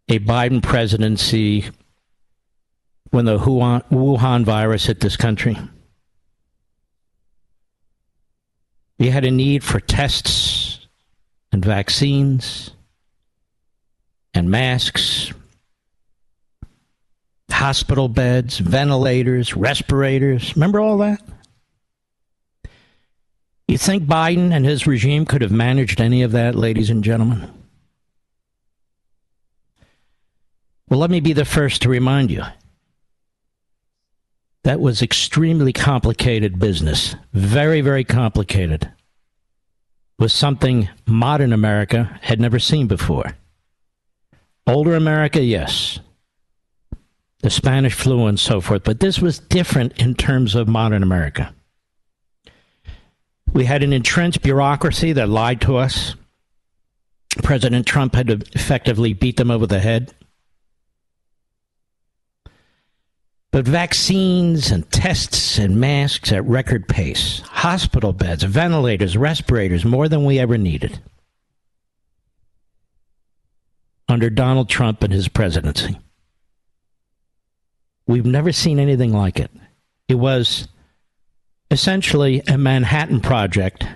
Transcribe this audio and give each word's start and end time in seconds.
a 0.09 0.21
Biden 0.21 0.63
presidency 0.63 1.65
when 3.11 3.25
the 3.25 3.37
Wuhan 3.37 4.45
virus 4.45 4.87
hit 4.87 5.01
this 5.01 5.17
country? 5.17 5.59
We 9.01 9.09
had 9.09 9.25
a 9.25 9.33
need 9.33 9.65
for 9.65 9.81
tests 9.81 10.87
and 11.51 11.65
vaccines 11.65 12.71
and 14.33 14.49
masks, 14.49 15.33
hospital 17.57 18.09
beds, 18.09 18.59
ventilators, 18.59 19.57
respirators. 19.57 20.55
Remember 20.57 20.79
all 20.79 20.99
that? 20.99 21.23
You 23.67 23.79
think 23.79 24.05
Biden 24.05 24.53
and 24.53 24.67
his 24.67 24.87
regime 24.87 25.25
could 25.25 25.41
have 25.41 25.51
managed 25.51 26.01
any 26.01 26.23
of 26.23 26.33
that, 26.33 26.55
ladies 26.55 26.91
and 26.91 27.03
gentlemen? 27.03 27.51
Well, 30.91 31.01
let 31.01 31.11
me 31.11 31.21
be 31.21 31.33
the 31.33 31.47
first 31.47 31.81
to 31.83 31.89
remind 31.89 32.31
you. 32.31 32.45
That 34.65 34.79
was 34.79 35.01
extremely 35.01 35.73
complicated 35.73 36.59
business. 36.59 37.17
Very, 37.33 37.81
very 37.81 38.05
complicated. 38.05 38.93
Was 40.19 40.33
something 40.33 40.91
modern 41.07 41.55
America 41.55 42.19
had 42.21 42.39
never 42.39 42.59
seen 42.59 42.87
before. 42.87 43.37
Older 44.67 44.95
America, 44.95 45.41
yes. 45.43 46.01
The 47.41 47.51
Spanish 47.51 47.95
flu 47.95 48.27
and 48.27 48.41
so 48.41 48.61
forth, 48.61 48.83
but 48.85 49.01
this 49.01 49.21
was 49.21 49.39
different 49.39 50.01
in 50.01 50.15
terms 50.15 50.55
of 50.55 50.69
modern 50.69 51.03
America. 51.03 51.55
We 53.53 53.65
had 53.65 53.83
an 53.83 53.93
entrenched 53.93 54.43
bureaucracy 54.43 55.13
that 55.13 55.29
lied 55.29 55.61
to 55.63 55.77
us. 55.77 56.15
President 57.43 57.87
Trump 57.87 58.15
had 58.15 58.31
effectively 58.55 59.13
beat 59.13 59.37
them 59.37 59.51
over 59.51 59.67
the 59.67 59.81
head. 59.81 60.15
But 63.53 63.67
vaccines 63.67 64.71
and 64.71 64.91
tests 64.91 65.59
and 65.59 65.81
masks 65.81 66.33
at 66.33 66.45
record 66.45 66.89
pace, 66.89 67.41
hospital 67.41 68.13
beds, 68.13 68.43
ventilators, 68.43 69.17
respirators, 69.17 69.85
more 69.85 70.09
than 70.09 70.25
we 70.25 70.39
ever 70.39 70.59
needed 70.59 71.01
under 74.09 74.31
Donald 74.31 74.69
Trump 74.69 75.03
and 75.03 75.13
his 75.13 75.29
presidency. 75.29 75.99
We've 78.07 78.27
never 78.27 78.53
seen 78.53 78.79
anything 78.79 79.13
like 79.13 79.39
it. 79.39 79.51
It 80.09 80.15
was 80.15 80.69
essentially 81.71 82.43
a 82.47 82.57
Manhattan 82.57 83.21
Project 83.21 83.87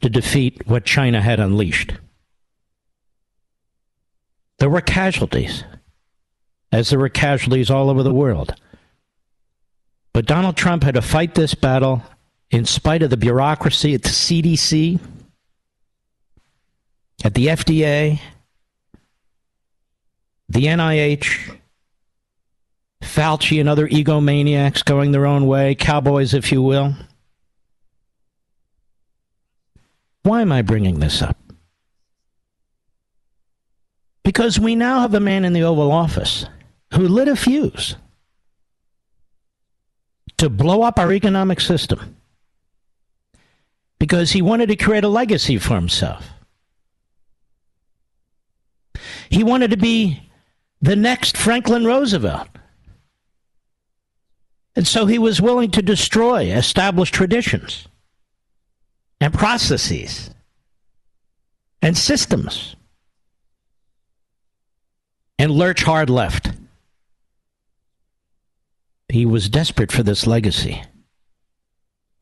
to 0.00 0.08
defeat 0.08 0.66
what 0.66 0.84
China 0.84 1.20
had 1.20 1.40
unleashed. 1.40 1.92
There 4.58 4.70
were 4.70 4.80
casualties, 4.80 5.64
as 6.72 6.90
there 6.90 6.98
were 6.98 7.08
casualties 7.08 7.70
all 7.70 7.90
over 7.90 8.02
the 8.02 8.14
world. 8.14 8.54
But 10.12 10.26
Donald 10.26 10.56
Trump 10.56 10.82
had 10.82 10.94
to 10.94 11.02
fight 11.02 11.34
this 11.34 11.54
battle 11.54 12.02
in 12.50 12.64
spite 12.64 13.02
of 13.02 13.10
the 13.10 13.16
bureaucracy 13.16 13.94
at 13.94 14.02
the 14.02 14.08
CDC, 14.08 14.98
at 17.22 17.34
the 17.34 17.46
FDA, 17.46 18.20
the 20.48 20.64
NIH, 20.64 21.59
Fauci 23.02 23.60
and 23.60 23.68
other 23.68 23.88
egomaniacs 23.88 24.84
going 24.84 25.12
their 25.12 25.26
own 25.26 25.46
way, 25.46 25.74
cowboys, 25.74 26.34
if 26.34 26.52
you 26.52 26.62
will. 26.62 26.94
Why 30.22 30.42
am 30.42 30.52
I 30.52 30.62
bringing 30.62 31.00
this 31.00 31.22
up? 31.22 31.36
Because 34.22 34.60
we 34.60 34.76
now 34.76 35.00
have 35.00 35.14
a 35.14 35.20
man 35.20 35.44
in 35.44 35.54
the 35.54 35.62
Oval 35.62 35.90
Office 35.90 36.44
who 36.92 37.08
lit 37.08 37.28
a 37.28 37.36
fuse 37.36 37.96
to 40.36 40.50
blow 40.50 40.82
up 40.82 40.98
our 40.98 41.12
economic 41.12 41.60
system 41.60 42.16
because 43.98 44.32
he 44.32 44.42
wanted 44.42 44.68
to 44.68 44.76
create 44.76 45.04
a 45.04 45.08
legacy 45.08 45.58
for 45.58 45.74
himself. 45.74 46.28
He 49.28 49.44
wanted 49.44 49.70
to 49.70 49.76
be 49.76 50.22
the 50.80 50.96
next 50.96 51.36
Franklin 51.36 51.84
Roosevelt. 51.84 52.48
And 54.76 54.86
so 54.86 55.06
he 55.06 55.18
was 55.18 55.40
willing 55.40 55.70
to 55.72 55.82
destroy 55.82 56.44
established 56.44 57.14
traditions 57.14 57.88
and 59.20 59.34
processes 59.34 60.30
and 61.82 61.96
systems 61.96 62.76
and 65.38 65.50
lurch 65.50 65.82
hard 65.82 66.10
left. 66.10 66.52
He 69.08 69.26
was 69.26 69.48
desperate 69.48 69.90
for 69.90 70.02
this 70.02 70.26
legacy. 70.26 70.82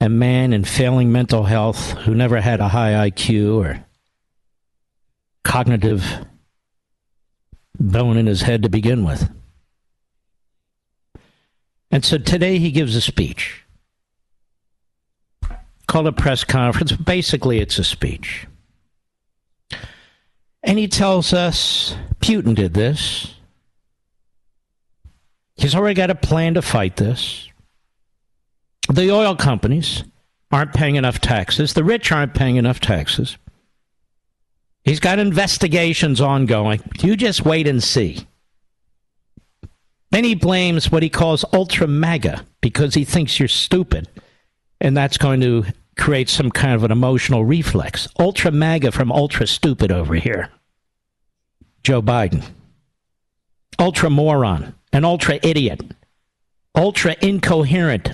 A 0.00 0.08
man 0.08 0.52
in 0.52 0.64
failing 0.64 1.12
mental 1.12 1.44
health 1.44 1.90
who 1.98 2.14
never 2.14 2.40
had 2.40 2.60
a 2.60 2.68
high 2.68 3.10
IQ 3.10 3.56
or 3.56 3.84
cognitive 5.42 6.24
bone 7.78 8.16
in 8.16 8.26
his 8.26 8.42
head 8.42 8.62
to 8.62 8.68
begin 8.68 9.04
with. 9.04 9.28
And 11.90 12.04
so 12.04 12.18
today 12.18 12.58
he 12.58 12.70
gives 12.70 12.94
a 12.94 13.00
speech 13.00 13.64
called 15.88 16.06
a 16.06 16.12
press 16.12 16.44
conference. 16.44 16.92
Basically, 16.92 17.58
it's 17.58 17.78
a 17.78 17.84
speech. 17.84 18.46
And 20.62 20.78
he 20.78 20.86
tells 20.86 21.32
us 21.32 21.96
Putin 22.20 22.54
did 22.54 22.74
this. 22.74 23.34
He's 25.56 25.74
already 25.74 25.94
got 25.94 26.10
a 26.10 26.14
plan 26.14 26.54
to 26.54 26.62
fight 26.62 26.96
this. 26.96 27.48
The 28.90 29.10
oil 29.10 29.34
companies 29.34 30.04
aren't 30.52 30.74
paying 30.74 30.96
enough 30.96 31.20
taxes. 31.20 31.74
The 31.74 31.84
rich 31.84 32.12
aren't 32.12 32.34
paying 32.34 32.56
enough 32.56 32.80
taxes. 32.80 33.38
He's 34.84 35.00
got 35.00 35.18
investigations 35.18 36.20
ongoing. 36.20 36.80
You 37.00 37.16
just 37.16 37.44
wait 37.44 37.66
and 37.66 37.82
see. 37.82 38.27
Then 40.10 40.24
he 40.24 40.34
blames 40.34 40.90
what 40.90 41.02
he 41.02 41.10
calls 41.10 41.44
ultra 41.52 41.86
MAGA 41.86 42.44
because 42.60 42.94
he 42.94 43.04
thinks 43.04 43.38
you're 43.38 43.48
stupid. 43.48 44.08
And 44.80 44.96
that's 44.96 45.18
going 45.18 45.40
to 45.40 45.66
create 45.98 46.28
some 46.28 46.50
kind 46.50 46.74
of 46.74 46.84
an 46.84 46.92
emotional 46.92 47.44
reflex. 47.44 48.08
Ultra 48.18 48.50
MAGA 48.50 48.92
from 48.92 49.12
ultra 49.12 49.46
stupid 49.46 49.92
over 49.92 50.14
here. 50.14 50.50
Joe 51.82 52.00
Biden. 52.00 52.44
Ultra 53.78 54.08
moron. 54.08 54.74
An 54.92 55.04
ultra 55.04 55.38
idiot. 55.42 55.82
Ultra 56.74 57.16
incoherent. 57.20 58.12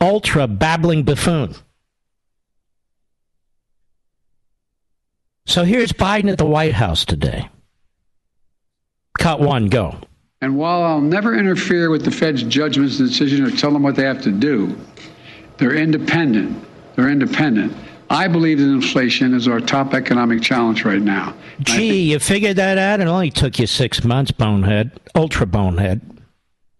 Ultra 0.00 0.46
babbling 0.46 1.02
buffoon. 1.02 1.54
So 5.46 5.64
here's 5.64 5.92
Biden 5.92 6.30
at 6.30 6.38
the 6.38 6.46
White 6.46 6.74
House 6.74 7.04
today. 7.04 7.48
Cut 9.18 9.40
one, 9.40 9.66
go. 9.66 10.00
And 10.42 10.56
while 10.56 10.82
I'll 10.82 11.00
never 11.00 11.36
interfere 11.36 11.90
with 11.90 12.04
the 12.04 12.10
Fed's 12.10 12.42
judgments 12.42 12.98
and 12.98 13.08
decisions 13.08 13.52
or 13.52 13.54
tell 13.54 13.72
them 13.72 13.82
what 13.82 13.94
they 13.94 14.04
have 14.04 14.22
to 14.22 14.32
do, 14.32 14.76
they're 15.58 15.74
independent. 15.74 16.64
They're 16.96 17.10
independent. 17.10 17.76
I 18.08 18.26
believe 18.26 18.58
that 18.58 18.64
inflation 18.64 19.34
is 19.34 19.46
our 19.46 19.60
top 19.60 19.94
economic 19.94 20.42
challenge 20.42 20.84
right 20.84 21.00
now. 21.00 21.34
Gee, 21.60 21.90
think- 21.90 22.10
you 22.10 22.18
figured 22.18 22.56
that 22.56 22.78
out? 22.78 23.00
It 23.00 23.06
only 23.06 23.30
took 23.30 23.58
you 23.58 23.66
six 23.66 24.02
months, 24.02 24.30
bonehead. 24.30 24.98
Ultra 25.14 25.46
bonehead. 25.46 26.00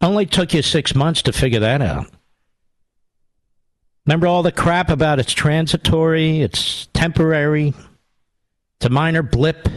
Only 0.01 0.25
took 0.27 0.55
you 0.55 0.63
six 0.63 0.95
months 0.95 1.23
to 1.23 1.33
figure 1.33 1.61
that 1.61 1.83
out. 1.83 2.07
Remember 4.07 4.27
all 4.27 4.43
the 4.43 4.51
crap 4.51 4.89
about 4.89 5.21
it's 5.21 5.33
transitory, 5.33 6.41
it's 6.41 6.89
temporary, 6.95 7.75
it's 8.77 8.87
a 8.87 8.89
minor 8.89 9.23
blip? 9.23 9.69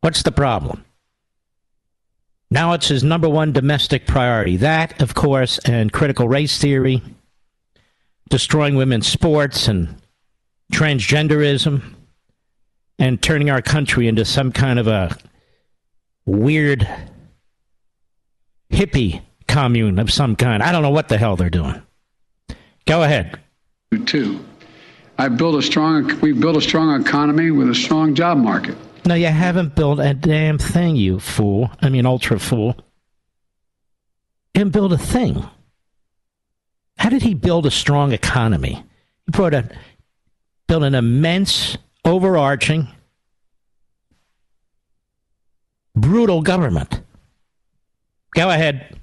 What's 0.00 0.22
the 0.22 0.32
problem? 0.32 0.83
Now 2.50 2.72
it's 2.72 2.88
his 2.88 3.02
number 3.02 3.28
one 3.28 3.52
domestic 3.52 4.06
priority. 4.06 4.56
That, 4.58 5.00
of 5.02 5.14
course, 5.14 5.58
and 5.60 5.92
critical 5.92 6.28
race 6.28 6.58
theory, 6.58 7.02
destroying 8.28 8.76
women's 8.76 9.06
sports 9.06 9.66
and 9.68 10.00
transgenderism, 10.72 11.82
and 12.98 13.20
turning 13.20 13.50
our 13.50 13.62
country 13.62 14.06
into 14.06 14.24
some 14.24 14.52
kind 14.52 14.78
of 14.78 14.86
a 14.86 15.16
weird 16.26 16.88
hippie 18.70 19.22
commune 19.48 19.98
of 19.98 20.12
some 20.12 20.36
kind. 20.36 20.62
I 20.62 20.72
don't 20.72 20.82
know 20.82 20.90
what 20.90 21.08
the 21.08 21.18
hell 21.18 21.36
they're 21.36 21.50
doing. 21.50 21.82
Go 22.86 23.02
ahead. 23.02 23.38
Two. 24.06 24.44
I 25.18 25.28
built 25.28 25.54
a 25.54 25.62
strong. 25.62 26.20
We 26.20 26.32
built 26.32 26.56
a 26.56 26.60
strong 26.60 27.00
economy 27.00 27.50
with 27.50 27.70
a 27.70 27.74
strong 27.74 28.14
job 28.14 28.38
market. 28.38 28.76
No, 29.06 29.14
you 29.14 29.26
haven't 29.26 29.74
built 29.74 30.00
a 30.00 30.14
damn 30.14 30.58
thing, 30.58 30.96
you 30.96 31.20
fool. 31.20 31.70
I 31.82 31.90
mean, 31.90 32.06
ultra 32.06 32.38
fool. 32.38 32.76
And 34.54 34.72
build 34.72 34.92
a 34.92 34.98
thing. 34.98 35.44
How 36.96 37.10
did 37.10 37.22
he 37.22 37.34
build 37.34 37.66
a 37.66 37.70
strong 37.70 38.12
economy? 38.12 38.82
He 39.26 39.30
brought 39.30 39.52
a 39.52 39.68
built 40.66 40.84
an 40.84 40.94
immense, 40.94 41.76
overarching, 42.04 42.88
brutal 45.94 46.40
government. 46.40 47.02
Go 48.34 48.48
ahead. 48.48 48.98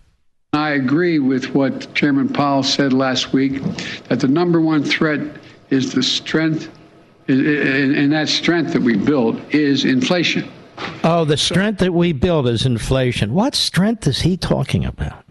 I 0.54 0.72
agree 0.72 1.20
with 1.20 1.54
what 1.54 1.94
Chairman 1.94 2.28
Powell 2.28 2.64
said 2.64 2.92
last 2.92 3.32
week 3.32 3.62
that 4.10 4.20
the 4.20 4.28
number 4.28 4.60
one 4.60 4.84
threat 4.84 5.22
is 5.70 5.94
the 5.94 6.04
strength 6.04 6.70
and 7.28 8.12
that 8.12 8.30
strength 8.30 8.74
that 8.74 8.82
we 8.82 8.98
built 8.98 9.38
is 9.54 9.86
inflation. 9.86 10.50
Oh, 11.04 11.26
the 11.26 11.38
strength 11.38 11.80
that 11.80 11.94
we 11.94 12.14
build 12.14 12.48
is 12.48 12.66
inflation. 12.66 13.34
What 13.34 13.56
strength 13.56 14.08
is 14.08 14.22
he 14.22 14.38
talking 14.38 14.86
about? 14.86 15.24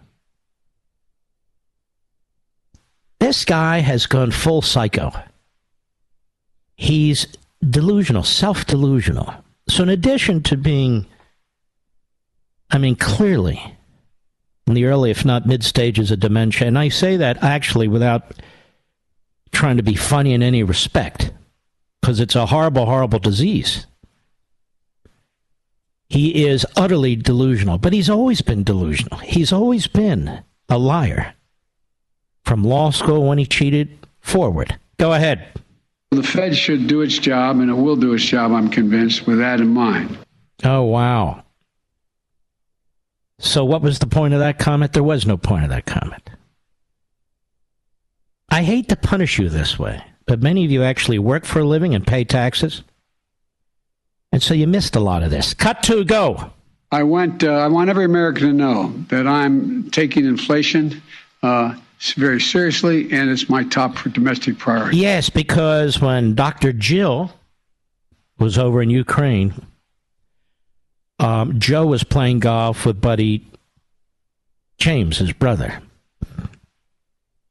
This 3.18 3.44
guy 3.44 3.78
has 3.78 4.06
gone 4.06 4.30
full 4.30 4.62
psycho. 4.62 5.12
He's 6.76 7.26
delusional, 7.68 8.22
self 8.22 8.66
delusional. 8.66 9.34
So, 9.68 9.82
in 9.82 9.88
addition 9.88 10.42
to 10.44 10.56
being, 10.56 11.06
I 12.70 12.78
mean, 12.78 12.96
clearly 12.96 13.60
in 14.66 14.74
the 14.74 14.86
early, 14.86 15.10
if 15.10 15.24
not 15.24 15.46
mid 15.46 15.64
stages 15.64 16.10
of 16.10 16.20
dementia, 16.20 16.66
and 16.66 16.78
I 16.78 16.88
say 16.88 17.16
that 17.18 17.42
actually 17.42 17.88
without 17.88 18.34
trying 19.52 19.76
to 19.76 19.82
be 19.82 19.94
funny 19.94 20.32
in 20.32 20.42
any 20.42 20.62
respect 20.62 21.32
because 22.00 22.20
it's 22.20 22.34
a 22.34 22.46
horrible, 22.46 22.86
horrible 22.86 23.18
disease. 23.18 23.86
He 26.08 26.46
is 26.46 26.66
utterly 26.76 27.14
delusional, 27.14 27.78
but 27.78 27.92
he's 27.92 28.10
always 28.10 28.42
been 28.42 28.64
delusional. 28.64 29.18
He's 29.18 29.52
always 29.52 29.86
been 29.86 30.42
a 30.68 30.78
liar. 30.78 31.34
From 32.44 32.64
law 32.64 32.90
school 32.90 33.28
when 33.28 33.38
he 33.38 33.46
cheated 33.46 33.96
forward. 34.20 34.76
Go 34.98 35.12
ahead. 35.12 35.46
The 36.10 36.24
Fed 36.24 36.56
should 36.56 36.88
do 36.88 37.02
its 37.02 37.18
job, 37.18 37.60
and 37.60 37.70
it 37.70 37.74
will 37.74 37.94
do 37.94 38.12
its 38.12 38.24
job, 38.24 38.50
I'm 38.50 38.68
convinced, 38.68 39.26
with 39.26 39.38
that 39.38 39.60
in 39.60 39.68
mind. 39.68 40.18
Oh, 40.64 40.82
wow. 40.82 41.44
So, 43.38 43.64
what 43.64 43.82
was 43.82 44.00
the 44.00 44.08
point 44.08 44.34
of 44.34 44.40
that 44.40 44.58
comment? 44.58 44.92
There 44.92 45.04
was 45.04 45.24
no 45.24 45.36
point 45.36 45.62
of 45.62 45.70
that 45.70 45.86
comment. 45.86 46.28
I 48.48 48.62
hate 48.64 48.88
to 48.88 48.96
punish 48.96 49.38
you 49.38 49.48
this 49.48 49.78
way 49.78 50.02
but 50.30 50.40
many 50.40 50.64
of 50.64 50.70
you 50.70 50.84
actually 50.84 51.18
work 51.18 51.44
for 51.44 51.58
a 51.58 51.64
living 51.64 51.92
and 51.92 52.06
pay 52.06 52.22
taxes. 52.22 52.84
And 54.30 54.40
so 54.40 54.54
you 54.54 54.68
missed 54.68 54.94
a 54.94 55.00
lot 55.00 55.24
of 55.24 55.32
this. 55.32 55.54
Cut 55.54 55.82
to 55.82 56.04
go. 56.04 56.52
I 56.92 57.02
went. 57.02 57.42
Uh, 57.42 57.50
I 57.50 57.66
want 57.66 57.90
every 57.90 58.04
American 58.04 58.46
to 58.46 58.52
know 58.52 58.94
that 59.08 59.26
I'm 59.26 59.90
taking 59.90 60.26
inflation 60.26 61.02
uh, 61.42 61.74
very 62.14 62.40
seriously, 62.40 63.10
and 63.10 63.28
it's 63.28 63.48
my 63.48 63.64
top 63.64 63.96
domestic 64.12 64.56
priority. 64.56 64.98
Yes, 64.98 65.30
because 65.30 66.00
when 66.00 66.36
Dr. 66.36 66.72
Jill 66.72 67.32
was 68.38 68.56
over 68.56 68.80
in 68.82 68.88
Ukraine, 68.88 69.52
um, 71.18 71.58
Joe 71.58 71.86
was 71.86 72.04
playing 72.04 72.38
golf 72.38 72.86
with 72.86 73.00
Buddy 73.00 73.44
James, 74.78 75.18
his 75.18 75.32
brother. 75.32 75.82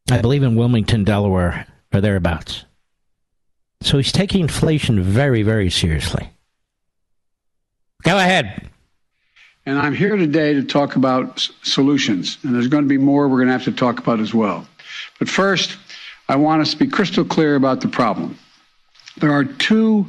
I 0.10 0.22
believe 0.22 0.44
in 0.44 0.56
Wilmington, 0.56 1.04
Delaware, 1.04 1.68
or 1.94 2.00
thereabouts. 2.00 2.64
So 3.82 3.98
he's 3.98 4.12
taking 4.12 4.42
inflation 4.42 5.02
very, 5.02 5.44
very 5.44 5.70
seriously. 5.70 6.30
Go 8.04 8.18
ahead. 8.18 8.70
And 9.66 9.78
I'm 9.78 9.94
here 9.94 10.16
today 10.16 10.54
to 10.54 10.64
talk 10.64 10.96
about 10.96 11.48
solutions. 11.64 12.38
And 12.44 12.56
there's 12.56 12.68
going 12.68 12.84
to 12.84 12.90
be 12.90 12.98
more 12.98 13.28
we're 13.28 13.38
going 13.38 13.48
to 13.48 13.54
have 13.54 13.66
to 13.66 13.72
talk 13.72 14.00
about 14.00 14.20
as 14.20 14.34
well. 14.34 14.68
But 15.18 15.30
first, 15.30 15.78
I 16.28 16.36
want 16.36 16.62
us 16.62 16.72
to 16.72 16.78
be 16.78 16.88
crystal 16.88 17.26
clear 17.26 17.56
about 17.56 17.82
the 17.82 17.88
problem. 17.88 18.38
There 19.18 19.32
are 19.32 19.44
two 19.44 20.06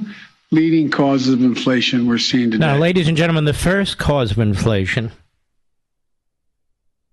leading 0.50 0.90
causes 0.90 1.32
of 1.32 1.42
inflation 1.42 2.06
we're 2.06 2.18
seeing 2.18 2.50
today. 2.50 2.66
Now, 2.66 2.76
ladies 2.76 3.08
and 3.08 3.16
gentlemen, 3.16 3.44
the 3.44 3.54
first 3.54 3.98
cause 3.98 4.30
of 4.32 4.38
inflation 4.38 5.12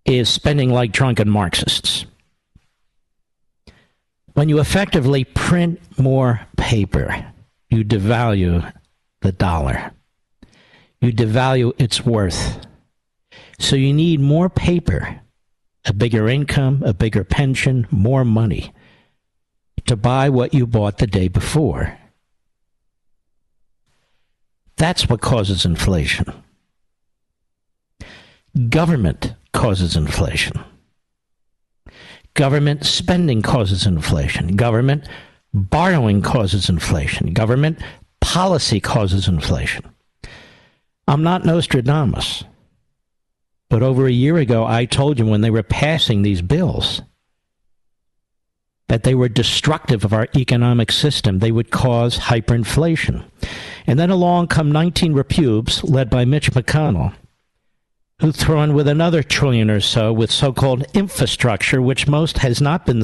is 0.05 0.29
spending 0.29 0.71
like 0.71 0.91
drunken 0.91 1.29
Marxists 1.29 2.05
when 4.37 4.49
you 4.49 4.59
effectively 4.59 5.23
print 5.23 5.81
more 5.97 6.41
paper, 6.57 7.25
you 7.71 7.83
devalue 7.83 8.71
the 9.21 9.31
dollar. 9.31 9.91
You 11.01 11.11
devalue 11.11 11.73
its 11.79 12.05
worth. 12.05 12.63
So 13.57 13.75
you 13.75 13.91
need 13.91 14.19
more 14.19 14.47
paper, 14.47 15.21
a 15.85 15.91
bigger 15.91 16.29
income, 16.29 16.83
a 16.85 16.93
bigger 16.93 17.23
pension, 17.23 17.87
more 17.89 18.23
money 18.23 18.71
to 19.87 19.95
buy 19.95 20.29
what 20.29 20.53
you 20.53 20.67
bought 20.67 20.99
the 20.99 21.07
day 21.07 21.29
before. 21.29 21.97
That's 24.75 25.09
what 25.09 25.19
causes 25.19 25.65
inflation. 25.65 26.31
Government 28.69 29.33
causes 29.51 29.95
inflation. 29.95 30.63
Government 32.37 32.85
spending 32.85 33.41
causes 33.41 33.87
inflation. 33.87 34.55
Government 34.55 35.09
borrowing 35.55 36.21
causes 36.21 36.69
inflation. 36.69 37.33
Government 37.33 37.79
policy 38.21 38.79
causes 38.79 39.27
inflation. 39.27 39.83
I'm 41.07 41.23
not 41.23 41.45
Nostradamus. 41.45 42.43
But 43.69 43.81
over 43.81 44.05
a 44.05 44.11
year 44.11 44.37
ago, 44.37 44.67
I 44.67 44.85
told 44.85 45.17
you 45.17 45.25
when 45.25 45.41
they 45.41 45.49
were 45.49 45.63
passing 45.63 46.21
these 46.21 46.43
bills 46.43 47.01
that 48.87 49.01
they 49.01 49.15
were 49.15 49.29
destructive 49.29 50.05
of 50.05 50.13
our 50.13 50.27
economic 50.35 50.91
system. 50.91 51.39
They 51.39 51.51
would 51.51 51.71
cause 51.71 52.19
hyperinflation. 52.19 53.25
And 53.87 53.97
then 53.97 54.11
along 54.11 54.49
come 54.49 54.71
19 54.71 55.13
repubes, 55.13 55.83
led 55.83 56.11
by 56.11 56.23
Mitch 56.23 56.51
McConnell, 56.51 57.15
who 58.19 58.31
throw 58.31 58.63
in 58.63 58.73
with 58.73 58.87
another 58.87 59.21
trillion 59.21 59.69
or 59.69 59.79
so 59.79 60.11
with 60.11 60.31
so 60.31 60.51
called 60.51 60.85
infrastructure, 60.93 61.81
which 61.81 62.07
most 62.07 62.39
has 62.39 62.59
not 62.59 62.85
been 62.85 63.03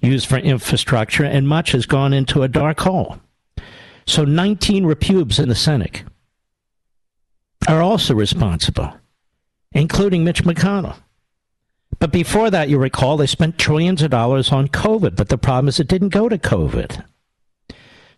used 0.00 0.26
for 0.26 0.38
infrastructure 0.38 1.24
and 1.24 1.46
much 1.46 1.72
has 1.72 1.84
gone 1.84 2.14
into 2.14 2.42
a 2.42 2.48
dark 2.48 2.80
hole. 2.80 3.18
So 4.06 4.24
19 4.24 4.86
repubes 4.86 5.38
in 5.38 5.48
the 5.48 5.54
Senate 5.54 6.04
are 7.68 7.82
also 7.82 8.14
responsible, 8.14 8.96
including 9.72 10.24
Mitch 10.24 10.44
McConnell. 10.44 10.96
But 11.98 12.12
before 12.12 12.50
that, 12.50 12.68
you 12.68 12.78
recall, 12.78 13.16
they 13.16 13.26
spent 13.26 13.58
trillions 13.58 14.02
of 14.02 14.10
dollars 14.10 14.52
on 14.52 14.68
COVID. 14.68 15.16
But 15.16 15.28
the 15.28 15.38
problem 15.38 15.68
is 15.68 15.80
it 15.80 15.88
didn't 15.88 16.10
go 16.10 16.28
to 16.28 16.38
COVID. 16.38 17.04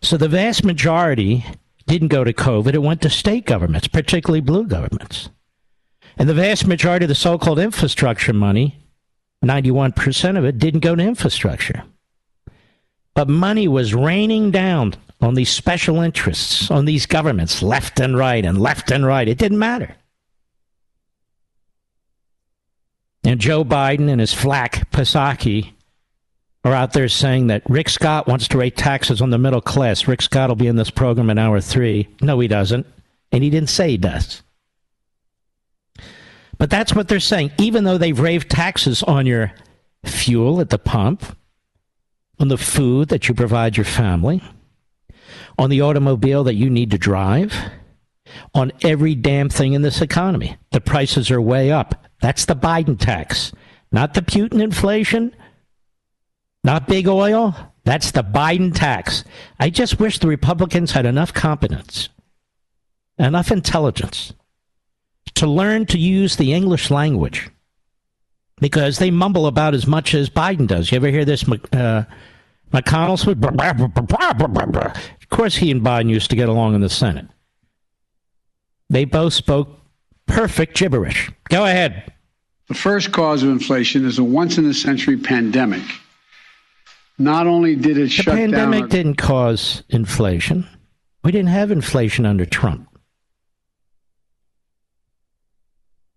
So 0.01 0.17
the 0.17 0.27
vast 0.27 0.63
majority 0.63 1.45
didn't 1.87 2.09
go 2.09 2.23
to 2.23 2.33
COVID. 2.33 2.73
It 2.73 2.81
went 2.81 3.01
to 3.01 3.09
state 3.09 3.45
governments, 3.45 3.87
particularly 3.87 4.41
blue 4.41 4.65
governments. 4.65 5.29
And 6.19 6.27
the 6.27 6.33
vast 6.33 6.67
majority 6.67 7.05
of 7.05 7.09
the 7.09 7.15
so 7.15 7.37
called 7.37 7.59
infrastructure 7.59 8.33
money, 8.33 8.77
91% 9.43 10.37
of 10.37 10.43
it, 10.43 10.59
didn't 10.59 10.81
go 10.81 10.93
to 10.93 11.01
infrastructure. 11.01 11.83
But 13.15 13.29
money 13.29 13.69
was 13.69 13.95
raining 13.95 14.51
down 14.51 14.95
on 15.21 15.35
these 15.35 15.49
special 15.49 16.01
interests, 16.01 16.69
on 16.69 16.83
these 16.83 17.05
governments, 17.05 17.63
left 17.63 18.01
and 18.01 18.17
right 18.17 18.43
and 18.43 18.59
left 18.59 18.91
and 18.91 19.05
right. 19.05 19.27
It 19.27 19.37
didn't 19.37 19.59
matter. 19.59 19.95
And 23.23 23.39
Joe 23.39 23.63
Biden 23.63 24.09
and 24.09 24.19
his 24.19 24.33
flack, 24.33 24.91
Psaki, 24.91 25.71
are 26.65 26.73
out 26.73 26.91
there 26.91 27.07
saying 27.07 27.47
that 27.47 27.63
Rick 27.69 27.87
Scott 27.87 28.27
wants 28.27 28.47
to 28.49 28.57
raise 28.57 28.73
taxes 28.73 29.21
on 29.21 29.29
the 29.29 29.37
middle 29.37 29.61
class. 29.61 30.07
Rick 30.07 30.21
Scott 30.21 30.49
will 30.49 30.55
be 30.55 30.67
in 30.67 30.75
this 30.75 30.89
program 30.89 31.29
in 31.29 31.37
hour 31.37 31.61
three. 31.61 32.09
No, 32.21 32.39
he 32.39 32.49
doesn't. 32.49 32.85
And 33.31 33.43
he 33.43 33.49
didn't 33.49 33.69
say 33.69 33.91
he 33.91 33.97
does. 33.97 34.41
But 36.59 36.69
that's 36.69 36.93
what 36.93 37.07
they're 37.07 37.21
saying. 37.21 37.51
Even 37.57 37.85
though 37.85 37.97
they've 37.97 38.19
raised 38.19 38.49
taxes 38.49 39.01
on 39.01 39.25
your 39.25 39.53
fuel 40.05 40.59
at 40.59 40.69
the 40.69 40.77
pump, 40.77 41.37
on 42.37 42.49
the 42.49 42.57
food 42.57 43.09
that 43.09 43.27
you 43.27 43.33
provide 43.33 43.77
your 43.77 43.85
family, 43.85 44.43
on 45.57 45.69
the 45.69 45.81
automobile 45.81 46.43
that 46.43 46.55
you 46.55 46.69
need 46.69 46.91
to 46.91 46.97
drive, 46.97 47.53
on 48.53 48.71
every 48.81 49.15
damn 49.15 49.49
thing 49.49 49.73
in 49.73 49.81
this 49.81 50.01
economy. 50.01 50.57
The 50.71 50.81
prices 50.81 51.31
are 51.31 51.41
way 51.41 51.71
up. 51.71 52.05
That's 52.21 52.45
the 52.45 52.55
Biden 52.55 52.99
tax, 52.99 53.53
not 53.91 54.13
the 54.13 54.21
Putin 54.21 54.61
inflation, 54.61 55.35
not 56.63 56.87
big 56.87 57.07
oil. 57.07 57.55
That's 57.85 58.11
the 58.11 58.23
Biden 58.23 58.75
tax. 58.75 59.23
I 59.59 59.69
just 59.69 59.99
wish 59.99 60.19
the 60.19 60.27
Republicans 60.27 60.91
had 60.91 61.05
enough 61.05 61.33
competence, 61.33 62.09
enough 63.17 63.49
intelligence 63.51 64.33
to 65.35 65.47
learn 65.47 65.85
to 65.87 65.97
use 65.97 66.35
the 66.35 66.53
English 66.53 66.91
language 66.91 67.49
because 68.59 68.99
they 68.99 69.11
mumble 69.11 69.47
about 69.47 69.73
as 69.73 69.87
much 69.87 70.13
as 70.13 70.29
Biden 70.29 70.67
does. 70.67 70.91
You 70.91 70.97
ever 70.97 71.07
hear 71.07 71.25
this? 71.25 71.43
Uh, 71.47 72.03
McConnell's 72.73 73.25
of 75.21 75.29
course, 75.29 75.55
he 75.55 75.71
and 75.71 75.81
Biden 75.81 76.09
used 76.09 76.29
to 76.29 76.35
get 76.35 76.49
along 76.49 76.75
in 76.75 76.81
the 76.81 76.89
Senate. 76.89 77.27
They 78.89 79.05
both 79.05 79.33
spoke 79.33 79.79
perfect 80.25 80.77
gibberish. 80.77 81.31
Go 81.49 81.65
ahead. 81.65 82.11
The 82.67 82.73
first 82.75 83.11
cause 83.11 83.43
of 83.43 83.49
inflation 83.49 84.05
is 84.05 84.19
a 84.19 84.23
once 84.23 84.57
in 84.57 84.65
a 84.65 84.73
century 84.73 85.17
pandemic. 85.17 85.83
Not 87.17 87.47
only 87.47 87.75
did 87.75 87.97
it 87.97 88.01
the 88.01 88.09
shut 88.09 88.25
down. 88.25 88.35
The 88.35 88.57
pandemic 88.57 88.89
didn't 88.89 89.15
cause 89.15 89.83
inflation. 89.89 90.67
We 91.23 91.31
didn't 91.31 91.49
have 91.49 91.71
inflation 91.71 92.25
under 92.25 92.45
Trump. 92.45 92.88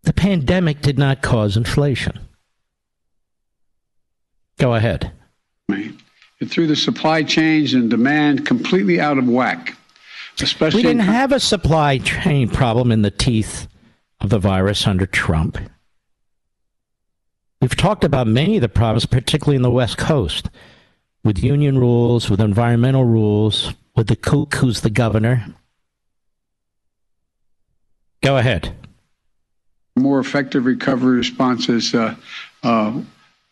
The 0.03 0.13
pandemic 0.13 0.83
did 0.83 0.99
not 0.99 1.23
cause 1.23 1.57
inflation. 1.57 2.19
Go 4.59 4.75
ahead. 4.75 5.13
It 5.69 6.49
threw 6.49 6.67
the 6.67 6.77
supply 6.77 7.23
chains 7.23 7.73
and 7.73 7.89
demand 7.89 8.47
completely 8.47 9.01
out 9.01 9.19
of 9.19 9.29
whack. 9.29 9.77
Especially 10.41 10.79
we 10.79 10.83
didn't 10.83 11.03
have 11.03 11.31
a 11.31 11.39
supply 11.39 11.99
chain 11.99 12.49
problem 12.49 12.91
in 12.91 13.03
the 13.03 13.11
teeth 13.11 13.69
of 14.21 14.31
the 14.31 14.39
virus 14.39 14.87
under 14.87 15.07
Trump. 15.07 15.59
We've 17.61 17.77
talked 17.77 18.03
about 18.03 18.27
many 18.27 18.57
of 18.57 18.63
the 18.63 18.69
problems, 18.69 19.07
particularly 19.07 19.57
in 19.57 19.63
the 19.63 19.71
West 19.71 19.99
Coast, 19.99 20.51
with 21.23 21.45
union 21.45 21.79
rules, 21.79 22.29
with 22.29 22.41
environmental 22.41 23.05
rules, 23.05 23.73
with 23.95 24.09
the 24.09 24.17
kook 24.17 24.55
who's 24.57 24.81
the 24.81 24.91
governor. 24.91 25.47
Go 28.21 28.37
ahead. 28.37 28.75
More 29.97 30.21
effective 30.21 30.65
recovery 30.65 31.19
responses 31.19 31.95
uh, 31.95 32.15
uh, 32.63 33.01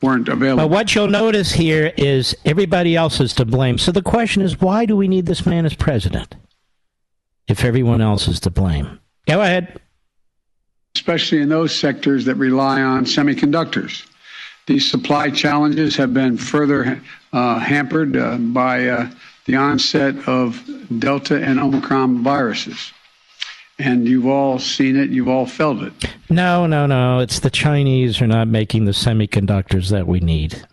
weren't 0.01 0.29
available. 0.29 0.65
But 0.65 0.71
what 0.71 0.95
you'll 0.95 1.09
notice 1.09 1.53
here 1.53 1.93
is 1.97 2.35
everybody 2.45 2.97
else 2.97 3.21
is 3.21 3.35
to 3.35 3.45
blame. 3.45 3.77
So 3.79 3.93
the 3.93 4.03
question 4.03 4.43
is, 4.43 4.61
why 4.61 4.87
do 4.87 4.97
we 4.97 5.09
need 5.09 5.27
this 5.27 5.45
man 5.45 5.67
as 5.67 5.75
president 5.75 6.35
if 7.47 7.65
everyone 7.65 8.01
else 8.01 8.27
is 8.27 8.41
to 8.41 8.51
blame? 8.51 9.01
Go 9.27 9.43
ahead 9.43 9.81
especially 10.95 11.41
in 11.41 11.49
those 11.49 11.75
sectors 11.75 12.25
that 12.25 12.35
rely 12.35 12.83
on 12.83 13.05
semiconductors. 13.05 14.07
These 14.67 14.91
supply 14.91 15.31
challenges 15.31 15.97
have 15.97 16.13
been 16.13 16.37
further 16.37 17.01
uh, 17.33 17.59
hampered 17.59 18.17
uh, 18.17 18.37
by 18.37 18.89
uh, 18.89 19.11
the 19.47 19.57
onset 19.57 20.17
of 20.29 20.63
Delta 20.99 21.43
and 21.43 21.59
Omicron 21.59 22.23
viruses. 22.23 22.93
And 23.81 24.07
you've 24.07 24.27
all 24.27 24.59
seen 24.59 24.95
it, 24.97 25.09
you've 25.09 25.29
all 25.29 25.47
felt 25.47 25.83
it. 25.83 25.93
No, 26.29 26.67
no, 26.67 26.85
no. 26.87 27.21
It's 27.21 27.41
the 27.41 27.49
Chinese 27.49 28.21
are 28.21 28.27
not 28.27 28.47
making 28.47 28.85
the 28.85 28.93
semiconductors 28.93 29.91
that 29.91 30.07
we 30.07 30.21
need. 30.21 30.67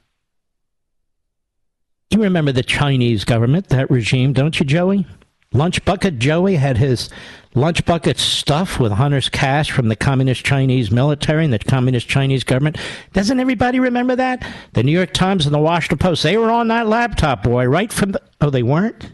You 2.10 2.22
remember 2.22 2.52
the 2.52 2.64
Chinese 2.64 3.24
government, 3.24 3.70
that 3.70 3.90
regime, 3.90 4.34
don't 4.34 4.60
you, 4.60 4.66
Joey? 4.66 5.06
Lunch 5.54 5.84
Bucket 5.86 6.20
Joey 6.20 6.56
had 6.56 6.78
his 6.78 7.10
lunch 7.56 7.86
bucket 7.86 8.18
stuff 8.18 8.78
with 8.78 8.92
Hunter's 8.92 9.30
cash 9.30 9.72
from 9.72 9.88
the 9.88 9.96
Communist 9.96 10.44
Chinese 10.44 10.92
military 10.92 11.46
and 11.46 11.54
the 11.54 11.60
Communist 11.60 12.10
Chinese 12.10 12.44
government. 12.44 12.78
Doesn't 13.14 13.40
everybody 13.40 13.80
remember 13.80 14.18
that? 14.18 14.46
The 14.74 14.84
New 14.84 14.92
York 14.92 15.14
Times 15.14 15.46
and 15.46 15.56
the 15.56 15.60
Washington 15.60 15.98
Post, 15.98 16.24
they 16.24 16.38
were 16.38 16.52
on 16.52 16.68
that 16.68 16.88
laptop, 16.88 17.44
boy, 17.44 17.66
right 17.68 17.92
from 17.92 18.12
the. 18.12 18.22
Oh, 18.42 18.50
they 18.50 18.64
weren't? 18.64 19.14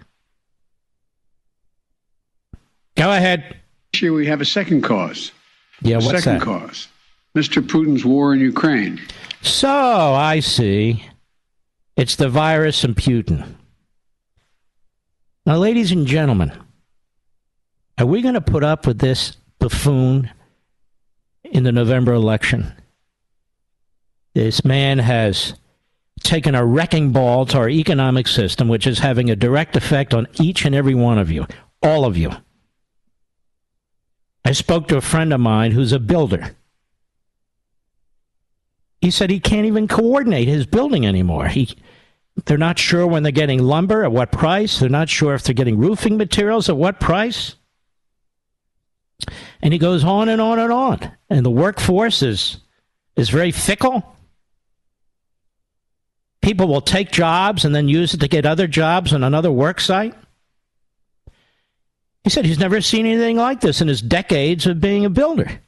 Go 2.96 3.12
ahead. 3.12 3.60
Here 3.94 4.12
we 4.12 4.26
have 4.26 4.42
a 4.42 4.46
second 4.46 4.82
cause. 4.82 5.32
Yeah, 5.82 5.98
what's 5.98 6.24
second 6.24 6.40
that? 6.40 6.42
cause? 6.42 6.88
Mr. 7.36 7.62
Putin's 7.62 8.04
war 8.04 8.34
in 8.34 8.40
Ukraine. 8.40 9.00
So 9.42 9.70
I 9.70 10.40
see. 10.40 11.08
It's 11.96 12.16
the 12.16 12.30
virus 12.30 12.84
and 12.84 12.96
Putin. 12.96 13.56
Now, 15.46 15.58
ladies 15.58 15.92
and 15.92 16.08
gentlemen, 16.08 16.52
are 18.00 18.06
we 18.06 18.22
going 18.22 18.34
to 18.34 18.42
put 18.42 18.64
up 18.64 18.88
with 18.88 18.98
this 19.00 19.38
buffoon 19.60 20.32
in 21.44 21.64
the 21.64 21.72
November 21.72 22.14
election? 22.14 22.74
This 24.34 24.66
man 24.66 24.98
has 24.98 25.54
taken 26.24 26.56
a 26.56 26.66
wrecking 26.66 27.12
ball 27.12 27.46
to 27.48 27.58
our 27.60 27.70
economic 27.70 28.28
system, 28.28 28.68
which 28.70 28.88
is 28.88 29.00
having 29.00 29.30
a 29.30 29.36
direct 29.36 29.76
effect 29.76 30.14
on 30.16 30.28
each 30.42 30.66
and 30.66 30.74
every 30.74 30.96
one 30.96 31.20
of 31.20 31.30
you, 31.30 31.46
all 31.84 32.06
of 32.06 32.18
you. 32.18 32.32
I 34.46 34.52
spoke 34.52 34.88
to 34.90 34.98
a 34.98 35.02
friend 35.02 35.32
of 35.34 35.40
mine 35.40 35.72
who's 35.72 35.94
a 35.94 36.00
builder. 36.00 36.56
He 39.02 39.12
said 39.12 39.30
he 39.30 39.40
can't 39.40 39.66
even 39.66 39.88
coordinate 39.88 40.48
his 40.48 40.66
building 40.66 41.06
anymore. 41.06 41.48
He 41.48 41.76
they're 42.46 42.58
not 42.58 42.80
sure 42.80 43.06
when 43.06 43.24
they're 43.24 43.32
getting 43.32 43.62
lumber 43.62 44.04
at 44.04 44.12
what 44.12 44.32
price. 44.32 44.80
They're 44.80 44.90
not 44.90 45.10
sure 45.10 45.34
if 45.36 45.44
they're 45.44 45.54
getting 45.54 45.78
roofing 45.78 46.18
materials 46.18 46.68
at 46.68 46.78
what 46.78 47.00
price. 47.00 47.56
And 49.62 49.72
he 49.72 49.80
goes 49.80 50.04
on 50.04 50.30
and 50.30 50.42
on 50.42 50.60
and 50.60 50.72
on. 50.72 51.12
And 51.30 51.46
the 51.46 51.52
workforce 51.52 52.22
is 52.22 52.58
is 53.16 53.30
very 53.30 53.52
fickle. 53.52 54.04
People 56.42 56.68
will 56.68 56.82
take 56.82 57.12
jobs 57.12 57.64
and 57.64 57.74
then 57.74 57.88
use 57.88 58.14
it 58.14 58.20
to 58.20 58.28
get 58.28 58.46
other 58.46 58.68
jobs 58.68 59.14
on 59.14 59.24
another 59.24 59.52
work 59.52 59.80
site. 59.80 60.16
He 62.24 62.30
said 62.30 62.46
he's 62.46 62.60
never 62.60 62.82
seen 62.82 63.06
anything 63.06 63.38
like 63.38 63.62
this 63.62 63.82
in 63.82 63.88
his 63.88 64.02
decades 64.02 64.66
of 64.66 64.80
being 64.80 65.06
a 65.06 65.10
builder. 65.10 65.62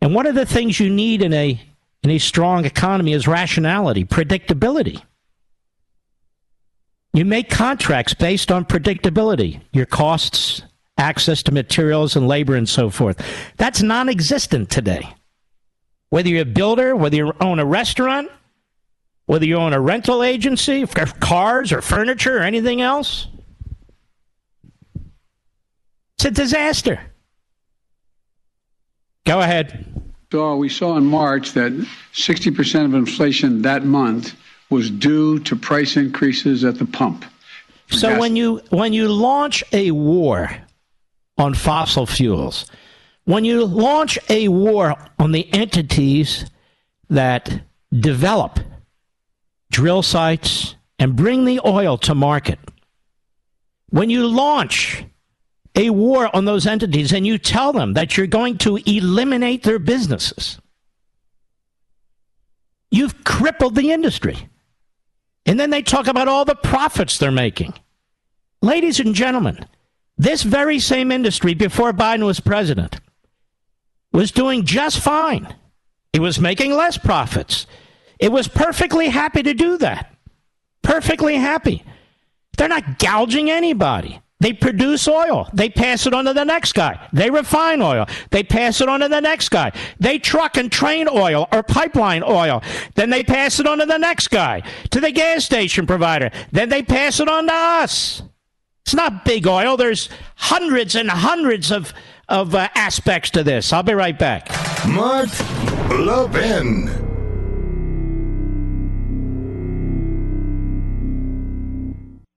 And 0.00 0.14
one 0.14 0.26
of 0.26 0.34
the 0.34 0.46
things 0.46 0.80
you 0.80 0.90
need 0.90 1.22
in 1.22 1.32
a 1.32 1.60
in 2.02 2.10
a 2.10 2.18
strong 2.18 2.64
economy 2.64 3.12
is 3.12 3.28
rationality, 3.28 4.04
predictability. 4.04 5.02
You 7.12 7.24
make 7.24 7.50
contracts 7.50 8.14
based 8.14 8.50
on 8.50 8.64
predictability, 8.64 9.60
your 9.72 9.86
costs, 9.86 10.62
access 10.98 11.42
to 11.44 11.52
materials 11.52 12.16
and 12.16 12.26
labor, 12.26 12.56
and 12.56 12.68
so 12.68 12.90
forth. 12.90 13.24
That's 13.56 13.82
non 13.82 14.08
existent 14.08 14.70
today. 14.70 15.14
Whether 16.10 16.30
you're 16.30 16.42
a 16.42 16.46
builder, 16.46 16.96
whether 16.96 17.16
you 17.16 17.32
own 17.40 17.58
a 17.58 17.64
restaurant, 17.66 18.30
Whether 19.26 19.46
you 19.46 19.56
own 19.56 19.72
a 19.72 19.80
rental 19.80 20.22
agency, 20.22 20.84
cars 20.86 21.72
or 21.72 21.80
furniture 21.80 22.38
or 22.38 22.42
anything 22.42 22.80
else, 22.82 23.28
it's 26.24 26.38
a 26.38 26.42
disaster. 26.42 27.00
Go 29.26 29.40
ahead. 29.40 29.84
So 30.30 30.52
uh, 30.52 30.56
we 30.56 30.68
saw 30.68 30.96
in 30.96 31.04
March 31.04 31.52
that 31.52 31.72
60% 32.14 32.84
of 32.84 32.94
inflation 32.94 33.62
that 33.62 33.84
month 33.84 34.36
was 34.70 34.88
due 34.88 35.40
to 35.40 35.56
price 35.56 35.96
increases 35.96 36.64
at 36.64 36.78
the 36.78 36.86
pump. 36.86 37.24
So 37.88 38.18
when 38.18 38.36
you 38.36 38.62
when 38.70 38.94
you 38.94 39.08
launch 39.08 39.62
a 39.72 39.90
war 39.90 40.50
on 41.36 41.52
fossil 41.54 42.06
fuels, 42.06 42.70
when 43.24 43.44
you 43.44 43.66
launch 43.66 44.18
a 44.30 44.48
war 44.48 44.96
on 45.18 45.32
the 45.32 45.52
entities 45.52 46.46
that 47.10 47.62
develop 47.92 48.60
drill 49.70 50.02
sites 50.02 50.74
and 50.98 51.16
bring 51.16 51.44
the 51.44 51.60
oil 51.66 51.98
to 51.98 52.14
market, 52.14 52.58
when 53.90 54.08
you 54.08 54.26
launch 54.26 55.04
a 55.74 55.90
war 55.90 56.34
on 56.34 56.44
those 56.44 56.66
entities 56.66 57.12
and 57.12 57.26
you 57.26 57.38
tell 57.38 57.72
them 57.72 57.94
that 57.94 58.16
you're 58.16 58.26
going 58.26 58.58
to 58.58 58.76
eliminate 58.86 59.62
their 59.62 59.78
businesses, 59.78 60.58
you've 62.90 63.24
crippled 63.24 63.74
the 63.74 63.90
industry. 63.90 64.48
And 65.46 65.58
then 65.58 65.70
they 65.70 65.82
talk 65.82 66.06
about 66.06 66.28
all 66.28 66.44
the 66.44 66.54
profits 66.54 67.18
they're 67.18 67.32
making. 67.32 67.74
Ladies 68.60 69.00
and 69.00 69.14
gentlemen, 69.14 69.66
this 70.16 70.42
very 70.42 70.78
same 70.78 71.10
industry 71.10 71.54
before 71.54 71.92
Biden 71.92 72.24
was 72.24 72.38
president 72.38 73.00
was 74.12 74.30
doing 74.30 74.64
just 74.64 75.00
fine. 75.00 75.54
It 76.12 76.20
was 76.20 76.38
making 76.38 76.72
less 76.72 76.98
profits. 76.98 77.66
It 78.18 78.30
was 78.30 78.46
perfectly 78.46 79.08
happy 79.08 79.42
to 79.42 79.54
do 79.54 79.78
that. 79.78 80.14
Perfectly 80.82 81.36
happy. 81.36 81.82
They're 82.56 82.68
not 82.68 82.98
gouging 82.98 83.50
anybody. 83.50 84.20
They 84.42 84.52
produce 84.52 85.06
oil. 85.06 85.48
They 85.52 85.68
pass 85.68 86.04
it 86.04 86.12
on 86.12 86.24
to 86.24 86.34
the 86.34 86.44
next 86.44 86.72
guy. 86.72 87.08
They 87.12 87.30
refine 87.30 87.80
oil. 87.80 88.06
They 88.30 88.42
pass 88.42 88.80
it 88.80 88.88
on 88.88 88.98
to 88.98 89.08
the 89.08 89.20
next 89.20 89.50
guy. 89.50 89.70
They 90.00 90.18
truck 90.18 90.56
and 90.56 90.70
train 90.70 91.08
oil 91.08 91.46
or 91.52 91.62
pipeline 91.62 92.24
oil. 92.24 92.60
Then 92.96 93.10
they 93.10 93.22
pass 93.22 93.60
it 93.60 93.68
on 93.68 93.78
to 93.78 93.86
the 93.86 93.98
next 93.98 94.28
guy, 94.30 94.62
to 94.90 94.98
the 94.98 95.12
gas 95.12 95.44
station 95.44 95.86
provider. 95.86 96.32
Then 96.50 96.70
they 96.70 96.82
pass 96.82 97.20
it 97.20 97.28
on 97.28 97.46
to 97.46 97.52
us. 97.54 98.22
It's 98.84 98.94
not 98.94 99.24
big 99.24 99.46
oil. 99.46 99.76
There's 99.76 100.08
hundreds 100.34 100.96
and 100.96 101.08
hundreds 101.08 101.70
of, 101.70 101.94
of 102.28 102.56
uh, 102.56 102.68
aspects 102.74 103.30
to 103.30 103.44
this. 103.44 103.72
I'll 103.72 103.84
be 103.84 103.94
right 103.94 104.18
back. 104.18 104.48
Mark 104.88 105.28
Levin. 105.88 107.11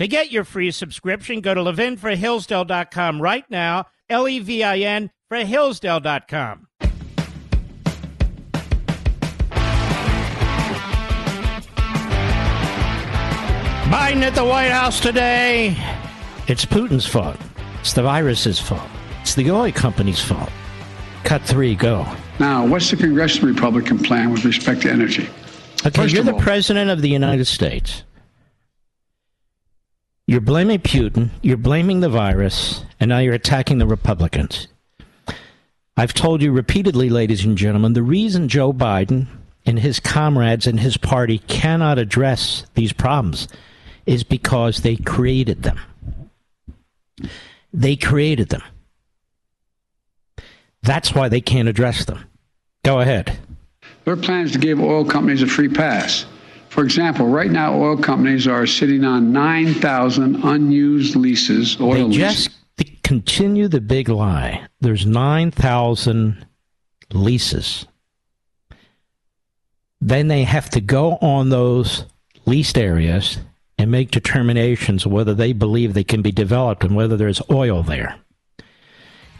To 0.00 0.08
get 0.08 0.32
your 0.32 0.44
free 0.44 0.70
subscription, 0.70 1.42
go 1.42 1.52
to 1.52 1.60
levinforhillsdale.com 1.60 3.20
right 3.20 3.44
now, 3.50 3.84
L 4.08 4.26
E 4.26 4.38
V 4.38 4.64
I 4.64 4.78
N 4.78 5.10
for 5.28 5.36
Hillsdale.com. 5.36 6.68
Biden 13.90 14.22
at 14.22 14.34
the 14.34 14.42
White 14.44 14.70
House 14.70 15.00
today. 15.00 15.76
It's 16.46 16.64
Putin's 16.64 17.04
fault. 17.04 17.36
It's 17.80 17.92
the 17.92 18.02
virus's 18.02 18.58
fault. 18.58 18.88
It's 19.20 19.34
the 19.34 19.50
oil 19.50 19.70
company's 19.70 20.20
fault. 20.22 20.50
Cut 21.24 21.42
three, 21.42 21.74
go. 21.74 22.06
Now, 22.38 22.66
what's 22.66 22.90
the 22.90 22.96
congressional 22.96 23.52
Republican 23.52 23.98
plan 23.98 24.30
with 24.30 24.46
respect 24.46 24.80
to 24.82 24.90
energy? 24.90 25.28
Okay, 25.84 25.90
First 25.90 26.14
you're 26.14 26.24
the 26.24 26.32
all- 26.32 26.40
president 26.40 26.90
of 26.90 27.02
the 27.02 27.10
United 27.10 27.44
States. 27.46 28.04
You're 30.30 30.40
blaming 30.40 30.78
Putin, 30.78 31.30
you're 31.42 31.56
blaming 31.56 31.98
the 31.98 32.08
virus, 32.08 32.84
and 33.00 33.08
now 33.08 33.18
you're 33.18 33.34
attacking 33.34 33.78
the 33.78 33.86
Republicans. 33.86 34.68
I've 35.96 36.14
told 36.14 36.40
you 36.40 36.52
repeatedly, 36.52 37.10
ladies 37.10 37.44
and 37.44 37.58
gentlemen, 37.58 37.94
the 37.94 38.04
reason 38.04 38.48
Joe 38.48 38.72
Biden 38.72 39.26
and 39.66 39.80
his 39.80 39.98
comrades 39.98 40.68
and 40.68 40.78
his 40.78 40.96
party 40.96 41.38
cannot 41.38 41.98
address 41.98 42.64
these 42.74 42.92
problems 42.92 43.48
is 44.06 44.22
because 44.22 44.82
they 44.82 44.94
created 44.94 45.64
them. 45.64 45.80
They 47.72 47.96
created 47.96 48.50
them. 48.50 48.62
That's 50.84 51.12
why 51.12 51.28
they 51.28 51.40
can't 51.40 51.68
address 51.68 52.04
them. 52.04 52.24
Go 52.84 53.00
ahead. 53.00 53.36
Their 54.04 54.16
plan 54.16 54.44
is 54.44 54.52
to 54.52 54.60
give 54.60 54.78
oil 54.78 55.04
companies 55.04 55.42
a 55.42 55.48
free 55.48 55.68
pass. 55.68 56.24
For 56.70 56.84
example, 56.84 57.26
right 57.26 57.50
now, 57.50 57.74
oil 57.74 57.96
companies 57.96 58.46
are 58.46 58.64
sitting 58.64 59.04
on 59.04 59.32
9,000 59.32 60.44
unused 60.44 61.16
leases, 61.16 61.80
oil 61.80 61.94
They 61.94 62.02
leases. 62.04 62.46
just 62.46 63.02
continue 63.02 63.66
the 63.66 63.80
big 63.80 64.08
lie. 64.08 64.68
There's 64.80 65.04
9,000 65.04 66.46
leases. 67.12 67.86
Then 70.00 70.28
they 70.28 70.44
have 70.44 70.70
to 70.70 70.80
go 70.80 71.16
on 71.16 71.48
those 71.48 72.04
leased 72.46 72.78
areas 72.78 73.38
and 73.76 73.90
make 73.90 74.12
determinations 74.12 75.04
whether 75.04 75.34
they 75.34 75.52
believe 75.52 75.92
they 75.92 76.04
can 76.04 76.22
be 76.22 76.30
developed 76.30 76.84
and 76.84 76.94
whether 76.94 77.16
there's 77.16 77.42
oil 77.50 77.82
there. 77.82 78.16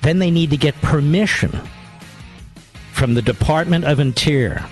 Then 0.02 0.18
they 0.18 0.32
need 0.32 0.50
to 0.50 0.56
get 0.56 0.74
permission 0.82 1.60
from 2.92 3.14
the 3.14 3.22
Department 3.22 3.84
of 3.84 4.00
Interior, 4.00 4.64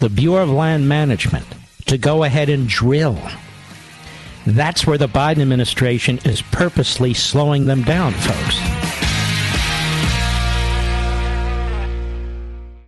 the 0.00 0.08
Bureau 0.08 0.42
of 0.42 0.50
Land 0.50 0.88
Management, 0.88 1.46
to 1.86 1.98
go 1.98 2.24
ahead 2.24 2.48
and 2.48 2.68
drill. 2.68 3.18
That's 4.46 4.86
where 4.86 4.98
the 4.98 5.08
Biden 5.08 5.42
administration 5.42 6.18
is 6.24 6.42
purposely 6.42 7.14
slowing 7.14 7.66
them 7.66 7.82
down, 7.82 8.12
folks. 8.12 8.60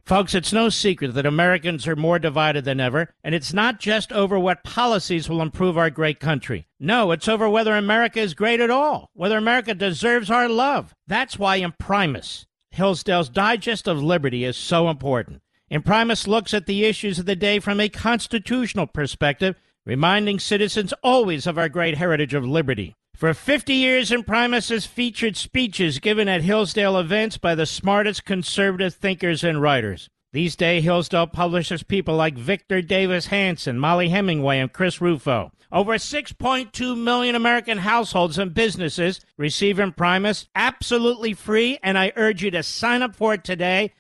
Folks, 0.09 0.35
it's 0.35 0.55
no 0.55 0.71
secret 0.71 1.13
that 1.13 1.27
Americans 1.27 1.87
are 1.87 1.95
more 1.95 2.19
divided 2.19 2.65
than 2.65 2.81
ever, 2.81 3.11
and 3.23 3.35
it's 3.35 3.53
not 3.53 3.79
just 3.79 4.11
over 4.11 4.39
what 4.39 4.65
policies 4.65 5.29
will 5.29 5.43
improve 5.43 5.77
our 5.77 5.91
great 5.91 6.19
country. 6.19 6.67
No, 6.81 7.11
it's 7.11 7.29
over 7.29 7.47
whether 7.47 7.77
America 7.77 8.19
is 8.19 8.33
great 8.33 8.59
at 8.59 8.71
all, 8.71 9.11
whether 9.13 9.37
America 9.37 9.75
deserves 9.75 10.31
our 10.31 10.49
love. 10.49 10.95
That's 11.07 11.39
why 11.39 11.61
Imprimis, 11.61 12.47
Hillsdale's 12.71 13.29
Digest 13.29 13.87
of 13.87 14.03
Liberty, 14.03 14.45
is 14.45 14.57
so 14.57 14.89
important. 14.89 15.43
Imprimis 15.71 16.27
looks 16.27 16.55
at 16.55 16.67
the 16.67 16.85
issues 16.85 17.19
of 17.19 17.27
the 17.27 17.37
day 17.37 17.59
from 17.59 17.79
a 17.79 17.89
constitutional 17.89 18.87
perspective, 18.87 19.57
reminding 19.85 20.39
citizens 20.39 20.95
always 21.03 21.47
of 21.47 21.59
our 21.59 21.69
great 21.69 21.99
heritage 21.99 22.33
of 22.35 22.45
liberty. 22.47 22.95
For 23.15 23.35
50 23.35 23.75
years, 23.75 24.13
Imprimis 24.13 24.69
has 24.69 24.87
featured 24.87 25.37
speeches 25.37 25.99
given 25.99 26.29
at 26.29 26.43
Hillsdale 26.43 26.97
events 26.99 27.37
by 27.37 27.55
the 27.55 27.67
smartest 27.67 28.25
conservative 28.25 28.95
thinkers 28.95 29.43
and 29.43 29.61
writers. 29.61 30.09
These 30.33 30.57
days, 30.57 30.85
Hillsdale 30.85 31.27
publishes 31.27 31.83
people 31.83 32.15
like 32.15 32.39
Victor 32.39 32.81
Davis 32.81 33.27
Hanson, 33.27 33.79
Mollie 33.79 34.11
Hemingway, 34.11 34.59
and 34.61 34.73
Chris 34.73 35.01
Rufo. 35.01 35.51
Over 35.73 35.95
6.2 35.95 36.97
million 36.97 37.35
American 37.35 37.79
households 37.79 38.39
and 38.39 38.55
businesses 38.55 39.21
receive 39.37 39.79
Imprimis 39.79 40.47
absolutely 40.55 41.35
free, 41.35 41.79
and 41.83 41.99
I 41.99 42.13
urge 42.15 42.43
you 42.43 42.51
to 42.53 42.63
sign 42.63 43.03
up 43.03 43.17
for 43.17 43.35
it 43.35 43.45
today 43.45 43.93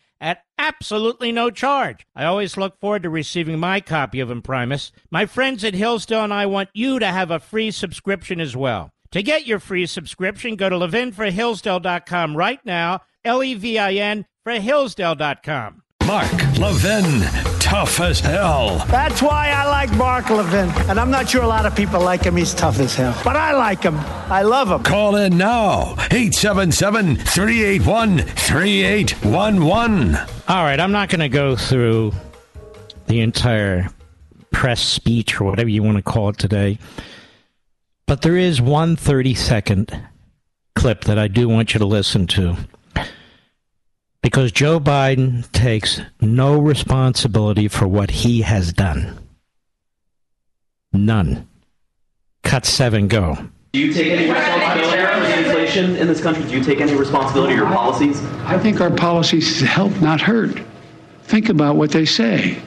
absolutely 0.59 1.33
no 1.33 1.51
charge. 1.51 2.07
I 2.15 2.25
always 2.25 2.57
look 2.57 2.79
forward 2.81 3.05
to 3.05 3.11
receiving 3.11 3.59
my 3.59 3.81
copy 3.81 4.21
of 4.21 4.31
Imprimis. 4.31 4.91
My 5.11 5.27
friends 5.27 5.65
at 5.65 5.75
Hillsdale 5.75 6.25
and 6.25 6.35
I 6.35 6.47
want 6.47 6.69
you 6.75 6.99
to 6.99 7.07
have 7.07 7.31
a 7.31 7.39
free 7.39 7.71
subscription 7.71 8.41
as 8.41 8.57
well. 8.57 8.91
To 9.13 9.23
get 9.23 9.47
your 9.47 9.59
free 9.59 9.87
subscription, 9.87 10.57
go 10.57 10.69
to 10.69 10.77
levinforhillsdale.com 10.77 12.37
right 12.37 12.61
now, 12.65 13.01
L 13.25 13.43
E 13.43 13.55
V 13.55 13.79
I 13.79 13.93
N 13.95 14.27
for 14.45 14.53
Hillsdale.com. 14.53 15.83
Mark 16.07 16.33
Levin, 16.59 17.58
tough 17.69 18.01
as 18.01 18.19
hell. 18.19 18.83
That's 18.89 19.21
why 19.21 19.51
I 19.51 19.69
like 19.69 19.93
Mark 19.93 20.31
Levin. 20.31 20.71
And 20.89 20.99
I'm 20.99 21.11
not 21.11 21.29
sure 21.29 21.43
a 21.43 21.47
lot 21.47 21.67
of 21.67 21.77
people 21.77 22.01
like 22.01 22.25
him. 22.25 22.35
He's 22.35 22.55
tough 22.55 22.81
as 22.81 22.95
hell. 22.95 23.15
But 23.23 23.37
I 23.37 23.53
like 23.53 23.83
him. 23.83 23.97
I 24.31 24.41
love 24.41 24.71
him. 24.71 24.83
Call 24.85 25.17
in 25.17 25.37
now 25.37 25.93
877 26.11 27.17
381 27.17 28.21
3811. 28.21 30.17
All 30.49 30.65
right, 30.65 30.81
I'm 30.81 30.93
not 30.93 31.11
going 31.11 31.21
to 31.21 31.29
go 31.29 31.57
through 31.57 32.15
the 33.07 33.21
entire 33.21 33.91
press 34.51 34.81
speech 34.81 35.39
or 35.39 35.45
whatever 35.45 35.69
you 35.69 35.83
want 35.83 35.99
to 35.99 36.03
call 36.03 36.31
it 36.31 36.39
today. 36.39 36.79
But 38.07 38.23
there 38.23 38.39
is 38.39 38.63
one 38.63 38.97
30 38.97 39.35
second 39.35 40.09
clip 40.75 41.05
that 41.05 41.19
I 41.19 41.29
do 41.29 41.47
want 41.51 41.75
you 41.75 41.81
to 41.81 41.87
listen 41.87 42.27
to. 42.29 42.57
Because 44.29 44.53
Joe 44.53 44.79
Biden 44.79 45.51
takes 45.53 46.03
no 46.21 46.61
responsibility 46.61 47.67
for 47.67 47.89
what 47.89 48.11
he 48.11 48.43
has 48.43 48.75
done. 48.75 49.19
None. 50.93 51.49
Cut 52.43 52.67
seven, 52.67 53.09
go. 53.09 53.39
Do 53.73 53.81
you 53.81 53.91
take 53.91 54.13
any 54.13 54.31
responsibility 54.31 54.99
for 54.99 55.21
the 55.21 55.39
inflation 55.39 55.97
in 55.97 56.07
this 56.09 56.23
country? 56.23 56.45
Do 56.45 56.59
you 56.59 56.63
take 56.63 56.83
any 56.83 56.95
responsibility 56.95 57.55
for 57.55 57.61
your 57.63 57.73
policies? 57.73 58.23
I 58.45 58.59
think 58.59 58.83
our 58.83 58.91
policies 58.91 59.63
help, 59.63 59.99
not 60.03 60.21
hurt. 60.21 60.61
Think 61.23 61.49
about 61.49 61.77
what 61.77 61.91
they 61.91 62.05
say. 62.05 62.61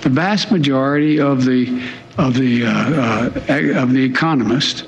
The 0.00 0.08
vast 0.08 0.50
majority 0.50 1.20
of 1.20 1.44
the 1.44 1.88
of 2.18 2.34
the 2.34 2.66
uh, 2.66 2.70
uh, 2.72 3.80
of 3.80 3.92
the 3.92 4.02
economists 4.02 4.82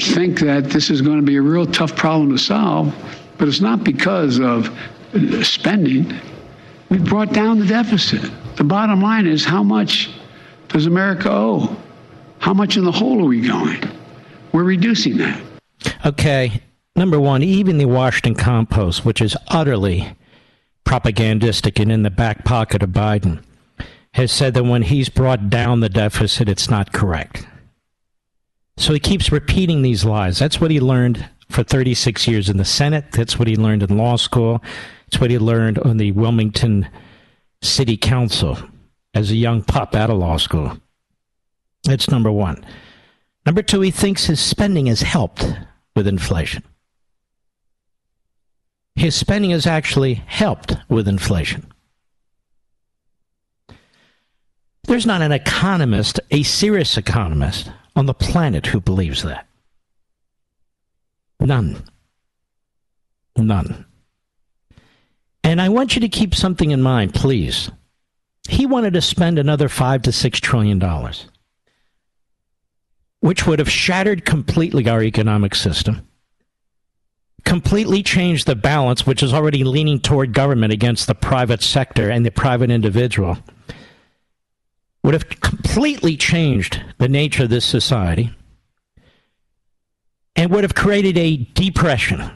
think 0.00 0.40
that 0.40 0.64
this 0.64 0.90
is 0.90 1.00
going 1.00 1.18
to 1.18 1.24
be 1.24 1.36
a 1.36 1.42
real 1.42 1.64
tough 1.64 1.94
problem 1.94 2.30
to 2.30 2.38
solve, 2.38 2.92
but 3.38 3.46
it's 3.46 3.60
not 3.60 3.84
because 3.84 4.40
of 4.40 4.76
spending. 5.42 6.12
We 6.90 6.98
brought 6.98 7.32
down 7.32 7.58
the 7.58 7.66
deficit. 7.66 8.30
The 8.56 8.64
bottom 8.64 9.00
line 9.00 9.26
is 9.26 9.44
how 9.44 9.62
much 9.62 10.10
does 10.68 10.86
America 10.86 11.30
owe? 11.30 11.76
How 12.38 12.54
much 12.54 12.76
in 12.76 12.84
the 12.84 12.92
hole 12.92 13.20
are 13.22 13.28
we 13.28 13.40
going? 13.46 13.82
We're 14.52 14.64
reducing 14.64 15.18
that. 15.18 15.40
Okay. 16.06 16.62
Number 16.96 17.20
one, 17.20 17.42
even 17.42 17.78
the 17.78 17.84
Washington 17.84 18.34
Compost, 18.34 19.04
which 19.04 19.20
is 19.20 19.36
utterly 19.48 20.16
propagandistic 20.84 21.78
and 21.78 21.92
in 21.92 22.02
the 22.02 22.10
back 22.10 22.44
pocket 22.44 22.82
of 22.82 22.90
Biden, 22.90 23.42
has 24.14 24.32
said 24.32 24.54
that 24.54 24.64
when 24.64 24.82
he's 24.82 25.08
brought 25.08 25.48
down 25.48 25.80
the 25.80 25.88
deficit, 25.88 26.48
it's 26.48 26.68
not 26.68 26.92
correct. 26.92 27.46
So 28.76 28.92
he 28.92 29.00
keeps 29.00 29.30
repeating 29.30 29.82
these 29.82 30.04
lies. 30.04 30.38
That's 30.38 30.60
what 30.60 30.70
he 30.70 30.80
learned 30.80 31.28
for 31.50 31.62
36 31.62 32.28
years 32.28 32.48
in 32.48 32.56
the 32.56 32.64
Senate. 32.64 33.12
That's 33.12 33.38
what 33.38 33.48
he 33.48 33.56
learned 33.56 33.82
in 33.82 33.96
law 33.96 34.16
school. 34.16 34.62
It's 35.06 35.20
what 35.20 35.30
he 35.30 35.38
learned 35.38 35.78
on 35.78 35.96
the 35.96 36.12
Wilmington 36.12 36.88
City 37.62 37.96
Council 37.96 38.58
as 39.14 39.30
a 39.30 39.36
young 39.36 39.62
pup 39.62 39.94
out 39.94 40.10
of 40.10 40.18
law 40.18 40.36
school. 40.36 40.78
That's 41.84 42.10
number 42.10 42.30
one. 42.30 42.64
Number 43.46 43.62
two, 43.62 43.80
he 43.80 43.90
thinks 43.90 44.26
his 44.26 44.40
spending 44.40 44.86
has 44.86 45.00
helped 45.00 45.46
with 45.96 46.06
inflation. 46.06 46.62
His 48.94 49.14
spending 49.14 49.52
has 49.52 49.66
actually 49.66 50.14
helped 50.14 50.76
with 50.88 51.08
inflation. 51.08 51.66
There's 54.84 55.06
not 55.06 55.22
an 55.22 55.32
economist, 55.32 56.20
a 56.30 56.42
serious 56.42 56.96
economist, 56.96 57.70
on 57.96 58.06
the 58.06 58.14
planet 58.14 58.66
who 58.66 58.80
believes 58.80 59.22
that. 59.22 59.47
None. 61.40 61.82
None. 63.36 63.84
And 65.44 65.60
I 65.60 65.68
want 65.68 65.94
you 65.94 66.00
to 66.00 66.08
keep 66.08 66.34
something 66.34 66.70
in 66.70 66.82
mind, 66.82 67.14
please. 67.14 67.70
He 68.48 68.66
wanted 68.66 68.94
to 68.94 69.00
spend 69.00 69.38
another 69.38 69.68
five 69.68 70.02
to 70.02 70.12
six 70.12 70.40
trillion 70.40 70.78
dollars, 70.78 71.26
which 73.20 73.46
would 73.46 73.58
have 73.58 73.70
shattered 73.70 74.24
completely 74.24 74.88
our 74.88 75.02
economic 75.02 75.54
system, 75.54 76.06
completely 77.44 78.02
changed 78.02 78.46
the 78.46 78.56
balance, 78.56 79.06
which 79.06 79.22
is 79.22 79.32
already 79.32 79.64
leaning 79.64 80.00
toward 80.00 80.32
government 80.32 80.72
against 80.72 81.06
the 81.06 81.14
private 81.14 81.62
sector 81.62 82.10
and 82.10 82.26
the 82.26 82.30
private 82.30 82.70
individual, 82.70 83.38
would 85.02 85.14
have 85.14 85.28
completely 85.40 86.16
changed 86.16 86.82
the 86.98 87.08
nature 87.08 87.44
of 87.44 87.50
this 87.50 87.64
society, 87.64 88.30
and 90.38 90.50
would 90.50 90.64
have 90.64 90.74
created 90.74 91.18
a 91.18 91.36
depression 91.36 92.30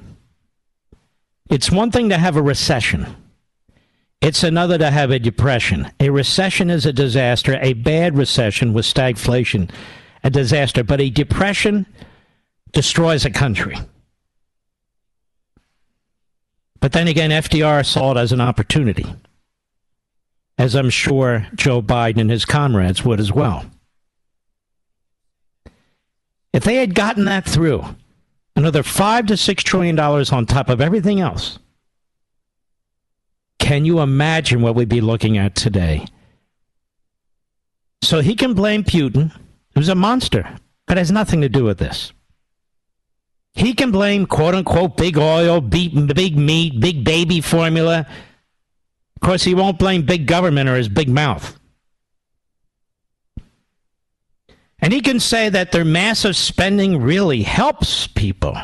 it's 1.52 1.70
one 1.70 1.90
thing 1.90 2.08
to 2.08 2.16
have 2.16 2.36
a 2.36 2.42
recession. 2.42 3.14
It's 4.22 4.42
another 4.42 4.78
to 4.78 4.90
have 4.90 5.10
a 5.10 5.18
depression. 5.18 5.92
A 6.00 6.08
recession 6.08 6.70
is 6.70 6.86
a 6.86 6.94
disaster. 6.94 7.58
A 7.60 7.74
bad 7.74 8.16
recession 8.16 8.72
with 8.72 8.86
stagflation, 8.86 9.70
a 10.24 10.30
disaster. 10.30 10.82
But 10.82 11.02
a 11.02 11.10
depression 11.10 11.84
destroys 12.72 13.26
a 13.26 13.30
country. 13.30 13.76
But 16.80 16.92
then 16.92 17.06
again, 17.06 17.28
FDR 17.28 17.84
saw 17.84 18.12
it 18.12 18.16
as 18.16 18.32
an 18.32 18.40
opportunity, 18.40 19.04
as 20.56 20.74
I'm 20.74 20.88
sure 20.88 21.48
Joe 21.54 21.82
Biden 21.82 22.22
and 22.22 22.30
his 22.30 22.46
comrades 22.46 23.04
would 23.04 23.20
as 23.20 23.30
well. 23.30 23.66
If 26.52 26.64
they 26.64 26.76
had 26.76 26.94
gotten 26.94 27.24
that 27.26 27.46
through, 27.46 27.84
another 28.56 28.82
five 28.82 29.26
to 29.26 29.36
six 29.36 29.62
trillion 29.62 29.96
dollars 29.96 30.32
on 30.32 30.46
top 30.46 30.68
of 30.68 30.80
everything 30.80 31.20
else. 31.20 31.58
Can 33.58 33.84
you 33.84 34.00
imagine 34.00 34.60
what 34.60 34.74
we'd 34.74 34.88
be 34.88 35.00
looking 35.00 35.38
at 35.38 35.54
today? 35.54 36.06
So 38.02 38.20
he 38.20 38.34
can 38.34 38.54
blame 38.54 38.82
Putin, 38.84 39.32
who's 39.74 39.88
a 39.88 39.94
monster, 39.94 40.56
but 40.86 40.98
has 40.98 41.12
nothing 41.12 41.40
to 41.40 41.48
do 41.48 41.64
with 41.64 41.78
this. 41.78 42.12
He 43.54 43.74
can 43.74 43.90
blame 43.90 44.26
quote 44.26 44.54
unquote 44.54 44.96
big 44.96 45.16
oil, 45.16 45.60
big, 45.60 46.14
big 46.14 46.36
meat, 46.36 46.80
big 46.80 47.04
baby 47.04 47.40
formula. 47.40 48.06
Of 49.16 49.20
course, 49.20 49.44
he 49.44 49.54
won't 49.54 49.78
blame 49.78 50.04
big 50.04 50.26
government 50.26 50.68
or 50.68 50.76
his 50.76 50.88
big 50.88 51.08
mouth. 51.08 51.58
And 54.82 54.92
he 54.92 55.00
can 55.00 55.20
say 55.20 55.48
that 55.48 55.70
their 55.70 55.84
massive 55.84 56.36
spending 56.36 57.00
really 57.00 57.42
helps 57.42 58.08
people. 58.08 58.58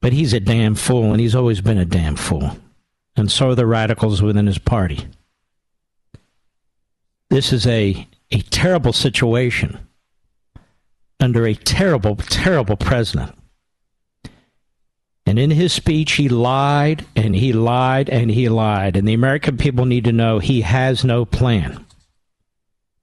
But 0.00 0.14
he's 0.14 0.32
a 0.32 0.40
damn 0.40 0.74
fool, 0.74 1.12
and 1.12 1.20
he's 1.20 1.34
always 1.34 1.60
been 1.60 1.76
a 1.76 1.84
damn 1.84 2.16
fool. 2.16 2.56
And 3.14 3.30
so 3.30 3.50
are 3.50 3.54
the 3.54 3.66
radicals 3.66 4.22
within 4.22 4.46
his 4.46 4.56
party. 4.56 5.06
This 7.28 7.52
is 7.52 7.66
a, 7.66 8.08
a 8.30 8.40
terrible 8.40 8.94
situation 8.94 9.78
under 11.20 11.46
a 11.46 11.54
terrible, 11.54 12.16
terrible 12.16 12.76
president. 12.76 13.34
And 15.26 15.38
in 15.38 15.50
his 15.50 15.74
speech, 15.74 16.12
he 16.12 16.30
lied 16.30 17.04
and 17.14 17.34
he 17.34 17.52
lied 17.52 18.08
and 18.08 18.30
he 18.30 18.48
lied. 18.48 18.96
And 18.96 19.06
the 19.06 19.12
American 19.12 19.58
people 19.58 19.84
need 19.84 20.04
to 20.04 20.12
know 20.12 20.38
he 20.38 20.62
has 20.62 21.04
no 21.04 21.26
plan. 21.26 21.84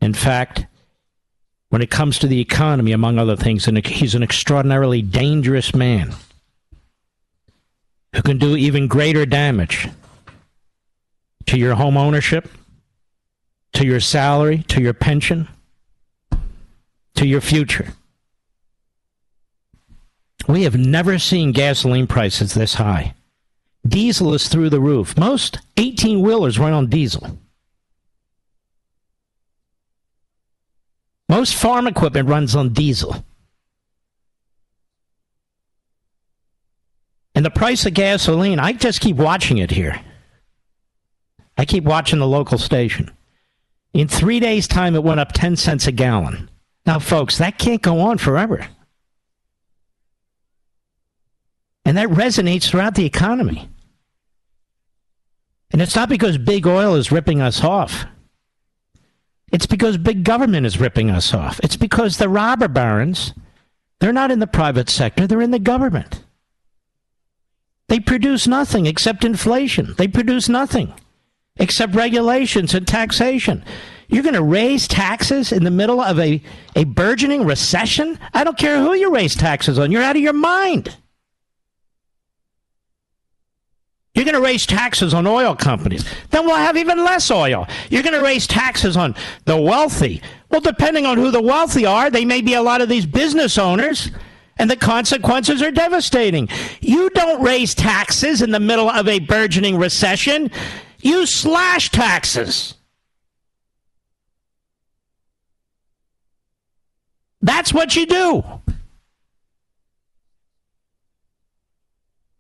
In 0.05 0.13
fact, 0.13 0.67
when 1.69 1.81
it 1.81 1.89
comes 1.89 2.19
to 2.19 2.27
the 2.27 2.39
economy, 2.39 2.91
among 2.91 3.17
other 3.17 3.35
things, 3.35 3.65
he's 3.65 4.13
an 4.13 4.21
extraordinarily 4.21 5.01
dangerous 5.01 5.73
man 5.73 6.13
who 8.13 8.21
can 8.21 8.37
do 8.37 8.55
even 8.55 8.87
greater 8.87 9.25
damage 9.25 9.89
to 11.47 11.57
your 11.57 11.73
home 11.73 11.97
ownership, 11.97 12.47
to 13.73 13.83
your 13.83 13.99
salary, 13.99 14.59
to 14.67 14.79
your 14.79 14.93
pension, 14.93 15.47
to 17.15 17.25
your 17.25 17.41
future. 17.41 17.87
We 20.47 20.63
have 20.63 20.77
never 20.77 21.17
seen 21.17 21.51
gasoline 21.51 22.05
prices 22.05 22.53
this 22.53 22.75
high. 22.75 23.15
Diesel 23.87 24.35
is 24.35 24.49
through 24.49 24.69
the 24.69 24.79
roof. 24.79 25.17
Most 25.17 25.57
18 25.77 26.21
wheelers 26.21 26.59
run 26.59 26.73
on 26.73 26.91
diesel. 26.91 27.39
Most 31.27 31.55
farm 31.55 31.87
equipment 31.87 32.29
runs 32.29 32.55
on 32.55 32.73
diesel. 32.73 33.23
And 37.33 37.43
the 37.43 37.51
price 37.51 37.85
of 37.85 37.93
gasoline, 37.93 38.59
I 38.59 38.73
just 38.73 39.01
keep 39.01 39.17
watching 39.17 39.57
it 39.57 39.71
here. 39.71 39.99
I 41.57 41.65
keep 41.65 41.83
watching 41.83 42.19
the 42.19 42.27
local 42.27 42.57
station. 42.57 43.11
In 43.93 44.07
three 44.07 44.39
days' 44.39 44.67
time, 44.67 44.95
it 44.95 45.03
went 45.03 45.19
up 45.19 45.31
10 45.33 45.55
cents 45.55 45.87
a 45.87 45.91
gallon. 45.91 46.49
Now, 46.85 46.99
folks, 46.99 47.37
that 47.39 47.57
can't 47.57 47.81
go 47.81 47.99
on 47.99 48.17
forever. 48.17 48.67
And 51.83 51.97
that 51.97 52.09
resonates 52.09 52.69
throughout 52.69 52.95
the 52.95 53.05
economy. 53.05 53.69
And 55.71 55.81
it's 55.81 55.95
not 55.95 56.09
because 56.09 56.37
big 56.37 56.65
oil 56.65 56.95
is 56.95 57.11
ripping 57.11 57.41
us 57.41 57.63
off. 57.63 58.05
It's 59.55 59.65
because 59.65 59.97
big 59.97 60.25
government 60.25 60.65
is 60.65 60.81
ripping 60.81 61.09
us 61.09 61.33
off. 61.33 61.61
It's 61.63 61.77
because 61.77 62.17
the 62.17 62.27
robber 62.27 62.67
barons, 62.67 63.31
they're 64.01 64.11
not 64.11 64.29
in 64.29 64.39
the 64.39 64.47
private 64.47 64.89
sector, 64.89 65.25
they're 65.25 65.39
in 65.39 65.51
the 65.51 65.59
government. 65.59 66.25
They 67.87 68.01
produce 68.01 68.47
nothing 68.47 68.85
except 68.85 69.23
inflation. 69.23 69.95
They 69.97 70.09
produce 70.09 70.49
nothing 70.49 70.93
except 71.55 71.95
regulations 71.95 72.73
and 72.73 72.85
taxation. 72.85 73.63
You're 74.09 74.23
going 74.23 74.35
to 74.35 74.43
raise 74.43 74.89
taxes 74.89 75.53
in 75.53 75.63
the 75.63 75.71
middle 75.71 76.01
of 76.01 76.19
a, 76.19 76.43
a 76.75 76.83
burgeoning 76.83 77.45
recession? 77.45 78.19
I 78.33 78.43
don't 78.43 78.57
care 78.57 78.81
who 78.81 78.93
you 78.93 79.09
raise 79.09 79.35
taxes 79.35 79.79
on. 79.79 79.89
You're 79.89 80.03
out 80.03 80.17
of 80.17 80.21
your 80.21 80.33
mind. 80.33 80.97
You're 84.15 84.23
going 84.25 84.35
to 84.35 84.41
raise 84.41 84.65
taxes 84.65 85.13
on 85.13 85.27
oil 85.27 85.53
companies. 85.55 86.05
Then 86.31 86.45
we'll 86.45 86.55
have 86.55 86.77
even 86.77 87.03
less 87.03 87.29
oil. 87.29 87.67
You're 87.89 88.01
going 88.01 88.15
to 88.15 88.23
raise 88.23 88.47
taxes 88.47 88.95
on 88.95 89.13
the 89.43 89.57
wealthy. 89.57 90.21
Well, 90.49 90.61
depending 90.61 91.05
on 91.05 91.17
who 91.17 91.31
the 91.31 91.41
wealthy 91.41 91.85
are, 91.85 92.09
they 92.09 92.23
may 92.23 92.41
be 92.41 92.53
a 92.53 92.61
lot 92.61 92.79
of 92.79 92.87
these 92.87 93.05
business 93.05 93.57
owners, 93.57 94.09
and 94.57 94.71
the 94.71 94.77
consequences 94.77 95.61
are 95.61 95.71
devastating. 95.71 96.47
You 96.79 97.09
don't 97.09 97.43
raise 97.43 97.75
taxes 97.75 98.41
in 98.41 98.51
the 98.51 98.59
middle 98.59 98.89
of 98.89 99.09
a 99.09 99.19
burgeoning 99.19 99.77
recession, 99.77 100.49
you 100.99 101.25
slash 101.25 101.91
taxes. 101.91 102.75
That's 107.41 107.73
what 107.73 107.97
you 107.97 108.05
do. 108.05 108.43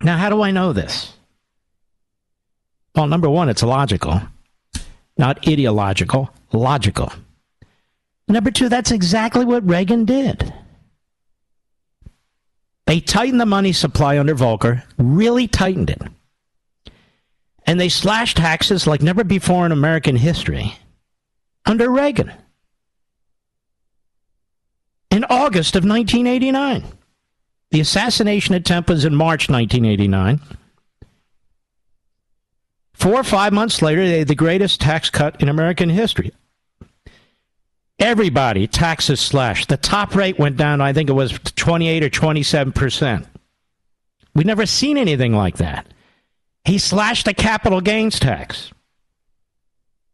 Now, 0.01 0.17
how 0.17 0.29
do 0.29 0.41
I 0.41 0.51
know 0.51 0.71
this? 0.71 1.14
Well, 2.95 3.07
number 3.07 3.29
one, 3.29 3.49
it's 3.49 3.63
logical, 3.63 4.21
not 5.17 5.47
ideological, 5.47 6.29
logical. 6.53 7.11
Number 8.27 8.51
two, 8.51 8.69
that's 8.69 8.91
exactly 8.91 9.45
what 9.45 9.67
Reagan 9.67 10.05
did. 10.05 10.53
They 12.87 12.99
tightened 12.99 13.41
the 13.41 13.45
money 13.45 13.73
supply 13.73 14.17
under 14.17 14.35
Volcker, 14.35 14.83
really 14.97 15.47
tightened 15.47 15.89
it. 15.89 16.01
And 17.65 17.79
they 17.79 17.89
slashed 17.89 18.37
taxes 18.37 18.85
like 18.87 19.01
never 19.01 19.23
before 19.23 19.65
in 19.65 19.71
American 19.71 20.15
history 20.15 20.77
under 21.65 21.89
Reagan 21.89 22.31
in 25.09 25.25
August 25.25 25.75
of 25.75 25.83
1989. 25.83 26.83
The 27.71 27.79
assassination 27.79 28.53
attempt 28.53 28.89
was 28.89 29.03
in 29.03 29.15
March 29.15 29.49
1989. 29.49 30.39
Four 32.95 33.19
or 33.19 33.23
five 33.23 33.53
months 33.53 33.81
later, 33.81 34.05
they 34.07 34.19
had 34.19 34.27
the 34.27 34.35
greatest 34.35 34.81
tax 34.81 35.09
cut 35.09 35.41
in 35.41 35.49
American 35.49 35.89
history. 35.89 36.31
Everybody, 37.99 38.67
taxes 38.67 39.21
slashed. 39.21 39.69
The 39.69 39.77
top 39.77 40.15
rate 40.15 40.39
went 40.39 40.57
down, 40.57 40.81
I 40.81 40.91
think 40.91 41.09
it 41.09 41.13
was 41.13 41.37
28 41.55 42.03
or 42.03 42.09
27 42.09 42.73
percent. 42.73 43.27
We've 44.33 44.45
never 44.45 44.65
seen 44.65 44.97
anything 44.97 45.33
like 45.33 45.57
that. 45.57 45.87
He 46.65 46.77
slashed 46.77 47.25
the 47.25 47.33
capital 47.33 47.79
gains 47.79 48.19
tax. 48.19 48.71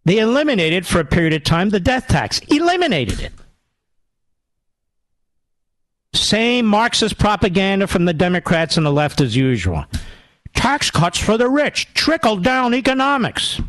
They 0.04 0.20
eliminated 0.20 0.86
for 0.86 1.00
a 1.00 1.06
period 1.06 1.34
of 1.34 1.44
time 1.44 1.70
the 1.70 1.80
death 1.80 2.08
tax. 2.08 2.40
Eliminated 2.50 3.20
it. 3.22 3.32
Same 6.14 6.66
Marxist 6.66 7.18
propaganda 7.18 7.88
from 7.88 8.06
the 8.06 8.14
Democrats 8.14 8.76
and 8.76 8.86
the 8.86 8.92
left 8.92 9.22
as 9.22 9.36
usual. 9.36 9.86
Tax 10.54 10.92
cuts 10.92 11.18
for 11.18 11.38
the 11.38 11.50
rich, 11.50 11.94
trickle 11.94 12.38
down 12.38 12.74
economics. 12.74 13.60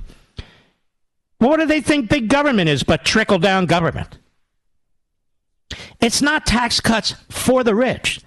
What 1.38 1.58
do 1.58 1.66
they 1.66 1.80
think 1.80 2.08
big 2.08 2.28
government 2.28 2.68
is 2.68 2.82
but 2.82 3.04
trickle 3.04 3.38
down 3.38 3.66
government? 3.66 4.18
It's 6.00 6.22
not 6.22 6.46
tax 6.46 6.80
cuts 6.80 7.14
for 7.30 7.64
the 7.64 7.74
rich. 7.74 8.20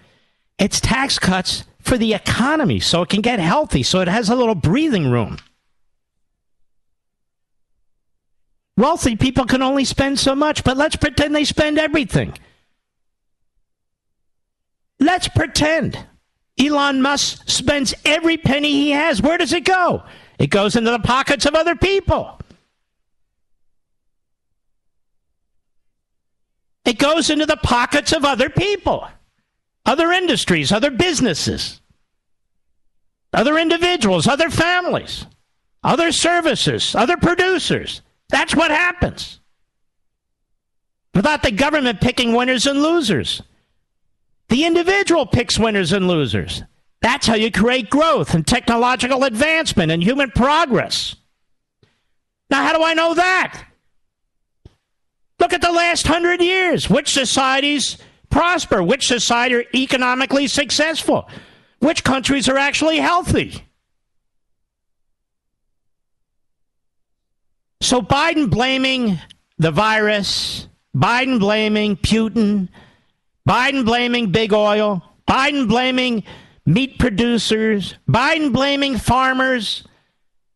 It's 0.57 0.79
tax 0.79 1.19
cuts 1.19 1.63
for 1.79 1.97
the 1.97 2.13
economy 2.13 2.79
so 2.79 3.03
it 3.03 3.09
can 3.09 3.21
get 3.21 3.39
healthy, 3.39 3.83
so 3.83 4.01
it 4.01 4.07
has 4.07 4.29
a 4.29 4.35
little 4.35 4.55
breathing 4.55 5.11
room. 5.11 5.37
Wealthy 8.77 9.15
people 9.15 9.45
can 9.45 9.61
only 9.61 9.85
spend 9.85 10.19
so 10.19 10.35
much, 10.35 10.63
but 10.63 10.75
let's 10.75 10.95
pretend 10.95 11.33
they 11.33 11.45
spend 11.45 11.77
everything. 11.77 12.33
Let's 14.99 15.27
pretend 15.27 16.05
Elon 16.59 17.01
Musk 17.01 17.49
spends 17.49 17.93
every 18.05 18.37
penny 18.37 18.71
he 18.71 18.91
has. 18.91 19.21
Where 19.21 19.37
does 19.37 19.51
it 19.53 19.65
go? 19.65 20.03
It 20.39 20.47
goes 20.47 20.75
into 20.75 20.91
the 20.91 20.99
pockets 20.99 21.45
of 21.45 21.53
other 21.55 21.75
people. 21.75 22.39
It 26.85 26.99
goes 26.99 27.29
into 27.29 27.45
the 27.45 27.57
pockets 27.57 28.13
of 28.13 28.23
other 28.23 28.49
people, 28.49 29.07
other 29.85 30.11
industries, 30.11 30.71
other 30.71 30.91
businesses, 30.91 31.81
other 33.33 33.57
individuals, 33.57 34.27
other 34.27 34.49
families, 34.49 35.25
other 35.83 36.11
services, 36.11 36.95
other 36.95 37.17
producers. 37.17 38.01
That's 38.29 38.55
what 38.55 38.71
happens. 38.71 39.39
Without 41.13 41.43
the 41.43 41.51
government 41.51 42.01
picking 42.01 42.33
winners 42.33 42.67
and 42.67 42.81
losers. 42.81 43.41
The 44.49 44.65
individual 44.65 45.25
picks 45.25 45.57
winners 45.57 45.91
and 45.91 46.07
losers. 46.07 46.63
That's 47.01 47.27
how 47.27 47.35
you 47.35 47.51
create 47.51 47.89
growth 47.89 48.33
and 48.33 48.45
technological 48.45 49.23
advancement 49.23 49.91
and 49.91 50.03
human 50.03 50.31
progress. 50.31 51.15
Now, 52.49 52.63
how 52.63 52.77
do 52.77 52.83
I 52.83 52.93
know 52.93 53.13
that? 53.13 53.63
Look 55.39 55.53
at 55.53 55.61
the 55.61 55.71
last 55.71 56.07
hundred 56.07 56.41
years. 56.41 56.89
Which 56.89 57.09
societies 57.11 57.97
prosper? 58.29 58.81
Which 58.81 59.07
society 59.07 59.55
are 59.55 59.65
economically 59.73 60.47
successful? 60.47 61.29
Which 61.79 62.03
countries 62.03 62.47
are 62.49 62.57
actually 62.57 62.97
healthy? 62.97 63.63
So 67.81 68.01
Biden 68.01 68.49
blaming 68.49 69.19
the 69.59 69.71
virus, 69.71 70.67
Biden 70.95 71.39
blaming 71.39 71.97
Putin, 71.97 72.69
Biden 73.47 73.85
blaming 73.85 74.31
big 74.31 74.53
oil, 74.53 75.03
Biden 75.27 75.67
blaming 75.67 76.23
meat 76.65 76.97
producers, 76.97 77.95
Biden 78.09 78.51
blaming 78.51 78.97
farmers, 78.97 79.83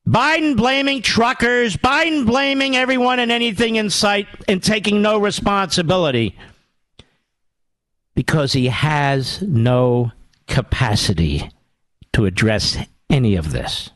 Biden 0.07 0.57
blaming 0.57 1.03
truckers, 1.03 1.77
Biden 1.77 2.25
blaming 2.25 2.75
everyone 2.75 3.19
and 3.19 3.31
anything 3.31 3.75
in 3.75 3.91
sight 3.91 4.27
and 4.47 4.61
taking 4.61 5.01
no 5.01 5.19
responsibility 5.19 6.35
because 8.15 8.53
he 8.53 8.67
has 8.67 9.41
no 9.43 10.11
capacity 10.47 11.49
to 12.13 12.25
address 12.25 12.77
any 13.09 13.35
of 13.35 13.51
this. 13.51 13.91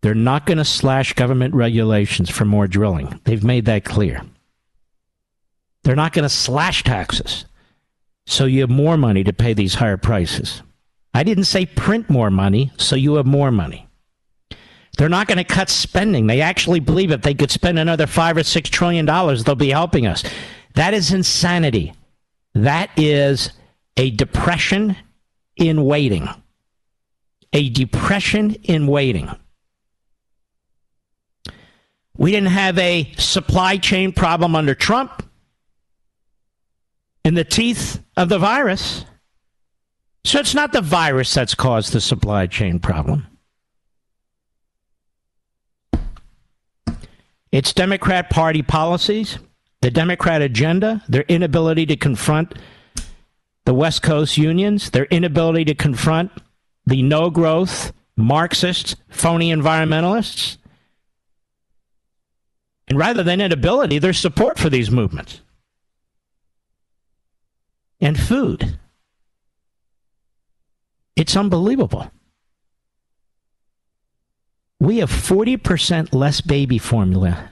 They're 0.00 0.14
not 0.14 0.46
going 0.46 0.58
to 0.58 0.64
slash 0.64 1.14
government 1.14 1.54
regulations 1.54 2.30
for 2.30 2.44
more 2.44 2.68
drilling. 2.68 3.20
They've 3.24 3.42
made 3.42 3.64
that 3.64 3.84
clear. 3.84 4.22
They're 5.84 5.94
not 5.94 6.12
going 6.12 6.24
to 6.24 6.28
slash 6.28 6.82
taxes. 6.82 7.44
So 8.26 8.46
you 8.46 8.62
have 8.62 8.70
more 8.70 8.96
money 8.96 9.22
to 9.24 9.32
pay 9.32 9.52
these 9.52 9.74
higher 9.74 9.98
prices. 9.98 10.62
I 11.12 11.22
didn't 11.22 11.44
say 11.44 11.66
print 11.66 12.10
more 12.10 12.30
money, 12.30 12.72
so 12.78 12.96
you 12.96 13.14
have 13.14 13.26
more 13.26 13.52
money. 13.52 13.86
They're 14.96 15.08
not 15.08 15.28
going 15.28 15.38
to 15.38 15.44
cut 15.44 15.68
spending. 15.68 16.26
They 16.26 16.40
actually 16.40 16.80
believe 16.80 17.10
if 17.10 17.22
they 17.22 17.34
could 17.34 17.50
spend 17.50 17.78
another 17.78 18.06
five 18.06 18.36
or 18.36 18.42
six 18.42 18.70
trillion 18.70 19.04
dollars, 19.04 19.44
they'll 19.44 19.54
be 19.54 19.70
helping 19.70 20.06
us. 20.06 20.24
That 20.74 20.94
is 20.94 21.12
insanity. 21.12 21.92
That 22.54 22.90
is 22.96 23.52
a 23.96 24.10
depression 24.10 24.96
in 25.56 25.84
waiting. 25.84 26.28
A 27.52 27.68
depression 27.70 28.54
in 28.62 28.86
waiting. 28.86 29.30
We 32.16 32.30
didn't 32.30 32.50
have 32.50 32.78
a 32.78 33.12
supply 33.16 33.76
chain 33.76 34.12
problem 34.12 34.54
under 34.54 34.74
Trump 34.74 35.24
in 37.24 37.34
the 37.34 37.44
teeth 37.44 38.02
of 38.16 38.28
the 38.28 38.38
virus. 38.38 39.04
So 40.24 40.38
it's 40.38 40.54
not 40.54 40.72
the 40.72 40.80
virus 40.80 41.32
that's 41.32 41.54
caused 41.54 41.92
the 41.92 42.00
supply 42.00 42.46
chain 42.46 42.78
problem. 42.78 43.26
It's 47.50 47.72
Democrat 47.72 48.30
Party 48.30 48.62
policies, 48.62 49.38
the 49.80 49.90
Democrat 49.90 50.42
agenda, 50.42 51.02
their 51.08 51.22
inability 51.22 51.86
to 51.86 51.96
confront 51.96 52.54
the 53.64 53.74
West 53.74 54.02
Coast 54.02 54.36
unions, 54.36 54.90
their 54.90 55.04
inability 55.06 55.64
to 55.66 55.74
confront 55.74 56.32
the 56.86 57.02
no 57.02 57.30
growth, 57.30 57.92
Marxists, 58.16 58.96
phony 59.08 59.52
environmentalists. 59.52 60.58
And 62.88 62.98
rather 62.98 63.22
than 63.22 63.40
inability, 63.40 63.98
there's 63.98 64.18
support 64.18 64.58
for 64.58 64.68
these 64.68 64.90
movements 64.90 65.40
and 68.04 68.20
food. 68.20 68.78
It's 71.16 71.36
unbelievable. 71.36 72.10
We 74.78 74.98
have 74.98 75.10
40% 75.10 76.14
less 76.14 76.42
baby 76.42 76.76
formula 76.76 77.50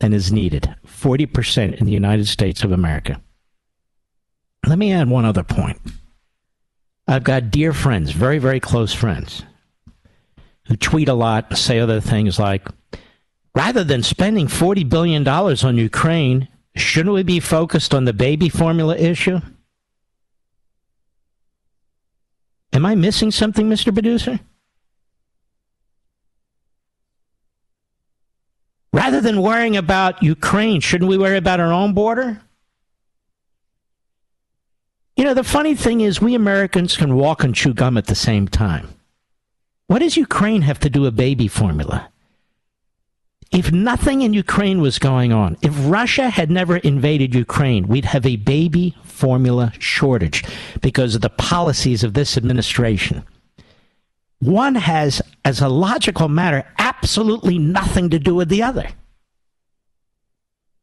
than 0.00 0.12
is 0.12 0.32
needed 0.32 0.74
40% 0.84 1.76
in 1.76 1.86
the 1.86 1.92
United 1.92 2.26
States 2.26 2.64
of 2.64 2.72
America. 2.72 3.22
Let 4.66 4.78
me 4.78 4.92
add 4.92 5.08
one 5.08 5.24
other 5.24 5.44
point. 5.44 5.78
I've 7.06 7.22
got 7.22 7.50
dear 7.50 7.72
friends, 7.72 8.10
very, 8.10 8.38
very 8.38 8.58
close 8.58 8.92
friends, 8.92 9.44
who 10.66 10.76
tweet 10.76 11.08
a 11.08 11.14
lot, 11.14 11.56
say 11.56 11.78
other 11.78 12.00
things 12.00 12.38
like, 12.38 12.66
rather 13.54 13.84
than 13.84 14.02
spending 14.02 14.48
$40 14.48 14.88
billion 14.88 15.28
on 15.28 15.76
Ukraine, 15.76 16.48
shouldn't 16.74 17.14
we 17.14 17.22
be 17.22 17.38
focused 17.38 17.94
on 17.94 18.06
the 18.06 18.12
baby 18.12 18.48
formula 18.48 18.96
issue? 18.96 19.40
Am 22.74 22.84
I 22.84 22.96
missing 22.96 23.30
something, 23.30 23.70
Mr. 23.70 23.92
Producer? 23.92 24.40
Rather 28.92 29.20
than 29.20 29.40
worrying 29.40 29.76
about 29.76 30.22
Ukraine, 30.22 30.80
shouldn't 30.80 31.08
we 31.08 31.16
worry 31.16 31.36
about 31.36 31.60
our 31.60 31.72
own 31.72 31.94
border? 31.94 32.42
You 35.16 35.24
know, 35.24 35.34
the 35.34 35.44
funny 35.44 35.76
thing 35.76 36.00
is, 36.00 36.20
we 36.20 36.34
Americans 36.34 36.96
can 36.96 37.14
walk 37.14 37.44
and 37.44 37.54
chew 37.54 37.72
gum 37.72 37.96
at 37.96 38.06
the 38.06 38.16
same 38.16 38.48
time. 38.48 38.88
What 39.86 40.00
does 40.00 40.16
Ukraine 40.16 40.62
have 40.62 40.80
to 40.80 40.90
do 40.90 41.02
with 41.02 41.14
baby 41.14 41.46
formula? 41.46 42.10
If 43.54 43.70
nothing 43.70 44.22
in 44.22 44.34
Ukraine 44.34 44.80
was 44.80 44.98
going 44.98 45.32
on, 45.32 45.56
if 45.62 45.72
Russia 45.88 46.28
had 46.28 46.50
never 46.50 46.78
invaded 46.78 47.36
Ukraine, 47.36 47.86
we'd 47.86 48.06
have 48.06 48.26
a 48.26 48.34
baby 48.34 48.96
formula 49.04 49.72
shortage 49.78 50.42
because 50.82 51.14
of 51.14 51.20
the 51.20 51.30
policies 51.30 52.02
of 52.02 52.14
this 52.14 52.36
administration. 52.36 53.24
One 54.40 54.74
has, 54.74 55.22
as 55.44 55.60
a 55.60 55.68
logical 55.68 56.28
matter, 56.28 56.66
absolutely 56.78 57.56
nothing 57.58 58.10
to 58.10 58.18
do 58.18 58.34
with 58.34 58.48
the 58.48 58.64
other. 58.64 58.88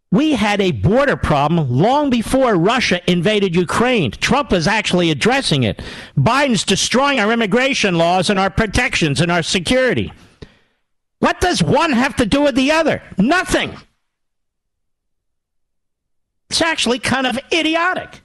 We 0.10 0.32
had 0.32 0.62
a 0.62 0.72
border 0.72 1.18
problem 1.18 1.70
long 1.70 2.10
before 2.10 2.56
Russia 2.56 3.02
invaded 3.06 3.54
Ukraine. 3.54 4.12
Trump 4.12 4.54
is 4.54 4.66
actually 4.66 5.12
addressing 5.12 5.64
it. 5.64 5.82
Biden's 6.18 6.64
destroying 6.64 7.20
our 7.20 7.34
immigration 7.34 7.96
laws 7.98 8.30
and 8.30 8.40
our 8.40 8.50
protections 8.50 9.20
and 9.20 9.30
our 9.30 9.44
security. 9.44 10.14
What 11.22 11.40
does 11.40 11.62
one 11.62 11.92
have 11.92 12.16
to 12.16 12.26
do 12.26 12.42
with 12.42 12.56
the 12.56 12.72
other? 12.72 13.02
Nothing. 13.18 13.78
It's 16.50 16.62
actually 16.62 16.98
kind 16.98 17.28
of 17.28 17.40
idiotic. 17.54 18.24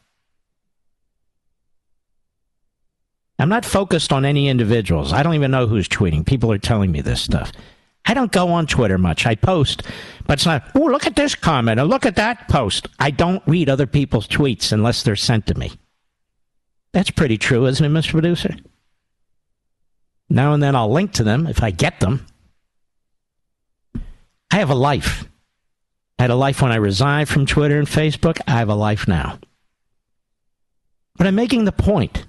I'm 3.39 3.51
not 3.51 3.67
focused 3.67 4.15
on 4.15 4.25
any 4.25 4.49
individuals. 4.49 5.13
I 5.13 5.23
don't 5.23 5.35
even 5.35 5.51
know 5.51 5.67
who's 5.67 5.89
tweeting. 5.89 6.25
People 6.25 6.51
are 6.51 6.59
telling 6.59 6.91
me 6.91 7.03
this 7.03 7.21
stuff. 7.21 7.53
I 8.07 8.15
don't 8.15 8.33
go 8.33 8.49
on 8.49 8.67
Twitter 8.67 8.97
much. 8.97 9.27
I 9.27 9.35
post, 9.35 9.83
but 10.27 10.39
it's 10.39 10.47
not, 10.47 10.65
oh, 10.75 10.81
look 10.81 11.07
at 11.07 11.17
this 11.17 11.35
comment 11.35 11.79
or 11.79 11.85
look 11.85 12.07
at 12.07 12.17
that 12.17 12.49
post. 12.49 12.89
I 12.99 13.11
don't 13.11 13.43
read 13.47 13.69
other 13.69 13.87
people's 13.87 14.27
tweets 14.27 14.73
unless 14.73 15.03
they're 15.03 15.17
sent 15.17 15.47
to 15.49 15.55
me. 15.55 15.73
That's 16.93 17.11
pretty 17.11 17.37
true, 17.37 17.67
isn't 17.67 17.85
it, 17.85 17.91
Mr. 17.91 18.13
Producer? 18.13 18.57
Now 20.31 20.55
and 20.55 20.63
then 20.63 20.75
I'll 20.75 20.91
link 20.91 21.13
to 21.13 21.25
them 21.25 21.47
if 21.47 21.63
I 21.63 21.71
get 21.73 22.01
them. 22.01 22.27
I 24.51 24.57
have 24.57 24.71
a 24.71 24.75
life. 24.75 25.25
I 26.19 26.23
had 26.23 26.31
a 26.31 26.37
life 26.37 26.63
when 26.63 26.73
I 26.73 26.77
resigned 26.77 27.29
from 27.29 27.47
Twitter 27.47 27.79
and 27.79 27.89
Facebook. 27.89 28.41
I 28.47 28.53
have 28.53 28.69
a 28.69 28.75
life 28.75 29.07
now. 29.07 29.39
But 31.17 31.27
I'm 31.27 31.35
making 31.35 31.65
the 31.65 31.73
point. 31.73 32.27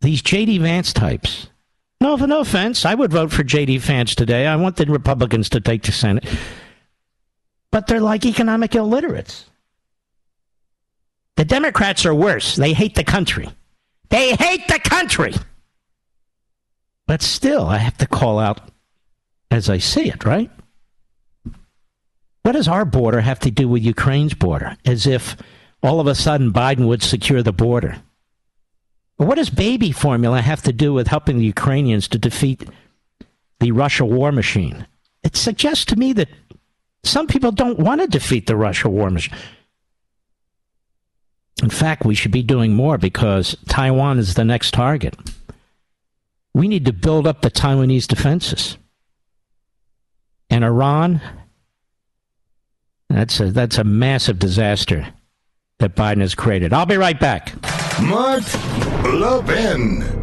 These 0.00 0.22
J.D. 0.22 0.58
Vance 0.58 0.92
types, 0.92 1.48
no, 2.00 2.16
for 2.16 2.26
no 2.26 2.40
offense. 2.40 2.84
I 2.84 2.94
would 2.94 3.12
vote 3.12 3.32
for 3.32 3.42
J.D. 3.42 3.78
Vance 3.78 4.14
today. 4.14 4.46
I 4.46 4.56
want 4.56 4.76
the 4.76 4.86
Republicans 4.86 5.48
to 5.50 5.60
take 5.60 5.82
the 5.82 5.92
Senate. 5.92 6.24
But 7.70 7.86
they're 7.86 8.00
like 8.00 8.24
economic 8.24 8.74
illiterates. 8.74 9.46
The 11.36 11.44
Democrats 11.44 12.06
are 12.06 12.14
worse. 12.14 12.56
They 12.56 12.72
hate 12.72 12.94
the 12.94 13.04
country. 13.04 13.48
They 14.10 14.34
hate 14.34 14.66
the 14.68 14.78
country. 14.78 15.34
But 17.06 17.22
still, 17.22 17.66
I 17.66 17.78
have 17.78 17.98
to 17.98 18.06
call 18.06 18.38
out 18.38 18.60
as 19.50 19.68
I 19.68 19.78
see 19.78 20.08
it, 20.08 20.24
right? 20.24 20.50
What 22.48 22.54
does 22.54 22.66
our 22.66 22.86
border 22.86 23.20
have 23.20 23.40
to 23.40 23.50
do 23.50 23.68
with 23.68 23.82
Ukraine's 23.82 24.32
border? 24.32 24.74
As 24.86 25.06
if 25.06 25.36
all 25.82 26.00
of 26.00 26.06
a 26.06 26.14
sudden 26.14 26.50
Biden 26.50 26.88
would 26.88 27.02
secure 27.02 27.42
the 27.42 27.52
border. 27.52 27.98
What 29.18 29.34
does 29.34 29.50
baby 29.50 29.92
formula 29.92 30.40
have 30.40 30.62
to 30.62 30.72
do 30.72 30.94
with 30.94 31.08
helping 31.08 31.36
the 31.36 31.44
Ukrainians 31.44 32.08
to 32.08 32.18
defeat 32.18 32.66
the 33.60 33.72
Russia 33.72 34.06
war 34.06 34.32
machine? 34.32 34.86
It 35.22 35.36
suggests 35.36 35.84
to 35.84 35.96
me 35.96 36.14
that 36.14 36.30
some 37.04 37.26
people 37.26 37.52
don't 37.52 37.78
want 37.78 38.00
to 38.00 38.06
defeat 38.06 38.46
the 38.46 38.56
Russia 38.56 38.88
war 38.88 39.10
machine. 39.10 39.36
In 41.62 41.68
fact, 41.68 42.06
we 42.06 42.14
should 42.14 42.32
be 42.32 42.42
doing 42.42 42.72
more 42.72 42.96
because 42.96 43.58
Taiwan 43.68 44.18
is 44.18 44.32
the 44.32 44.44
next 44.46 44.70
target. 44.70 45.14
We 46.54 46.66
need 46.66 46.86
to 46.86 46.94
build 46.94 47.26
up 47.26 47.42
the 47.42 47.50
Taiwanese 47.50 48.06
defenses. 48.06 48.78
And 50.48 50.64
Iran, 50.64 51.20
that's 53.08 53.40
a, 53.40 53.50
that's 53.50 53.78
a 53.78 53.84
massive 53.84 54.38
disaster 54.38 55.06
that 55.78 55.94
Biden 55.94 56.20
has 56.20 56.34
created. 56.34 56.72
I'll 56.72 56.86
be 56.86 56.96
right 56.96 57.18
back. 57.18 57.54
Mark 58.02 58.42
Levin. 59.04 60.18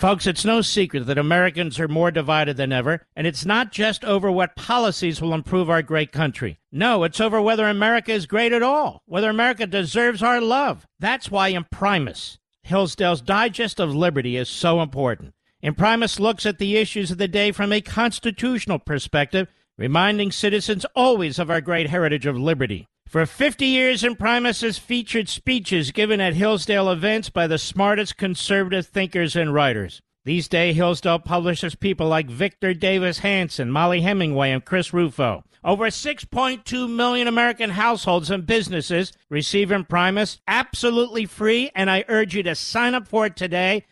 Folks, 0.00 0.26
it's 0.26 0.46
no 0.46 0.62
secret 0.62 1.04
that 1.08 1.18
Americans 1.18 1.78
are 1.78 1.86
more 1.86 2.10
divided 2.10 2.56
than 2.56 2.72
ever, 2.72 3.02
and 3.14 3.26
it's 3.26 3.44
not 3.44 3.70
just 3.70 4.02
over 4.02 4.32
what 4.32 4.56
policies 4.56 5.20
will 5.20 5.34
improve 5.34 5.68
our 5.68 5.82
great 5.82 6.10
country. 6.10 6.58
No, 6.72 7.04
it's 7.04 7.20
over 7.20 7.42
whether 7.42 7.68
America 7.68 8.10
is 8.10 8.24
great 8.24 8.54
at 8.54 8.62
all, 8.62 9.02
whether 9.04 9.28
America 9.28 9.66
deserves 9.66 10.22
our 10.22 10.40
love. 10.40 10.86
That's 10.98 11.30
why 11.30 11.52
Imprimis, 11.52 12.38
Hillsdale's 12.62 13.20
Digest 13.20 13.78
of 13.78 13.94
Liberty, 13.94 14.38
is 14.38 14.48
so 14.48 14.80
important. 14.80 15.34
Imprimis 15.62 16.18
looks 16.18 16.46
at 16.46 16.58
the 16.58 16.76
issues 16.76 17.10
of 17.10 17.18
the 17.18 17.28
day 17.28 17.52
from 17.52 17.72
a 17.72 17.80
constitutional 17.80 18.78
perspective 18.78 19.48
reminding 19.80 20.30
citizens 20.30 20.84
always 20.94 21.38
of 21.38 21.50
our 21.50 21.60
great 21.60 21.88
heritage 21.88 22.26
of 22.26 22.36
liberty. 22.36 22.86
For 23.08 23.24
50 23.24 23.64
years, 23.64 24.04
Imprimis 24.04 24.60
has 24.60 24.78
featured 24.78 25.28
speeches 25.28 25.90
given 25.90 26.20
at 26.20 26.34
Hillsdale 26.34 26.90
events 26.90 27.30
by 27.30 27.46
the 27.46 27.58
smartest 27.58 28.16
conservative 28.18 28.86
thinkers 28.86 29.34
and 29.34 29.52
writers. 29.52 30.00
These 30.26 30.48
days, 30.48 30.76
Hillsdale 30.76 31.18
publishes 31.18 31.74
people 31.74 32.08
like 32.08 32.28
Victor 32.28 32.74
Davis 32.74 33.20
Hanson, 33.20 33.70
Mollie 33.70 34.02
Hemingway, 34.02 34.50
and 34.50 34.64
Chris 34.64 34.92
Rufo. 34.92 35.42
Over 35.64 35.86
6.2 35.86 36.88
million 36.88 37.26
American 37.26 37.70
households 37.70 38.30
and 38.30 38.46
businesses 38.46 39.12
receive 39.30 39.72
Imprimis 39.72 40.40
absolutely 40.46 41.24
free, 41.24 41.70
and 41.74 41.90
I 41.90 42.04
urge 42.06 42.34
you 42.34 42.42
to 42.44 42.54
sign 42.54 42.94
up 42.94 43.08
for 43.08 43.26
it 43.26 43.34
today 43.34 43.84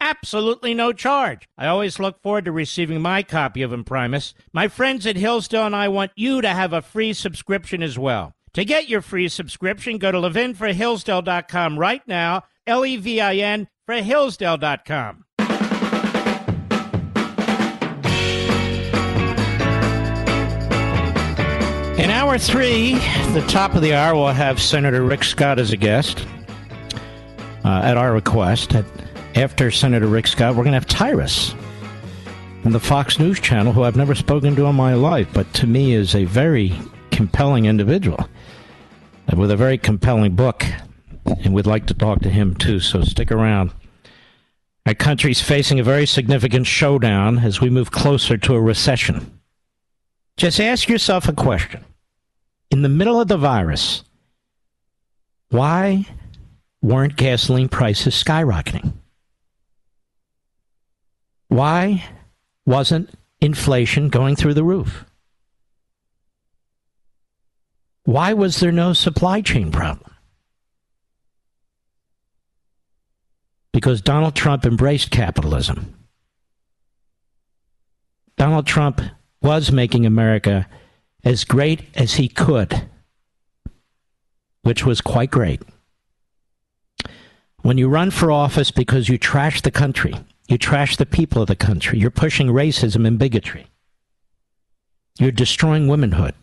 absolutely 0.00 0.74
no 0.74 0.92
charge. 0.92 1.48
I 1.56 1.66
always 1.66 1.98
look 1.98 2.20
forward 2.22 2.46
to 2.46 2.52
receiving 2.52 3.00
my 3.00 3.22
copy 3.22 3.62
of 3.62 3.72
Imprimis. 3.72 4.34
My 4.52 4.68
friends 4.68 5.06
at 5.06 5.16
Hillsdale 5.16 5.66
and 5.66 5.76
I 5.76 5.88
want 5.88 6.12
you 6.16 6.40
to 6.40 6.48
have 6.48 6.72
a 6.72 6.82
free 6.82 7.12
subscription 7.12 7.82
as 7.82 7.98
well. 7.98 8.34
To 8.54 8.64
get 8.64 8.88
your 8.88 9.00
free 9.00 9.28
subscription, 9.28 9.98
go 9.98 10.10
to 10.10 10.18
levinforhillsdale.com 10.18 11.78
right 11.78 12.02
now, 12.08 12.44
L 12.66 12.84
E 12.84 12.96
V 12.96 13.20
I 13.20 13.36
N 13.36 13.68
for 13.86 13.94
Hillsdale.com. 13.94 15.24
In 22.00 22.10
hour 22.10 22.38
three, 22.38 22.94
the 23.34 23.44
top 23.46 23.74
of 23.74 23.82
the 23.82 23.94
hour, 23.94 24.16
we'll 24.16 24.28
have 24.28 24.60
Senator 24.60 25.02
Rick 25.04 25.22
Scott 25.22 25.58
as 25.58 25.70
a 25.70 25.76
guest 25.76 26.26
uh, 27.64 27.82
at 27.84 27.96
our 27.96 28.12
request. 28.12 28.74
At 28.74 28.86
after 29.40 29.70
Senator 29.70 30.06
Rick 30.06 30.26
Scott, 30.26 30.54
we're 30.54 30.64
going 30.64 30.72
to 30.72 30.78
have 30.78 30.86
Tyrus 30.86 31.54
from 32.62 32.72
the 32.72 32.80
Fox 32.80 33.18
News 33.18 33.40
Channel, 33.40 33.72
who 33.72 33.84
I've 33.84 33.96
never 33.96 34.14
spoken 34.14 34.54
to 34.54 34.66
in 34.66 34.74
my 34.74 34.92
life, 34.92 35.28
but 35.32 35.50
to 35.54 35.66
me 35.66 35.94
is 35.94 36.14
a 36.14 36.24
very 36.26 36.74
compelling 37.10 37.64
individual 37.64 38.28
with 39.34 39.50
a 39.50 39.56
very 39.56 39.78
compelling 39.78 40.36
book. 40.36 40.66
And 41.24 41.54
we'd 41.54 41.66
like 41.66 41.86
to 41.86 41.94
talk 41.94 42.20
to 42.20 42.28
him 42.28 42.54
too, 42.54 42.80
so 42.80 43.00
stick 43.00 43.32
around. 43.32 43.72
Our 44.84 44.94
country's 44.94 45.40
facing 45.40 45.80
a 45.80 45.84
very 45.84 46.04
significant 46.04 46.66
showdown 46.66 47.38
as 47.38 47.62
we 47.62 47.70
move 47.70 47.90
closer 47.90 48.36
to 48.36 48.54
a 48.54 48.60
recession. 48.60 49.40
Just 50.36 50.60
ask 50.60 50.86
yourself 50.86 51.28
a 51.28 51.32
question. 51.32 51.82
In 52.70 52.82
the 52.82 52.90
middle 52.90 53.18
of 53.18 53.28
the 53.28 53.38
virus, 53.38 54.04
why 55.48 56.04
weren't 56.82 57.16
gasoline 57.16 57.70
prices 57.70 58.14
skyrocketing? 58.22 58.92
Why 61.50 62.04
wasn't 62.64 63.10
inflation 63.40 64.08
going 64.08 64.36
through 64.36 64.54
the 64.54 64.62
roof? 64.62 65.04
Why 68.04 68.32
was 68.34 68.60
there 68.60 68.70
no 68.70 68.92
supply 68.92 69.40
chain 69.40 69.72
problem? 69.72 70.14
Because 73.72 74.00
Donald 74.00 74.36
Trump 74.36 74.64
embraced 74.64 75.10
capitalism. 75.10 75.92
Donald 78.36 78.66
Trump 78.66 79.00
was 79.42 79.72
making 79.72 80.06
America 80.06 80.68
as 81.24 81.42
great 81.42 81.82
as 81.96 82.14
he 82.14 82.28
could, 82.28 82.88
which 84.62 84.86
was 84.86 85.00
quite 85.00 85.32
great. 85.32 85.62
When 87.62 87.76
you 87.76 87.88
run 87.88 88.12
for 88.12 88.30
office 88.30 88.70
because 88.70 89.08
you 89.08 89.18
trash 89.18 89.62
the 89.62 89.72
country, 89.72 90.14
you 90.50 90.58
trash 90.58 90.96
the 90.96 91.06
people 91.06 91.40
of 91.42 91.48
the 91.48 91.56
country, 91.56 91.98
you're 91.98 92.10
pushing 92.10 92.48
racism 92.48 93.06
and 93.06 93.18
bigotry, 93.18 93.66
you're 95.18 95.30
destroying 95.30 95.88
womanhood. 95.88 96.34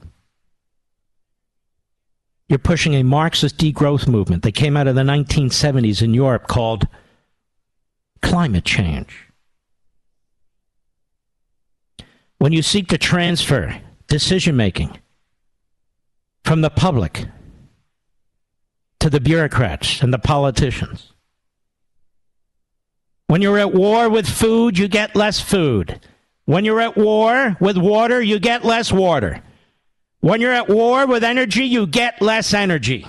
You're 2.49 2.59
pushing 2.59 2.93
a 2.93 3.03
Marxist 3.03 3.57
degrowth 3.57 4.07
movement 4.07 4.43
that 4.43 4.53
came 4.53 4.77
out 4.77 4.87
of 4.87 4.95
the 4.95 5.01
1970s 5.01 6.01
in 6.01 6.13
Europe 6.13 6.47
called 6.47 6.87
climate 8.21 8.63
change. 8.63 9.27
When 12.37 12.53
you 12.53 12.61
seek 12.61 12.87
to 12.87 12.97
transfer 12.97 13.81
decision 14.07 14.55
making 14.55 14.97
from 16.45 16.61
the 16.61 16.69
public 16.69 17.25
to 19.01 19.09
the 19.09 19.19
bureaucrats 19.19 20.01
and 20.01 20.13
the 20.13 20.19
politicians. 20.19 21.11
When 23.27 23.41
you're 23.41 23.59
at 23.59 23.73
war 23.73 24.09
with 24.09 24.27
food, 24.27 24.77
you 24.77 24.87
get 24.87 25.15
less 25.15 25.39
food. 25.39 25.99
When 26.45 26.63
you're 26.63 26.79
at 26.79 26.95
war 26.97 27.57
with 27.59 27.77
water, 27.77 28.21
you 28.21 28.39
get 28.39 28.63
less 28.63 28.91
water. 28.91 29.43
When 30.21 30.39
you're 30.39 30.53
at 30.53 30.69
war 30.69 31.05
with 31.05 31.23
energy, 31.23 31.65
you 31.65 31.87
get 31.87 32.21
less 32.21 32.53
energy. 32.53 33.05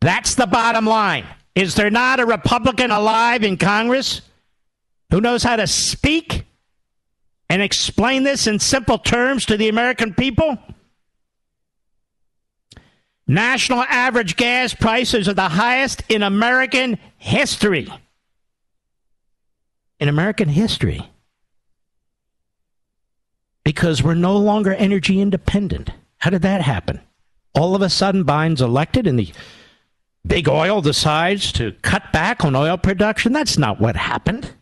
That's 0.00 0.34
the 0.34 0.46
bottom 0.46 0.84
line. 0.84 1.24
Is 1.54 1.74
there 1.74 1.90
not 1.90 2.20
a 2.20 2.26
Republican 2.26 2.90
alive 2.90 3.42
in 3.42 3.56
Congress 3.56 4.20
who 5.10 5.20
knows 5.20 5.42
how 5.42 5.56
to 5.56 5.66
speak 5.66 6.44
and 7.48 7.62
explain 7.62 8.22
this 8.22 8.46
in 8.46 8.58
simple 8.58 8.98
terms 8.98 9.46
to 9.46 9.56
the 9.56 9.70
American 9.70 10.12
people? 10.12 10.58
National 13.26 13.82
average 13.84 14.36
gas 14.36 14.74
prices 14.74 15.26
are 15.26 15.34
the 15.34 15.48
highest 15.48 16.02
in 16.10 16.22
American 16.22 16.98
history. 17.16 17.90
In 20.04 20.08
American 20.10 20.50
history. 20.50 21.08
Because 23.64 24.02
we're 24.02 24.12
no 24.12 24.36
longer 24.36 24.74
energy 24.74 25.18
independent. 25.18 25.92
How 26.18 26.28
did 26.28 26.42
that 26.42 26.60
happen? 26.60 27.00
All 27.54 27.74
of 27.74 27.80
a 27.80 27.88
sudden, 27.88 28.22
Biden's 28.22 28.60
elected 28.60 29.06
and 29.06 29.18
the 29.18 29.32
big 30.26 30.46
oil 30.46 30.82
decides 30.82 31.52
to 31.52 31.72
cut 31.80 32.12
back 32.12 32.44
on 32.44 32.54
oil 32.54 32.76
production. 32.76 33.32
That's 33.32 33.56
not 33.56 33.80
what 33.80 33.96
happened. 33.96 34.54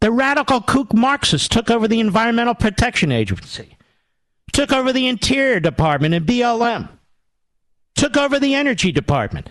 The 0.00 0.10
radical 0.10 0.60
kook 0.60 0.92
Marxists 0.92 1.46
took 1.46 1.70
over 1.70 1.86
the 1.86 2.00
Environmental 2.00 2.56
Protection 2.56 3.12
Agency, 3.12 3.76
took 4.52 4.72
over 4.72 4.92
the 4.92 5.06
Interior 5.06 5.60
Department 5.60 6.14
and 6.14 6.26
BLM, 6.26 6.88
took 7.94 8.16
over 8.16 8.40
the 8.40 8.56
Energy 8.56 8.90
Department, 8.90 9.48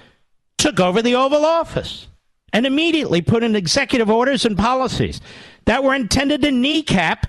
took 0.57 0.81
over 0.81 1.01
the 1.01 1.15
Oval 1.15 1.45
Office, 1.45 2.07
and 2.53 2.67
immediately 2.67 3.21
put 3.21 3.43
in 3.43 3.55
executive 3.55 4.09
orders 4.09 4.45
and 4.45 4.57
policies 4.57 5.19
that 5.65 5.83
were 5.83 5.95
intended 5.95 6.43
to 6.43 6.51
kneecap 6.51 7.27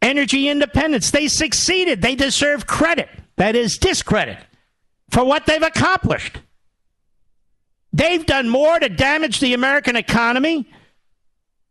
energy 0.00 0.48
independence. 0.48 1.10
They 1.10 1.28
succeeded. 1.28 2.00
They 2.00 2.16
deserve 2.16 2.66
credit, 2.66 3.08
that 3.36 3.54
is, 3.54 3.76
discredit, 3.76 4.38
for 5.10 5.24
what 5.24 5.44
they've 5.46 5.62
accomplished. 5.62 6.40
They've 7.92 8.24
done 8.24 8.48
more 8.48 8.78
to 8.78 8.88
damage 8.88 9.40
the 9.40 9.54
American 9.54 9.94
economy 9.96 10.68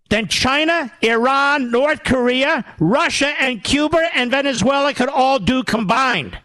than 0.09 0.27
China, 0.27 0.91
Iran, 1.01 1.71
North 1.71 2.03
Korea, 2.03 2.63
Russia, 2.79 3.33
and 3.39 3.63
Cuba 3.63 4.09
and 4.13 4.29
Venezuela 4.29 4.93
could 4.93 5.09
all 5.09 5.39
do 5.39 5.63
combined. 5.63 6.37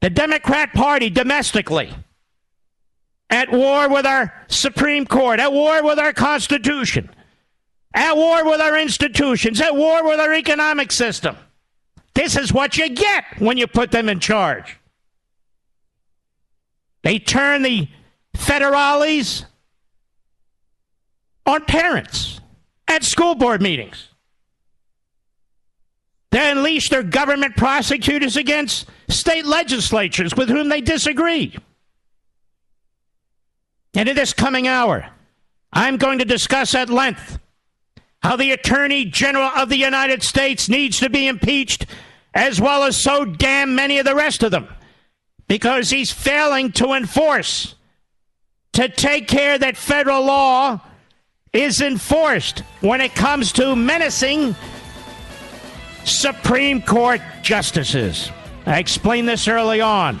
The 0.00 0.10
Democrat 0.10 0.72
Party 0.72 1.10
domestically, 1.10 1.92
at 3.30 3.50
war 3.50 3.88
with 3.88 4.06
our 4.06 4.32
Supreme 4.48 5.06
Court, 5.06 5.40
at 5.40 5.52
war 5.52 5.82
with 5.82 5.98
our 5.98 6.12
Constitution, 6.12 7.10
at 7.94 8.16
war 8.16 8.44
with 8.44 8.60
our 8.60 8.78
institutions, 8.78 9.60
at 9.60 9.74
war 9.74 10.04
with 10.04 10.20
our 10.20 10.34
economic 10.34 10.92
system. 10.92 11.36
This 12.14 12.36
is 12.36 12.52
what 12.52 12.76
you 12.76 12.88
get 12.88 13.24
when 13.38 13.58
you 13.58 13.66
put 13.66 13.90
them 13.90 14.08
in 14.08 14.20
charge. 14.20 14.78
They 17.02 17.18
turn 17.18 17.62
the 17.62 17.88
federales 18.36 19.44
on 21.44 21.64
parents 21.64 22.40
at 22.88 23.04
school 23.04 23.34
board 23.34 23.62
meetings. 23.62 24.08
They 26.30 26.50
unleash 26.50 26.90
their 26.90 27.02
government 27.02 27.56
prosecutors 27.56 28.36
against 28.36 28.88
state 29.08 29.46
legislatures 29.46 30.34
with 30.36 30.48
whom 30.48 30.68
they 30.68 30.80
disagree. 30.80 31.56
And 33.96 34.10
in 34.10 34.14
this 34.14 34.34
coming 34.34 34.68
hour, 34.68 35.08
I'm 35.72 35.96
going 35.96 36.18
to 36.18 36.24
discuss 36.26 36.74
at 36.74 36.90
length 36.90 37.38
how 38.22 38.36
the 38.36 38.52
Attorney 38.52 39.06
General 39.06 39.50
of 39.56 39.70
the 39.70 39.78
United 39.78 40.22
States 40.22 40.68
needs 40.68 41.00
to 41.00 41.08
be 41.08 41.26
impeached, 41.26 41.86
as 42.34 42.60
well 42.60 42.84
as 42.84 42.96
so 42.96 43.24
damn 43.24 43.74
many 43.74 43.98
of 43.98 44.04
the 44.04 44.14
rest 44.14 44.42
of 44.42 44.50
them, 44.50 44.68
because 45.48 45.88
he's 45.88 46.12
failing 46.12 46.72
to 46.72 46.92
enforce, 46.92 47.74
to 48.74 48.88
take 48.88 49.28
care 49.28 49.58
that 49.58 49.78
federal 49.78 50.24
law 50.24 50.78
is 51.54 51.80
enforced 51.80 52.58
when 52.82 53.00
it 53.00 53.14
comes 53.14 53.50
to 53.52 53.74
menacing 53.74 54.54
Supreme 56.04 56.82
Court 56.82 57.22
justices. 57.42 58.30
I 58.66 58.78
explained 58.78 59.26
this 59.26 59.48
early 59.48 59.80
on, 59.80 60.20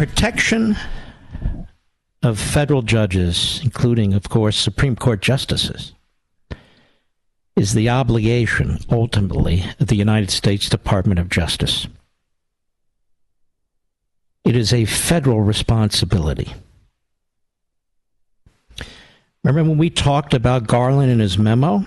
Protection 0.00 0.78
of 2.22 2.40
federal 2.40 2.80
judges, 2.80 3.60
including, 3.62 4.14
of 4.14 4.30
course, 4.30 4.56
Supreme 4.56 4.96
Court 4.96 5.20
justices, 5.20 5.92
is 7.54 7.74
the 7.74 7.90
obligation, 7.90 8.78
ultimately, 8.90 9.62
of 9.78 9.88
the 9.88 9.96
United 9.96 10.30
States 10.30 10.70
Department 10.70 11.20
of 11.20 11.28
Justice. 11.28 11.86
It 14.42 14.56
is 14.56 14.72
a 14.72 14.86
federal 14.86 15.42
responsibility. 15.42 16.54
Remember 19.44 19.68
when 19.68 19.78
we 19.78 19.90
talked 19.90 20.32
about 20.32 20.66
Garland 20.66 21.12
and 21.12 21.20
his 21.20 21.36
memo 21.36 21.84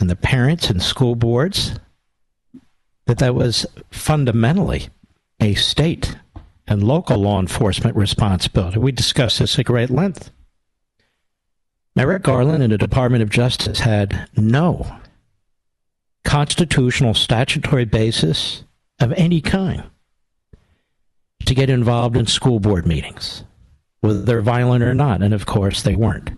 and 0.00 0.10
the 0.10 0.16
parents 0.16 0.70
and 0.70 0.82
school 0.82 1.14
boards? 1.14 1.78
That 3.06 3.18
that 3.18 3.36
was 3.36 3.64
fundamentally 3.92 4.88
a 5.38 5.54
state 5.54 6.16
and 6.72 6.82
local 6.82 7.18
law 7.18 7.38
enforcement 7.38 7.94
responsibility. 7.94 8.78
We 8.78 8.92
discussed 8.92 9.38
this 9.38 9.58
at 9.58 9.66
great 9.66 9.90
length. 9.90 10.30
Merrick 11.94 12.22
Garland 12.22 12.62
and 12.62 12.72
the 12.72 12.78
Department 12.78 13.22
of 13.22 13.28
Justice 13.28 13.80
had 13.80 14.28
no 14.36 14.96
constitutional 16.24 17.12
statutory 17.12 17.84
basis 17.84 18.64
of 19.00 19.12
any 19.12 19.42
kind 19.42 19.84
to 21.44 21.54
get 21.54 21.68
involved 21.68 22.16
in 22.16 22.26
school 22.26 22.58
board 22.58 22.86
meetings, 22.86 23.44
whether 24.00 24.22
they're 24.22 24.40
violent 24.40 24.82
or 24.82 24.94
not. 24.94 25.22
And 25.22 25.34
of 25.34 25.44
course, 25.44 25.82
they 25.82 25.94
weren't. 25.94 26.30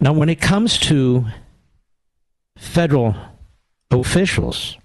Now, 0.00 0.14
when 0.14 0.28
it 0.28 0.40
comes 0.40 0.78
to 0.80 1.26
federal 2.56 3.14
officials, 3.92 4.76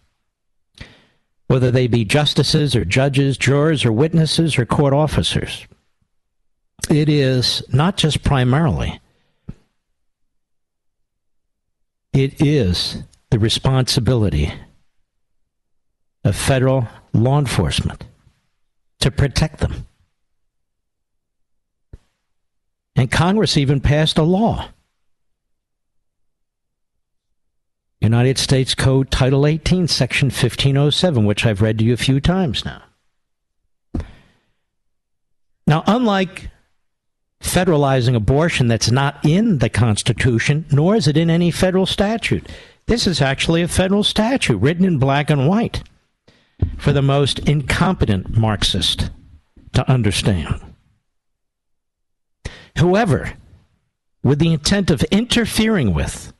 whether 1.48 1.72
they 1.72 1.88
be 1.88 2.06
justices 2.06 2.76
or 2.76 2.86
judges, 2.86 3.38
jurors 3.38 3.86
or 3.86 3.92
witnesses 3.92 4.58
or 4.58 4.66
court 4.66 4.94
officers, 4.94 5.68
it 6.90 7.10
is 7.10 7.64
not 7.72 7.98
just 7.98 8.24
primarily, 8.24 9.00
it 12.14 12.42
is 12.42 13.04
the 13.30 13.40
responsibility 13.40 14.54
of 16.24 16.36
federal 16.36 16.88
law 17.14 17.38
enforcement 17.40 18.04
to 19.00 19.12
protect 19.12 19.60
them. 19.60 19.86
And 22.96 23.12
Congress 23.12 23.58
even 23.58 23.82
passed 23.82 24.18
a 24.18 24.24
law. 24.24 24.70
United 28.02 28.38
States 28.38 28.76
Code 28.76 29.10
Title 29.10 29.48
18, 29.48 29.88
Section 29.88 30.28
1507, 30.28 31.26
which 31.26 31.46
I've 31.46 31.62
read 31.62 31.80
to 31.80 31.86
you 31.86 31.94
a 31.94 31.98
few 31.98 32.20
times 32.20 32.64
now. 32.66 32.82
Now, 35.68 35.84
unlike 35.88 36.50
federalizing 37.42 38.16
abortion 38.16 38.68
that's 38.68 38.92
not 38.92 39.24
in 39.24 39.60
the 39.60 39.70
Constitution, 39.70 40.66
nor 40.72 40.96
is 40.96 41.08
it 41.08 41.18
in 41.18 41.30
any 41.30 41.52
federal 41.52 41.86
statute, 41.86 42.48
this 42.88 43.08
is 43.08 43.22
actually 43.22 43.62
a 43.62 43.68
federal 43.68 44.04
statute 44.04 44.58
written 44.58 44.86
in 44.86 45.00
black 45.00 45.30
and 45.30 45.48
white 45.48 45.84
for 46.78 46.94
the 46.94 47.02
most 47.02 47.40
incompetent 47.40 48.38
Marxist 48.38 49.10
to 49.74 49.90
understand. 49.90 50.62
Whoever, 52.78 53.34
with 54.24 54.40
the 54.40 54.54
intent 54.54 54.92
of 54.92 55.04
interfering 55.06 55.94
with, 55.94 56.34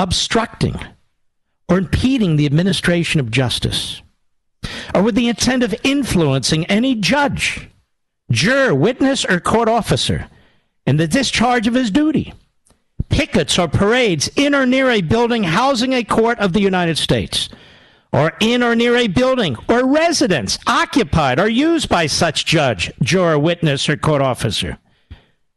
obstructing, 0.00 0.80
or 1.68 1.76
impeding 1.76 2.36
the 2.36 2.46
administration 2.46 3.20
of 3.20 3.30
justice, 3.30 4.00
or 4.94 5.02
with 5.02 5.14
the 5.14 5.28
intent 5.28 5.62
of 5.62 5.74
influencing 5.84 6.64
any 6.66 6.94
judge, 6.94 7.68
juror, 8.30 8.74
witness, 8.74 9.26
or 9.26 9.38
court 9.38 9.68
officer 9.68 10.26
in 10.86 10.96
the 10.96 11.06
discharge 11.06 11.66
of 11.66 11.74
his 11.74 11.90
duty, 11.90 12.32
pickets 13.10 13.58
or 13.58 13.68
parades 13.68 14.30
in 14.36 14.54
or 14.54 14.64
near 14.64 14.90
a 14.90 15.02
building 15.02 15.42
housing 15.42 15.92
a 15.92 16.02
court 16.02 16.38
of 16.38 16.54
the 16.54 16.62
United 16.62 16.96
States, 16.96 17.50
or 18.10 18.32
in 18.40 18.62
or 18.62 18.74
near 18.74 18.96
a 18.96 19.06
building 19.06 19.54
or 19.68 19.86
residence 19.86 20.58
occupied 20.66 21.38
or 21.38 21.48
used 21.48 21.90
by 21.90 22.06
such 22.06 22.46
judge, 22.46 22.90
juror, 23.02 23.38
witness, 23.38 23.86
or 23.86 23.98
court 23.98 24.22
officer, 24.22 24.78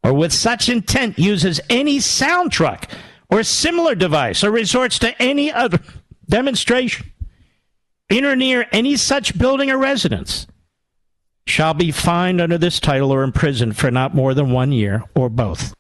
or 0.03 0.13
with 0.13 0.33
such 0.33 0.67
intent 0.67 1.17
uses 1.17 1.61
any 1.69 2.01
sound 2.01 2.51
truck 2.51 2.91
or 3.33 3.41
similar 3.41 3.95
device 3.95 4.43
or 4.43 4.51
resorts 4.51 4.99
to 4.99 5.19
any 5.19 5.51
other 5.51 5.79
demonstration 6.29 7.11
in 8.07 8.25
or 8.25 8.35
near 8.35 8.67
any 8.71 8.95
such 8.95 9.37
building 9.39 9.71
or 9.71 9.77
residence 9.79 10.45
shall 11.47 11.73
be 11.73 11.91
fined 11.91 12.39
under 12.39 12.59
this 12.59 12.79
title 12.79 13.11
or 13.11 13.23
imprisoned 13.23 13.75
for 13.75 13.89
not 13.89 14.13
more 14.13 14.35
than 14.35 14.51
one 14.51 14.71
year 14.71 15.03
or 15.15 15.29
both. 15.29 15.73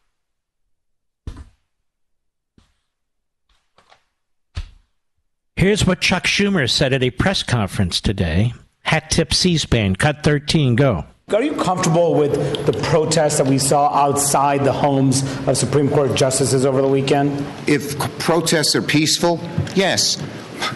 Here's 5.55 5.85
what 5.85 6.01
Chuck 6.01 6.23
Schumer 6.23 6.67
said 6.67 6.91
at 6.91 7.03
a 7.03 7.11
press 7.11 7.43
conference 7.43 8.01
today. 8.01 8.51
Hat 8.81 9.11
tip 9.11 9.31
C 9.31 9.59
SPAN, 9.59 9.95
cut 9.95 10.23
13, 10.23 10.75
go. 10.75 11.05
Are 11.29 11.41
you 11.41 11.55
comfortable 11.55 12.15
with 12.15 12.65
the 12.65 12.73
protests 12.73 13.37
that 13.37 13.47
we 13.47 13.57
saw 13.57 13.89
outside 13.93 14.65
the 14.65 14.73
homes 14.73 15.23
of 15.47 15.57
Supreme 15.57 15.89
Court 15.89 16.15
justices 16.15 16.65
over 16.65 16.81
the 16.81 16.87
weekend? 16.87 17.45
If 17.67 17.97
protests 18.19 18.75
are 18.75 18.81
peaceful, 18.81 19.39
yes. 19.73 20.21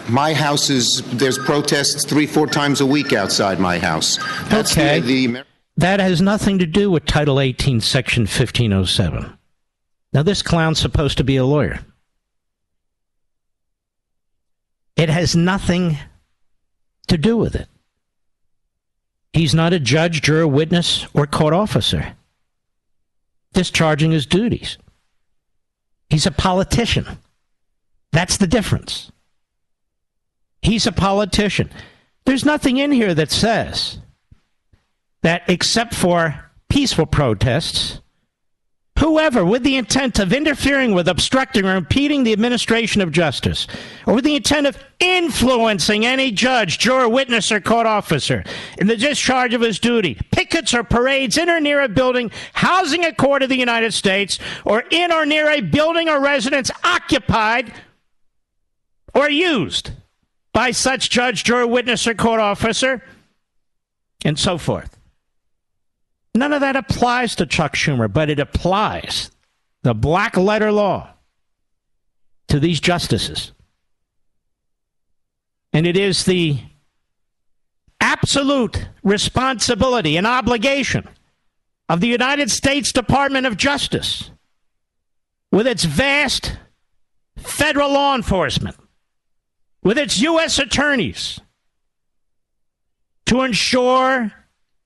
My 0.08 0.34
house 0.34 0.70
is, 0.70 1.02
there's 1.12 1.38
protests 1.38 2.04
three, 2.04 2.26
four 2.26 2.46
times 2.46 2.80
a 2.80 2.86
week 2.86 3.12
outside 3.12 3.60
my 3.60 3.78
house. 3.78 4.16
That's 4.48 4.72
okay. 4.72 5.00
The, 5.00 5.26
the 5.26 5.44
that 5.76 6.00
has 6.00 6.20
nothing 6.20 6.58
to 6.58 6.66
do 6.66 6.90
with 6.90 7.04
Title 7.04 7.38
18, 7.38 7.80
Section 7.80 8.22
1507. 8.22 9.38
Now, 10.12 10.22
this 10.22 10.42
clown's 10.42 10.80
supposed 10.80 11.18
to 11.18 11.24
be 11.24 11.36
a 11.36 11.44
lawyer. 11.44 11.80
It 14.96 15.08
has 15.08 15.36
nothing 15.36 15.98
to 17.06 17.16
do 17.16 17.36
with 17.36 17.54
it. 17.54 17.68
He's 19.32 19.54
not 19.54 19.72
a 19.72 19.80
judge, 19.80 20.22
juror, 20.22 20.46
witness, 20.46 21.06
or 21.14 21.26
court 21.26 21.54
officer 21.54 22.14
discharging 23.52 24.10
his 24.10 24.26
duties. 24.26 24.78
He's 26.10 26.26
a 26.26 26.30
politician. 26.30 27.06
That's 28.12 28.36
the 28.36 28.46
difference. 28.46 29.10
He's 30.62 30.86
a 30.86 30.92
politician. 30.92 31.70
There's 32.24 32.44
nothing 32.44 32.76
in 32.76 32.92
here 32.92 33.14
that 33.14 33.30
says 33.30 33.98
that, 35.22 35.42
except 35.48 35.94
for 35.94 36.50
peaceful 36.68 37.06
protests, 37.06 38.00
whoever 38.98 39.44
with 39.44 39.62
the 39.62 39.76
intent 39.76 40.18
of 40.18 40.32
interfering 40.32 40.92
with, 40.92 41.08
obstructing, 41.08 41.64
or 41.64 41.76
impeding 41.76 42.24
the 42.24 42.32
administration 42.32 43.00
of 43.00 43.12
justice, 43.12 43.66
or 44.06 44.14
with 44.14 44.24
the 44.24 44.34
intent 44.34 44.66
of 44.66 44.82
influencing 44.98 46.04
any 46.04 46.32
judge, 46.32 46.78
juror, 46.78 47.08
witness, 47.08 47.52
or 47.52 47.60
court 47.60 47.86
officer 47.86 48.44
in 48.78 48.86
the 48.86 48.96
discharge 48.96 49.54
of 49.54 49.60
his 49.60 49.78
duty, 49.78 50.18
pickets 50.32 50.74
or 50.74 50.82
parades 50.82 51.38
in 51.38 51.48
or 51.48 51.60
near 51.60 51.80
a 51.80 51.88
building 51.88 52.30
housing 52.54 53.04
a 53.04 53.12
court 53.12 53.42
of 53.42 53.48
the 53.48 53.58
United 53.58 53.94
States, 53.94 54.38
or 54.64 54.84
in 54.90 55.12
or 55.12 55.24
near 55.24 55.48
a 55.48 55.60
building 55.60 56.08
or 56.08 56.20
residence 56.20 56.70
occupied 56.82 57.72
or 59.14 59.30
used 59.30 59.92
by 60.52 60.72
such 60.72 61.10
judge, 61.10 61.44
juror, 61.44 61.66
witness, 61.66 62.06
or 62.06 62.14
court 62.14 62.40
officer, 62.40 63.02
and 64.24 64.36
so 64.38 64.58
forth. 64.58 64.97
None 66.34 66.52
of 66.52 66.60
that 66.60 66.76
applies 66.76 67.34
to 67.36 67.46
Chuck 67.46 67.74
Schumer, 67.74 68.12
but 68.12 68.30
it 68.30 68.38
applies 68.38 69.30
the 69.82 69.94
black 69.94 70.36
letter 70.36 70.70
law 70.70 71.10
to 72.48 72.60
these 72.60 72.80
justices. 72.80 73.52
And 75.72 75.86
it 75.86 75.96
is 75.96 76.24
the 76.24 76.58
absolute 78.00 78.88
responsibility 79.02 80.16
and 80.16 80.26
obligation 80.26 81.08
of 81.88 82.00
the 82.00 82.08
United 82.08 82.50
States 82.50 82.92
Department 82.92 83.46
of 83.46 83.56
Justice, 83.56 84.30
with 85.50 85.66
its 85.66 85.84
vast 85.84 86.56
federal 87.36 87.92
law 87.92 88.14
enforcement, 88.14 88.76
with 89.82 89.98
its 89.98 90.20
U.S. 90.20 90.58
attorneys, 90.58 91.40
to 93.26 93.42
ensure 93.42 94.32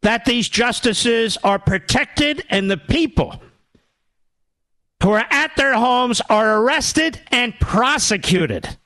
that 0.03 0.25
these 0.25 0.49
justices 0.49 1.39
are 1.43 1.59
protected 1.59 2.45
and 2.51 2.71
the 2.71 2.77
people 2.77 3.41
who 5.03 5.11
are 5.11 5.27
at 5.31 5.57
their 5.57 5.75
homes 5.75 6.21
are 6.29 6.61
arrested 6.61 7.21
and 7.31 7.59
prosecuted. 7.59 8.77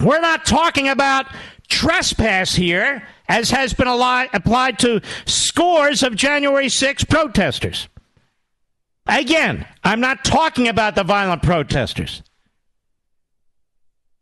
We're 0.00 0.20
not 0.20 0.46
talking 0.46 0.88
about 0.88 1.26
trespass 1.68 2.54
here, 2.54 3.06
as 3.28 3.50
has 3.50 3.74
been 3.74 3.88
applied 3.88 4.78
to 4.80 5.00
scores 5.26 6.02
of 6.02 6.16
January 6.16 6.68
6 6.68 7.04
protesters. 7.04 7.88
Again, 9.06 9.66
I'm 9.82 10.00
not 10.00 10.24
talking 10.24 10.68
about 10.68 10.94
the 10.94 11.04
violent 11.04 11.42
protesters. 11.42 12.22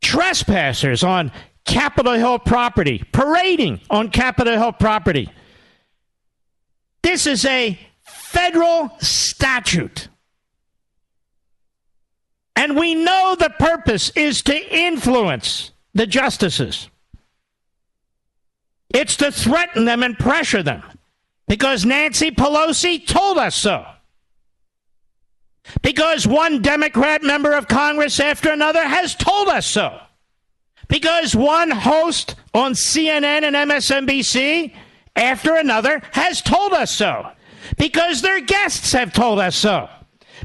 Trespassers 0.01 1.03
on 1.03 1.31
Capitol 1.67 2.13
Hill 2.13 2.39
property, 2.39 3.03
parading 3.11 3.81
on 3.89 4.09
Capitol 4.09 4.53
Hill 4.53 4.71
property. 4.71 5.29
This 7.03 7.27
is 7.27 7.45
a 7.45 7.77
federal 8.01 8.89
statute. 8.99 10.07
And 12.55 12.75
we 12.75 12.95
know 12.95 13.35
the 13.37 13.51
purpose 13.51 14.09
is 14.15 14.41
to 14.43 14.75
influence 14.75 15.71
the 15.93 16.07
justices. 16.07 16.89
It's 18.89 19.17
to 19.17 19.31
threaten 19.31 19.85
them 19.85 20.01
and 20.01 20.17
pressure 20.17 20.63
them 20.63 20.83
because 21.47 21.85
Nancy 21.85 22.31
Pelosi 22.31 23.05
told 23.05 23.37
us 23.37 23.55
so. 23.55 23.85
Because 25.81 26.25
one 26.25 26.61
Democrat 26.61 27.21
member 27.23 27.53
of 27.53 27.67
Congress 27.67 28.19
after 28.19 28.51
another 28.51 28.83
has 28.83 29.13
told 29.15 29.49
us 29.49 29.65
so. 29.65 29.99
Because 30.87 31.35
one 31.35 31.71
host 31.71 32.35
on 32.53 32.73
CNN 32.73 33.43
and 33.43 33.55
MSNBC 33.55 34.73
after 35.15 35.55
another 35.55 36.01
has 36.13 36.41
told 36.41 36.73
us 36.73 36.91
so. 36.91 37.29
Because 37.77 38.21
their 38.21 38.39
guests 38.39 38.93
have 38.93 39.13
told 39.13 39.39
us 39.39 39.55
so. 39.55 39.89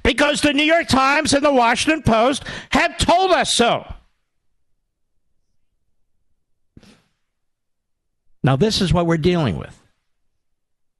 Because 0.02 0.40
the 0.40 0.52
New 0.52 0.64
York 0.64 0.88
Times 0.88 1.32
and 1.32 1.44
the 1.44 1.52
Washington 1.52 2.02
Post 2.02 2.44
have 2.70 2.96
told 2.98 3.30
us 3.30 3.52
so. 3.54 3.86
Now, 8.42 8.56
this 8.56 8.80
is 8.80 8.92
what 8.92 9.06
we're 9.06 9.18
dealing 9.18 9.56
with 9.56 9.78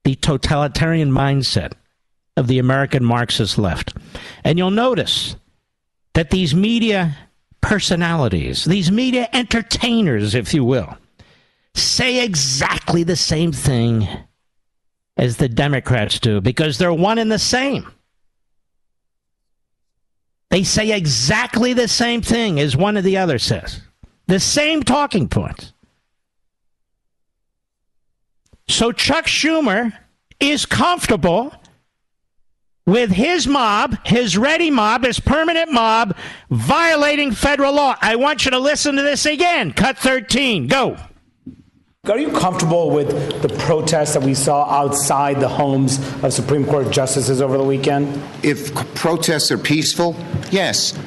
the 0.05 0.15
totalitarian 0.17 1.11
mindset 1.11 1.73
of 2.37 2.49
the 2.49 2.59
American 2.59 3.05
Marxist 3.05 3.59
left. 3.59 3.97
And 4.45 4.59
you'll 4.59 4.71
notice 4.71 5.37
that 6.15 6.31
these 6.31 6.55
media 6.55 7.17
personalities, 7.63 8.65
these 8.67 8.93
media 8.93 9.29
entertainers, 9.33 10.35
if 10.35 10.53
you 10.53 10.65
will, 10.65 10.99
say 11.75 12.23
exactly 12.23 13.03
the 13.03 13.17
same 13.17 13.53
thing 13.53 14.07
as 15.17 15.39
the 15.39 15.49
Democrats 15.49 16.19
do 16.19 16.41
because 16.41 16.77
they're 16.77 16.93
one 16.93 17.19
and 17.19 17.33
the 17.33 17.39
same. 17.39 17.91
They 20.51 20.65
say 20.65 20.95
exactly 20.95 21.73
the 21.73 21.89
same 21.89 22.21
thing 22.21 22.61
as 22.61 22.77
one 22.77 22.99
of 22.99 23.05
the 23.05 23.17
other 23.17 23.39
says. 23.39 23.81
The 24.27 24.41
same 24.41 24.83
talking 24.83 25.29
points. 25.29 25.73
So 28.69 28.93
Chuck 28.93 29.27
Schumer 29.27 29.93
is 30.41 30.67
comfortable 30.67 31.55
with 32.87 33.11
his 33.11 33.47
mob, 33.47 33.97
his 34.05 34.37
ready 34.37 34.71
mob, 34.71 35.05
his 35.05 35.21
permanent 35.21 35.73
mob, 35.73 36.17
violating 36.51 37.33
federal 37.33 37.75
law. 37.75 37.97
I 38.01 38.17
want 38.17 38.45
you 38.45 38.51
to 38.51 38.59
listen 38.59 38.97
to 38.97 39.03
this 39.03 39.27
again. 39.27 39.73
Cut 39.73 39.99
13. 39.99 40.67
Go. 40.67 40.97
Are 42.11 42.19
you 42.19 42.33
comfortable 42.33 42.91
with 42.91 43.43
the 43.43 43.49
protests 43.61 44.15
that 44.15 44.25
we 44.25 44.35
saw 44.35 44.69
outside 44.69 45.39
the 45.39 45.49
homes 45.49 45.99
of 46.25 46.33
Supreme 46.33 46.67
Court 46.67 46.91
justices 46.91 47.41
over 47.41 47.57
the 47.57 47.63
weekend? 47.63 48.21
If 48.43 48.75
protests 48.97 49.53
are 49.53 49.59
peaceful, 49.59 50.17
yes. 50.51 50.99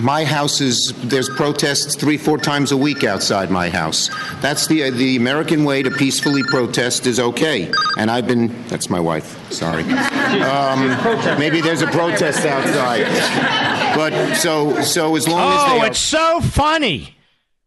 My 0.00 0.24
house 0.24 0.60
is 0.60 0.92
there's 1.04 1.28
protests 1.28 1.94
three, 1.96 2.16
four 2.16 2.38
times 2.38 2.72
a 2.72 2.76
week 2.76 3.04
outside 3.04 3.50
my 3.50 3.68
house. 3.68 4.10
That's 4.40 4.66
the 4.66 4.84
uh, 4.84 4.90
the 4.90 5.16
American 5.16 5.64
way 5.64 5.82
to 5.82 5.90
peacefully 5.90 6.42
protest 6.44 7.06
is 7.06 7.18
okay. 7.20 7.70
And 7.98 8.10
I've 8.10 8.26
been 8.26 8.48
that's 8.68 8.90
my 8.90 9.00
wife. 9.00 9.52
Sorry. 9.52 9.82
Um, 9.84 11.38
maybe 11.38 11.60
there's 11.60 11.82
a 11.82 11.86
protest 11.88 12.44
outside. 12.46 13.04
But 13.96 14.34
so 14.34 14.80
so 14.82 15.16
as 15.16 15.28
long 15.28 15.52
as 15.52 15.80
Oh, 15.82 15.84
it's 15.84 15.98
so 15.98 16.40
funny 16.40 17.16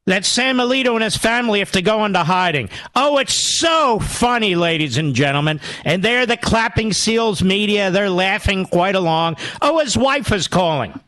that 0.08 0.26
Sam 0.26 0.58
Alito 0.58 0.94
and 0.94 1.04
his 1.04 1.18
family 1.18 1.60
have 1.60 1.72
to 1.72 1.82
go 1.82 2.06
into 2.06 2.20
hiding. 2.24 2.70
Oh, 2.96 3.18
it's 3.18 3.34
so 3.34 4.00
funny, 4.00 4.56
ladies 4.56 4.98
and 4.98 5.16
gentlemen. 5.16 5.60
And 5.84 6.04
they're 6.04 6.26
the 6.28 6.38
clapping 6.38 6.94
seals 6.94 7.42
media. 7.42 7.90
They're 7.90 8.10
laughing 8.10 8.66
quite 8.66 8.96
along. 8.96 9.38
Oh, 9.62 9.80
his 9.80 9.98
wife 9.98 10.32
is 10.32 10.48
calling. 10.48 11.00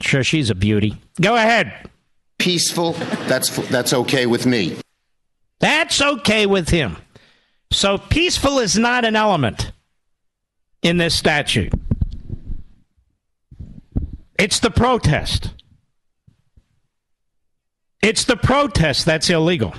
Sure, 0.00 0.24
she's 0.24 0.50
a 0.50 0.54
beauty. 0.54 0.96
Go 1.20 1.34
ahead. 1.36 1.88
peaceful, 2.38 2.92
that's 3.28 3.54
that's 3.68 3.92
okay 3.92 4.26
with 4.26 4.46
me. 4.46 4.76
That's 5.60 6.00
okay 6.00 6.46
with 6.46 6.70
him. 6.70 6.96
So 7.70 7.98
peaceful 7.98 8.58
is 8.58 8.78
not 8.78 9.04
an 9.04 9.14
element 9.14 9.72
in 10.82 10.96
this 10.96 11.14
statute. 11.14 11.72
It's 14.38 14.60
the 14.60 14.70
protest. 14.70 15.50
It's 18.02 18.24
the 18.24 18.36
protest 18.36 19.04
that's 19.04 19.28
illegal. 19.28 19.74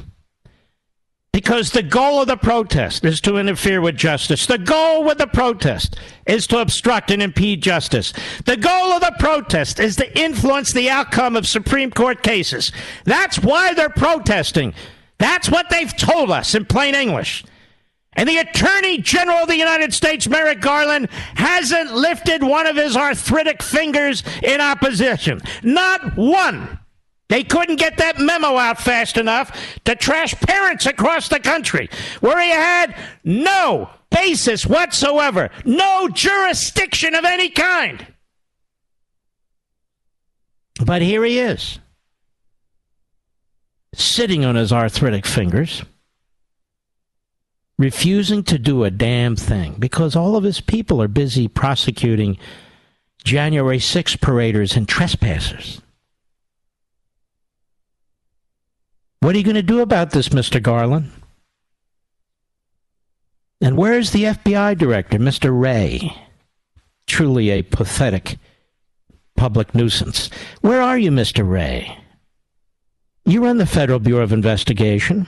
Because 1.34 1.72
the 1.72 1.84
goal 1.84 2.22
of 2.22 2.28
the 2.28 2.36
protest 2.36 3.06
is 3.06 3.22
to 3.22 3.38
interfere 3.38 3.80
with 3.80 3.96
justice. 3.96 4.46
The 4.46 4.58
goal 4.58 5.06
with 5.06 5.18
the 5.18 5.28
protest 5.28 5.96
is 6.28 6.46
to 6.48 6.60
obstruct 6.60 7.10
and 7.10 7.22
impede 7.22 7.64
justice. 7.64 8.12
The 8.44 8.58
goal 8.58 8.92
of 8.92 9.00
the 9.00 9.16
protest 9.18 9.80
is 9.80 9.96
to 9.96 10.20
influence 10.20 10.74
the 10.74 10.90
outcome 10.90 11.38
of 11.38 11.48
Supreme 11.48 11.90
Court 11.90 12.22
cases. 12.22 12.74
That's 13.06 13.40
why 13.40 13.74
they're 13.74 13.90
protesting. 13.90 14.74
That's 15.20 15.50
what 15.50 15.70
they've 15.70 15.96
told 15.96 16.32
us 16.32 16.54
in 16.54 16.66
plain 16.66 16.96
English. 16.96 17.46
And 18.14 18.28
the 18.28 18.40
Attorney 18.40 18.98
General 18.98 19.44
of 19.44 19.48
the 19.48 19.56
United 19.56 19.94
States, 19.94 20.28
Merrick 20.28 20.60
Garland, 20.60 21.08
hasn't 21.36 21.94
lifted 21.94 22.44
one 22.44 22.68
of 22.68 22.76
his 22.76 22.98
arthritic 22.98 23.64
fingers 23.64 24.22
in 24.44 24.60
opposition. 24.60 25.40
Not 25.64 26.18
one. 26.18 26.81
They 27.32 27.46
couldn't 27.46 27.78
get 27.78 27.96
that 27.96 28.20
memo 28.20 28.58
out 28.58 28.78
fast 28.78 29.16
enough 29.16 29.58
to 29.86 29.96
trash 29.96 30.36
parents 30.42 30.86
across 30.86 31.30
the 31.30 31.40
country 31.40 31.90
where 32.20 32.38
he 32.42 32.50
had 32.50 32.94
no 33.24 33.90
basis 34.10 34.66
whatsoever, 34.66 35.50
no 35.64 36.10
jurisdiction 36.10 37.16
of 37.16 37.24
any 37.24 37.48
kind. 37.48 38.06
But 40.86 41.02
here 41.02 41.24
he 41.24 41.40
is, 41.40 41.80
sitting 43.94 44.44
on 44.44 44.56
his 44.56 44.74
arthritic 44.74 45.26
fingers, 45.26 45.84
refusing 47.78 48.44
to 48.44 48.60
do 48.60 48.84
a 48.84 48.92
damn 48.92 49.38
thing 49.38 49.76
because 49.80 50.18
all 50.18 50.36
of 50.36 50.44
his 50.44 50.60
people 50.60 51.02
are 51.02 51.08
busy 51.08 51.48
prosecuting 51.48 52.38
January 53.24 53.80
6 53.80 54.18
paraders 54.18 54.76
and 54.76 54.86
trespassers. 54.86 55.82
What 59.22 59.36
are 59.36 59.38
you 59.38 59.44
going 59.44 59.56
to 59.56 59.62
do 59.62 59.82
about 59.82 60.12
this, 60.12 60.30
Mr. 60.30 60.62
Garland? 60.62 61.12
And 63.62 63.78
where 63.78 64.00
is 64.00 64.12
the 64.12 64.24
FBI 64.24 64.78
director, 64.78 65.20
Mr. 65.20 65.58
Wray? 65.58 66.18
Truly 67.06 67.52
a 67.52 67.62
pathetic 67.62 68.40
public 69.38 69.76
nuisance. 69.76 70.32
Where 70.62 70.82
are 70.82 70.98
you, 70.98 71.12
Mr. 71.12 71.48
Wray? 71.48 71.98
You 73.26 73.44
run 73.44 73.60
the 73.60 73.68
Federal 73.68 74.00
Bureau 74.00 74.24
of 74.24 74.34
Investigation. 74.34 75.28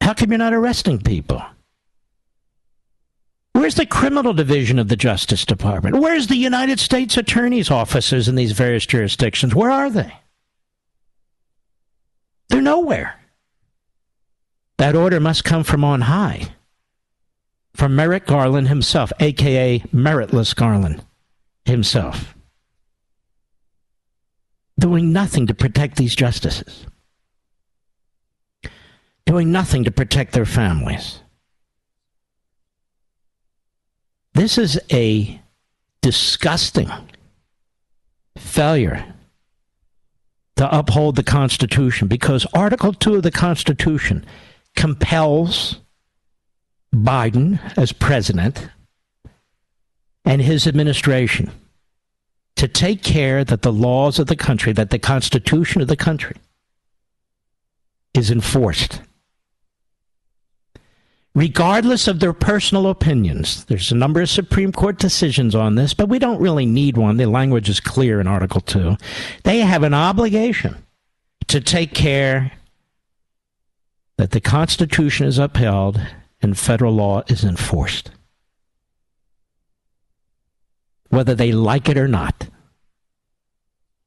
How 0.00 0.12
come 0.12 0.30
you're 0.30 0.38
not 0.38 0.52
arresting 0.52 1.00
people? 1.00 1.40
Where's 3.52 3.76
the 3.76 3.86
criminal 3.86 4.32
division 4.32 4.80
of 4.80 4.88
the 4.88 4.96
Justice 4.96 5.44
Department? 5.44 6.00
Where's 6.00 6.26
the 6.26 6.36
United 6.36 6.80
States 6.80 7.16
Attorney's 7.16 7.70
offices 7.70 8.26
in 8.28 8.34
these 8.34 8.52
various 8.52 8.84
jurisdictions? 8.84 9.54
Where 9.54 9.70
are 9.70 9.90
they? 9.90 10.12
They're 12.48 12.62
nowhere. 12.62 13.20
That 14.78 14.94
order 14.94 15.20
must 15.20 15.44
come 15.44 15.64
from 15.64 15.84
on 15.84 16.02
high. 16.02 16.48
From 17.74 17.96
Merrick 17.96 18.26
Garland 18.26 18.68
himself, 18.68 19.12
aka 19.20 19.80
Meritless 19.92 20.54
Garland 20.54 21.04
himself. 21.64 22.34
Doing 24.78 25.12
nothing 25.12 25.46
to 25.46 25.54
protect 25.54 25.96
these 25.96 26.14
justices. 26.14 26.86
Doing 29.24 29.50
nothing 29.50 29.84
to 29.84 29.90
protect 29.90 30.32
their 30.32 30.46
families. 30.46 31.20
This 34.34 34.58
is 34.58 34.78
a 34.92 35.40
disgusting 36.02 36.90
failure 38.36 39.15
to 40.56 40.76
uphold 40.76 41.16
the 41.16 41.22
Constitution 41.22 42.08
because 42.08 42.46
Article 42.54 42.92
2 42.92 43.16
of 43.16 43.22
the 43.22 43.30
Constitution 43.30 44.24
compels 44.74 45.80
Biden 46.94 47.60
as 47.76 47.92
president 47.92 48.68
and 50.24 50.42
his 50.42 50.66
administration 50.66 51.50
to 52.56 52.66
take 52.66 53.02
care 53.02 53.44
that 53.44 53.62
the 53.62 53.72
laws 53.72 54.18
of 54.18 54.26
the 54.26 54.36
country, 54.36 54.72
that 54.72 54.90
the 54.90 54.98
Constitution 54.98 55.82
of 55.82 55.88
the 55.88 55.96
country 55.96 56.36
is 58.14 58.30
enforced. 58.30 59.02
Regardless 61.36 62.08
of 62.08 62.20
their 62.20 62.32
personal 62.32 62.88
opinions, 62.88 63.66
there's 63.66 63.92
a 63.92 63.94
number 63.94 64.22
of 64.22 64.30
Supreme 64.30 64.72
Court 64.72 64.98
decisions 64.98 65.54
on 65.54 65.74
this, 65.74 65.92
but 65.92 66.08
we 66.08 66.18
don't 66.18 66.40
really 66.40 66.64
need 66.64 66.96
one. 66.96 67.18
The 67.18 67.26
language 67.26 67.68
is 67.68 67.78
clear 67.78 68.22
in 68.22 68.26
Article 68.26 68.62
2. 68.62 68.96
They 69.44 69.58
have 69.58 69.82
an 69.82 69.92
obligation 69.92 70.82
to 71.48 71.60
take 71.60 71.92
care 71.92 72.52
that 74.16 74.30
the 74.30 74.40
Constitution 74.40 75.26
is 75.26 75.36
upheld 75.36 76.00
and 76.40 76.58
federal 76.58 76.94
law 76.94 77.22
is 77.28 77.44
enforced. 77.44 78.10
Whether 81.10 81.34
they 81.34 81.52
like 81.52 81.90
it 81.90 81.98
or 81.98 82.08
not. 82.08 82.48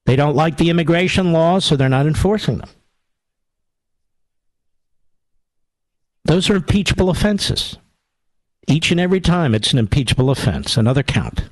They 0.08 0.16
don't 0.16 0.36
like 0.36 0.58
the 0.58 0.72
immigration 0.72 1.32
laws, 1.32 1.64
so 1.64 1.76
they're 1.76 1.90
not 1.90 2.08
enforcing 2.08 2.58
them. 2.58 2.70
Those 6.26 6.50
are 6.50 6.56
impeachable 6.56 7.10
offenses. 7.10 7.78
Each 8.68 8.92
and 8.92 9.00
every 9.00 9.20
time 9.22 9.56
it's 9.56 9.74
an 9.74 9.80
impeachable 9.80 10.30
offense, 10.30 10.78
another 10.78 11.04
count. 11.04 11.50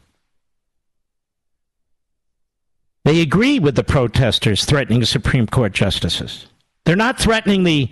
They 3.05 3.21
agree 3.21 3.57
with 3.57 3.75
the 3.75 3.83
protesters 3.83 4.65
threatening 4.65 5.03
Supreme 5.05 5.47
Court 5.47 5.73
justices. 5.73 6.47
They're 6.85 6.95
not 6.95 7.17
threatening 7.17 7.63
the, 7.63 7.89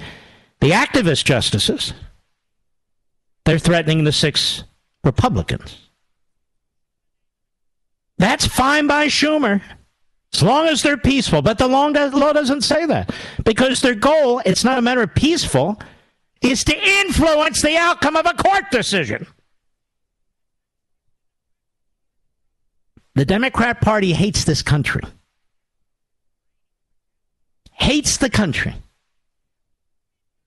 the 0.60 0.72
activist 0.72 1.24
justices, 1.24 1.94
they're 3.46 3.60
threatening 3.60 4.04
the 4.04 4.12
six 4.12 4.64
Republicans. 5.04 5.78
That's 8.18 8.46
fine 8.46 8.88
by 8.88 9.08
Schumer. 9.08 9.62
As 10.34 10.44
long 10.44 10.68
as 10.68 10.82
they're 10.82 10.98
peaceful. 10.98 11.42
But 11.42 11.58
the 11.58 11.68
law 11.68 11.92
doesn't 11.92 12.62
say 12.62 12.86
that. 12.86 13.14
Because 13.46 13.82
their 13.82 13.96
goal, 13.96 14.42
it's 14.46 14.64
not 14.64 14.78
a 14.78 14.82
matter 14.82 15.02
of 15.02 15.16
peaceful, 15.16 15.80
is 16.42 16.64
to 16.66 16.76
influence 17.02 17.62
the 17.62 17.78
outcome 17.78 18.16
of 18.16 18.26
a 18.26 18.34
court 18.34 18.70
decision. 18.72 19.26
The 23.16 23.26
Democrat 23.26 23.82
Party 23.82 24.14
hates 24.14 24.44
this 24.44 24.62
country. 24.62 25.02
Hates 27.72 28.18
the 28.18 28.30
country. 28.30 28.76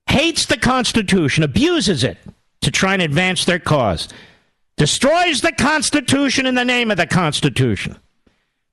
Hates 0.07 0.45
the 0.45 0.57
Constitution, 0.57 1.43
abuses 1.43 2.03
it 2.03 2.17
to 2.61 2.71
try 2.71 2.93
and 2.93 3.01
advance 3.01 3.45
their 3.45 3.59
cause. 3.59 4.07
Destroys 4.77 5.41
the 5.41 5.51
Constitution 5.51 6.45
in 6.45 6.55
the 6.55 6.65
name 6.65 6.91
of 6.91 6.97
the 6.97 7.07
Constitution. 7.07 7.97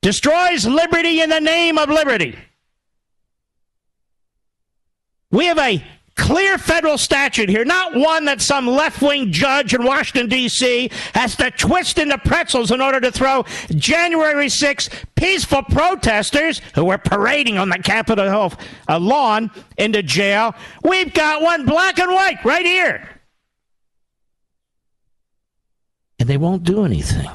Destroys 0.03 0.67
liberty 0.67 1.21
in 1.21 1.31
the 1.31 1.41
name 1.41 1.79
of 1.79 1.89
liberty. 1.89 2.39
We 5.31 5.47
have 5.47 5.59
a 5.59 5.83
clear 6.17 6.59
federal 6.59 6.99
statute 6.99 7.49
here, 7.49 7.65
not 7.65 7.95
one 7.95 8.25
that 8.25 8.41
some 8.41 8.67
left 8.67 9.01
wing 9.01 9.31
judge 9.31 9.75
in 9.75 9.85
Washington, 9.85 10.29
D.C. 10.29 10.91
has 11.15 11.37
to 11.37 11.51
twist 11.53 11.99
into 11.99 12.19
pretzels 12.19 12.71
in 12.71 12.81
order 12.81 13.01
to 13.01 13.13
throw 13.13 13.45
January 13.71 14.49
6 14.49 14.89
peaceful 15.15 15.63
protesters 15.63 16.61
who 16.75 16.85
were 16.85 16.99
parading 16.99 17.59
on 17.59 17.69
the 17.69 17.79
Capitol 17.79 18.25
Hill 18.25 18.53
lawn 18.99 19.51
into 19.79 20.03
jail. 20.03 20.55
We've 20.83 21.13
got 21.13 21.43
one 21.43 21.65
black 21.67 21.99
and 21.99 22.11
white 22.11 22.45
right 22.45 22.67
here. 22.67 23.09
And 26.19 26.29
they 26.29 26.39
won't 26.39 26.65
do 26.65 26.85
anything. 26.85 27.29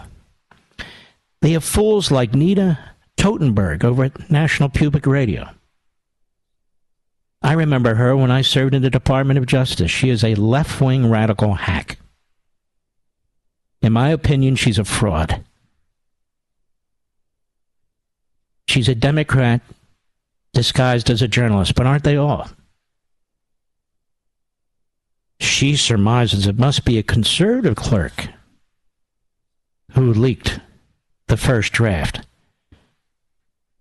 They 1.42 1.52
have 1.52 1.64
fools 1.64 2.12
like 2.12 2.34
Nina 2.34 2.96
Totenberg 3.16 3.84
over 3.84 4.06
at 4.06 4.32
National 4.32 4.70
Public 4.70 5.06
Radio 5.06 5.50
I 7.42 7.54
remember 7.54 7.96
her 7.96 8.16
when 8.16 8.32
I 8.32 8.42
served 8.42 8.76
in 8.76 8.82
the 8.82 8.90
Department 8.90 9.40
of 9.40 9.46
Justice. 9.46 9.90
She 9.90 10.10
is 10.10 10.24
a 10.24 10.36
left 10.36 10.80
wing 10.80 11.10
radical 11.10 11.54
hack. 11.56 11.98
In 13.82 13.94
my 13.94 14.10
opinion, 14.10 14.56
she's 14.56 14.78
a 14.78 14.86
fraud. 14.86 15.44
She's 18.68 18.88
a 18.88 18.96
Democrat 18.96 19.62
disguised 20.54 21.10
as 21.10 21.22
a 21.22 21.28
journalist, 21.28 21.76
but 21.76 21.88
aren't 21.88 22.04
they 22.04 22.16
all? 22.16 22.48
She 25.40 25.76
surmises 25.76 26.46
it 26.46 26.60
must 26.60 26.86
be 26.86 26.98
a 27.00 27.04
conservative 27.04 27.76
clerk 27.76 28.28
who 29.94 30.14
leaked 30.14 30.60
the 31.28 31.38
first 31.38 31.74
draft. 31.74 32.22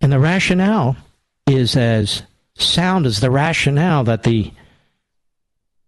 And 0.00 0.11
the 0.11 0.18
rationale 0.18 0.96
is 1.46 1.76
as 1.76 2.22
sound 2.62 3.06
as 3.06 3.20
the 3.20 3.30
rationale 3.30 4.04
that 4.04 4.22
the 4.22 4.52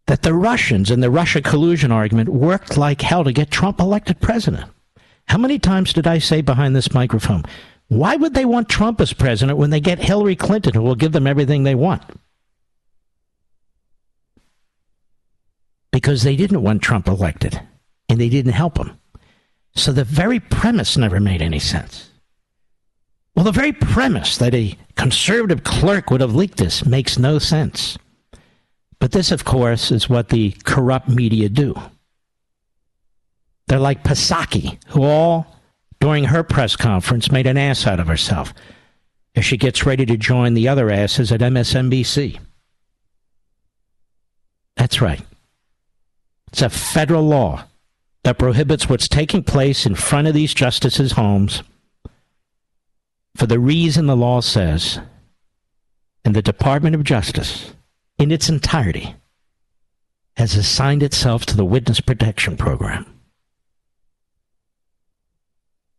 that 0.06 0.22
the 0.22 0.34
Russians 0.34 0.90
and 0.90 1.02
the 1.02 1.10
Russia 1.10 1.40
collusion 1.40 1.92
argument 1.92 2.28
worked 2.28 2.76
like 2.76 3.00
hell 3.00 3.24
to 3.24 3.32
get 3.32 3.50
Trump 3.50 3.80
elected 3.80 4.20
president. 4.20 4.68
How 5.26 5.38
many 5.38 5.58
times 5.58 5.92
did 5.92 6.06
I 6.06 6.18
say 6.18 6.40
behind 6.40 6.74
this 6.74 6.92
microphone, 6.92 7.44
why 7.88 8.16
would 8.16 8.34
they 8.34 8.44
want 8.44 8.68
Trump 8.68 9.00
as 9.00 9.12
president 9.12 9.58
when 9.58 9.70
they 9.70 9.80
get 9.80 9.98
Hillary 9.98 10.36
Clinton 10.36 10.74
who 10.74 10.82
will 10.82 10.94
give 10.94 11.12
them 11.12 11.26
everything 11.26 11.62
they 11.62 11.74
want? 11.74 12.02
Because 15.92 16.22
they 16.22 16.36
didn't 16.36 16.62
want 16.62 16.82
Trump 16.82 17.06
elected 17.06 17.60
and 18.08 18.20
they 18.20 18.28
didn't 18.28 18.52
help 18.52 18.78
him. 18.78 18.98
So 19.74 19.92
the 19.92 20.04
very 20.04 20.40
premise 20.40 20.96
never 20.96 21.20
made 21.20 21.40
any 21.40 21.58
sense. 21.58 22.10
Well, 23.35 23.45
the 23.45 23.53
very 23.53 23.72
premise 23.72 24.37
that 24.39 24.55
a 24.55 24.76
conservative 24.95 25.64
clerk 25.64 26.11
would 26.11 26.20
have 26.20 26.35
leaked 26.35 26.59
this 26.59 26.85
makes 26.85 27.18
no 27.18 27.39
sense. 27.39 27.97
But 28.99 29.12
this, 29.12 29.33
of 29.33 29.45
course, 29.45 29.91
is 29.91 30.09
what 30.09 30.28
the 30.28 30.53
corrupt 30.64 31.09
media 31.09 31.49
do. 31.49 31.74
They're 33.66 33.78
like 33.78 34.05
Psaki, 34.05 34.78
who 34.89 35.03
all, 35.03 35.47
during 35.99 36.24
her 36.24 36.43
press 36.43 36.76
conference, 36.76 37.33
made 37.33 37.47
an 37.47 37.57
ass 37.57 37.87
out 37.87 38.01
of 38.01 38.07
herself 38.07 38.53
as 39.35 39.45
she 39.45 39.57
gets 39.57 39.87
ready 39.87 40.05
to 40.05 40.16
join 40.16 40.55
the 40.55 40.68
other 40.68 40.91
asses 40.91 41.33
at 41.33 41.41
MSNBC. 41.41 42.39
That's 44.76 45.01
right. 45.01 45.22
It's 46.49 46.62
a 46.62 46.68
federal 46.68 47.22
law 47.22 47.64
that 48.24 48.39
prohibits 48.39 48.89
what's 48.89 49.09
taking 49.09 49.43
place 49.43 49.87
in 49.87 49.95
front 49.95 50.28
of 50.28 50.35
these 50.35 50.53
justices' 50.53 51.12
homes 51.12 51.62
for 53.37 53.47
the 53.47 53.59
reason 53.59 54.07
the 54.07 54.16
law 54.16 54.41
says, 54.41 55.01
and 56.24 56.35
the 56.35 56.43
Department 56.43 56.95
of 56.95 57.05
Justice, 57.05 57.72
in 58.18 58.30
its 58.30 58.49
entirety, 58.49 59.14
has 60.37 60.55
assigned 60.55 61.03
itself 61.03 61.45
to 61.47 61.57
the 61.57 61.64
Witness 61.64 62.01
Protection 62.01 62.57
Program. 62.57 63.07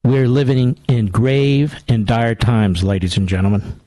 We're 0.03 0.27
living 0.27 0.79
in 0.87 1.07
grave 1.07 1.75
and 1.87 2.05
dire 2.05 2.35
times, 2.35 2.83
ladies 2.83 3.15
and 3.15 3.27
gentlemen. 3.27 3.79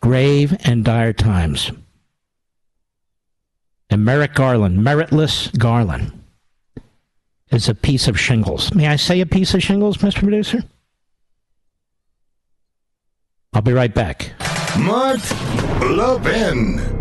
Grave 0.00 0.56
and 0.64 0.84
dire 0.84 1.12
times. 1.12 1.72
And 3.90 4.04
Merrick 4.04 4.34
Garland, 4.34 4.78
meritless 4.78 5.56
Garland, 5.58 6.12
is 7.50 7.68
a 7.68 7.74
piece 7.74 8.08
of 8.08 8.18
shingles. 8.18 8.74
May 8.74 8.88
I 8.88 8.96
say 8.96 9.20
a 9.20 9.26
piece 9.26 9.54
of 9.54 9.62
shingles, 9.62 9.98
Mr. 9.98 10.20
Producer? 10.20 10.62
I'll 13.56 13.62
be 13.62 13.72
right 13.72 13.94
back. 13.94 14.32
Mark 14.78 15.18
Levin. 15.80 16.95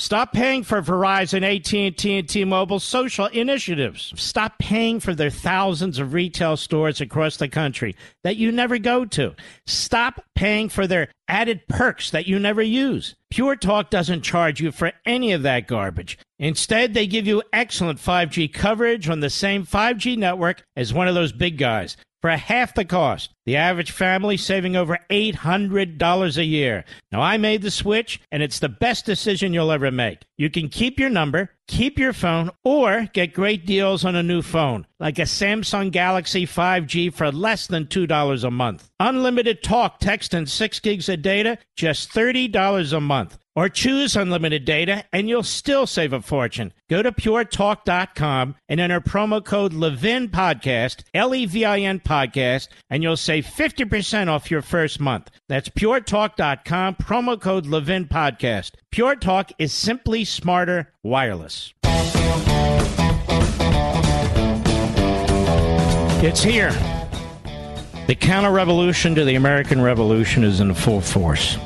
Stop 0.00 0.32
paying 0.32 0.62
for 0.62 0.80
Verizon, 0.80 1.42
AT&T, 1.44 2.18
and 2.18 2.26
T-Mobile 2.26 2.80
social 2.80 3.26
initiatives. 3.26 4.14
Stop 4.16 4.58
paying 4.58 4.98
for 4.98 5.14
their 5.14 5.28
thousands 5.28 5.98
of 5.98 6.14
retail 6.14 6.56
stores 6.56 7.02
across 7.02 7.36
the 7.36 7.48
country 7.48 7.94
that 8.24 8.38
you 8.38 8.50
never 8.50 8.78
go 8.78 9.04
to. 9.04 9.34
Stop 9.66 10.24
paying 10.34 10.70
for 10.70 10.86
their 10.86 11.10
added 11.28 11.68
perks 11.68 12.12
that 12.12 12.26
you 12.26 12.38
never 12.38 12.62
use. 12.62 13.14
Pure 13.28 13.56
Talk 13.56 13.90
doesn't 13.90 14.22
charge 14.22 14.58
you 14.58 14.72
for 14.72 14.90
any 15.04 15.32
of 15.32 15.42
that 15.42 15.66
garbage. 15.66 16.16
Instead, 16.38 16.94
they 16.94 17.06
give 17.06 17.26
you 17.26 17.42
excellent 17.52 17.98
5G 17.98 18.50
coverage 18.54 19.06
on 19.06 19.20
the 19.20 19.28
same 19.28 19.66
5G 19.66 20.16
network 20.16 20.62
as 20.76 20.94
one 20.94 21.08
of 21.08 21.14
those 21.14 21.30
big 21.30 21.58
guys 21.58 21.98
for 22.20 22.30
half 22.30 22.74
the 22.74 22.84
cost. 22.84 23.30
The 23.46 23.56
average 23.56 23.90
family 23.90 24.36
saving 24.36 24.76
over 24.76 24.98
$800 25.10 26.36
a 26.36 26.44
year. 26.44 26.84
Now, 27.10 27.20
I 27.20 27.36
made 27.36 27.62
the 27.62 27.70
switch, 27.70 28.20
and 28.30 28.42
it's 28.42 28.58
the 28.58 28.68
best 28.68 29.06
decision 29.06 29.52
you'll 29.52 29.72
ever 29.72 29.90
make. 29.90 30.20
You 30.40 30.48
can 30.48 30.70
keep 30.70 30.98
your 30.98 31.10
number, 31.10 31.50
keep 31.68 31.98
your 31.98 32.14
phone, 32.14 32.50
or 32.64 33.10
get 33.12 33.34
great 33.34 33.66
deals 33.66 34.06
on 34.06 34.16
a 34.16 34.22
new 34.22 34.40
phone, 34.40 34.86
like 34.98 35.18
a 35.18 35.26
Samsung 35.26 35.90
Galaxy 35.90 36.46
5G 36.46 37.12
for 37.12 37.30
less 37.30 37.66
than 37.66 37.84
$2 37.84 38.44
a 38.44 38.50
month. 38.50 38.88
Unlimited 38.98 39.62
talk, 39.62 40.00
text, 40.00 40.32
and 40.32 40.48
6 40.48 40.80
gigs 40.80 41.10
of 41.10 41.20
data, 41.20 41.58
just 41.76 42.10
$30 42.14 42.96
a 42.96 43.00
month. 43.02 43.36
Or 43.56 43.68
choose 43.68 44.16
unlimited 44.16 44.64
data 44.64 45.04
and 45.12 45.28
you'll 45.28 45.42
still 45.42 45.84
save 45.86 46.12
a 46.12 46.22
fortune. 46.22 46.72
Go 46.88 47.02
to 47.02 47.10
puretalk.com 47.12 48.54
and 48.68 48.80
enter 48.80 49.00
promo 49.00 49.44
code 49.44 49.74
Levin 49.74 50.28
Podcast, 50.28 51.02
L 51.12 51.34
E 51.34 51.46
V 51.46 51.64
I 51.64 51.80
N 51.80 51.98
Podcast, 51.98 52.68
and 52.88 53.02
you'll 53.02 53.16
save 53.16 53.44
50% 53.44 54.28
off 54.28 54.52
your 54.52 54.62
first 54.62 55.00
month. 55.00 55.30
That's 55.48 55.68
puretalk.com, 55.68 56.94
promo 56.94 57.40
code 57.40 57.66
Levin 57.66 58.06
Podcast. 58.06 58.70
Pure 58.90 59.16
Talk 59.16 59.52
is 59.58 59.72
simply 59.72 60.24
smarter 60.24 60.92
wireless. 61.02 61.72
It's 66.22 66.42
here. 66.42 66.72
The 68.06 68.16
counter 68.18 68.50
revolution 68.50 69.14
to 69.14 69.24
the 69.24 69.36
American 69.36 69.80
Revolution 69.80 70.44
is 70.44 70.60
in 70.60 70.74
full 70.74 71.00
force 71.00 71.56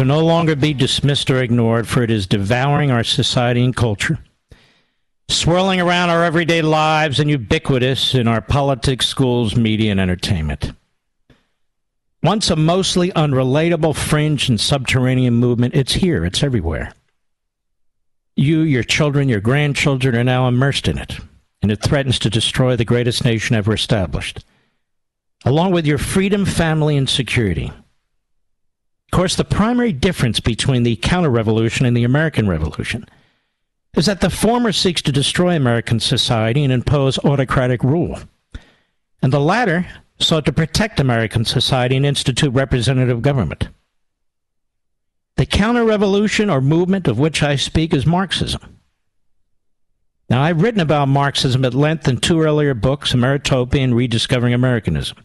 can 0.00 0.08
no 0.08 0.24
longer 0.24 0.56
be 0.56 0.72
dismissed 0.72 1.30
or 1.30 1.42
ignored, 1.42 1.86
for 1.86 2.02
it 2.02 2.10
is 2.10 2.26
devouring 2.26 2.90
our 2.90 3.04
society 3.04 3.62
and 3.62 3.76
culture, 3.76 4.18
swirling 5.28 5.78
around 5.78 6.08
our 6.08 6.24
everyday 6.24 6.62
lives, 6.62 7.20
and 7.20 7.28
ubiquitous 7.28 8.14
in 8.14 8.26
our 8.26 8.40
politics, 8.40 9.06
schools, 9.06 9.56
media, 9.56 9.90
and 9.90 10.00
entertainment. 10.00 10.72
Once 12.22 12.50
a 12.50 12.56
mostly 12.56 13.10
unrelatable 13.12 13.96
fringe 13.96 14.48
and 14.48 14.60
subterranean 14.60 15.34
movement, 15.34 15.74
it's 15.74 15.94
here, 15.94 16.24
it's 16.24 16.42
everywhere. 16.42 16.92
You, 18.36 18.60
your 18.60 18.82
children, 18.82 19.28
your 19.28 19.40
grandchildren 19.40 20.14
are 20.14 20.24
now 20.24 20.46
immersed 20.46 20.86
in 20.86 20.98
it, 20.98 21.16
and 21.62 21.72
it 21.72 21.82
threatens 21.82 22.18
to 22.20 22.30
destroy 22.30 22.76
the 22.76 22.84
greatest 22.84 23.24
nation 23.24 23.56
ever 23.56 23.72
established, 23.72 24.44
along 25.46 25.72
with 25.72 25.86
your 25.86 25.98
freedom, 25.98 26.44
family, 26.44 26.96
and 26.96 27.08
security. 27.08 27.72
Of 29.12 29.16
course, 29.16 29.34
the 29.34 29.44
primary 29.44 29.92
difference 29.92 30.40
between 30.40 30.82
the 30.82 30.96
counter 30.96 31.30
revolution 31.30 31.86
and 31.86 31.96
the 31.96 32.04
American 32.04 32.48
Revolution 32.48 33.06
is 33.94 34.06
that 34.06 34.20
the 34.20 34.30
former 34.30 34.72
seeks 34.72 35.02
to 35.02 35.10
destroy 35.10 35.56
American 35.56 35.98
society 36.00 36.62
and 36.62 36.72
impose 36.72 37.18
autocratic 37.24 37.82
rule, 37.82 38.18
and 39.22 39.32
the 39.32 39.40
latter 39.40 39.86
sought 40.22 40.46
to 40.46 40.52
protect 40.52 41.00
American 41.00 41.44
society 41.44 41.96
and 41.96 42.06
institute 42.06 42.52
representative 42.52 43.22
government. 43.22 43.68
The 45.36 45.46
counter 45.46 45.84
revolution 45.84 46.50
or 46.50 46.60
movement 46.60 47.08
of 47.08 47.18
which 47.18 47.42
I 47.42 47.56
speak 47.56 47.94
is 47.94 48.04
Marxism. 48.04 48.78
Now, 50.28 50.42
I've 50.42 50.62
written 50.62 50.80
about 50.80 51.08
Marxism 51.08 51.64
at 51.64 51.74
length 51.74 52.06
in 52.06 52.18
two 52.18 52.40
earlier 52.40 52.74
books, 52.74 53.12
Ameritopia 53.12 53.82
and 53.82 53.94
Rediscovering 53.94 54.54
Americanism. 54.54 55.18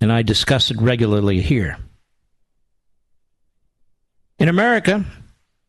And 0.00 0.12
I 0.12 0.22
discuss 0.22 0.70
it 0.70 0.80
regularly 0.80 1.40
here. 1.40 1.78
In 4.38 4.48
America, 4.48 5.04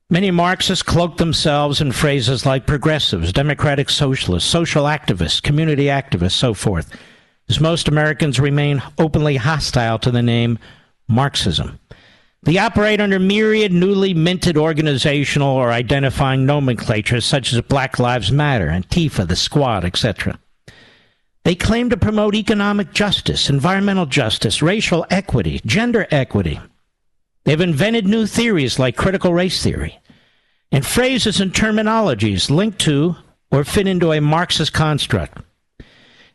many 0.10 0.30
Marxists 0.30 0.84
cloak 0.84 1.18
themselves 1.18 1.82
in 1.82 1.92
phrases 1.92 2.46
like 2.46 2.68
progressives, 2.68 3.34
democratic 3.34 3.90
socialists, 3.90 4.50
social 4.50 4.86
activists, 4.86 5.42
community 5.42 5.86
activists, 5.86 6.34
so 6.34 6.54
forth, 6.54 6.96
as 7.50 7.60
most 7.60 7.88
Americans 7.88 8.40
remain 8.40 8.82
openly 8.98 9.36
hostile 9.36 10.00
to 10.00 10.12
the 10.12 10.22
name 10.22 10.60
Marxism. 11.08 11.80
They 12.44 12.58
operate 12.58 13.00
under 13.00 13.20
myriad 13.20 13.72
newly 13.72 14.14
minted 14.14 14.58
organizational 14.58 15.56
or 15.56 15.72
identifying 15.72 16.46
nomenclatures 16.46 17.26
such 17.26 17.54
as 17.54 17.62
Black 17.62 18.00
Lives 18.00 18.32
Matter, 18.32 18.68
Antifa, 18.68 19.28
the 19.28 19.36
Squad, 19.36 19.86
etc. 19.86 20.40
They 21.46 21.56
claim 21.56 21.90
to 21.90 21.98
promote 21.98 22.36
economic 22.36 22.94
justice, 22.94 23.50
environmental 23.50 24.06
justice, 24.06 24.62
racial 24.62 25.06
equity, 25.10 25.62
gender 25.66 26.08
equity. 26.12 26.60
They've 27.46 27.60
invented 27.60 28.08
new 28.08 28.26
theories 28.26 28.80
like 28.80 28.96
critical 28.96 29.34
race 29.34 29.62
theory 29.62 30.00
and 30.74 30.86
phrases 30.86 31.40
and 31.40 31.54
terminologies 31.54 32.50
linked 32.50 32.80
to 32.80 33.16
or 33.52 33.64
fit 33.64 33.88
into 33.88 34.12
a 34.12 34.20
Marxist 34.20 34.74
construct. 34.74 35.38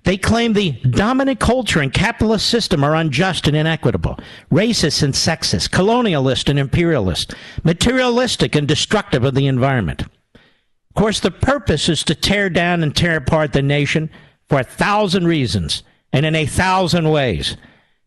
They 0.05 0.17
claim 0.17 0.53
the 0.53 0.73
dominant 0.73 1.41
culture 1.41 1.81
and 1.81 1.93
capitalist 1.93 2.47
system 2.47 2.83
are 2.83 2.95
unjust 2.95 3.47
and 3.47 3.57
inequitable, 3.57 4.19
racist 4.51 5.03
and 5.03 5.13
sexist, 5.13 5.71
colonialist 5.71 6.49
and 6.49 6.59
imperialist, 6.59 7.35
materialistic 7.63 8.55
and 8.55 8.67
destructive 8.67 9.25
of 9.25 9.35
the 9.35 9.47
environment. 9.47 10.03
Of 10.03 10.95
course, 10.95 11.21
the 11.21 11.31
purpose 11.31 11.89
is 11.89 12.03
to 12.05 12.15
tear 12.15 12.49
down 12.49 12.83
and 12.83 12.97
tear 12.97 13.17
apart 13.17 13.53
the 13.53 13.63
nation 13.63 14.11
for 14.49 14.61
a 14.61 14.65
thousand 14.65 15.27
reasons 15.27 15.83
and 16.13 16.25
in 16.25 16.35
a 16.35 16.47
thousand 16.47 17.11
ways, 17.11 17.57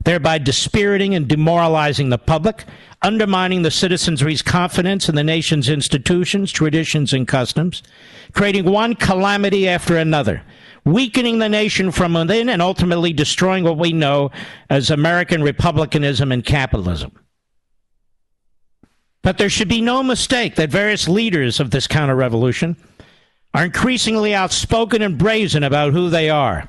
thereby 0.04 0.40
dispiriting 0.40 1.14
and 1.14 1.28
demoralizing 1.28 2.10
the 2.10 2.18
public, 2.18 2.66
undermining 3.04 3.62
the 3.62 3.72
citizenry's 3.72 4.42
confidence 4.42 5.08
in 5.08 5.16
the 5.16 5.24
nation's 5.24 5.70
institutions, 5.70 6.52
traditions, 6.52 7.14
and 7.14 7.28
customs, 7.28 7.84
creating 8.34 8.66
one 8.66 8.96
calamity 8.96 9.68
after 9.68 9.98
another 9.98 10.42
weakening 10.86 11.40
the 11.40 11.50
nation 11.50 11.92
from 11.92 12.14
within 12.14 12.50
and 12.50 12.62
ultimately 12.62 13.14
destroying 13.14 13.64
what 13.64 13.78
we 13.78 13.94
know 13.94 14.32
as 14.70 14.90
American 14.90 15.44
republicanism 15.44 16.32
and 16.32 16.44
capitalism. 16.44 17.12
But 19.24 19.38
there 19.38 19.50
should 19.50 19.70
be 19.70 19.82
no 19.82 20.02
mistake 20.02 20.56
that 20.56 20.72
various 20.72 21.08
leaders 21.08 21.60
of 21.60 21.70
this 21.70 21.88
counter 21.88 22.16
revolution 22.16 22.76
are 23.54 23.66
increasingly 23.66 24.34
outspoken 24.34 25.02
and 25.02 25.18
brazen 25.18 25.64
about 25.64 25.94
who 25.94 26.10
they 26.10 26.30
are, 26.30 26.68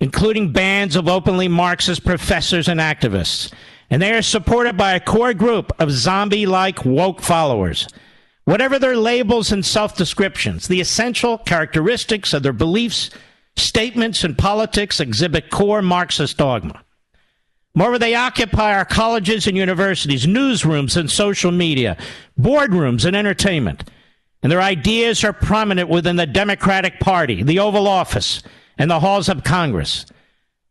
including 0.00 0.52
bands 0.52 0.96
of 0.96 1.08
openly 1.08 1.48
Marxist 1.48 2.04
professors 2.04 2.68
and 2.68 2.80
activists. 2.80 3.52
And 3.90 4.00
they 4.00 4.14
are 4.14 4.22
supported 4.22 4.76
by 4.76 4.94
a 4.94 5.00
core 5.00 5.34
group 5.34 5.70
of 5.78 5.90
zombie 5.90 6.46
like 6.46 6.84
woke 6.84 7.20
followers. 7.20 7.86
Whatever 8.44 8.78
their 8.78 8.96
labels 8.96 9.52
and 9.52 9.64
self 9.64 9.96
descriptions, 9.96 10.66
the 10.66 10.80
essential 10.80 11.36
characteristics 11.38 12.32
of 12.32 12.42
their 12.42 12.54
beliefs 12.54 13.10
statements 13.56 14.24
and 14.24 14.36
politics 14.36 15.00
exhibit 15.00 15.50
core 15.50 15.82
Marxist 15.82 16.36
dogma. 16.36 16.82
Moreover, 17.74 17.98
they 17.98 18.14
occupy 18.14 18.74
our 18.74 18.84
colleges 18.84 19.46
and 19.46 19.56
universities, 19.56 20.26
newsrooms 20.26 20.96
and 20.96 21.10
social 21.10 21.50
media, 21.50 21.96
boardrooms 22.38 23.06
and 23.06 23.16
entertainment. 23.16 23.88
And 24.42 24.52
their 24.52 24.60
ideas 24.60 25.24
are 25.24 25.32
prominent 25.32 25.88
within 25.88 26.16
the 26.16 26.26
Democratic 26.26 27.00
Party, 27.00 27.42
the 27.42 27.60
Oval 27.60 27.88
Office, 27.88 28.42
and 28.76 28.90
the 28.90 29.00
halls 29.00 29.28
of 29.28 29.44
Congress. 29.44 30.04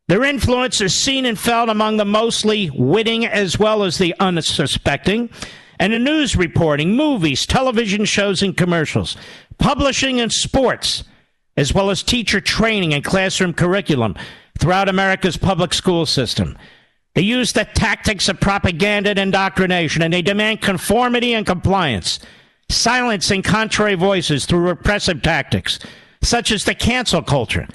Their 0.07 0.23
influence 0.23 0.81
is 0.81 0.93
seen 0.93 1.25
and 1.25 1.39
felt 1.39 1.69
among 1.69 1.97
the 1.97 2.05
mostly 2.05 2.69
witting 2.71 3.25
as 3.25 3.57
well 3.57 3.83
as 3.83 3.97
the 3.97 4.13
unsuspecting, 4.19 5.29
and 5.79 5.93
in 5.93 6.03
news 6.03 6.35
reporting, 6.35 6.95
movies, 6.95 7.45
television 7.45 8.05
shows, 8.05 8.43
and 8.43 8.55
commercials, 8.55 9.17
publishing 9.57 10.19
and 10.19 10.31
sports, 10.31 11.03
as 11.61 11.73
well 11.73 11.91
as 11.91 12.01
teacher 12.01 12.41
training 12.41 12.93
and 12.93 13.03
classroom 13.03 13.53
curriculum 13.53 14.15
throughout 14.59 14.89
America's 14.89 15.37
public 15.37 15.73
school 15.73 16.07
system. 16.07 16.57
They 17.13 17.21
use 17.21 17.53
the 17.53 17.65
tactics 17.65 18.27
of 18.27 18.39
propaganda 18.39 19.11
and 19.11 19.19
indoctrination, 19.19 20.01
and 20.01 20.11
they 20.11 20.23
demand 20.23 20.61
conformity 20.61 21.33
and 21.35 21.45
compliance, 21.45 22.19
silencing 22.69 23.43
contrary 23.43 23.93
voices 23.93 24.45
through 24.45 24.67
repressive 24.67 25.21
tactics, 25.21 25.77
such 26.23 26.51
as 26.51 26.65
the 26.65 26.73
cancel 26.73 27.21
culture, 27.21 27.67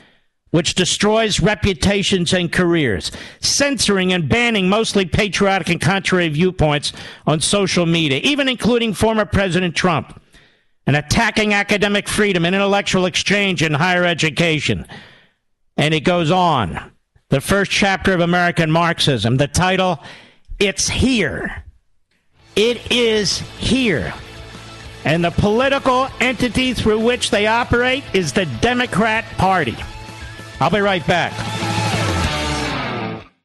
which 0.50 0.74
destroys 0.74 1.38
reputations 1.38 2.32
and 2.32 2.50
careers, 2.50 3.12
censoring 3.40 4.12
and 4.12 4.28
banning 4.28 4.68
mostly 4.68 5.04
patriotic 5.04 5.68
and 5.68 5.80
contrary 5.80 6.28
viewpoints 6.28 6.92
on 7.26 7.40
social 7.40 7.86
media, 7.86 8.18
even 8.24 8.48
including 8.48 8.94
former 8.94 9.24
President 9.24 9.76
Trump 9.76 10.20
and 10.86 10.96
attacking 10.96 11.52
academic 11.52 12.08
freedom 12.08 12.44
and 12.44 12.54
intellectual 12.54 13.06
exchange 13.06 13.62
in 13.62 13.74
higher 13.74 14.04
education. 14.04 14.86
And 15.76 15.92
it 15.92 16.00
goes 16.00 16.30
on. 16.30 16.92
The 17.28 17.40
first 17.40 17.70
chapter 17.70 18.12
of 18.12 18.20
American 18.20 18.70
Marxism, 18.70 19.36
the 19.36 19.48
title, 19.48 19.98
It's 20.58 20.88
Here. 20.88 21.64
It 22.54 22.90
is 22.90 23.38
here. 23.58 24.14
And 25.04 25.24
the 25.24 25.30
political 25.30 26.08
entity 26.20 26.72
through 26.72 27.00
which 27.00 27.30
they 27.30 27.46
operate 27.46 28.04
is 28.14 28.32
the 28.32 28.46
Democrat 28.60 29.24
Party. 29.36 29.76
I'll 30.60 30.70
be 30.70 30.80
right 30.80 31.06
back. 31.06 31.65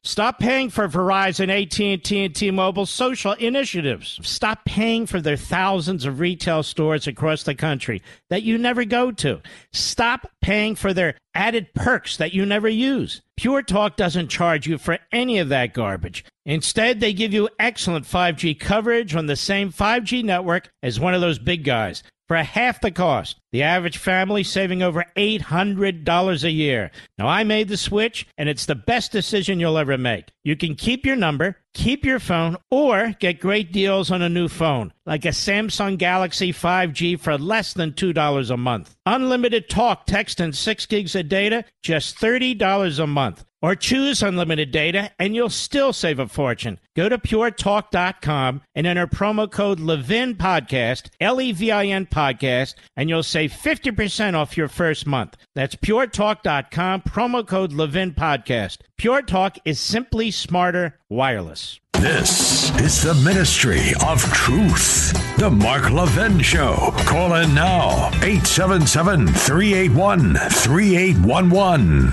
Stop 0.04 0.40
paying 0.40 0.68
for 0.68 0.88
Verizon, 0.88 1.48
AT&T, 1.48 2.24
and 2.24 2.34
T-Mobile 2.34 2.86
social 2.86 3.34
initiatives. 3.34 4.18
Stop 4.22 4.64
paying 4.64 5.06
for 5.06 5.20
their 5.20 5.36
thousands 5.36 6.04
of 6.04 6.18
retail 6.18 6.64
stores 6.64 7.06
across 7.06 7.44
the 7.44 7.54
country 7.54 8.02
that 8.28 8.42
you 8.42 8.58
never 8.58 8.84
go 8.84 9.12
to. 9.12 9.40
Stop 9.72 10.28
paying 10.40 10.74
for 10.74 10.92
their 10.92 11.14
added 11.36 11.72
perks 11.74 12.16
that 12.16 12.34
you 12.34 12.44
never 12.44 12.68
use. 12.68 13.22
Pure 13.36 13.62
Talk 13.62 13.96
doesn't 13.96 14.26
charge 14.26 14.66
you 14.66 14.76
for 14.76 14.98
any 15.12 15.38
of 15.38 15.50
that 15.50 15.72
garbage. 15.72 16.24
Instead, 16.44 16.98
they 16.98 17.12
give 17.12 17.32
you 17.32 17.48
excellent 17.60 18.04
5G 18.04 18.58
coverage 18.58 19.14
on 19.14 19.26
the 19.26 19.36
same 19.36 19.70
5G 19.70 20.24
network 20.24 20.68
as 20.82 20.98
one 20.98 21.14
of 21.14 21.20
those 21.20 21.38
big 21.38 21.62
guys 21.62 22.02
for 22.32 22.38
half 22.38 22.80
the 22.80 22.90
cost. 22.90 23.36
The 23.50 23.62
average 23.62 23.98
family 23.98 24.42
saving 24.42 24.82
over 24.82 25.04
$800 25.18 26.44
a 26.44 26.50
year. 26.50 26.90
Now, 27.18 27.28
I 27.28 27.44
made 27.44 27.68
the 27.68 27.76
switch, 27.76 28.26
and 28.38 28.48
it's 28.48 28.64
the 28.64 28.74
best 28.74 29.12
decision 29.12 29.60
you'll 29.60 29.76
ever 29.76 29.98
make. 29.98 30.28
You 30.42 30.56
can 30.56 30.74
keep 30.74 31.04
your 31.04 31.16
number, 31.16 31.58
keep 31.74 32.06
your 32.06 32.18
phone, 32.18 32.56
or 32.70 33.14
get 33.20 33.38
great 33.38 33.70
deals 33.70 34.10
on 34.10 34.22
a 34.22 34.30
new 34.30 34.48
phone, 34.48 34.94
like 35.04 35.26
a 35.26 35.28
Samsung 35.28 35.98
Galaxy 35.98 36.54
5G 36.54 37.20
for 37.20 37.36
less 37.36 37.74
than 37.74 37.92
$2 37.92 38.50
a 38.50 38.56
month. 38.56 38.96
Unlimited 39.04 39.68
talk, 39.68 40.06
text, 40.06 40.40
and 40.40 40.56
6 40.56 40.86
gigs 40.86 41.14
of 41.14 41.28
data, 41.28 41.66
just 41.82 42.16
$30 42.16 42.98
a 42.98 43.06
month. 43.06 43.44
Or 43.62 43.76
choose 43.76 44.22
unlimited 44.22 44.72
data 44.72 45.12
and 45.20 45.36
you'll 45.36 45.48
still 45.48 45.92
save 45.92 46.18
a 46.18 46.26
fortune. 46.26 46.80
Go 46.96 47.08
to 47.08 47.16
puretalk.com 47.16 48.62
and 48.74 48.86
enter 48.86 49.06
promo 49.06 49.50
code 49.50 49.78
Levin 49.78 50.34
Podcast, 50.34 51.10
L 51.20 51.40
E 51.40 51.52
V 51.52 51.70
I 51.70 51.86
N 51.86 52.06
Podcast, 52.06 52.74
and 52.96 53.08
you'll 53.08 53.22
save 53.22 53.52
50% 53.52 54.34
off 54.34 54.56
your 54.56 54.68
first 54.68 55.06
month. 55.06 55.36
That's 55.54 55.76
puretalk.com, 55.76 57.02
promo 57.02 57.46
code 57.46 57.72
Levin 57.72 58.12
Podcast. 58.12 58.78
Pure 58.98 59.22
Talk 59.22 59.56
is 59.64 59.78
simply 59.80 60.30
smarter 60.32 60.98
wireless. 61.08 61.78
This 61.94 62.76
is 62.80 63.02
the 63.04 63.14
Ministry 63.14 63.92
of 64.04 64.20
Truth. 64.32 65.12
The 65.38 65.48
Mark 65.48 65.90
Levin 65.92 66.40
Show. 66.40 66.92
Call 67.06 67.34
in 67.36 67.54
now 67.54 68.08
877 68.22 69.28
381 69.28 70.34
3811. 70.34 72.12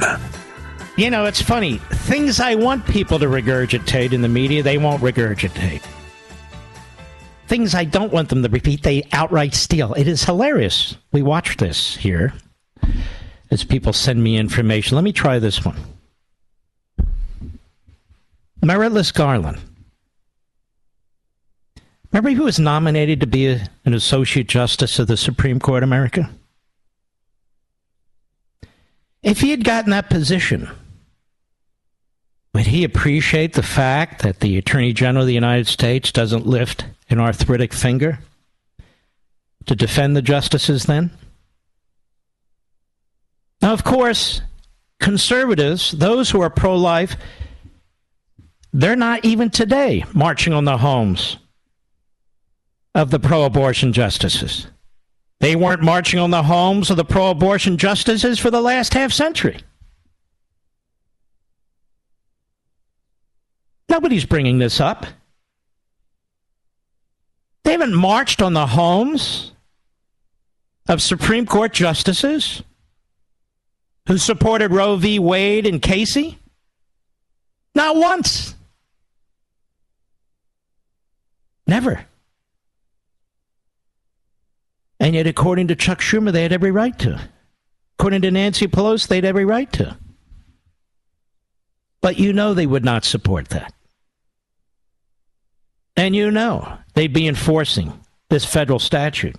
You 1.00 1.10
know, 1.10 1.24
it's 1.24 1.42
funny. 1.42 1.78
Things 1.78 2.42
I 2.42 2.56
want 2.56 2.86
people 2.86 3.20
to 3.20 3.28
regurgitate 3.28 4.12
in 4.12 4.22
the 4.22 4.28
media, 4.28 4.62
they 4.62 4.78
won't 4.78 5.02
regurgitate. 5.02 5.82
Things 7.48 7.74
I 7.74 7.86
don't 7.86 8.12
want 8.12 8.28
them 8.28 8.44
to 8.44 8.50
repeat, 8.50 8.84
they 8.84 9.08
outright 9.14 9.54
steal. 9.54 9.94
It 9.94 10.10
is 10.10 10.26
hilarious. 10.26 10.98
We 11.14 11.22
watch 11.22 11.56
this 11.56 11.96
here 11.96 12.34
as 13.50 13.64
people 13.64 13.94
send 13.94 14.22
me 14.22 14.36
information. 14.36 14.96
Let 14.96 15.06
me 15.06 15.14
try 15.14 15.40
this 15.40 15.64
one. 15.64 15.78
Merritt 18.62 19.14
Garland. 19.14 19.58
Remember 22.12 22.32
who 22.32 22.44
was 22.44 22.60
nominated 22.60 23.22
to 23.22 23.28
be 23.28 23.48
a, 23.48 23.70
an 23.86 23.94
Associate 23.94 24.46
Justice 24.46 25.00
of 25.00 25.08
the 25.08 25.16
Supreme 25.16 25.62
Court 25.62 25.82
of 25.82 25.88
America? 25.88 26.30
If 29.24 29.40
he 29.40 29.52
had 29.52 29.64
gotten 29.64 29.92
that 29.92 30.10
position, 30.10 30.70
would 32.60 32.68
he 32.68 32.84
appreciate 32.84 33.54
the 33.54 33.64
fact 33.64 34.22
that 34.22 34.42
the 34.42 34.58
Attorney 34.58 34.92
General 34.92 35.22
of 35.22 35.28
the 35.28 35.34
United 35.34 35.66
States 35.66 36.12
doesn't 36.12 36.46
lift 36.46 36.86
an 37.10 37.18
arthritic 37.18 37.72
finger 37.72 38.20
to 39.66 39.76
defend 39.78 40.14
the 40.14 40.22
justices 40.22 40.84
then? 40.84 41.10
Now, 43.62 43.72
of 43.72 43.86
course, 43.86 44.42
conservatives, 45.00 45.92
those 45.92 46.32
who 46.32 46.42
are 46.42 46.50
pro 46.50 46.76
life, 46.76 47.16
they're 48.74 48.98
not 48.98 49.24
even 49.24 49.50
today 49.50 50.04
marching 50.14 50.52
on 50.52 50.66
the 50.66 50.80
homes 50.80 51.38
of 52.94 53.10
the 53.10 53.22
pro 53.22 53.46
abortion 53.46 53.94
justices. 53.94 54.68
They 55.40 55.56
weren't 55.56 55.82
marching 55.82 56.20
on 56.20 56.32
the 56.32 56.44
homes 56.44 56.92
of 56.92 56.98
the 56.98 57.06
pro 57.06 57.30
abortion 57.30 57.78
justices 57.78 58.38
for 58.38 58.52
the 58.52 58.60
last 58.60 58.94
half 58.94 59.14
century. 59.14 59.62
Nobody's 63.90 64.26
bringing 64.26 64.60
this 64.60 64.80
up. 64.80 65.06
They 67.64 67.72
haven't 67.72 67.94
marched 67.94 68.42
on 68.42 68.54
the 68.54 68.68
homes 68.68 69.52
of 70.88 71.02
Supreme 71.02 71.46
Court 71.46 71.74
justices 71.74 72.64
who 74.08 74.18
supported 74.18 74.72
Roe 74.72 74.96
v. 74.96 75.20
Wade 75.20 75.68
and 75.68 75.82
Casey? 75.82 76.40
Not 77.76 77.96
once. 77.96 78.56
Never. 81.68 82.06
And 85.00 85.14
yet, 85.16 85.28
according 85.28 85.68
to 85.68 85.76
Chuck 85.76 86.00
Schumer, 86.00 86.32
they 86.32 86.42
had 86.42 86.52
every 86.52 86.72
right 86.72 86.98
to. 87.00 87.20
According 88.00 88.24
to 88.24 88.32
Nancy 88.32 88.68
Pelosi, 88.68 89.08
they 89.08 89.18
had 89.18 89.26
every 89.26 89.46
right 89.46 89.72
to. 89.74 89.96
But 92.02 92.18
you 92.18 92.34
know 92.34 92.54
they 92.54 92.66
would 92.66 92.84
not 92.84 93.06
support 93.06 93.50
that. 93.50 93.74
And 96.00 96.16
you 96.16 96.32
know 96.32 96.78
they'd 96.94 97.12
be 97.12 97.28
enforcing 97.28 97.92
this 98.30 98.46
federal 98.46 98.80
statute 98.80 99.36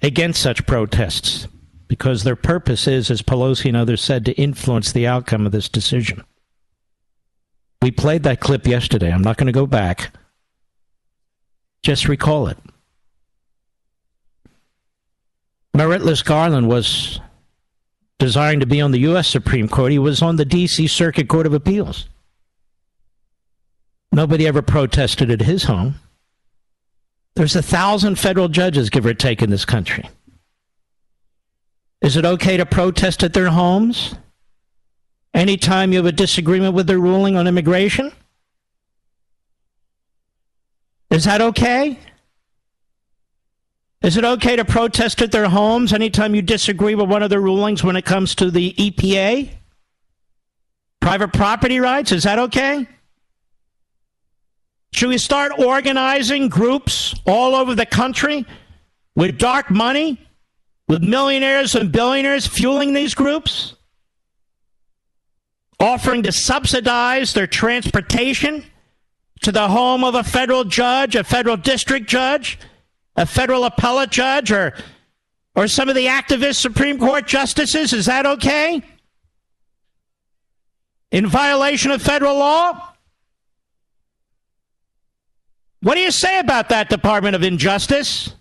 against 0.00 0.40
such 0.40 0.66
protests 0.66 1.46
because 1.86 2.24
their 2.24 2.34
purpose 2.34 2.88
is, 2.88 3.10
as 3.10 3.20
Pelosi 3.20 3.66
and 3.66 3.76
others 3.76 4.00
said, 4.00 4.24
to 4.24 4.32
influence 4.40 4.90
the 4.90 5.06
outcome 5.06 5.44
of 5.44 5.52
this 5.52 5.68
decision. 5.68 6.24
We 7.82 7.90
played 7.90 8.22
that 8.22 8.40
clip 8.40 8.66
yesterday. 8.66 9.12
I'm 9.12 9.20
not 9.20 9.36
going 9.36 9.48
to 9.48 9.52
go 9.52 9.66
back. 9.66 10.14
Just 11.82 12.08
recall 12.08 12.46
it. 12.46 12.56
Meritless 15.76 16.24
Garland 16.24 16.68
was 16.70 17.20
desiring 18.18 18.60
to 18.60 18.66
be 18.66 18.80
on 18.80 18.92
the 18.92 19.00
U.S. 19.00 19.28
Supreme 19.28 19.68
Court. 19.68 19.92
He 19.92 19.98
was 19.98 20.22
on 20.22 20.36
the 20.36 20.46
D.C. 20.46 20.86
Circuit 20.86 21.28
Court 21.28 21.44
of 21.44 21.52
Appeals. 21.52 22.08
Nobody 24.12 24.46
ever 24.46 24.62
protested 24.62 25.30
at 25.30 25.42
his 25.42 25.64
home. 25.64 25.94
There's 27.36 27.54
a 27.54 27.62
thousand 27.62 28.18
federal 28.18 28.48
judges, 28.48 28.90
give 28.90 29.06
or 29.06 29.14
take, 29.14 29.40
in 29.40 29.50
this 29.50 29.64
country. 29.64 30.08
Is 32.02 32.16
it 32.16 32.24
okay 32.24 32.56
to 32.56 32.66
protest 32.66 33.22
at 33.22 33.32
their 33.32 33.48
homes? 33.48 34.14
Anytime 35.32 35.92
you 35.92 35.98
have 35.98 36.06
a 36.06 36.12
disagreement 36.12 36.74
with 36.74 36.86
their 36.86 36.98
ruling 36.98 37.36
on 37.36 37.46
immigration? 37.46 38.10
Is 41.10 41.24
that 41.24 41.40
okay? 41.40 41.98
Is 44.02 44.16
it 44.16 44.24
okay 44.24 44.56
to 44.56 44.64
protest 44.64 45.20
at 45.22 45.30
their 45.30 45.48
homes 45.48 45.92
anytime 45.92 46.34
you 46.34 46.42
disagree 46.42 46.94
with 46.94 47.08
one 47.08 47.22
of 47.22 47.30
their 47.30 47.40
rulings 47.40 47.84
when 47.84 47.96
it 47.96 48.04
comes 48.04 48.34
to 48.36 48.50
the 48.50 48.72
EPA? 48.72 49.50
Private 51.00 51.32
property 51.32 51.78
rights? 51.78 52.10
Is 52.10 52.24
that 52.24 52.38
okay? 52.38 52.88
Should 54.92 55.08
we 55.08 55.18
start 55.18 55.52
organizing 55.58 56.48
groups 56.48 57.14
all 57.26 57.54
over 57.54 57.74
the 57.74 57.86
country 57.86 58.44
with 59.14 59.38
dark 59.38 59.70
money, 59.70 60.18
with 60.88 61.02
millionaires 61.02 61.74
and 61.74 61.92
billionaires 61.92 62.46
fueling 62.46 62.92
these 62.92 63.14
groups? 63.14 63.74
Offering 65.78 66.22
to 66.24 66.32
subsidize 66.32 67.32
their 67.32 67.46
transportation 67.46 68.64
to 69.42 69.52
the 69.52 69.68
home 69.68 70.04
of 70.04 70.14
a 70.14 70.24
federal 70.24 70.64
judge, 70.64 71.16
a 71.16 71.24
federal 71.24 71.56
district 71.56 72.06
judge, 72.06 72.58
a 73.16 73.24
federal 73.24 73.64
appellate 73.64 74.10
judge, 74.10 74.52
or, 74.52 74.74
or 75.54 75.66
some 75.68 75.88
of 75.88 75.94
the 75.94 76.06
activist 76.06 76.56
Supreme 76.56 76.98
Court 76.98 77.26
justices? 77.26 77.92
Is 77.92 78.06
that 78.06 78.26
okay? 78.26 78.82
In 81.10 81.26
violation 81.26 81.90
of 81.90 82.02
federal 82.02 82.38
law? 82.38 82.89
What 85.82 85.94
do 85.94 86.00
you 86.00 86.10
say 86.10 86.38
about 86.38 86.68
that 86.68 86.88
Department 86.88 87.36
of 87.36 87.42
Injustice? 87.42 88.34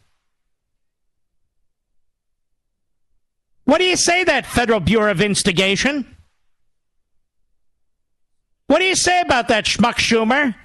What 3.63 3.77
do 3.77 3.83
you 3.83 3.95
say 3.95 4.23
that 4.23 4.47
Federal 4.47 4.79
Bureau 4.79 5.11
of 5.11 5.21
Instigation? 5.21 6.17
What 8.65 8.79
do 8.79 8.85
you 8.85 8.95
say 8.95 9.21
about 9.21 9.47
that 9.49 9.65
schmuck 9.65 9.95
Schumer, 9.95 10.55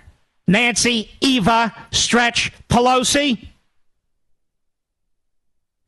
Nancy, 0.49 1.11
Eva, 1.20 1.75
Stretch, 1.93 2.51
Pelosi, 2.68 3.49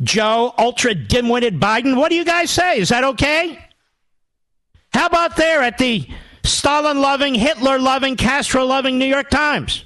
Joe, 0.03 0.53
ultra 0.59 0.95
dim-witted 0.95 1.59
Biden? 1.59 1.97
What 1.97 2.11
do 2.11 2.17
you 2.17 2.25
guys 2.25 2.51
say? 2.51 2.79
Is 2.79 2.91
that 2.91 3.03
okay? 3.03 3.59
How 4.93 5.07
about 5.07 5.37
there 5.37 5.63
at 5.63 5.79
the 5.79 6.07
Stalin-loving, 6.45 7.35
Hitler-loving, 7.35 8.17
Castro-loving 8.17 8.99
New 8.99 9.07
York 9.07 9.31
Times? 9.31 9.86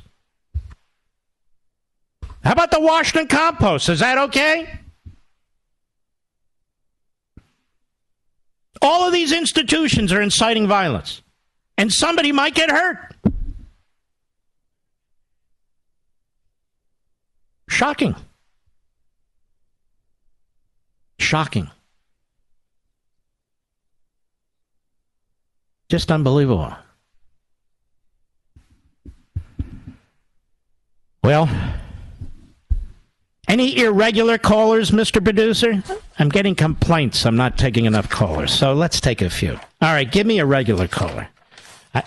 How 2.43 2.53
about 2.53 2.71
the 2.71 2.81
Washington 2.81 3.29
Compost? 3.29 3.89
Is 3.89 4.01
that 4.01 4.19
okay? 4.19 4.79
All 8.83 9.07
of 9.07 9.13
these 9.13 9.33
institutions 9.33 10.11
are 10.13 10.23
inciting 10.23 10.67
violence, 10.67 11.21
and 11.77 11.93
somebody 11.93 12.33
might 12.33 12.55
get 12.55 12.71
hurt. 12.71 13.15
Shocking. 17.69 18.17
Shocking. 21.19 21.71
Just 25.91 26.11
unbelievable. 26.11 26.75
Well, 31.23 31.49
any 33.51 33.79
irregular 33.79 34.39
callers, 34.39 34.93
Mr. 34.93 35.23
Producer? 35.23 35.83
I'm 36.19 36.29
getting 36.29 36.55
complaints. 36.55 37.27
I'm 37.27 37.37
not 37.37 37.59
taking 37.59 37.85
enough 37.85 38.09
callers. 38.09 38.53
So 38.53 38.75
let's 38.75 39.01
take 39.01 39.21
a 39.23 39.29
few. 39.29 39.59
All 39.83 39.93
right, 39.93 40.11
give 40.11 40.27
me 40.27 40.39
a 40.39 40.47
regular 40.47 40.87
caller. 40.87 41.29
I... 41.93 42.05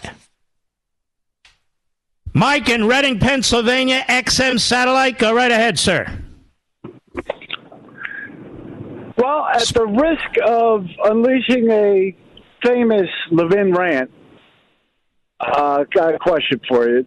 Mike 2.33 2.69
in 2.69 2.87
Reading, 2.87 3.19
Pennsylvania, 3.19 4.05
XM 4.07 4.59
Satellite. 4.59 5.19
Go 5.19 5.35
right 5.35 5.51
ahead, 5.51 5.77
sir. 5.77 6.07
Well, 9.17 9.45
at 9.53 9.67
the 9.67 9.85
risk 9.85 10.47
of 10.47 10.85
unleashing 11.03 11.69
a 11.69 12.15
famous 12.63 13.09
Levin 13.31 13.73
rant, 13.73 14.09
uh, 15.41 15.83
got 15.93 16.15
a 16.15 16.19
question 16.19 16.59
for 16.67 16.89
you. 16.89 17.05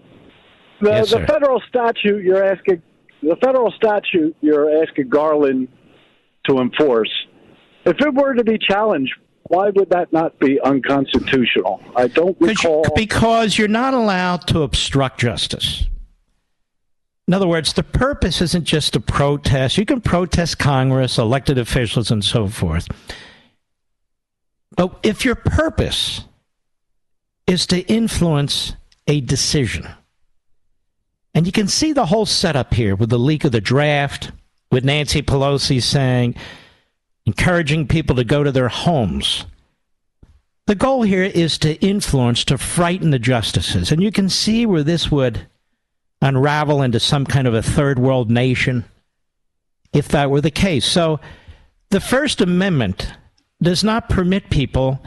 The, 0.82 0.90
yes, 0.90 1.10
the 1.10 1.26
federal 1.26 1.62
statute 1.68 2.22
you're 2.22 2.44
asking 2.44 2.82
the 3.22 3.36
federal 3.42 3.70
statute 3.72 4.36
you're 4.40 4.82
asking 4.82 5.08
Garland 5.08 5.68
to 6.48 6.58
enforce, 6.58 7.10
if 7.84 8.00
it 8.00 8.14
were 8.14 8.34
to 8.34 8.44
be 8.44 8.58
challenged, 8.58 9.12
why 9.44 9.70
would 9.70 9.90
that 9.90 10.12
not 10.12 10.38
be 10.38 10.60
unconstitutional? 10.60 11.80
I 11.94 12.08
don't 12.08 12.36
recall. 12.40 12.84
Because 12.94 13.56
you're 13.56 13.68
not 13.68 13.94
allowed 13.94 14.46
to 14.48 14.62
obstruct 14.62 15.20
justice. 15.20 15.86
In 17.28 17.34
other 17.34 17.48
words, 17.48 17.72
the 17.72 17.82
purpose 17.82 18.40
isn't 18.40 18.64
just 18.64 18.92
to 18.92 19.00
protest. 19.00 19.78
You 19.78 19.84
can 19.84 20.00
protest 20.00 20.58
Congress, 20.58 21.18
elected 21.18 21.58
officials, 21.58 22.10
and 22.10 22.24
so 22.24 22.46
forth. 22.46 22.86
But 24.76 24.98
if 25.02 25.24
your 25.24 25.34
purpose 25.34 26.22
is 27.46 27.66
to 27.66 27.80
influence 27.82 28.74
a 29.06 29.20
decision, 29.20 29.88
and 31.36 31.44
you 31.44 31.52
can 31.52 31.68
see 31.68 31.92
the 31.92 32.06
whole 32.06 32.24
setup 32.24 32.72
here 32.72 32.96
with 32.96 33.10
the 33.10 33.18
leak 33.18 33.44
of 33.44 33.52
the 33.52 33.60
draft, 33.60 34.32
with 34.72 34.86
Nancy 34.86 35.20
Pelosi 35.20 35.82
saying, 35.82 36.34
encouraging 37.26 37.86
people 37.86 38.16
to 38.16 38.24
go 38.24 38.42
to 38.42 38.50
their 38.50 38.68
homes. 38.68 39.44
The 40.64 40.74
goal 40.74 41.02
here 41.02 41.24
is 41.24 41.58
to 41.58 41.74
influence, 41.84 42.42
to 42.46 42.56
frighten 42.56 43.10
the 43.10 43.18
justices. 43.18 43.92
And 43.92 44.02
you 44.02 44.10
can 44.10 44.30
see 44.30 44.64
where 44.64 44.82
this 44.82 45.10
would 45.10 45.46
unravel 46.22 46.80
into 46.80 46.98
some 46.98 47.26
kind 47.26 47.46
of 47.46 47.52
a 47.52 47.62
third 47.62 47.98
world 47.98 48.30
nation 48.30 48.86
if 49.92 50.08
that 50.08 50.30
were 50.30 50.40
the 50.40 50.50
case. 50.50 50.86
So 50.86 51.20
the 51.90 52.00
First 52.00 52.40
Amendment 52.40 53.12
does 53.60 53.84
not 53.84 54.08
permit 54.08 54.48
people 54.48 55.02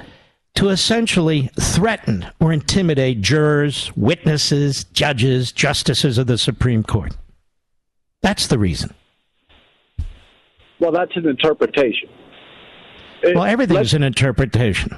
to 0.60 0.68
essentially 0.68 1.50
threaten 1.58 2.26
or 2.42 2.52
intimidate 2.52 3.22
jurors, 3.22 3.96
witnesses, 3.96 4.84
judges, 4.92 5.54
justices 5.54 6.18
of 6.18 6.28
the 6.28 6.38
Supreme 6.38 6.84
Court. 6.84 7.16
That's 8.22 8.48
the 8.48 8.60
reason. 8.60 8.94
Well, 10.82 10.92
that's 10.92 11.16
an 11.16 11.30
interpretation. 11.30 12.10
well, 13.24 13.46
everything's 13.46 13.94
an 13.94 14.04
interpretation. 14.04 14.92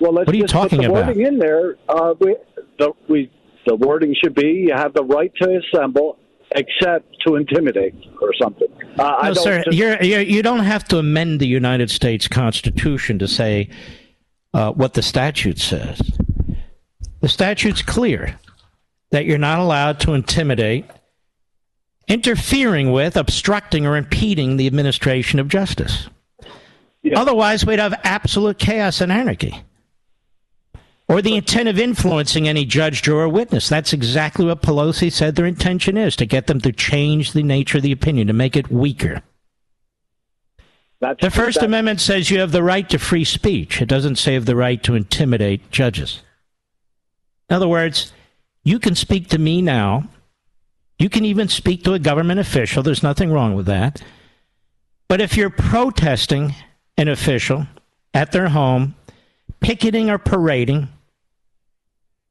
Well, 0.00 0.14
let's 0.14 0.26
what 0.26 0.28
are 0.30 0.38
you 0.38 0.46
talking 0.46 0.86
about? 0.86 1.08
wording 1.08 1.26
in 1.26 1.38
there. 1.38 1.76
Uh, 1.86 2.14
we, 2.18 2.36
the, 2.78 2.92
we, 3.10 3.30
the 3.66 3.76
wording 3.76 4.16
should 4.24 4.34
be: 4.34 4.64
you 4.68 4.72
have 4.74 4.94
the 4.94 5.04
right 5.04 5.30
to 5.42 5.60
assemble, 5.60 6.16
except 6.54 7.06
to 7.26 7.36
intimidate 7.36 7.94
or 8.20 8.32
something. 8.40 8.68
Uh, 8.98 9.02
I 9.02 9.28
No, 9.28 9.34
don't 9.34 9.44
sir, 9.44 9.62
just- 9.64 9.76
you're, 9.76 10.02
you're, 10.02 10.20
you 10.20 10.42
don't 10.42 10.60
have 10.60 10.84
to 10.88 10.98
amend 10.98 11.40
the 11.40 11.46
United 11.46 11.90
States 11.90 12.28
Constitution 12.28 13.18
to 13.18 13.28
say 13.28 13.68
uh, 14.54 14.72
what 14.72 14.94
the 14.94 15.02
statute 15.02 15.58
says. 15.58 16.00
The 17.20 17.28
statute's 17.28 17.82
clear 17.82 18.38
that 19.10 19.24
you're 19.26 19.38
not 19.38 19.58
allowed 19.60 20.00
to 20.00 20.14
intimidate, 20.14 20.84
interfering 22.08 22.92
with, 22.92 23.16
obstructing, 23.16 23.86
or 23.86 23.96
impeding 23.96 24.56
the 24.56 24.66
administration 24.66 25.38
of 25.38 25.48
justice. 25.48 26.08
Otherwise, 27.14 27.64
we'd 27.66 27.78
have 27.78 27.98
absolute 28.04 28.58
chaos 28.58 29.00
and 29.00 29.10
anarchy. 29.12 29.62
Or 31.12 31.20
the 31.20 31.36
intent 31.36 31.68
of 31.68 31.78
influencing 31.78 32.48
any 32.48 32.64
judge, 32.64 33.02
juror, 33.02 33.24
or 33.24 33.28
witness. 33.28 33.68
That's 33.68 33.92
exactly 33.92 34.46
what 34.46 34.62
Pelosi 34.62 35.12
said 35.12 35.34
their 35.34 35.44
intention 35.44 35.98
is 35.98 36.16
to 36.16 36.24
get 36.24 36.46
them 36.46 36.58
to 36.62 36.72
change 36.72 37.32
the 37.32 37.42
nature 37.42 37.76
of 37.76 37.82
the 37.82 37.92
opinion, 37.92 38.28
to 38.28 38.32
make 38.32 38.56
it 38.56 38.70
weaker. 38.70 39.20
That's, 41.00 41.20
The 41.20 41.30
First 41.30 41.60
that- 41.60 41.66
Amendment 41.66 42.00
says 42.00 42.30
you 42.30 42.40
have 42.40 42.52
the 42.52 42.62
right 42.62 42.88
to 42.88 42.98
free 42.98 43.24
speech. 43.24 43.82
It 43.82 43.90
doesn't 43.90 44.16
say 44.16 44.32
you 44.32 44.36
have 44.36 44.46
the 44.46 44.56
right 44.56 44.82
to 44.84 44.94
intimidate 44.94 45.70
judges. 45.70 46.22
In 47.50 47.56
other 47.56 47.68
words, 47.68 48.14
you 48.64 48.78
can 48.78 48.94
speak 48.94 49.28
to 49.28 49.38
me 49.38 49.60
now. 49.60 50.08
You 50.98 51.10
can 51.10 51.26
even 51.26 51.48
speak 51.48 51.84
to 51.84 51.92
a 51.92 51.98
government 51.98 52.40
official. 52.40 52.82
There's 52.82 53.02
nothing 53.02 53.30
wrong 53.30 53.54
with 53.54 53.66
that. 53.66 54.02
But 55.08 55.20
if 55.20 55.36
you're 55.36 55.50
protesting 55.50 56.54
an 56.96 57.08
official 57.08 57.66
at 58.14 58.32
their 58.32 58.48
home, 58.48 58.94
picketing 59.60 60.08
or 60.08 60.16
parading 60.16 60.88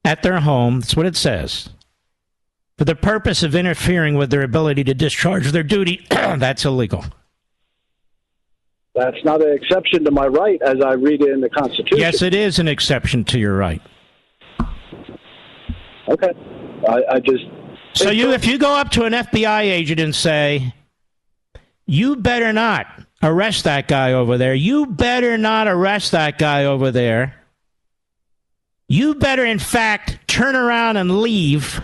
at 0.04 0.24
their 0.24 0.40
home, 0.40 0.80
that's 0.80 0.96
what 0.96 1.06
it 1.06 1.16
says, 1.16 1.70
for 2.78 2.86
the 2.86 2.96
purpose 2.96 3.44
of 3.44 3.56
interfering 3.56 4.16
with 4.16 4.32
their 4.32 4.42
ability 4.42 4.84
to 4.86 4.94
discharge 4.94 5.52
their 5.52 5.64
duty, 5.64 6.06
that's 6.10 6.66
illegal. 6.66 7.06
That's 8.94 9.24
not 9.24 9.42
an 9.42 9.54
exception 9.54 10.04
to 10.06 10.12
my 10.12 10.28
right, 10.28 10.62
as 10.62 10.78
I 10.86 10.94
read 10.94 11.22
it 11.22 11.30
in 11.30 11.40
the 11.40 11.50
Constitution. 11.50 11.98
Yes, 11.98 12.22
it 12.22 12.34
is 12.34 12.60
an 12.60 12.68
exception 12.68 13.24
to 13.26 13.40
your 13.40 13.56
right. 13.56 13.82
Okay. 16.10 16.34
I, 16.90 17.02
I 17.12 17.20
just. 17.20 17.44
So 17.94 18.10
you, 18.10 18.32
if 18.32 18.46
you 18.46 18.58
go 18.58 18.76
up 18.76 18.90
to 18.92 19.04
an 19.06 19.14
FBI 19.14 19.62
agent 19.62 20.00
and 20.02 20.14
say, 20.14 20.74
"You 21.86 22.18
better 22.18 22.52
not 22.52 22.88
arrest 23.24 23.64
that 23.66 23.88
guy 23.88 24.14
over 24.14 24.38
there. 24.38 24.54
You 24.54 24.86
better 24.86 25.38
not 25.38 25.68
arrest 25.68 26.12
that 26.12 26.38
guy 26.38 26.66
over 26.66 26.92
there. 26.92 27.36
You 28.92 29.16
better, 29.16 29.46
in 29.46 29.58
fact, 29.58 30.20
turn 30.28 30.54
around 30.54 30.98
and 30.98 31.22
leave, 31.22 31.80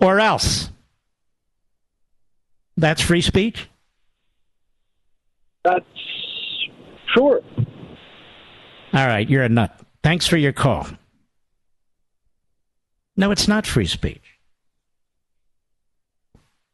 or 0.00 0.20
else." 0.20 0.70
That's 2.78 3.02
free 3.02 3.20
speech. 3.20 3.68
That's 5.64 5.84
sure. 7.14 7.42
All 8.94 9.06
right, 9.06 9.28
you're 9.28 9.42
a 9.42 9.50
nut. 9.50 9.78
Thanks 10.02 10.26
for 10.26 10.38
your 10.38 10.54
call. 10.54 10.86
No, 13.14 13.30
it's 13.30 13.46
not 13.46 13.66
free 13.66 13.86
speech. 13.86 14.38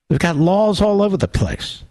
We've 0.09 0.21
got 0.21 0.37
laws 0.37 0.81
all 0.81 1.03
over 1.03 1.17
the 1.17 1.27
place 1.27 1.83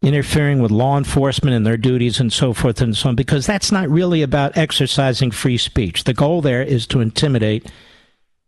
interfering 0.00 0.62
with 0.62 0.70
law 0.70 0.96
enforcement 0.96 1.56
and 1.56 1.66
their 1.66 1.76
duties 1.76 2.20
and 2.20 2.32
so 2.32 2.52
forth 2.52 2.80
and 2.80 2.96
so 2.96 3.08
on, 3.08 3.16
because 3.16 3.46
that's 3.46 3.72
not 3.72 3.88
really 3.88 4.22
about 4.22 4.56
exercising 4.56 5.30
free 5.30 5.58
speech. 5.58 6.04
The 6.04 6.14
goal 6.14 6.40
there 6.40 6.62
is 6.62 6.86
to 6.88 7.00
intimidate 7.00 7.70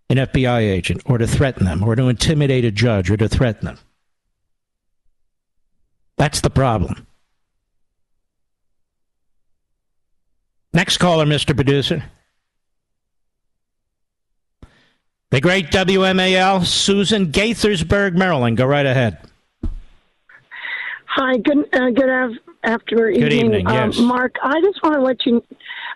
an 0.09 0.17
FBI 0.17 0.61
agent 0.61 1.03
or 1.07 1.19
to 1.19 1.27
threaten 1.27 1.65
them 1.65 1.83
or 1.83 1.97
to 1.97 2.09
intimidate 2.09 2.65
a 2.65 2.71
judge 2.71 3.11
or 3.11 3.17
to 3.17 3.29
threaten 3.29 3.67
them. 3.67 3.79
That's 6.17 6.41
the 6.41 6.51
problem. 6.51 7.07
Next 10.73 10.99
caller, 10.99 11.27
Mr. 11.27 11.55
Producer. 11.55 12.05
The 15.31 15.41
great 15.41 15.71
WMAL, 15.71 16.67
Susan 16.67 17.31
Gaithersburg, 17.31 18.15
Maryland. 18.17 18.57
Go 18.57 18.67
right 18.67 18.87
ahead. 18.87 19.30
Hi, 21.13 21.37
good 21.39 21.59
uh, 21.75 21.91
good 21.91 22.09
af- 22.09 22.39
after 22.63 23.11
Good 23.11 23.33
evening, 23.33 23.63
evening, 23.63 23.67
Um, 23.67 23.91
yes. 23.91 23.99
Mark. 23.99 24.37
I 24.45 24.61
just 24.61 24.81
want 24.81 24.95
to 24.95 25.01
let 25.03 25.27
you, 25.27 25.43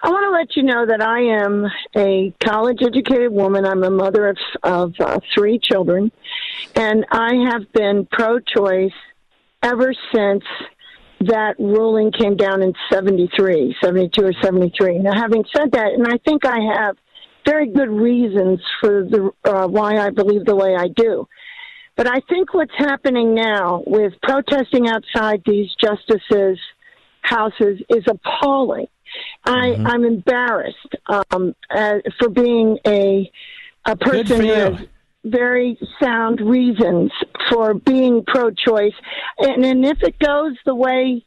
I 0.03 0.11
want 0.11 0.25
to 0.25 0.31
let 0.31 0.57
you 0.57 0.65
know 0.65 0.87
that 0.87 1.01
I 1.01 1.21
am 1.21 1.67
a 1.97 2.35
college 2.45 2.79
educated 2.83 3.31
woman. 3.31 3.65
I'm 3.65 3.85
a 3.85 3.91
mother 3.91 4.29
of 4.29 4.39
of 4.65 4.93
uh, 4.99 5.21
three 5.33 5.61
children, 5.61 6.11
and 6.75 7.07
I 7.13 7.35
have 7.49 7.73
been 7.73 8.09
pro-choice 8.11 8.91
ever 9.63 9.95
since 10.13 10.43
that 11.21 11.55
ruling 11.61 12.11
came 12.11 12.37
down 12.37 12.61
in 12.63 12.73
73, 12.93 13.77
72 13.81 14.21
or 14.21 14.33
73. 14.43 14.99
Now, 14.99 15.15
having 15.15 15.45
said 15.57 15.71
that, 15.73 15.93
and 15.93 16.09
I 16.09 16.19
think 16.27 16.45
I 16.45 16.59
have 16.77 16.97
very 17.47 17.69
good 17.69 17.89
reasons 17.89 18.61
for 18.81 19.05
the 19.05 19.31
uh, 19.45 19.69
why 19.69 19.99
I 19.99 20.11
believe 20.11 20.45
the 20.45 20.57
way 20.57 20.75
I 20.75 20.89
do. 20.89 21.29
But 21.97 22.09
I 22.09 22.21
think 22.29 22.55
what's 22.55 22.75
happening 22.77 23.35
now 23.35 23.83
with 23.87 24.15
protesting 24.23 24.89
outside 24.89 25.43
these 25.47 25.71
justices' 25.81 26.59
houses 27.23 27.81
is 27.89 28.05
appalling. 28.09 28.87
I, 29.45 29.75
I'm 29.85 30.05
embarrassed 30.05 30.97
um, 31.07 31.55
uh, 31.71 31.99
for 32.19 32.29
being 32.29 32.79
a 32.87 33.31
a 33.87 33.97
person 33.97 34.45
has 34.47 34.81
very 35.25 35.79
sound 36.03 36.41
reasons 36.41 37.13
for 37.51 37.75
being 37.75 38.25
pro-choice, 38.27 38.95
and, 39.39 39.65
and 39.65 39.85
if 39.85 40.03
it 40.03 40.19
goes 40.19 40.57
the 40.65 40.75
way 40.75 41.25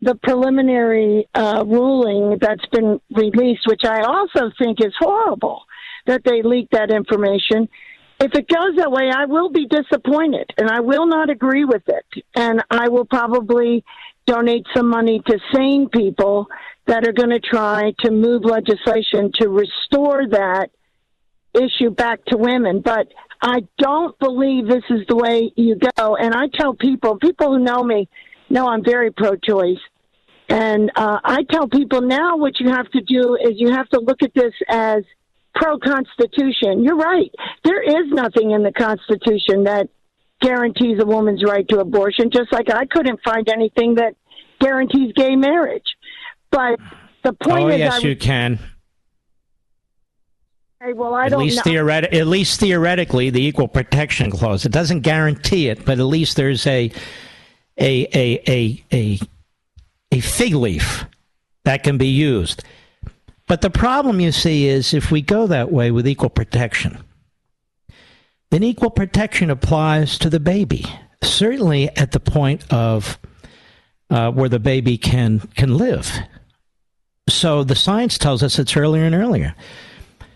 the 0.00 0.16
preliminary 0.16 1.28
uh, 1.34 1.64
ruling 1.66 2.38
that's 2.40 2.66
been 2.72 3.00
released, 3.14 3.62
which 3.66 3.84
I 3.84 4.02
also 4.02 4.50
think 4.58 4.84
is 4.84 4.92
horrible 4.98 5.62
that 6.06 6.22
they 6.24 6.42
leaked 6.42 6.72
that 6.72 6.90
information. 6.90 7.68
If 8.22 8.34
it 8.34 8.46
goes 8.46 8.76
that 8.76 8.92
way, 8.92 9.10
I 9.12 9.24
will 9.24 9.50
be 9.50 9.66
disappointed 9.66 10.48
and 10.56 10.70
I 10.70 10.78
will 10.78 11.06
not 11.06 11.28
agree 11.28 11.64
with 11.64 11.82
it. 11.88 12.24
And 12.36 12.62
I 12.70 12.88
will 12.88 13.04
probably 13.04 13.84
donate 14.26 14.64
some 14.76 14.88
money 14.88 15.20
to 15.26 15.38
sane 15.52 15.88
people 15.88 16.46
that 16.86 17.04
are 17.04 17.12
going 17.12 17.30
to 17.30 17.40
try 17.40 17.92
to 18.04 18.12
move 18.12 18.44
legislation 18.44 19.32
to 19.40 19.48
restore 19.48 20.28
that 20.28 20.70
issue 21.52 21.90
back 21.90 22.24
to 22.26 22.36
women. 22.36 22.80
But 22.80 23.08
I 23.40 23.66
don't 23.78 24.16
believe 24.20 24.68
this 24.68 24.84
is 24.88 25.04
the 25.08 25.16
way 25.16 25.52
you 25.56 25.76
go. 25.96 26.14
And 26.14 26.32
I 26.32 26.46
tell 26.46 26.74
people, 26.74 27.18
people 27.18 27.48
who 27.48 27.58
know 27.58 27.82
me 27.82 28.08
know 28.48 28.68
I'm 28.68 28.84
very 28.84 29.10
pro 29.10 29.34
choice. 29.34 29.80
And 30.48 30.92
uh, 30.94 31.18
I 31.24 31.42
tell 31.50 31.66
people 31.66 32.02
now 32.02 32.36
what 32.36 32.60
you 32.60 32.68
have 32.68 32.88
to 32.92 33.00
do 33.00 33.34
is 33.34 33.54
you 33.56 33.72
have 33.72 33.88
to 33.88 33.98
look 33.98 34.22
at 34.22 34.32
this 34.32 34.52
as 34.68 35.02
pro 35.54 35.78
Constitution. 35.78 36.84
You're 36.84 36.96
right. 36.96 37.30
There 37.64 37.82
is 37.82 38.10
nothing 38.10 38.50
in 38.52 38.62
the 38.62 38.72
Constitution 38.72 39.64
that 39.64 39.88
guarantees 40.40 40.98
a 41.00 41.06
woman's 41.06 41.42
right 41.44 41.66
to 41.68 41.78
abortion, 41.80 42.30
just 42.30 42.52
like 42.52 42.70
I 42.70 42.84
couldn't 42.86 43.20
find 43.24 43.48
anything 43.48 43.94
that 43.96 44.16
guarantees 44.60 45.12
gay 45.14 45.36
marriage. 45.36 45.96
But 46.50 46.78
the 47.22 47.36
oh, 47.40 47.48
point 47.48 47.70
is 47.70 47.72
Oh, 47.72 47.74
is, 47.74 47.78
yes, 47.78 47.94
I, 47.94 47.98
you 47.98 48.16
can. 48.16 48.58
Okay, 50.82 50.92
well, 50.94 51.14
I 51.14 51.26
At 51.26 51.30
don't 51.30 51.40
least, 51.40 51.64
at 51.66 52.26
least 52.26 52.60
theoretically, 52.60 53.30
the 53.30 53.40
Equal 53.42 53.68
Protection 53.68 54.30
Clause. 54.30 54.66
It 54.66 54.72
doesn't 54.72 55.00
guarantee 55.00 55.68
it, 55.68 55.84
but 55.84 55.98
at 55.98 56.04
least 56.04 56.36
there's 56.36 56.66
a 56.66 56.90
a 57.78 58.06
a 58.12 58.42
a 58.48 58.84
a, 58.92 59.20
a 60.10 60.20
fig 60.20 60.54
leaf 60.54 61.04
that 61.64 61.84
can 61.84 61.98
be 61.98 62.08
used. 62.08 62.64
But 63.52 63.60
the 63.60 63.68
problem, 63.68 64.18
you 64.18 64.32
see, 64.32 64.66
is 64.66 64.94
if 64.94 65.10
we 65.10 65.20
go 65.20 65.46
that 65.46 65.70
way 65.70 65.90
with 65.90 66.08
equal 66.08 66.30
protection, 66.30 66.96
then 68.50 68.62
equal 68.62 68.88
protection 68.88 69.50
applies 69.50 70.16
to 70.20 70.30
the 70.30 70.40
baby. 70.40 70.86
Certainly 71.22 71.94
at 71.94 72.12
the 72.12 72.18
point 72.18 72.64
of 72.72 73.18
uh, 74.08 74.30
where 74.30 74.48
the 74.48 74.58
baby 74.58 74.96
can 74.96 75.40
can 75.54 75.76
live. 75.76 76.10
So 77.28 77.62
the 77.62 77.74
science 77.74 78.16
tells 78.16 78.42
us 78.42 78.58
it's 78.58 78.74
earlier 78.74 79.04
and 79.04 79.14
earlier. 79.14 79.54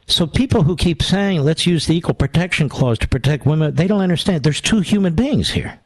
So 0.06 0.26
people 0.26 0.64
who 0.64 0.76
keep 0.76 1.02
saying, 1.02 1.40
let's 1.40 1.66
use 1.66 1.86
the 1.86 1.96
equal 1.96 2.12
protection 2.12 2.68
clause 2.68 2.98
to 2.98 3.08
protect 3.08 3.46
women, 3.46 3.76
they 3.76 3.86
don't 3.86 4.02
understand. 4.02 4.42
There's 4.42 4.60
two 4.60 4.80
human 4.80 5.14
beings 5.14 5.52
here. 5.52 5.80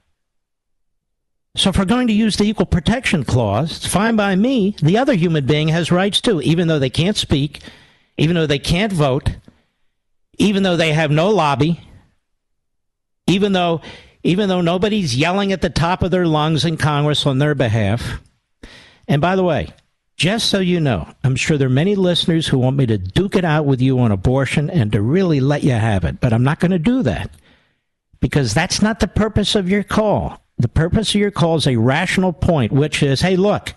So 1.56 1.70
if 1.70 1.78
we're 1.78 1.84
going 1.84 2.06
to 2.06 2.12
use 2.12 2.36
the 2.36 2.44
equal 2.44 2.66
protection 2.66 3.24
clause, 3.24 3.76
it's 3.76 3.86
fine 3.86 4.16
by 4.16 4.36
me. 4.36 4.76
The 4.82 4.98
other 4.98 5.14
human 5.14 5.46
being 5.46 5.68
has 5.68 5.90
rights 5.90 6.20
too, 6.20 6.40
even 6.42 6.68
though 6.68 6.78
they 6.78 6.90
can't 6.90 7.16
speak, 7.16 7.60
even 8.16 8.36
though 8.36 8.46
they 8.46 8.58
can't 8.58 8.92
vote, 8.92 9.30
even 10.38 10.62
though 10.62 10.76
they 10.76 10.92
have 10.92 11.10
no 11.10 11.28
lobby, 11.30 11.80
even 13.26 13.52
though 13.52 13.80
even 14.22 14.48
though 14.48 14.60
nobody's 14.60 15.16
yelling 15.16 15.50
at 15.50 15.62
the 15.62 15.70
top 15.70 16.02
of 16.02 16.10
their 16.10 16.26
lungs 16.26 16.64
in 16.64 16.76
Congress 16.76 17.26
on 17.26 17.38
their 17.38 17.54
behalf. 17.54 18.20
And 19.08 19.22
by 19.22 19.34
the 19.34 19.42
way, 19.42 19.72
just 20.16 20.50
so 20.50 20.58
you 20.60 20.78
know, 20.78 21.08
I'm 21.24 21.36
sure 21.36 21.56
there 21.56 21.68
are 21.68 21.70
many 21.70 21.94
listeners 21.94 22.46
who 22.46 22.58
want 22.58 22.76
me 22.76 22.84
to 22.86 22.98
duke 22.98 23.34
it 23.34 23.44
out 23.44 23.64
with 23.64 23.80
you 23.80 23.98
on 23.98 24.12
abortion 24.12 24.68
and 24.68 24.92
to 24.92 25.00
really 25.00 25.40
let 25.40 25.64
you 25.64 25.72
have 25.72 26.04
it, 26.04 26.20
but 26.20 26.34
I'm 26.34 26.44
not 26.44 26.60
going 26.60 26.72
to 26.72 26.78
do 26.78 27.02
that 27.04 27.30
because 28.20 28.52
that's 28.52 28.82
not 28.82 29.00
the 29.00 29.08
purpose 29.08 29.54
of 29.54 29.70
your 29.70 29.82
call. 29.82 30.42
The 30.60 30.68
purpose 30.68 31.14
of 31.14 31.20
your 31.20 31.30
call 31.30 31.56
is 31.56 31.66
a 31.66 31.76
rational 31.76 32.32
point, 32.32 32.70
which 32.70 33.02
is 33.02 33.22
hey, 33.22 33.36
look, 33.36 33.72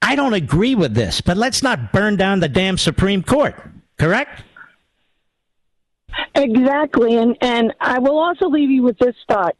I 0.00 0.16
don't 0.16 0.32
agree 0.32 0.74
with 0.74 0.94
this, 0.94 1.20
but 1.20 1.36
let's 1.36 1.62
not 1.62 1.92
burn 1.92 2.16
down 2.16 2.40
the 2.40 2.48
damn 2.48 2.78
Supreme 2.78 3.22
Court, 3.22 3.54
correct? 3.98 4.42
Exactly. 6.34 7.16
And, 7.16 7.36
and 7.40 7.74
I 7.80 7.98
will 7.98 8.18
also 8.18 8.48
leave 8.48 8.70
you 8.70 8.82
with 8.82 8.98
this 8.98 9.14
thought. 9.28 9.56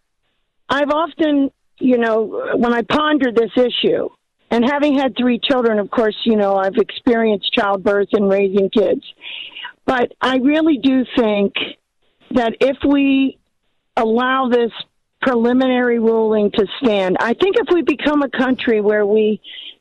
I've 0.68 0.90
often, 0.90 1.50
you 1.78 1.98
know, 1.98 2.54
when 2.56 2.72
I 2.72 2.82
ponder 2.82 3.30
this 3.30 3.50
issue, 3.56 4.08
and 4.50 4.64
having 4.64 4.96
had 4.96 5.16
three 5.16 5.40
children, 5.42 5.78
of 5.78 5.90
course, 5.90 6.16
you 6.24 6.36
know, 6.36 6.56
I've 6.56 6.76
experienced 6.76 7.52
childbirth 7.52 8.08
and 8.12 8.30
raising 8.30 8.70
kids. 8.70 9.02
But 9.84 10.12
I 10.20 10.36
really 10.36 10.78
do 10.78 11.04
think 11.16 11.54
that 12.30 12.54
if 12.60 12.78
we 12.86 13.38
allow 13.96 14.48
this 14.48 14.70
preliminary 15.24 15.98
ruling 15.98 16.50
to 16.50 16.66
stand, 16.82 17.16
I 17.18 17.32
think 17.32 17.56
if 17.56 17.66
we 17.72 17.82
become 17.82 18.22
a 18.22 18.28
country 18.28 18.80
where 18.80 19.06
we 19.06 19.40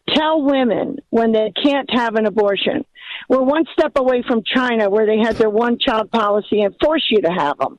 tell 0.10 0.42
women 0.42 0.98
when 1.10 1.34
they 1.34 1.52
can't 1.62 1.90
have 1.94 2.16
an 2.16 2.26
abortion, 2.26 2.86
we're 3.28 3.44
one 3.44 3.66
step 3.78 3.92
away 3.98 4.24
from 4.26 4.42
China 4.44 4.90
where 4.90 5.06
they 5.06 5.18
had 5.18 5.36
their 5.36 5.50
one 5.50 5.78
child 5.78 6.10
policy 6.12 6.62
and 6.62 6.74
force 6.82 7.06
you 7.10 7.22
to 7.22 7.30
have 7.30 7.58
them. 7.58 7.78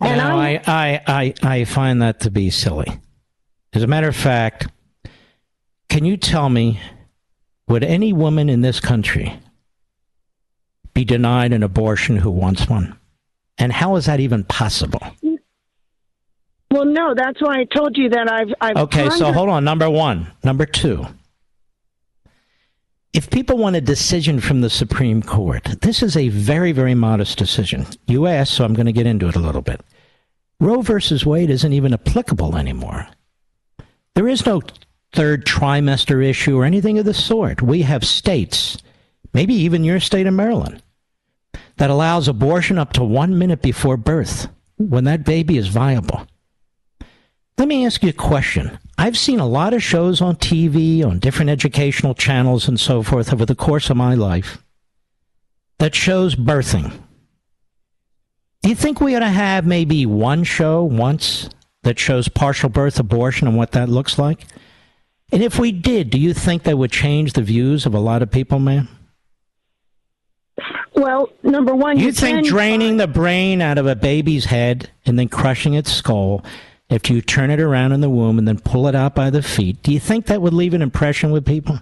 And 0.00 0.18
no, 0.18 0.38
I, 0.38 0.60
I, 0.66 1.00
I, 1.06 1.34
I 1.42 1.64
find 1.64 2.00
that 2.00 2.20
to 2.20 2.30
be 2.30 2.48
silly. 2.50 2.86
As 3.72 3.82
a 3.82 3.86
matter 3.86 4.08
of 4.08 4.16
fact, 4.16 4.68
can 5.88 6.04
you 6.04 6.16
tell 6.16 6.48
me, 6.48 6.80
would 7.68 7.84
any 7.84 8.12
woman 8.12 8.48
in 8.48 8.60
this 8.60 8.78
country 8.80 9.38
be 10.94 11.04
denied 11.04 11.52
an 11.52 11.62
abortion 11.62 12.16
who 12.18 12.30
wants 12.30 12.68
one? 12.68 12.96
And 13.58 13.72
how 13.72 13.96
is 13.96 14.06
that 14.06 14.20
even 14.20 14.44
possible? 14.44 15.00
Well, 16.70 16.84
no, 16.84 17.14
that's 17.16 17.40
why 17.40 17.60
I 17.60 17.64
told 17.64 17.96
you 17.96 18.10
that 18.10 18.30
I've. 18.30 18.54
I've 18.60 18.76
okay, 18.84 19.08
pondered- 19.08 19.18
so 19.18 19.32
hold 19.32 19.48
on. 19.48 19.64
Number 19.64 19.90
one. 19.90 20.28
Number 20.44 20.66
two. 20.66 21.06
If 23.12 23.28
people 23.28 23.58
want 23.58 23.74
a 23.74 23.80
decision 23.80 24.40
from 24.40 24.60
the 24.60 24.70
Supreme 24.70 25.20
Court, 25.20 25.64
this 25.82 26.00
is 26.00 26.16
a 26.16 26.28
very, 26.28 26.70
very 26.70 26.94
modest 26.94 27.38
decision. 27.38 27.86
You 28.06 28.28
asked, 28.28 28.52
so 28.52 28.64
I'm 28.64 28.74
going 28.74 28.86
to 28.86 28.92
get 28.92 29.06
into 29.06 29.28
it 29.28 29.34
a 29.34 29.40
little 29.40 29.62
bit. 29.62 29.80
Roe 30.60 30.80
versus 30.80 31.26
Wade 31.26 31.50
isn't 31.50 31.72
even 31.72 31.92
applicable 31.92 32.56
anymore. 32.56 33.08
There 34.14 34.28
is 34.28 34.46
no 34.46 34.62
third 35.12 35.44
trimester 35.44 36.24
issue 36.24 36.56
or 36.56 36.64
anything 36.64 36.98
of 36.98 37.04
the 37.04 37.14
sort. 37.14 37.62
We 37.62 37.82
have 37.82 38.04
states, 38.06 38.78
maybe 39.34 39.54
even 39.54 39.82
your 39.82 39.98
state 39.98 40.28
of 40.28 40.34
Maryland, 40.34 40.80
that 41.78 41.90
allows 41.90 42.28
abortion 42.28 42.78
up 42.78 42.92
to 42.92 43.02
one 43.02 43.36
minute 43.36 43.60
before 43.60 43.96
birth 43.96 44.46
when 44.76 45.02
that 45.04 45.24
baby 45.24 45.58
is 45.58 45.66
viable. 45.66 46.26
Let 47.60 47.68
me 47.68 47.84
ask 47.84 48.02
you 48.02 48.08
a 48.08 48.14
question. 48.14 48.78
I've 48.96 49.18
seen 49.18 49.38
a 49.38 49.46
lot 49.46 49.74
of 49.74 49.82
shows 49.82 50.22
on 50.22 50.36
TV, 50.36 51.04
on 51.04 51.18
different 51.18 51.50
educational 51.50 52.14
channels, 52.14 52.66
and 52.66 52.80
so 52.80 53.02
forth 53.02 53.34
over 53.34 53.44
the 53.44 53.54
course 53.54 53.90
of 53.90 53.98
my 53.98 54.14
life 54.14 54.64
that 55.78 55.94
shows 55.94 56.34
birthing. 56.34 56.90
Do 58.62 58.70
you 58.70 58.74
think 58.74 59.02
we 59.02 59.14
ought 59.14 59.20
to 59.20 59.28
have 59.28 59.66
maybe 59.66 60.06
one 60.06 60.42
show 60.42 60.82
once 60.82 61.50
that 61.82 61.98
shows 61.98 62.28
partial 62.28 62.70
birth 62.70 62.98
abortion 62.98 63.46
and 63.46 63.58
what 63.58 63.72
that 63.72 63.90
looks 63.90 64.18
like? 64.18 64.46
And 65.30 65.42
if 65.42 65.58
we 65.58 65.70
did, 65.70 66.08
do 66.08 66.18
you 66.18 66.32
think 66.32 66.62
that 66.62 66.78
would 66.78 66.90
change 66.90 67.34
the 67.34 67.42
views 67.42 67.84
of 67.84 67.92
a 67.92 68.00
lot 68.00 68.22
of 68.22 68.30
people, 68.30 68.58
ma'am? 68.58 68.88
Well, 70.94 71.28
number 71.42 71.74
one, 71.74 71.98
you, 71.98 72.06
you 72.06 72.12
think 72.12 72.46
draining 72.46 72.96
the 72.96 73.06
brain 73.06 73.60
out 73.60 73.76
of 73.76 73.86
a 73.86 73.94
baby's 73.94 74.46
head 74.46 74.88
and 75.04 75.18
then 75.18 75.28
crushing 75.28 75.74
its 75.74 75.92
skull, 75.92 76.42
if 76.90 77.08
you 77.08 77.22
turn 77.22 77.50
it 77.50 77.60
around 77.60 77.92
in 77.92 78.00
the 78.00 78.10
womb 78.10 78.38
and 78.38 78.46
then 78.46 78.58
pull 78.58 78.88
it 78.88 78.94
out 78.94 79.14
by 79.14 79.30
the 79.30 79.42
feet, 79.42 79.82
do 79.82 79.92
you 79.92 80.00
think 80.00 80.26
that 80.26 80.42
would 80.42 80.52
leave 80.52 80.74
an 80.74 80.82
impression 80.82 81.30
with 81.30 81.46
people? 81.46 81.80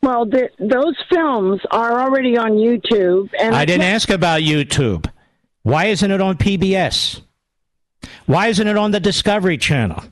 Well, 0.00 0.26
the, 0.26 0.48
those 0.60 0.94
films 1.10 1.60
are 1.72 2.00
already 2.00 2.38
on 2.38 2.52
YouTube, 2.52 3.30
and 3.38 3.54
I 3.54 3.64
didn't 3.64 3.82
ask 3.82 4.10
about 4.10 4.42
YouTube. 4.42 5.10
Why 5.62 5.86
isn't 5.86 6.10
it 6.10 6.20
on 6.20 6.38
PBS? 6.38 7.20
Why 8.26 8.46
isn't 8.46 8.66
it 8.66 8.76
on 8.76 8.92
the 8.92 9.00
Discovery 9.00 9.58
Channel? 9.58 10.04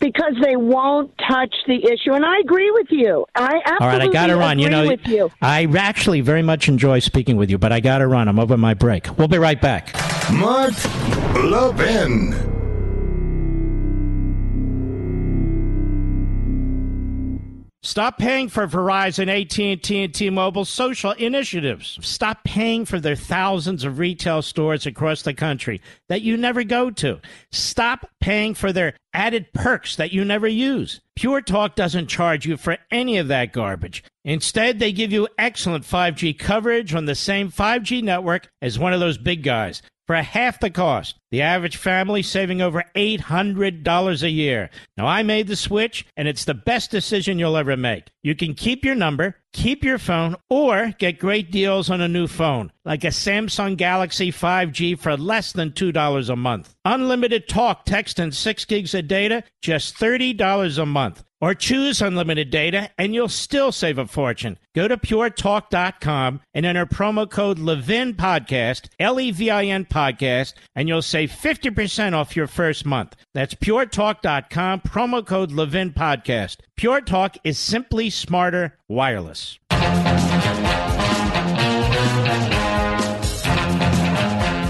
because 0.00 0.34
they 0.42 0.56
won't 0.56 1.12
touch 1.28 1.54
the 1.66 1.84
issue. 1.84 2.12
And 2.12 2.24
I 2.24 2.38
agree 2.38 2.70
with 2.70 2.86
you. 2.90 3.26
I 3.34 3.60
absolutely 3.64 3.86
All 3.86 3.88
right, 3.88 4.02
I 4.02 4.12
got 4.12 4.26
to 4.28 4.36
run. 4.36 4.58
You 4.58 4.70
know, 4.70 4.96
you. 5.04 5.30
I 5.42 5.66
actually 5.76 6.20
very 6.20 6.42
much 6.42 6.68
enjoy 6.68 7.00
speaking 7.00 7.36
with 7.36 7.50
you, 7.50 7.58
but 7.58 7.72
I 7.72 7.80
got 7.80 7.98
to 7.98 8.06
run. 8.06 8.28
I'm 8.28 8.38
over 8.38 8.56
my 8.56 8.74
break. 8.74 9.18
We'll 9.18 9.28
be 9.28 9.38
right 9.38 9.60
back. 9.60 10.17
Mark 10.32 10.74
Levin. 11.34 12.34
Stop 17.82 18.18
paying 18.18 18.50
for 18.50 18.68
Verizon, 18.68 19.28
AT&T, 19.28 20.02
and 20.02 20.14
T-Mobile 20.14 20.66
social 20.66 21.12
initiatives. 21.12 21.98
Stop 22.02 22.44
paying 22.44 22.84
for 22.84 23.00
their 23.00 23.16
thousands 23.16 23.84
of 23.84 23.98
retail 23.98 24.42
stores 24.42 24.84
across 24.84 25.22
the 25.22 25.32
country 25.32 25.80
that 26.08 26.20
you 26.20 26.36
never 26.36 26.62
go 26.62 26.90
to. 26.90 27.18
Stop 27.50 28.10
paying 28.20 28.52
for 28.52 28.70
their 28.70 28.94
added 29.14 29.50
perks 29.54 29.96
that 29.96 30.12
you 30.12 30.26
never 30.26 30.46
use. 30.46 31.00
Pure 31.16 31.42
Talk 31.42 31.74
doesn't 31.74 32.08
charge 32.08 32.44
you 32.44 32.58
for 32.58 32.76
any 32.90 33.16
of 33.16 33.28
that 33.28 33.54
garbage. 33.54 34.04
Instead, 34.24 34.78
they 34.78 34.92
give 34.92 35.10
you 35.10 35.26
excellent 35.38 35.84
5G 35.84 36.38
coverage 36.38 36.94
on 36.94 37.06
the 37.06 37.14
same 37.14 37.50
5G 37.50 38.02
network 38.02 38.50
as 38.60 38.78
one 38.78 38.92
of 38.92 39.00
those 39.00 39.16
big 39.16 39.42
guys 39.42 39.80
for 40.08 40.16
half 40.16 40.58
the 40.58 40.70
cost. 40.70 41.16
The 41.30 41.42
average 41.42 41.76
family 41.76 42.22
saving 42.22 42.62
over 42.62 42.82
$800 42.96 44.22
a 44.22 44.30
year. 44.30 44.70
Now, 44.96 45.06
I 45.06 45.22
made 45.22 45.46
the 45.46 45.54
switch, 45.54 46.06
and 46.16 46.26
it's 46.26 46.46
the 46.46 46.54
best 46.54 46.90
decision 46.90 47.38
you'll 47.38 47.58
ever 47.58 47.76
make. 47.76 48.04
You 48.22 48.34
can 48.34 48.54
keep 48.54 48.84
your 48.84 48.96
number, 48.96 49.36
keep 49.52 49.84
your 49.84 49.98
phone, 49.98 50.36
or 50.50 50.92
get 50.98 51.20
great 51.20 51.52
deals 51.52 51.88
on 51.88 52.00
a 52.00 52.08
new 52.08 52.26
phone, 52.26 52.72
like 52.84 53.04
a 53.04 53.08
Samsung 53.08 53.76
Galaxy 53.76 54.32
5G 54.32 54.98
for 54.98 55.16
less 55.16 55.52
than 55.52 55.70
$2 55.70 56.28
a 56.28 56.36
month. 56.36 56.74
Unlimited 56.84 57.48
talk, 57.48 57.84
text, 57.84 58.18
and 58.18 58.34
6 58.34 58.64
gigs 58.64 58.92
of 58.94 59.06
data, 59.06 59.44
just 59.62 59.96
$30 59.96 60.78
a 60.78 60.86
month. 60.86 61.24
Or 61.40 61.54
choose 61.54 62.02
unlimited 62.02 62.50
data 62.50 62.90
and 62.98 63.14
you'll 63.14 63.28
still 63.28 63.70
save 63.70 63.96
a 63.98 64.08
fortune. 64.08 64.58
Go 64.74 64.88
to 64.88 64.96
puretalk.com 64.96 66.40
and 66.52 66.66
enter 66.66 66.84
promo 66.84 67.30
code 67.30 67.60
Levin 67.60 68.14
Podcast, 68.14 68.88
L 68.98 69.20
E 69.20 69.30
V 69.30 69.48
I 69.48 69.66
N 69.66 69.84
Podcast, 69.84 70.54
and 70.74 70.88
you'll 70.88 71.00
save 71.00 71.30
50% 71.30 72.12
off 72.12 72.34
your 72.34 72.48
first 72.48 72.84
month. 72.84 73.14
That's 73.34 73.54
puretalk.com, 73.54 74.80
promo 74.80 75.24
code 75.24 75.52
Levin 75.52 75.92
Podcast. 75.92 76.56
Pure 76.78 77.00
Talk 77.00 77.36
is 77.42 77.58
simply 77.58 78.08
smarter 78.08 78.78
wireless. 78.86 79.58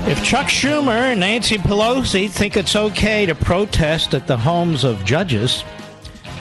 If 0.08 0.24
Chuck 0.24 0.46
Schumer 0.46 1.12
and 1.12 1.20
Nancy 1.20 1.58
Pelosi 1.58 2.30
think 2.30 2.56
it's 2.56 2.74
okay 2.74 3.26
to 3.26 3.34
protest 3.34 4.14
at 4.14 4.26
the 4.26 4.38
homes 4.38 4.84
of 4.84 5.04
judges 5.04 5.62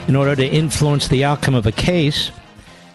in 0.06 0.16
order 0.16 0.34
to 0.34 0.46
influence 0.46 1.06
the 1.06 1.22
outcome 1.22 1.54
of 1.54 1.66
a 1.66 1.72
case, 1.72 2.30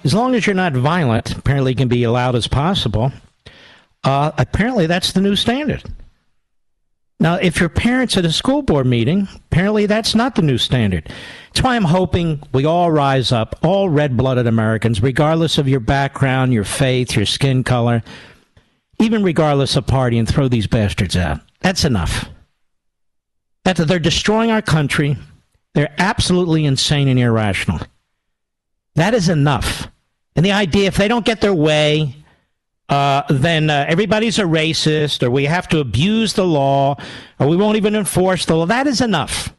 as 0.03 0.15
long 0.15 0.33
as 0.33 0.47
you're 0.47 0.55
not 0.55 0.73
violent, 0.73 1.37
apparently 1.37 1.75
can 1.75 1.87
be 1.87 2.03
allowed 2.03 2.35
as 2.35 2.47
possible. 2.47 3.11
Uh, 4.03 4.31
apparently, 4.39 4.87
that's 4.87 5.11
the 5.11 5.21
new 5.21 5.35
standard. 5.35 5.83
Now, 7.19 7.35
if 7.35 7.59
your 7.59 7.69
parents 7.69 8.17
at 8.17 8.25
a 8.25 8.31
school 8.31 8.61
board 8.61 8.85
meeting, 8.85 9.27
apparently 9.45 9.85
that's 9.85 10.13
not 10.13 10.35
the 10.35 10.41
new 10.41 10.57
standard. 10.57 11.09
That's 11.47 11.63
why 11.63 11.75
I'm 11.75 11.85
hoping 11.85 12.41
we 12.53 12.65
all 12.65 12.91
rise 12.91 13.31
up, 13.31 13.57
all 13.63 13.87
red 13.87 14.17
blooded 14.17 14.47
Americans, 14.47 15.01
regardless 15.01 15.57
of 15.57 15.67
your 15.67 15.79
background, 15.79 16.53
your 16.53 16.63
faith, 16.63 17.15
your 17.15 17.25
skin 17.25 17.63
color, 17.63 18.03
even 18.99 19.23
regardless 19.23 19.75
of 19.75 19.87
party, 19.87 20.17
and 20.17 20.27
throw 20.27 20.47
these 20.47 20.67
bastards 20.67 21.15
out. 21.15 21.39
That's 21.61 21.85
enough. 21.85 22.29
That 23.63 23.77
they're 23.77 23.99
destroying 23.99 24.51
our 24.51 24.61
country. 24.61 25.15
They're 25.73 25.95
absolutely 25.97 26.65
insane 26.65 27.07
and 27.07 27.19
irrational. 27.19 27.79
That 28.95 29.13
is 29.13 29.29
enough. 29.29 29.87
And 30.35 30.45
the 30.45 30.51
idea 30.51 30.87
if 30.87 30.97
they 30.97 31.07
don't 31.07 31.25
get 31.25 31.41
their 31.41 31.53
way, 31.53 32.15
uh, 32.89 33.23
then 33.29 33.69
uh, 33.69 33.85
everybody's 33.87 34.39
a 34.39 34.43
racist, 34.43 35.23
or 35.23 35.31
we 35.31 35.45
have 35.45 35.67
to 35.69 35.79
abuse 35.79 36.33
the 36.33 36.45
law, 36.45 36.95
or 37.39 37.47
we 37.47 37.55
won't 37.55 37.77
even 37.77 37.95
enforce 37.95 38.45
the 38.45 38.55
law. 38.55 38.65
That 38.65 38.87
is 38.87 39.01
enough. 39.01 39.53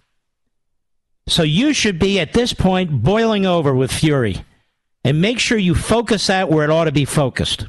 So 1.27 1.43
you 1.43 1.73
should 1.73 1.99
be 1.99 2.21
at 2.21 2.33
this 2.33 2.53
point 2.53 3.03
boiling 3.03 3.47
over 3.47 3.75
with 3.75 3.91
fury. 3.91 4.45
And 5.07 5.21
make 5.21 5.39
sure 5.39 5.59
you 5.59 5.75
focus 5.75 6.29
that 6.29 6.49
where 6.49 6.65
it 6.65 6.71
ought 6.71 6.85
to 6.85 6.93
be 6.93 7.05
focused 7.05 7.67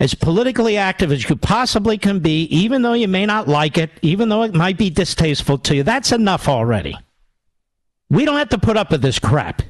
as 0.00 0.14
politically 0.14 0.76
active 0.76 1.12
as 1.12 1.28
you 1.28 1.36
possibly 1.36 1.96
can 1.96 2.18
be, 2.18 2.42
even 2.44 2.82
though 2.82 2.92
you 2.92 3.08
may 3.08 3.24
not 3.24 3.48
like 3.48 3.78
it, 3.78 3.90
even 4.02 4.28
though 4.28 4.42
it 4.42 4.54
might 4.54 4.76
be 4.76 4.90
distasteful 4.90 5.56
to 5.56 5.76
you. 5.76 5.82
That's 5.82 6.12
enough 6.12 6.48
already. 6.48 6.94
We 8.10 8.24
don't 8.24 8.36
have 8.36 8.50
to 8.50 8.58
put 8.58 8.76
up 8.76 8.90
with 8.90 9.02
this 9.02 9.18
crap. 9.18 9.62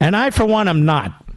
And 0.00 0.16
I, 0.16 0.30
for 0.30 0.44
one, 0.44 0.68
am 0.68 0.84
not. 0.84 1.29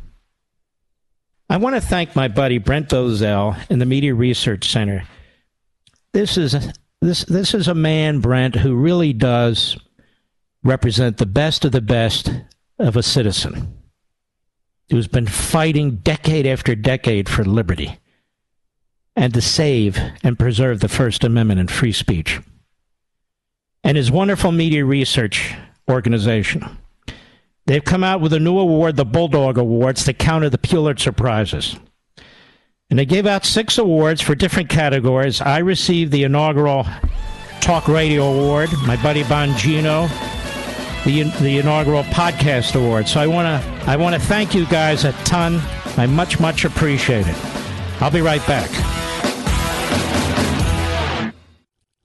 I 1.54 1.58
want 1.58 1.76
to 1.76 1.82
thank 1.82 2.16
my 2.16 2.30
buddy 2.30 2.58
Brent 2.58 2.90
Bozell 2.90 3.56
in 3.70 3.78
the 3.78 3.86
Media 3.86 4.16
Research 4.16 4.68
Center. 4.72 5.04
This 6.12 6.36
is 6.36 6.54
this 7.00 7.26
this 7.26 7.54
is 7.54 7.68
a 7.68 7.76
man, 7.76 8.22
Brent, 8.22 8.56
who 8.56 8.74
really 8.74 9.14
does 9.14 9.78
represent 10.64 11.18
the 11.18 11.28
best 11.28 11.64
of 11.64 11.72
the 11.72 11.80
best 11.80 12.34
of 12.80 12.98
a 12.98 13.04
citizen 13.04 13.72
who's 14.90 15.08
been 15.08 15.28
fighting 15.28 15.98
decade 15.98 16.48
after 16.48 16.74
decade 16.74 17.30
for 17.30 17.46
liberty 17.46 18.00
and 19.16 19.32
to 19.36 19.42
save 19.42 20.00
and 20.24 20.40
preserve 20.40 20.80
the 20.80 20.90
First 20.90 21.24
Amendment 21.24 21.60
and 21.60 21.70
free 21.70 21.92
speech. 21.92 22.42
And 23.84 23.96
his 23.96 24.10
wonderful 24.10 24.52
media 24.52 24.86
research 24.86 25.54
organization. 25.88 26.80
They've 27.66 27.84
come 27.84 28.04
out 28.04 28.20
with 28.20 28.34
a 28.34 28.40
new 28.40 28.60
award, 28.60 28.98
the 28.98 29.06
Bulldog 29.06 29.58
Awards, 29.58 30.04
to 30.06 30.14
counter 30.14 30.50
the 30.50 30.58
Pulitzer 30.58 31.14
Prizes. 31.14 31.78
And 32.90 33.00
they 33.00 33.06
gave 33.06 33.26
out 33.26 33.46
six 33.46 33.78
awards 33.78 34.22
for 34.22 34.36
different 34.36 34.70
categories. 34.70 35.42
I 35.42 35.60
received 35.60 36.12
the 36.12 36.24
inaugural 36.24 36.86
Talk 37.62 37.88
Radio 37.88 38.26
Award, 38.26 38.70
my 38.86 39.02
buddy 39.02 39.24
Bongino, 39.24 40.10
the, 41.06 41.24
the 41.42 41.60
inaugural 41.60 42.04
Podcast 42.04 42.76
Award. 42.76 43.08
So 43.08 43.22
I 43.22 43.28
want 43.28 43.46
to 43.46 43.90
I 43.90 43.96
want 43.96 44.14
to 44.16 44.22
thank 44.22 44.54
you 44.54 44.66
guys 44.66 45.06
a 45.06 45.14
ton. 45.24 45.62
I 45.98 46.06
much, 46.06 46.40
much 46.40 46.66
appreciate 46.66 47.26
it. 47.26 47.36
I'll 48.02 48.12
be 48.12 48.22
right 48.22 48.46
back. 48.46 48.70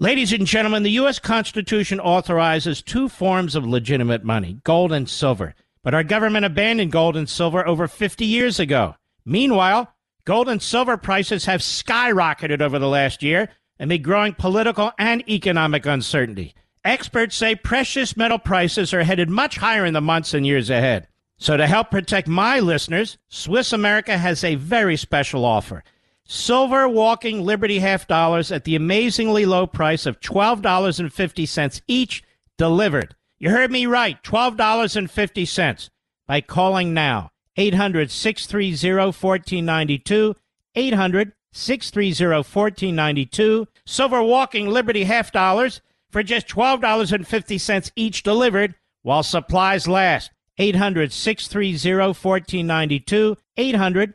Ladies 0.01 0.33
and 0.33 0.47
gentlemen, 0.47 0.85
the 0.85 0.93
U.S. 0.93 1.19
Constitution 1.19 1.99
authorizes 1.99 2.83
two 2.83 3.09
forms 3.09 3.57
of 3.57 3.67
legitimate 3.67 4.23
money 4.23 4.61
gold 4.63 4.93
and 4.93 5.11
silver. 5.11 5.57
But 5.83 5.93
our 5.93 6.05
government 6.05 6.47
abandoned 6.47 6.93
gold 6.93 7.17
and 7.17 7.29
silver 7.29 7.67
over 7.67 7.89
50 7.89 8.25
years 8.25 8.61
ago. 8.61 8.95
Meanwhile, 9.25 9.93
gold 10.25 10.49
and 10.49 10.63
silver 10.63 10.97
prices 10.97 11.47
have 11.47 11.63
skyrocketed 11.63 12.61
over 12.61 12.79
the 12.79 12.87
last 12.87 13.25
year 13.25 13.49
amid 13.81 14.05
growing 14.05 14.35
political 14.35 14.93
and 15.01 15.29
economic 15.29 15.85
uncertainty. 15.85 16.55
Experts 16.85 17.35
say 17.35 17.57
precious 17.57 18.17
metal 18.17 18.39
prices 18.39 18.95
are 18.95 19.03
headed 19.03 19.29
much 19.29 19.57
higher 19.57 19.85
in 19.85 19.95
the 19.95 20.01
months 20.01 20.33
and 20.33 20.47
years 20.47 20.71
ahead. 20.71 21.09
So, 21.39 21.57
to 21.57 21.67
help 21.67 21.91
protect 21.91 22.29
my 22.29 22.61
listeners, 22.61 23.19
Swiss 23.27 23.73
America 23.73 24.17
has 24.17 24.45
a 24.45 24.55
very 24.55 24.97
special 24.97 25.45
offer 25.45 25.83
silver 26.29 26.89
walking 26.89 27.43
Liberty 27.43 27.79
half 27.81 28.07
dollars 28.07 28.53
at 28.53 28.65
the 28.65 28.77
amazingly 28.77 29.47
low 29.47 29.67
price 29.67 30.07
of 30.07 30.21
$12.50 30.21 31.81
each 31.89 32.23
delivered. 32.57 33.17
You 33.39 33.51
heard 33.51 33.71
me 33.71 33.87
right, 33.87 34.23
$12.50 34.23 35.91
by 36.27 36.41
calling 36.41 36.93
now. 36.95 37.31
800 37.57 38.11
630 38.11 38.97
1492. 38.97 40.35
800 40.75 41.33
630 41.53 42.35
1492. 42.37 43.67
Silver 43.87 44.23
walking 44.23 44.69
Liberty 44.69 45.05
half 45.05 45.33
dollars 45.33 45.81
for 46.11 46.23
just 46.23 46.47
$12.50 46.49 47.91
each 47.97 48.23
delivered 48.23 48.75
while 49.03 49.23
supplies 49.23 49.89
last. 49.89 50.31
800 50.59 51.13
630 51.13 52.07
1492. 52.09 53.37
800 53.57 54.15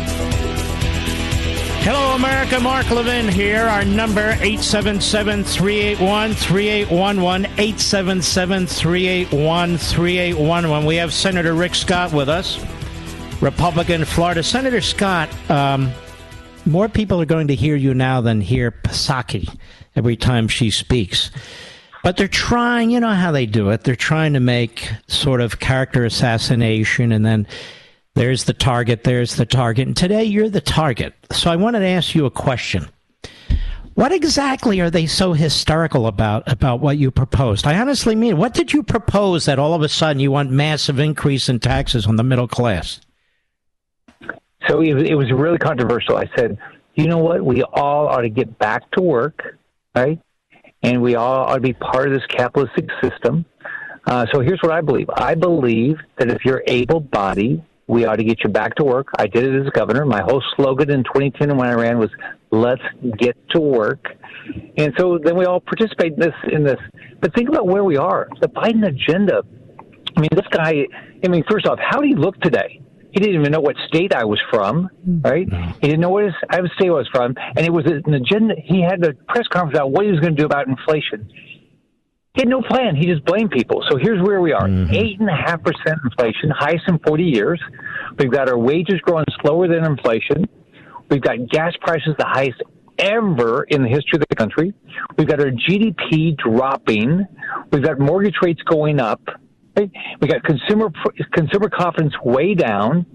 Hello, 1.83 2.13
America. 2.13 2.59
Mark 2.59 2.91
Levin 2.91 3.27
here. 3.27 3.63
Our 3.63 3.83
number 3.83 4.33
877 4.33 5.43
381 5.43 6.33
3811. 6.35 7.45
877 7.57 8.67
381 8.67 9.77
3811. 9.79 10.85
We 10.87 10.97
have 10.97 11.11
Senator 11.11 11.55
Rick 11.55 11.73
Scott 11.73 12.13
with 12.13 12.29
us, 12.29 12.63
Republican 13.41 14.05
Florida. 14.05 14.43
Senator 14.43 14.79
Scott, 14.79 15.27
um, 15.49 15.91
more 16.67 16.87
people 16.87 17.19
are 17.19 17.25
going 17.25 17.47
to 17.47 17.55
hear 17.55 17.75
you 17.75 17.95
now 17.95 18.21
than 18.21 18.41
hear 18.41 18.69
Psaki 18.69 19.51
every 19.95 20.15
time 20.15 20.47
she 20.47 20.69
speaks. 20.69 21.31
But 22.03 22.15
they're 22.15 22.27
trying, 22.27 22.91
you 22.91 22.99
know 22.99 23.09
how 23.09 23.31
they 23.31 23.47
do 23.47 23.71
it. 23.71 23.85
They're 23.85 23.95
trying 23.95 24.33
to 24.33 24.39
make 24.39 24.91
sort 25.07 25.41
of 25.41 25.59
character 25.59 26.05
assassination 26.05 27.11
and 27.11 27.25
then 27.25 27.47
there's 28.15 28.43
the 28.43 28.53
target, 28.53 29.03
there's 29.03 29.35
the 29.35 29.45
target. 29.45 29.87
And 29.87 29.95
today 29.95 30.23
you're 30.23 30.49
the 30.49 30.61
target. 30.61 31.13
So 31.31 31.49
I 31.49 31.55
wanted 31.55 31.79
to 31.79 31.87
ask 31.87 32.13
you 32.13 32.25
a 32.25 32.31
question. 32.31 32.87
What 33.93 34.11
exactly 34.11 34.79
are 34.79 34.89
they 34.89 35.05
so 35.05 35.33
hysterical 35.33 36.07
about 36.07 36.49
about 36.49 36.79
what 36.79 36.97
you 36.97 37.11
proposed? 37.11 37.67
I 37.67 37.79
honestly 37.79 38.15
mean, 38.15 38.37
what 38.37 38.53
did 38.53 38.71
you 38.71 38.83
propose 38.83 39.45
that 39.45 39.59
all 39.59 39.73
of 39.73 39.81
a 39.81 39.89
sudden 39.89 40.21
you 40.21 40.31
want 40.31 40.49
massive 40.49 40.97
increase 40.97 41.49
in 41.49 41.59
taxes 41.59 42.07
on 42.07 42.15
the 42.15 42.23
middle 42.23 42.47
class? 42.47 43.01
So 44.67 44.81
it 44.81 45.15
was, 45.15 45.31
really 45.31 45.57
controversial. 45.57 46.17
I 46.17 46.29
said, 46.37 46.57
you 46.95 47.07
know 47.07 47.17
what? 47.17 47.43
We 47.43 47.63
all 47.63 48.07
ought 48.07 48.21
to 48.21 48.29
get 48.29 48.57
back 48.59 48.89
to 48.91 49.01
work, 49.01 49.57
right? 49.95 50.19
And 50.83 51.01
we 51.01 51.15
all 51.15 51.45
ought 51.45 51.55
to 51.55 51.61
be 51.61 51.73
part 51.73 52.07
of 52.07 52.13
this 52.13 52.25
capitalistic 52.27 52.89
system. 53.01 53.43
Uh, 54.05 54.25
so 54.31 54.39
here's 54.39 54.59
what 54.61 54.71
I 54.71 54.81
believe. 54.81 55.09
I 55.15 55.35
believe 55.35 55.97
that 56.17 56.29
if 56.29 56.45
you're 56.45 56.63
able-bodied 56.67 57.63
we 57.87 58.05
ought 58.05 58.17
to 58.17 58.23
get 58.23 58.43
you 58.43 58.49
back 58.49 58.75
to 58.75 58.83
work. 58.83 59.09
I 59.17 59.27
did 59.27 59.43
it 59.43 59.65
as 59.65 59.69
governor. 59.71 60.05
My 60.05 60.21
whole 60.21 60.43
slogan 60.55 60.89
in 60.91 61.03
2010 61.03 61.57
when 61.57 61.67
I 61.67 61.73
ran 61.73 61.99
was 61.99 62.09
"Let's 62.51 62.81
get 63.17 63.35
to 63.49 63.59
work." 63.59 64.05
And 64.77 64.93
so 64.97 65.19
then 65.21 65.37
we 65.37 65.45
all 65.45 65.59
participate 65.59 66.13
in 66.13 66.19
this. 66.19 66.35
In 66.51 66.63
this, 66.63 66.79
but 67.19 67.33
think 67.35 67.49
about 67.49 67.67
where 67.67 67.83
we 67.83 67.97
are. 67.97 68.29
The 68.39 68.47
Biden 68.47 68.87
agenda. 68.87 69.43
I 70.15 70.19
mean, 70.19 70.29
this 70.33 70.47
guy. 70.51 70.85
I 71.23 71.27
mean, 71.27 71.43
first 71.49 71.67
off, 71.67 71.79
how 71.79 71.99
did 71.99 72.09
he 72.09 72.15
look 72.15 72.39
today? 72.41 72.81
He 73.11 73.19
didn't 73.19 73.41
even 73.41 73.51
know 73.51 73.59
what 73.59 73.75
state 73.87 74.15
I 74.15 74.23
was 74.23 74.39
from, 74.49 74.89
mm-hmm. 75.07 75.21
right? 75.21 75.47
He 75.81 75.87
didn't 75.87 75.99
know 75.99 76.09
what 76.09 76.23
his, 76.23 76.33
I 76.49 76.59
state 76.75 76.87
I 76.87 76.91
was 76.91 77.09
from, 77.11 77.35
and 77.57 77.65
it 77.65 77.71
was 77.71 77.85
an 77.85 78.13
agenda. 78.13 78.55
He 78.63 78.81
had 78.81 79.05
a 79.05 79.13
press 79.27 79.47
conference 79.49 79.77
about 79.77 79.91
what 79.91 80.05
he 80.05 80.11
was 80.11 80.21
going 80.21 80.33
to 80.33 80.41
do 80.41 80.45
about 80.45 80.67
inflation. 80.67 81.29
He 82.33 82.41
had 82.41 82.47
no 82.47 82.61
plan. 82.61 82.95
He 82.95 83.07
just 83.07 83.25
blamed 83.25 83.51
people. 83.51 83.83
So 83.89 83.97
here's 83.97 84.21
where 84.25 84.39
we 84.39 84.53
are: 84.53 84.67
mm-hmm. 84.67 84.93
eight 84.93 85.19
and 85.19 85.29
a 85.29 85.35
half 85.35 85.61
percent 85.63 85.99
inflation, 86.05 86.49
highest 86.49 86.85
in 86.87 86.97
40 86.99 87.23
years. 87.23 87.61
We've 88.17 88.31
got 88.31 88.47
our 88.47 88.57
wages 88.57 89.01
growing 89.01 89.25
slower 89.41 89.67
than 89.67 89.83
inflation. 89.83 90.47
We've 91.09 91.21
got 91.21 91.49
gas 91.49 91.73
prices 91.81 92.15
the 92.17 92.25
highest 92.25 92.61
ever 92.97 93.63
in 93.63 93.83
the 93.83 93.89
history 93.89 94.19
of 94.19 94.23
the 94.29 94.35
country. 94.35 94.73
We've 95.17 95.27
got 95.27 95.41
our 95.41 95.51
GDP 95.51 96.37
dropping. 96.37 97.25
We've 97.71 97.83
got 97.83 97.99
mortgage 97.99 98.35
rates 98.41 98.61
going 98.61 99.01
up. 99.01 99.21
We 99.75 100.27
got 100.27 100.43
consumer 100.43 100.89
consumer 101.33 101.69
confidence 101.69 102.13
way 102.23 102.55
down, 102.55 103.05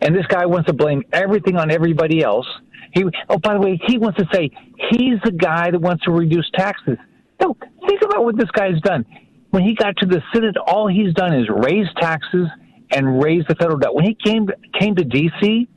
and 0.00 0.14
this 0.14 0.26
guy 0.26 0.46
wants 0.46 0.68
to 0.68 0.72
blame 0.72 1.02
everything 1.12 1.56
on 1.56 1.72
everybody 1.72 2.22
else. 2.22 2.46
He 2.92 3.04
oh 3.28 3.38
by 3.38 3.54
the 3.54 3.60
way, 3.60 3.80
he 3.88 3.98
wants 3.98 4.18
to 4.18 4.26
say 4.32 4.50
he's 4.90 5.18
the 5.24 5.32
guy 5.32 5.70
that 5.72 5.80
wants 5.80 6.04
to 6.04 6.12
reduce 6.12 6.48
taxes. 6.54 6.98
No, 7.42 7.56
think 7.86 8.02
about 8.02 8.24
what 8.24 8.36
this 8.36 8.50
guy's 8.52 8.80
done. 8.80 9.04
When 9.50 9.64
he 9.64 9.74
got 9.74 9.96
to 9.98 10.06
the 10.06 10.22
Senate, 10.32 10.56
all 10.56 10.88
he's 10.88 11.12
done 11.14 11.34
is 11.34 11.48
raise 11.48 11.86
taxes 11.96 12.46
and 12.90 13.22
raise 13.22 13.44
the 13.48 13.54
federal 13.54 13.78
debt. 13.78 13.94
When 13.94 14.04
he 14.04 14.14
came 14.14 14.48
came 14.78 14.94
to 14.96 15.04
D.C., 15.04 15.68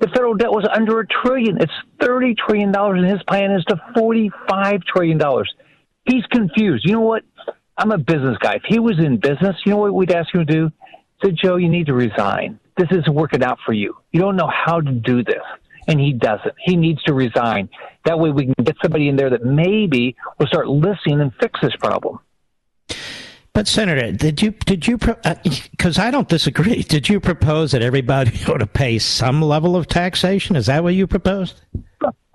the 0.00 0.08
federal 0.08 0.34
debt 0.34 0.50
was 0.50 0.68
under 0.74 1.00
a 1.00 1.06
trillion. 1.06 1.58
It's 1.60 1.72
thirty 2.00 2.34
trillion 2.34 2.72
dollars, 2.72 3.00
and 3.02 3.10
his 3.10 3.22
plan 3.22 3.52
is 3.52 3.64
to 3.66 3.76
forty-five 3.96 4.82
trillion 4.82 5.16
dollars. 5.16 5.52
He's 6.04 6.24
confused. 6.26 6.84
You 6.86 6.94
know 6.94 7.00
what? 7.00 7.22
I'm 7.78 7.92
a 7.92 7.98
business 7.98 8.36
guy. 8.38 8.54
If 8.54 8.62
he 8.66 8.78
was 8.78 8.98
in 8.98 9.18
business, 9.18 9.56
you 9.64 9.72
know 9.72 9.78
what 9.78 9.94
we'd 9.94 10.12
ask 10.12 10.34
him 10.34 10.46
to 10.46 10.52
do? 10.52 10.70
Say, 11.22 11.32
Joe, 11.32 11.56
you 11.56 11.68
need 11.68 11.86
to 11.86 11.94
resign. 11.94 12.58
This 12.76 12.88
isn't 12.90 13.14
working 13.14 13.42
out 13.42 13.58
for 13.64 13.72
you. 13.72 13.96
You 14.12 14.20
don't 14.20 14.36
know 14.36 14.50
how 14.50 14.80
to 14.80 14.92
do 14.92 15.22
this 15.22 15.42
and 15.86 16.00
he 16.00 16.12
doesn't. 16.12 16.54
He 16.64 16.76
needs 16.76 17.02
to 17.04 17.14
resign. 17.14 17.68
That 18.04 18.18
way, 18.18 18.30
we 18.30 18.46
can 18.46 18.64
get 18.64 18.76
somebody 18.82 19.08
in 19.08 19.16
there 19.16 19.30
that 19.30 19.44
maybe 19.44 20.16
will 20.38 20.46
start 20.46 20.68
listening 20.68 21.20
and 21.20 21.32
fix 21.40 21.58
this 21.62 21.74
problem. 21.76 22.18
But 23.56 23.66
Senator, 23.66 24.12
did 24.12 24.42
you 24.42 24.50
did 24.50 24.86
you 24.86 24.98
because 24.98 25.98
uh, 25.98 26.02
I 26.02 26.10
don't 26.10 26.28
disagree? 26.28 26.82
Did 26.82 27.08
you 27.08 27.20
propose 27.20 27.72
that 27.72 27.80
everybody 27.80 28.30
ought 28.48 28.58
to 28.58 28.66
pay 28.66 28.98
some 28.98 29.40
level 29.40 29.76
of 29.76 29.86
taxation? 29.86 30.56
Is 30.56 30.66
that 30.66 30.82
what 30.82 30.94
you 30.94 31.06
proposed? 31.06 31.62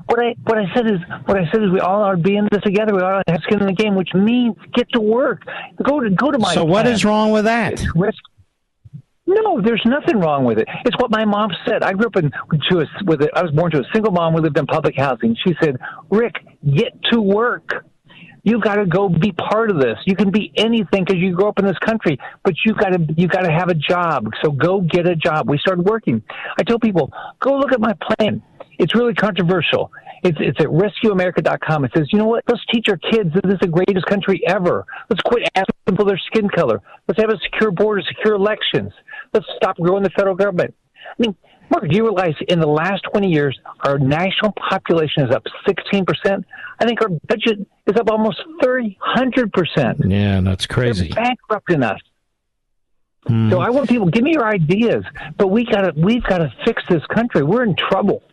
What 0.08 0.20
I 0.20 0.36
what 0.46 0.58
I 0.58 0.66
said 0.74 0.88
is 0.88 1.00
what 1.26 1.38
I 1.38 1.50
said 1.52 1.62
is 1.62 1.70
we 1.72 1.80
all 1.80 2.02
are 2.02 2.18
being 2.18 2.48
this 2.52 2.64
together. 2.64 2.96
We 2.96 3.02
all 3.02 3.22
have 3.28 3.40
skin 3.44 3.60
in 3.60 3.68
the 3.68 3.74
game, 3.74 3.94
which 3.94 4.16
means 4.16 4.56
get 4.74 4.92
to 4.94 5.00
work. 5.00 5.44
Go 5.84 6.00
to 6.00 6.10
go 6.10 6.32
to 6.32 6.40
my. 6.40 6.56
So 6.56 6.66
what 6.66 6.88
is 6.88 7.06
wrong 7.06 7.32
with 7.32 7.46
that? 7.46 7.84
Risk 7.96 8.18
No, 9.34 9.62
there's 9.62 9.82
nothing 9.86 10.20
wrong 10.20 10.44
with 10.44 10.60
it. 10.60 10.68
It's 10.86 10.98
what 10.98 11.10
my 11.10 11.24
mom 11.24 11.52
said. 11.66 11.84
I 11.84 11.94
grew 11.94 12.08
up 12.08 12.18
in 12.18 12.32
to 12.70 12.80
a, 12.80 12.86
with 13.06 13.22
a, 13.22 13.30
I 13.34 13.42
was 13.42 13.52
born 13.52 13.72
to 13.72 13.80
a 13.80 13.84
single 13.94 14.12
mom 14.12 14.34
who 14.34 14.42
lived 14.42 14.58
in 14.58 14.66
public 14.66 14.96
housing. 14.98 15.38
She 15.46 15.56
said, 15.62 15.78
"Rick, 16.10 16.36
get 16.76 16.92
to 17.12 17.22
work. 17.22 17.86
You 18.44 18.60
got 18.60 18.76
to 18.76 18.86
go 18.86 19.08
be 19.08 19.32
part 19.32 19.70
of 19.70 19.80
this. 19.80 19.98
You 20.06 20.16
can 20.16 20.32
be 20.32 20.52
anything 20.58 21.06
because 21.06 21.22
you 21.22 21.34
grew 21.34 21.48
up 21.48 21.60
in 21.60 21.66
this 21.66 21.78
country, 21.78 22.18
but 22.44 22.56
you 22.66 22.74
got 22.74 22.90
to 22.90 23.00
you 23.16 23.28
got 23.28 23.44
to 23.44 23.52
have 23.52 23.70
a 23.70 23.76
job. 23.76 24.26
So 24.44 24.52
go 24.52 24.82
get 24.82 25.08
a 25.08 25.16
job." 25.16 25.50
We 25.50 25.58
started 25.60 25.86
working. 25.86 26.22
I 26.60 26.64
tell 26.64 26.80
people, 26.80 27.14
"Go 27.40 27.54
look 27.54 27.72
at 27.72 27.80
my 27.80 27.94
plan. 28.02 28.44
It's 28.80 28.96
really 28.96 29.14
controversial. 29.14 29.92
It's, 30.24 30.38
it's 30.40 30.60
at 30.60 30.68
rescueamerica.com. 30.68 31.86
It 31.86 31.92
says, 31.96 32.08
you 32.12 32.20
know 32.20 32.28
what? 32.28 32.44
Let's 32.48 32.62
teach 32.72 32.88
our 32.90 32.98
kids 32.98 33.34
that 33.34 33.44
this 33.44 33.54
is 33.54 33.60
the 33.62 33.68
greatest 33.68 34.06
country 34.06 34.42
ever. 34.48 34.86
Let's 35.10 35.22
quit 35.22 35.44
asking 35.56 35.96
for 35.96 36.06
their 36.06 36.20
skin 36.28 36.48
color. 36.50 36.80
Let's 37.08 37.20
have 37.20 37.30
a 37.30 37.38
secure 37.40 37.72
border, 37.72 38.02
secure 38.08 38.36
elections. 38.36 38.92
Let's 39.34 39.46
stop 39.56 39.78
growing 39.78 40.04
the 40.04 40.10
federal 40.10 40.36
government. 40.36 40.74
I 41.06 41.14
mean, 41.20 41.36
Mark, 41.70 41.88
do 41.88 41.96
you 41.96 42.04
realize 42.04 42.36
in 42.50 42.60
the 42.60 42.68
last 42.68 43.04
20 43.12 43.30
years, 43.30 43.58
our 43.82 43.98
national 43.98 44.52
population 44.52 45.24
is 45.24 45.34
up 45.34 45.46
16%? 45.66 46.44
I 46.80 46.86
think 46.86 47.02
our 47.02 47.10
budget 47.28 47.66
is 47.88 47.96
up 47.96 48.10
almost 48.10 48.42
300%. 48.62 50.12
Yeah, 50.12 50.42
that's 50.42 50.68
crazy. 50.68 51.08
They're 51.08 51.24
bankrupting 51.24 51.84
us. 51.84 52.00
So 53.28 53.60
I 53.60 53.70
want 53.70 53.88
people 53.88 54.08
give 54.08 54.24
me 54.24 54.32
your 54.34 54.46
ideas, 54.46 55.04
but 55.38 55.50
we 55.50 55.64
got 55.64 55.82
to 55.82 55.94
we've 55.96 56.24
got 56.24 56.40
to 56.40 56.52
fix 56.66 56.82
this 56.90 57.06
country. 57.06 57.44
We're 57.44 57.64
in 57.64 57.76
trouble. 57.76 58.24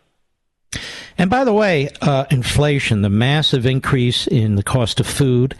And 1.17 1.29
by 1.29 1.43
the 1.43 1.53
way, 1.53 1.89
uh, 2.01 2.25
inflation, 2.31 3.03
the 3.03 3.09
massive 3.09 3.65
increase 3.65 4.25
in 4.25 4.55
the 4.55 4.63
cost 4.63 4.99
of 4.99 5.05
food 5.05 5.55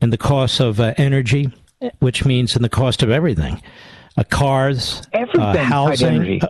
and 0.00 0.12
the 0.12 0.18
cost 0.18 0.60
of 0.60 0.78
uh, 0.78 0.92
energy, 0.98 1.50
which 2.00 2.24
means 2.24 2.54
in 2.54 2.62
the 2.62 2.68
cost 2.68 3.02
of 3.02 3.10
everything, 3.10 3.62
uh, 4.16 4.24
cars, 4.24 5.02
Everything 5.12 5.40
tied 5.40 5.56
housing. 5.58 6.08
energy. 6.08 6.42
Uh, 6.42 6.48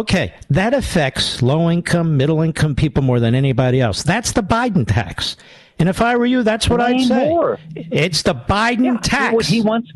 okay, 0.00 0.34
that 0.50 0.74
affects 0.74 1.42
low 1.42 1.70
income, 1.70 2.16
middle 2.16 2.40
income 2.42 2.74
people 2.74 3.02
more 3.02 3.20
than 3.20 3.34
anybody 3.34 3.80
else. 3.80 4.02
That's 4.02 4.32
the 4.32 4.42
Biden 4.42 4.86
tax. 4.86 5.36
And 5.78 5.88
if 5.88 6.00
I 6.00 6.16
were 6.16 6.26
you, 6.26 6.42
that's 6.44 6.68
what 6.68 6.80
I'd 6.80 7.00
say. 7.00 7.28
more. 7.28 7.58
It's 7.74 8.22
the 8.22 8.34
Biden 8.34 9.00
tax. 9.02 9.34
What 9.34 9.46
he 9.46 9.60
wants. 9.60 9.90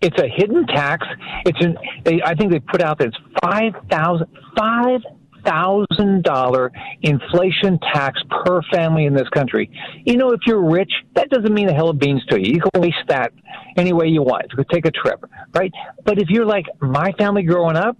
It's 0.00 0.20
a 0.20 0.28
hidden 0.28 0.66
tax. 0.66 1.06
It's 1.46 1.58
an. 1.64 1.76
They, 2.04 2.20
I 2.22 2.34
think 2.34 2.52
they 2.52 2.60
put 2.60 2.80
out 2.82 2.98
that 2.98 3.08
it's 3.08 3.16
five 3.42 3.72
thousand 3.90 4.26
five 4.56 5.00
thousand 5.44 6.24
dollar 6.24 6.70
inflation 7.02 7.78
tax 7.92 8.20
per 8.30 8.60
family 8.72 9.06
in 9.06 9.14
this 9.14 9.28
country. 9.30 9.70
You 10.04 10.16
know, 10.16 10.32
if 10.32 10.40
you're 10.46 10.64
rich, 10.64 10.92
that 11.14 11.30
doesn't 11.30 11.52
mean 11.52 11.68
a 11.68 11.74
hell 11.74 11.90
of 11.90 11.98
beans 11.98 12.24
to 12.26 12.40
you. 12.40 12.54
You 12.54 12.60
can 12.60 12.82
waste 12.82 12.96
that 13.08 13.32
any 13.76 13.92
way 13.92 14.08
you 14.08 14.22
want. 14.22 14.46
You 14.50 14.56
could 14.56 14.70
take 14.70 14.86
a 14.86 14.90
trip, 14.90 15.24
right? 15.54 15.72
But 16.04 16.18
if 16.18 16.28
you're 16.28 16.46
like 16.46 16.66
my 16.80 17.12
family 17.18 17.42
growing 17.42 17.76
up, 17.76 17.96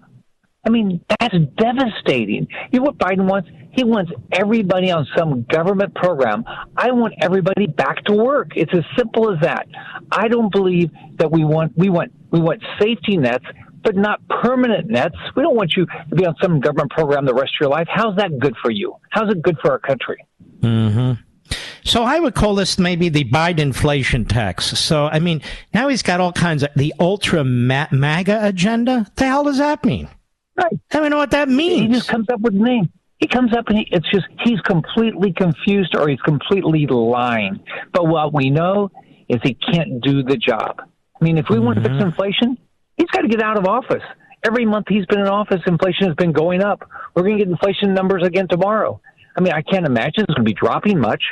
I 0.67 0.71
mean, 0.71 1.05
that's 1.21 1.37
devastating. 1.59 2.47
You 2.73 2.81
know 2.81 2.87
what 2.87 2.99
Biden 2.99 3.29
wants? 3.29 3.51
He 3.73 3.85
wants 3.85 4.13
everybody 4.33 4.91
on 4.91 5.07
some 5.17 5.45
government 5.51 5.95
program. 5.95 6.45
I 6.77 6.93
want 6.93 7.15
everybody 7.21 7.67
back 7.67 8.05
to 8.05 8.13
work. 8.13 8.53
It's 8.57 8.73
as 8.73 8.85
simple 8.97 9.33
as 9.33 9.41
that. 9.43 9.67
I 10.11 10.29
don't 10.29 10.53
believe 10.53 10.91
that 11.19 11.31
we 11.31 11.45
want 11.45 11.73
we 11.77 11.91
want 11.91 12.13
we 12.31 12.41
want 12.41 12.63
safety 12.81 13.17
nets, 13.17 13.45
but 13.85 13.95
not 13.97 14.27
permanent 14.29 14.89
nets. 14.89 15.15
We 15.37 15.43
don't 15.43 15.55
want 15.57 15.75
you 15.77 15.87
to 15.87 16.15
be 16.17 16.27
on 16.27 16.35
some 16.43 16.61
government 16.61 16.91
program 16.91 17.25
the 17.27 17.35
rest 17.35 17.53
of 17.57 17.61
your 17.61 17.71
life. 17.71 17.87
How's 17.91 18.17
that 18.17 18.39
good 18.39 18.55
for 18.63 18.71
you? 18.71 18.97
How's 19.11 19.31
it 19.31 19.43
good 19.43 19.57
for 19.63 19.71
our 19.73 19.79
country? 19.79 20.25
hmm 20.63 21.13
So 21.85 22.03
I 22.03 22.19
would 22.19 22.35
call 22.35 22.55
this 22.55 22.79
maybe 22.79 23.09
the 23.11 23.25
Biden 23.25 23.59
inflation 23.61 24.25
tax. 24.25 24.67
So 24.79 25.07
I 25.07 25.21
mean, 25.21 25.43
now 25.73 25.89
he's 25.89 26.03
got 26.03 26.21
all 26.21 26.33
kinds 26.33 26.63
of 26.63 26.71
the 26.75 26.93
ultra 26.99 27.45
ma- 27.45 27.87
MAGA 27.93 28.41
agenda. 28.47 28.99
What 29.01 29.17
the 29.17 29.27
hell 29.27 29.45
does 29.45 29.59
that 29.59 29.85
mean? 29.85 30.09
Right. 30.57 30.73
I 30.93 31.01
don't 31.01 31.11
know 31.11 31.19
what 31.19 31.33
that 31.33 31.49
means. 31.49 31.81
He 31.83 31.89
just 31.89 32.09
comes 32.09 32.29
up 32.33 32.41
with 32.41 32.55
a 32.55 32.59
name. 32.59 32.91
He 33.19 33.27
comes 33.29 33.55
up 33.55 33.69
and 33.69 33.79
he, 33.79 33.89
it's 33.91 34.09
just 34.11 34.27
he's 34.45 34.61
completely 34.61 35.33
confused 35.33 35.95
or 35.97 36.09
he's 36.09 36.21
completely 36.21 36.87
lying. 36.87 37.61
But 37.93 38.07
what 38.07 38.33
we 38.33 38.51
know 38.51 38.91
is 39.29 39.41
he 39.43 39.55
can't 39.55 40.01
do 40.03 40.23
the 40.23 40.37
job. 40.37 40.81
I 41.21 41.25
mean, 41.25 41.39
if 41.39 41.47
we 41.49 41.59
want 41.59 41.83
to 41.83 41.89
fix 41.89 42.03
inflation, 42.03 42.59
he's 42.97 43.09
got 43.09 43.23
to 43.23 43.29
get 43.29 43.43
out 43.43 43.57
of 43.57 43.67
office. 43.67 44.03
Every 44.45 44.67
month 44.67 44.87
he's 44.89 45.07
been 45.07 45.21
in 45.21 45.27
office, 45.27 45.61
inflation 45.67 46.07
has 46.07 46.15
been 46.17 46.33
going 46.33 46.63
up. 46.63 46.89
We're 47.15 47.23
going 47.23 47.39
to 47.39 47.45
get 47.45 47.51
inflation 47.51 47.95
numbers 47.95 48.23
again 48.25 48.47
tomorrow. 48.49 49.01
I 49.37 49.41
mean, 49.41 49.53
I 49.53 49.63
can't 49.63 49.87
imagine 49.87 50.25
it's 50.25 50.35
going 50.35 50.45
to 50.45 50.51
be 50.51 50.55
dropping 50.55 50.99
much. 50.99 51.23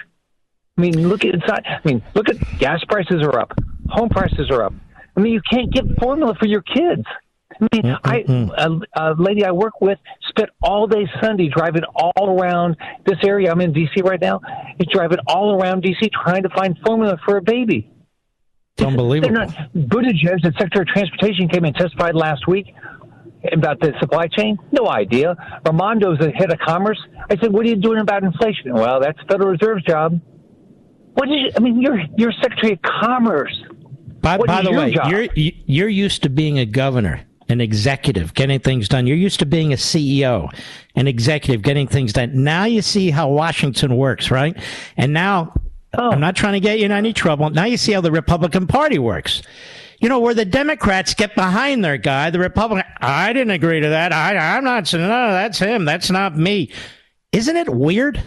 I 0.77 0.81
mean, 0.81 1.09
look 1.09 1.25
at 1.25 1.35
inside. 1.35 1.65
I 1.67 1.81
mean, 1.85 2.03
look 2.15 2.29
at 2.31 2.37
gas 2.59 2.83
prices 2.89 3.23
are 3.23 3.39
up, 3.39 3.53
home 3.89 4.09
prices 4.09 4.51
are 4.51 4.65
up. 4.65 4.73
I 5.17 5.21
mean, 5.21 5.33
you 5.35 5.43
can't 5.51 5.71
get 5.71 5.85
formula 6.01 6.35
for 6.39 6.47
your 6.47 6.63
kids. 6.63 7.05
I 7.61 7.69
mean, 7.73 7.83
mm-hmm. 7.83 8.51
I 8.57 8.65
a, 8.97 9.11
a 9.11 9.15
lady 9.19 9.45
I 9.45 9.53
work 9.53 9.81
with 9.83 9.99
spent 10.29 10.49
all 10.63 10.87
day 10.87 11.07
Sunday 11.21 11.51
driving 11.55 11.83
all 11.95 12.41
around 12.41 12.77
this 13.05 13.19
area. 13.25 13.51
I'm 13.53 13.61
in 13.61 13.75
D.C. 13.75 14.01
right 14.03 14.21
now. 14.21 14.41
He's 14.79 14.89
driving 14.93 15.19
all 15.27 15.61
around 15.61 15.83
D.C. 15.83 16.11
trying 16.25 16.45
to 16.45 16.49
find 16.49 16.79
formula 16.85 17.19
for 17.27 17.37
a 17.37 17.43
baby. 17.43 17.92
It's 18.77 18.87
unbelievable. 18.87 19.35
They're 19.35 19.47
not. 19.47 19.73
Buttigieg, 19.75 20.43
the 20.43 20.53
Secretary 20.59 20.83
of 20.83 20.89
Transportation, 20.89 21.49
came 21.49 21.65
and 21.65 21.75
testified 21.75 22.15
last 22.15 22.47
week 22.49 22.75
about 23.53 23.81
the 23.81 23.93
supply 24.01 24.29
chain. 24.29 24.57
No 24.71 24.89
idea. 24.89 25.35
Raimondo's 25.65 26.19
the 26.19 26.31
head 26.31 26.53
of 26.53 26.59
commerce. 26.61 26.99
I 27.31 27.37
said, 27.37 27.53
"What 27.53 27.67
are 27.67 27.69
you 27.69 27.77
doing 27.77 28.01
about 28.01 28.23
inflation?" 28.23 28.73
Well, 28.73 29.01
that's 29.01 29.19
the 29.19 29.25
Federal 29.27 29.51
Reserve's 29.51 29.85
job. 29.85 30.21
What 31.15 31.29
is? 31.29 31.53
I 31.57 31.61
mean, 31.61 31.83
you're 31.83 32.01
you're 32.17 32.33
Secretary 32.33 32.73
of 32.73 32.83
Commerce. 32.83 33.63
By, 34.21 34.39
by 34.39 34.63
the 34.63 34.71
your 34.71 34.81
way, 34.81 34.95
job? 34.95 35.11
you're 35.11 35.29
you're 35.35 35.89
used 35.89 36.23
to 36.23 36.31
being 36.31 36.59
a 36.59 36.65
governor, 36.65 37.23
an 37.49 37.61
executive, 37.61 38.33
getting 38.33 38.61
things 38.61 38.89
done. 38.89 39.07
You're 39.07 39.17
used 39.17 39.41
to 39.41 39.47
being 39.47 39.73
a 39.73 39.77
CEO, 39.77 40.49
an 40.95 41.09
executive, 41.09 41.63
getting 41.63 41.89
things 41.89 42.13
done. 42.13 42.45
Now 42.45 42.65
you 42.65 42.81
see 42.81 43.11
how 43.11 43.29
Washington 43.29 43.97
works, 43.97 44.31
right? 44.31 44.57
And 44.97 45.13
now 45.13 45.53
Oh. 45.97 46.11
I'm 46.11 46.21
not 46.21 46.37
trying 46.37 46.55
to 46.55 46.61
get 46.61 46.79
you 46.79 46.87
in 46.87 46.93
any 46.93 47.13
trouble. 47.13 47.51
Now 47.51 47.65
you 47.65 47.77
see 47.77 47.93
how 47.93 48.01
the 48.01 48.11
Republican 48.13 48.67
Party 48.67 48.99
works. 48.99 49.43
You 50.01 50.09
know, 50.09 50.19
where 50.19 50.35
the 50.35 50.45
Democrats 50.45 51.15
get 51.15 51.35
behind 51.37 51.85
their 51.85 51.97
guy, 51.97 52.31
the 52.31 52.39
Republican, 52.41 52.91
I 53.01 53.33
didn't 53.33 53.53
agree 53.53 53.81
to 53.81 53.89
that. 53.91 54.13
I, 54.13 54.37
I'm 54.57 54.65
not 54.65 54.89
saying, 54.89 55.07
no, 55.07 55.31
that's 55.33 55.59
him. 55.59 55.85
That's 55.85 56.11
not 56.11 56.37
me. 56.37 56.73
Isn't 57.31 57.57
it 57.57 57.69
weird? 57.69 58.21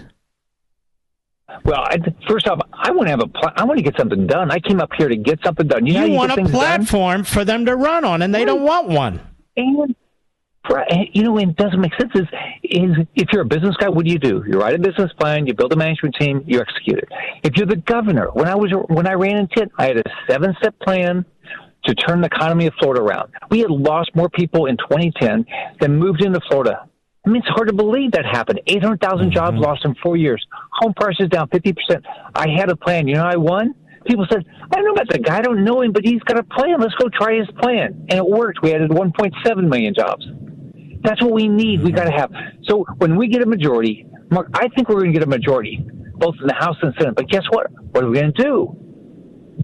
Well, 1.64 1.82
I, 1.82 1.98
first 2.28 2.48
off, 2.48 2.60
I 2.74 2.92
want 2.92 3.08
to 3.08 3.12
have 3.12 3.20
a. 3.22 3.28
Pl- 3.28 3.52
I 3.56 3.64
want 3.66 3.78
to 3.78 3.84
get 3.84 3.96
something 3.98 4.26
done. 4.28 4.52
I 4.52 4.60
came 4.60 4.80
up 4.80 4.90
here 4.98 5.08
to 5.08 5.16
get 5.16 5.40
something 5.44 5.68
done. 5.68 5.86
You, 5.86 5.94
You 6.00 6.06
you 6.08 6.12
want 6.14 6.32
a 6.32 6.36
things 6.36 6.52
done? 6.52 6.60
platform 6.60 7.24
for 7.24 7.46
them 7.46 7.66
to 7.66 7.76
run 7.76 8.04
on, 8.04 8.22
and 8.22 8.34
they 8.34 8.46
don't 8.46 8.64
want 8.64 8.88
one. 8.90 9.22
And 9.56 9.96
you 11.14 11.24
know, 11.24 11.38
it 11.38 11.56
doesn't 11.56 11.80
make 11.80 11.94
sense. 11.96 12.12
Is 12.16 12.28
is 12.64 12.98
if 13.16 13.30
you're 13.32 13.44
a 13.44 13.46
business 13.46 13.76
guy, 13.78 13.90
what 13.90 14.06
do 14.06 14.12
you 14.12 14.20
do? 14.20 14.44
You 14.48 14.60
write 14.60 14.76
a 14.76 14.80
business 14.80 15.12
plan, 15.20 15.48
you 15.48 15.54
build 15.54 15.74
a 15.74 15.76
management 15.76 16.16
team, 16.20 16.44
you 16.46 16.60
execute 16.60 17.00
it. 17.00 17.10
If 17.44 17.56
you're 17.56 17.68
the 17.68 17.78
governor, 17.78 18.30
when 18.34 18.48
I 18.48 18.56
was 18.56 18.72
when 18.88 19.08
I 19.08 19.14
ran 19.14 19.38
in 19.38 19.48
TIT, 19.48 19.72
I 19.78 19.88
had 19.88 19.98
a 19.98 20.04
seven 20.28 20.56
step 20.60 20.78
plan 20.80 21.26
to 21.86 21.96
turn 21.96 22.22
the 22.22 22.28
economy 22.28 22.68
of 22.68 22.74
Florida 22.80 23.02
around. 23.02 23.32
We 23.50 23.60
had 23.60 23.70
lost 23.70 24.12
more 24.16 24.30
people 24.30 24.66
in 24.66 24.78
2010 24.78 25.46
than 25.80 25.98
moved 25.98 26.24
into 26.24 26.40
Florida. 26.50 26.88
I 27.26 27.30
mean, 27.30 27.42
it's 27.42 27.50
hard 27.50 27.68
to 27.68 27.74
believe 27.74 28.12
that 28.12 28.26
happened. 28.26 28.62
800,000 28.68 29.20
mm-hmm. 29.20 29.34
jobs 29.34 29.58
lost 29.58 29.86
in 29.86 29.96
four 29.96 30.16
years. 30.16 30.46
Home 30.74 30.94
prices 30.94 31.28
down 31.30 31.48
50%. 31.50 31.76
I 32.36 32.50
had 32.50 32.70
a 32.70 32.76
plan. 32.76 33.08
You 33.08 33.16
know, 33.16 33.26
I 33.26 33.36
won. 33.36 33.74
People 34.06 34.28
said, 34.32 34.46
I 34.72 34.76
don't 34.76 34.86
know 34.86 34.92
about 34.92 35.10
the 35.10 35.18
guy. 35.18 35.40
I 35.40 35.42
don't 35.42 35.64
know 35.64 35.82
him, 35.82 35.92
but 35.92 36.06
he's 36.06 36.22
got 36.22 36.38
a 36.38 36.44
plan. 36.44 36.80
Let's 36.80 36.94
go 36.96 37.10
try 37.10 37.38
his 37.38 37.48
plan. 37.60 38.06
And 38.10 38.20
it 38.20 38.26
worked. 38.26 38.62
We 38.62 38.74
added 38.74 38.92
1.7 38.92 39.68
million 39.68 39.96
jobs. 39.96 40.26
That's 41.06 41.22
what 41.22 41.32
we 41.32 41.48
need. 41.48 41.82
We 41.82 41.92
mm-hmm. 41.92 41.96
got 41.98 42.04
to 42.06 42.12
have. 42.12 42.32
So 42.64 42.86
when 42.98 43.16
we 43.16 43.28
get 43.28 43.42
a 43.42 43.46
majority, 43.46 44.06
Mark, 44.32 44.50
I 44.54 44.68
think 44.70 44.90
we're 44.90 44.96
going 44.96 45.14
to 45.14 45.20
get 45.20 45.24
a 45.24 45.30
majority, 45.30 45.86
both 46.16 46.36
in 46.42 46.48
the 46.48 46.54
House 46.54 46.78
and 46.82 46.94
Senate. 46.98 47.16
But 47.16 47.30
guess 47.30 47.44
what? 47.50 47.72
What 47.92 48.04
are 48.04 48.10
we 48.10 48.20
going 48.20 48.34
to 48.34 48.44
do? 48.44 48.78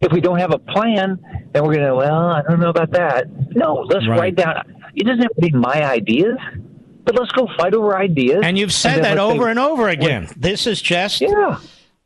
If 0.01 0.11
we 0.11 0.21
don't 0.21 0.39
have 0.39 0.53
a 0.53 0.59
plan, 0.59 1.19
then 1.53 1.63
we're 1.63 1.73
going 1.73 1.85
to, 1.85 1.95
well, 1.95 2.29
I 2.29 2.41
don't 2.47 2.59
know 2.59 2.69
about 2.69 2.91
that. 2.91 3.25
No, 3.55 3.85
let's 3.89 4.07
Right. 4.07 4.19
write 4.19 4.35
down. 4.35 4.55
It 4.95 5.05
doesn't 5.05 5.21
have 5.21 5.35
to 5.35 5.41
be 5.41 5.51
my 5.51 5.83
ideas, 5.85 6.37
but 7.03 7.15
let's 7.15 7.31
go 7.31 7.47
fight 7.57 7.73
over 7.73 7.97
ideas. 7.97 8.41
And 8.43 8.57
you've 8.57 8.73
said 8.73 8.95
then 8.95 9.03
that 9.03 9.17
over 9.17 9.43
say- 9.43 9.49
and 9.51 9.59
over 9.59 9.89
again. 9.89 10.27
This 10.37 10.67
is 10.67 10.81
just 10.81 11.21
yeah. 11.21 11.59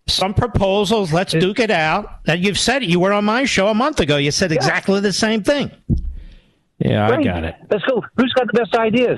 some 0.08 0.34
proposals. 0.34 1.14
Let's 1.14 1.34
duke 1.34 1.60
it 1.60 1.72
out. 1.72 2.24
That 2.26 2.40
you've 2.40 2.60
said 2.60 2.84
it. 2.84 2.90
You 2.90 3.00
were 3.00 3.14
on 3.14 3.26
my 3.26 3.46
show 3.46 3.68
a 3.68 3.74
month 3.74 4.00
ago. 4.00 4.18
You 4.18 4.32
said 4.32 4.52
exactly 4.52 5.00
the 5.00 5.14
same 5.14 5.44
thing. 5.44 5.72
Yeah, 6.80 7.08
I 7.10 7.24
got 7.24 7.44
it. 7.44 7.56
Let's 7.70 7.84
go. 7.86 8.04
Who's 8.18 8.34
got 8.34 8.48
the 8.48 8.54
best 8.60 8.76
ideas? 8.76 9.18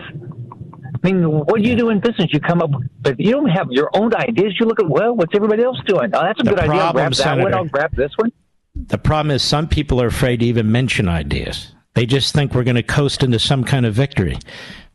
I 1.04 1.12
mean, 1.12 1.24
what 1.30 1.62
do 1.62 1.68
you 1.70 1.76
do 1.76 1.90
in 1.90 2.00
business? 2.00 2.28
You 2.32 2.40
come 2.40 2.62
up, 2.62 2.72
but 3.02 3.20
you 3.20 3.32
don't 3.32 3.50
have 3.50 3.68
your 3.72 3.90
own 3.94 4.14
ideas. 4.16 4.56
You 4.60 4.66
look 4.66 4.80
at, 4.80 4.90
well, 4.90 5.16
what's 5.16 5.34
everybody 5.36 5.64
else 5.64 5.78
doing? 5.86 6.12
Oh, 6.14 6.22
that's 6.24 6.40
a 6.40 6.44
The 6.44 6.50
good 6.52 6.60
idea. 6.60 6.74
I'll 6.76 6.94
problem, 6.94 7.12
grab 7.14 7.14
that 7.14 7.38
one. 7.44 7.54
I'll 7.54 7.66
grab 7.66 7.96
this 7.96 8.12
one. 8.18 8.32
The 8.76 8.98
problem 8.98 9.32
is 9.32 9.42
some 9.42 9.68
people 9.68 10.02
are 10.02 10.08
afraid 10.08 10.40
to 10.42 10.46
even 10.46 10.72
mention 10.72 11.08
ideas. 11.08 11.74
They 11.96 12.06
just 12.06 12.34
think 12.34 12.54
we're 12.54 12.64
going 12.64 12.76
to 12.76 12.84
coast 12.84 13.24
into 13.24 13.40
some 13.40 13.64
kind 13.64 13.86
of 13.86 13.94
victory. 13.96 14.38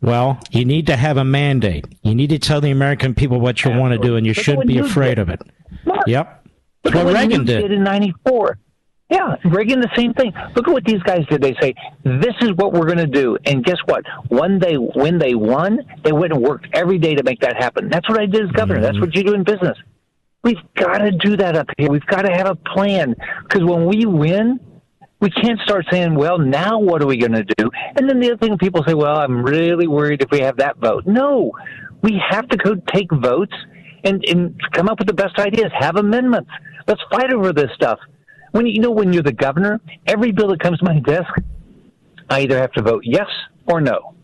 Well, 0.00 0.38
you 0.50 0.64
need 0.64 0.86
to 0.86 0.96
have 0.96 1.16
a 1.16 1.24
mandate. 1.24 1.84
You 2.02 2.14
need 2.14 2.30
to 2.30 2.38
tell 2.38 2.60
the 2.60 2.70
American 2.70 3.14
people 3.14 3.40
what 3.40 3.64
you 3.64 3.72
want 3.76 3.92
to 3.92 3.98
do, 3.98 4.16
and 4.16 4.24
you 4.26 4.34
shouldn't 4.34 4.66
be 4.68 4.78
afraid 4.78 5.16
did. 5.16 5.18
of 5.20 5.28
it. 5.30 5.40
Mark, 5.84 6.06
Yep. 6.06 6.46
Look 6.84 6.94
That's 6.94 7.04
what 7.04 7.12
what 7.12 7.14
Reagan 7.14 7.44
did. 7.44 7.62
did 7.62 7.72
in 7.72 7.84
'94. 7.84 8.58
Yeah, 9.12 9.36
Reagan, 9.44 9.80
the 9.80 9.90
same 9.94 10.14
thing. 10.14 10.32
Look 10.56 10.66
at 10.66 10.72
what 10.72 10.86
these 10.86 11.02
guys 11.02 11.26
did. 11.28 11.42
They 11.42 11.54
say, 11.60 11.74
this 12.02 12.34
is 12.40 12.52
what 12.56 12.72
we're 12.72 12.86
going 12.86 12.96
to 12.96 13.06
do. 13.06 13.36
And 13.44 13.62
guess 13.62 13.76
what? 13.84 14.04
When 14.28 14.58
they, 14.58 14.76
when 14.76 15.18
they 15.18 15.34
won, 15.34 15.80
they 16.02 16.12
went 16.12 16.32
and 16.32 16.42
worked 16.42 16.68
every 16.72 16.96
day 16.96 17.14
to 17.14 17.22
make 17.22 17.40
that 17.40 17.56
happen. 17.56 17.90
That's 17.90 18.08
what 18.08 18.18
I 18.18 18.24
did 18.24 18.46
as 18.46 18.50
governor. 18.52 18.80
Mm-hmm. 18.80 18.84
That's 18.84 19.00
what 19.00 19.14
you 19.14 19.22
do 19.22 19.34
in 19.34 19.44
business. 19.44 19.76
We've 20.42 20.56
got 20.76 20.98
to 20.98 21.10
do 21.10 21.36
that 21.36 21.56
up 21.56 21.66
here. 21.76 21.90
We've 21.90 22.06
got 22.06 22.22
to 22.22 22.32
have 22.32 22.46
a 22.46 22.54
plan. 22.54 23.14
Because 23.42 23.62
when 23.64 23.84
we 23.84 24.06
win, 24.06 24.58
we 25.20 25.28
can't 25.28 25.60
start 25.60 25.84
saying, 25.90 26.14
well, 26.14 26.38
now 26.38 26.78
what 26.78 27.02
are 27.02 27.06
we 27.06 27.18
going 27.18 27.32
to 27.32 27.44
do? 27.44 27.70
And 27.94 28.08
then 28.08 28.18
the 28.18 28.32
other 28.32 28.38
thing 28.38 28.56
people 28.56 28.82
say, 28.86 28.94
well, 28.94 29.18
I'm 29.18 29.42
really 29.42 29.88
worried 29.88 30.22
if 30.22 30.30
we 30.30 30.40
have 30.40 30.56
that 30.56 30.78
vote. 30.78 31.06
No, 31.06 31.52
we 32.02 32.18
have 32.30 32.48
to 32.48 32.56
go 32.56 32.76
take 32.94 33.12
votes 33.12 33.54
and, 34.04 34.24
and 34.26 34.58
come 34.72 34.88
up 34.88 35.00
with 35.00 35.06
the 35.06 35.14
best 35.14 35.38
ideas, 35.38 35.70
have 35.78 35.96
amendments. 35.96 36.50
Let's 36.88 37.02
fight 37.10 37.30
over 37.30 37.52
this 37.52 37.70
stuff 37.74 37.98
when 38.52 38.66
you 38.66 38.80
know 38.80 38.90
when 38.90 39.12
you're 39.12 39.22
the 39.22 39.32
governor, 39.32 39.80
every 40.06 40.32
bill 40.32 40.48
that 40.48 40.60
comes 40.60 40.78
to 40.78 40.84
my 40.84 41.00
desk, 41.00 41.30
I 42.30 42.40
either 42.40 42.58
have 42.58 42.72
to 42.72 42.82
vote 42.82 43.02
yes 43.04 43.28
or 43.66 43.80
no. 43.80 44.14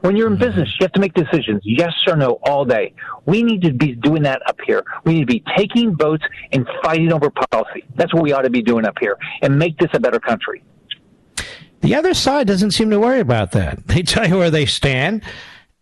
When 0.00 0.16
you're 0.16 0.28
in 0.28 0.34
mm-hmm. 0.34 0.44
business, 0.44 0.68
you 0.78 0.84
have 0.84 0.92
to 0.92 1.00
make 1.00 1.14
decisions, 1.14 1.60
yes 1.64 1.92
or 2.06 2.16
no, 2.16 2.38
all 2.44 2.64
day. 2.64 2.94
We 3.26 3.42
need 3.42 3.62
to 3.62 3.72
be 3.72 3.94
doing 3.94 4.22
that 4.22 4.40
up 4.48 4.58
here. 4.64 4.84
We 5.04 5.14
need 5.14 5.20
to 5.20 5.26
be 5.26 5.44
taking 5.56 5.96
votes 5.96 6.24
and 6.52 6.66
fighting 6.82 7.12
over 7.12 7.30
policy. 7.50 7.84
That's 7.96 8.12
what 8.14 8.22
we 8.22 8.32
ought 8.32 8.42
to 8.42 8.50
be 8.50 8.62
doing 8.62 8.84
up 8.84 8.96
here 9.00 9.18
and 9.42 9.58
make 9.58 9.76
this 9.78 9.90
a 9.92 10.00
better 10.00 10.20
country. 10.20 10.62
The 11.80 11.96
other 11.96 12.14
side 12.14 12.46
doesn't 12.46 12.70
seem 12.70 12.90
to 12.90 13.00
worry 13.00 13.18
about 13.18 13.50
that. 13.52 13.86
They 13.88 14.02
tell 14.02 14.28
you 14.28 14.38
where 14.38 14.50
they 14.50 14.66
stand 14.66 15.22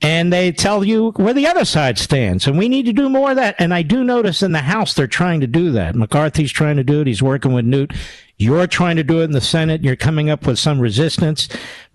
and 0.03 0.33
they 0.33 0.51
tell 0.51 0.83
you 0.83 1.11
where 1.17 1.35
the 1.35 1.47
other 1.47 1.65
side 1.65 1.99
stands. 1.99 2.47
And 2.47 2.57
we 2.57 2.69
need 2.69 2.87
to 2.87 2.93
do 2.93 3.09
more 3.09 3.31
of 3.31 3.37
that. 3.37 3.57
And 3.59 3.75
I 3.75 3.83
do 3.83 4.03
notice 4.03 4.43
in 4.43 4.53
the 4.53 4.61
House 4.61 4.95
they're 4.95 5.07
trying 5.07 5.41
to 5.41 5.47
do 5.47 5.73
that. 5.73 5.95
McCarthy's 5.95 6.53
trying 6.53 6.77
to 6.77 6.85
do 6.85 7.03
it. 7.03 7.07
He's 7.07 7.23
working 7.23 7.53
with 7.53 7.67
Newt. 7.67 7.93
You're 8.39 8.67
trying 8.67 8.97
to 8.97 9.03
do 9.03 9.21
it 9.21 9.25
in 9.25 9.33
the 9.33 9.41
Senate. 9.43 9.85
You're 9.85 9.97
coming 9.97 10.31
up 10.31 10.47
with 10.47 10.59
some 10.59 10.81
resistance. 10.81 11.49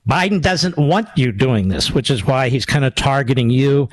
Biden 0.07 0.39
doesn't 0.39 0.77
want 0.77 1.09
you 1.15 1.31
doing 1.31 1.69
this, 1.69 1.91
which 1.91 2.11
is 2.11 2.23
why 2.23 2.49
he's 2.49 2.65
kind 2.65 2.85
of 2.85 2.93
targeting 2.93 3.49
you. 3.49 3.89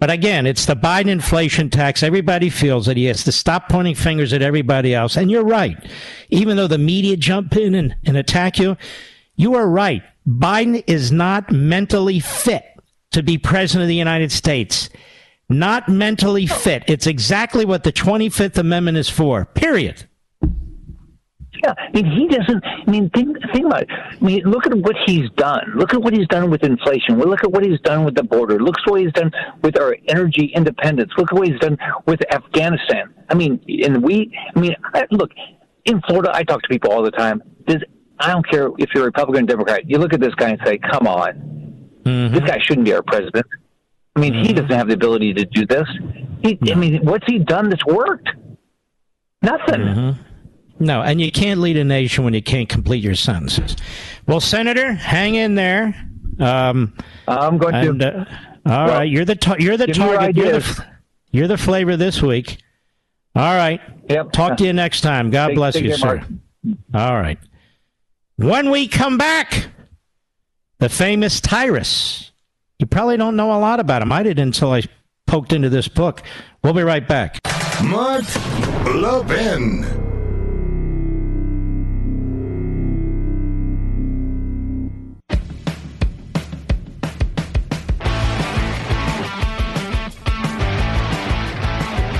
But 0.00 0.10
again, 0.10 0.44
it's 0.46 0.66
the 0.66 0.74
Biden 0.74 1.06
inflation 1.06 1.70
tax. 1.70 2.02
Everybody 2.02 2.50
feels 2.50 2.86
that 2.86 2.96
he 2.96 3.04
has 3.04 3.22
to 3.22 3.30
stop 3.30 3.68
pointing 3.68 3.94
fingers 3.94 4.32
at 4.32 4.42
everybody 4.42 4.92
else. 4.92 5.16
And 5.16 5.30
you're 5.30 5.44
right. 5.44 5.78
Even 6.30 6.56
though 6.56 6.66
the 6.66 6.78
media 6.78 7.16
jump 7.16 7.56
in 7.56 7.76
and, 7.76 7.94
and 8.04 8.16
attack 8.16 8.58
you, 8.58 8.76
you 9.36 9.54
are 9.54 9.68
right. 9.68 10.02
Biden 10.26 10.82
is 10.88 11.12
not 11.12 11.52
mentally 11.52 12.18
fit 12.18 12.64
to 13.12 13.22
be 13.22 13.38
president 13.38 13.82
of 13.82 13.88
the 13.88 13.94
United 13.94 14.32
States. 14.32 14.90
Not 15.48 15.88
mentally 15.88 16.46
fit. 16.46 16.84
It's 16.86 17.06
exactly 17.06 17.64
what 17.64 17.84
the 17.84 17.92
25th 17.92 18.58
Amendment 18.58 18.96
is 18.96 19.08
for, 19.08 19.44
period. 19.44 20.06
Yeah, 21.62 21.74
I 21.78 21.90
mean, 21.92 22.06
he 22.06 22.26
doesn't. 22.26 22.64
I 22.64 22.90
mean, 22.90 23.08
think, 23.10 23.36
think 23.52 23.66
about 23.66 23.82
it. 23.82 23.88
I 23.90 24.24
mean, 24.24 24.42
look 24.44 24.66
at 24.66 24.74
what 24.74 24.96
he's 25.06 25.30
done. 25.36 25.72
Look 25.76 25.94
at 25.94 26.02
what 26.02 26.12
he's 26.12 26.26
done 26.26 26.50
with 26.50 26.64
inflation. 26.64 27.18
Look 27.18 27.44
at 27.44 27.52
what 27.52 27.64
he's 27.64 27.80
done 27.80 28.04
with 28.04 28.16
the 28.16 28.24
border. 28.24 28.58
Look 28.58 28.76
at 28.84 28.90
what 28.90 29.00
he's 29.00 29.12
done 29.12 29.30
with 29.62 29.78
our 29.78 29.96
energy 30.08 30.50
independence. 30.56 31.12
Look 31.16 31.30
at 31.32 31.38
what 31.38 31.48
he's 31.48 31.60
done 31.60 31.78
with 32.06 32.20
Afghanistan. 32.32 33.14
I 33.28 33.34
mean, 33.34 33.62
and 33.84 34.02
we. 34.02 34.36
I 34.56 34.58
mean, 34.58 34.74
I, 34.94 35.06
look 35.12 35.30
in 35.84 36.00
Florida. 36.08 36.32
I 36.34 36.42
talk 36.42 36.62
to 36.62 36.68
people 36.68 36.90
all 36.90 37.02
the 37.04 37.12
time. 37.12 37.42
Does 37.66 37.82
I 38.18 38.32
don't 38.32 38.48
care 38.48 38.70
if 38.78 38.90
you're 38.94 39.04
Republican 39.04 39.44
or 39.44 39.46
Democrat. 39.46 39.88
You 39.88 39.98
look 39.98 40.12
at 40.12 40.20
this 40.20 40.34
guy 40.34 40.50
and 40.50 40.60
say, 40.64 40.78
"Come 40.78 41.06
on, 41.06 41.61
Mm-hmm. 42.04 42.34
This 42.34 42.44
guy 42.44 42.58
shouldn't 42.60 42.84
be 42.84 42.92
our 42.92 43.02
president. 43.02 43.46
I 44.16 44.20
mean, 44.20 44.34
mm-hmm. 44.34 44.44
he 44.44 44.52
doesn't 44.52 44.70
have 44.70 44.88
the 44.88 44.94
ability 44.94 45.34
to 45.34 45.44
do 45.44 45.66
this. 45.66 45.88
He, 46.42 46.58
I 46.70 46.74
mean, 46.74 47.04
what's 47.04 47.24
he 47.26 47.38
done 47.38 47.70
that's 47.70 47.84
worked? 47.86 48.28
Nothing. 49.42 49.80
Mm-hmm. 49.80 50.22
No, 50.84 51.02
and 51.02 51.20
you 51.20 51.30
can't 51.30 51.60
lead 51.60 51.76
a 51.76 51.84
nation 51.84 52.24
when 52.24 52.34
you 52.34 52.42
can't 52.42 52.68
complete 52.68 53.02
your 53.02 53.14
sentences. 53.14 53.76
Well, 54.26 54.40
Senator, 54.40 54.92
hang 54.92 55.36
in 55.36 55.54
there. 55.54 55.94
Um, 56.40 56.94
I'm 57.28 57.58
going 57.58 57.74
and, 57.74 58.00
to. 58.00 58.08
Uh, 58.08 58.24
all 58.64 58.86
well, 58.86 58.98
right, 58.98 59.10
you're 59.10 59.24
the 59.24 59.36
ta- 59.36 59.56
you're 59.58 59.76
the 59.76 59.88
target. 59.88 60.36
You're 60.36 60.52
the, 60.52 60.86
you're 61.30 61.48
the 61.48 61.58
flavor 61.58 61.96
this 61.96 62.22
week. 62.22 62.58
All 63.34 63.54
right. 63.54 63.80
Yep. 64.08 64.32
Talk 64.32 64.56
to 64.58 64.64
you 64.64 64.72
next 64.72 65.00
time. 65.00 65.30
God 65.30 65.54
bless 65.54 65.76
you, 65.76 65.94
sir. 65.94 66.16
Mark. 66.16 66.28
All 66.94 67.14
right. 67.14 67.38
When 68.36 68.70
we 68.70 68.88
come 68.88 69.18
back 69.18 69.68
the 70.82 70.88
famous 70.88 71.40
Tyrus. 71.40 72.32
You 72.80 72.86
probably 72.86 73.16
don't 73.16 73.36
know 73.36 73.56
a 73.56 73.60
lot 73.60 73.78
about 73.78 74.02
him. 74.02 74.10
I 74.10 74.24
did 74.24 74.40
until 74.40 74.72
I 74.72 74.82
poked 75.28 75.52
into 75.52 75.68
this 75.68 75.86
book. 75.86 76.24
We'll 76.64 76.72
be 76.72 76.82
right 76.82 77.06
back. 77.06 77.38
Mark 77.84 78.24
Levin. 78.86 79.84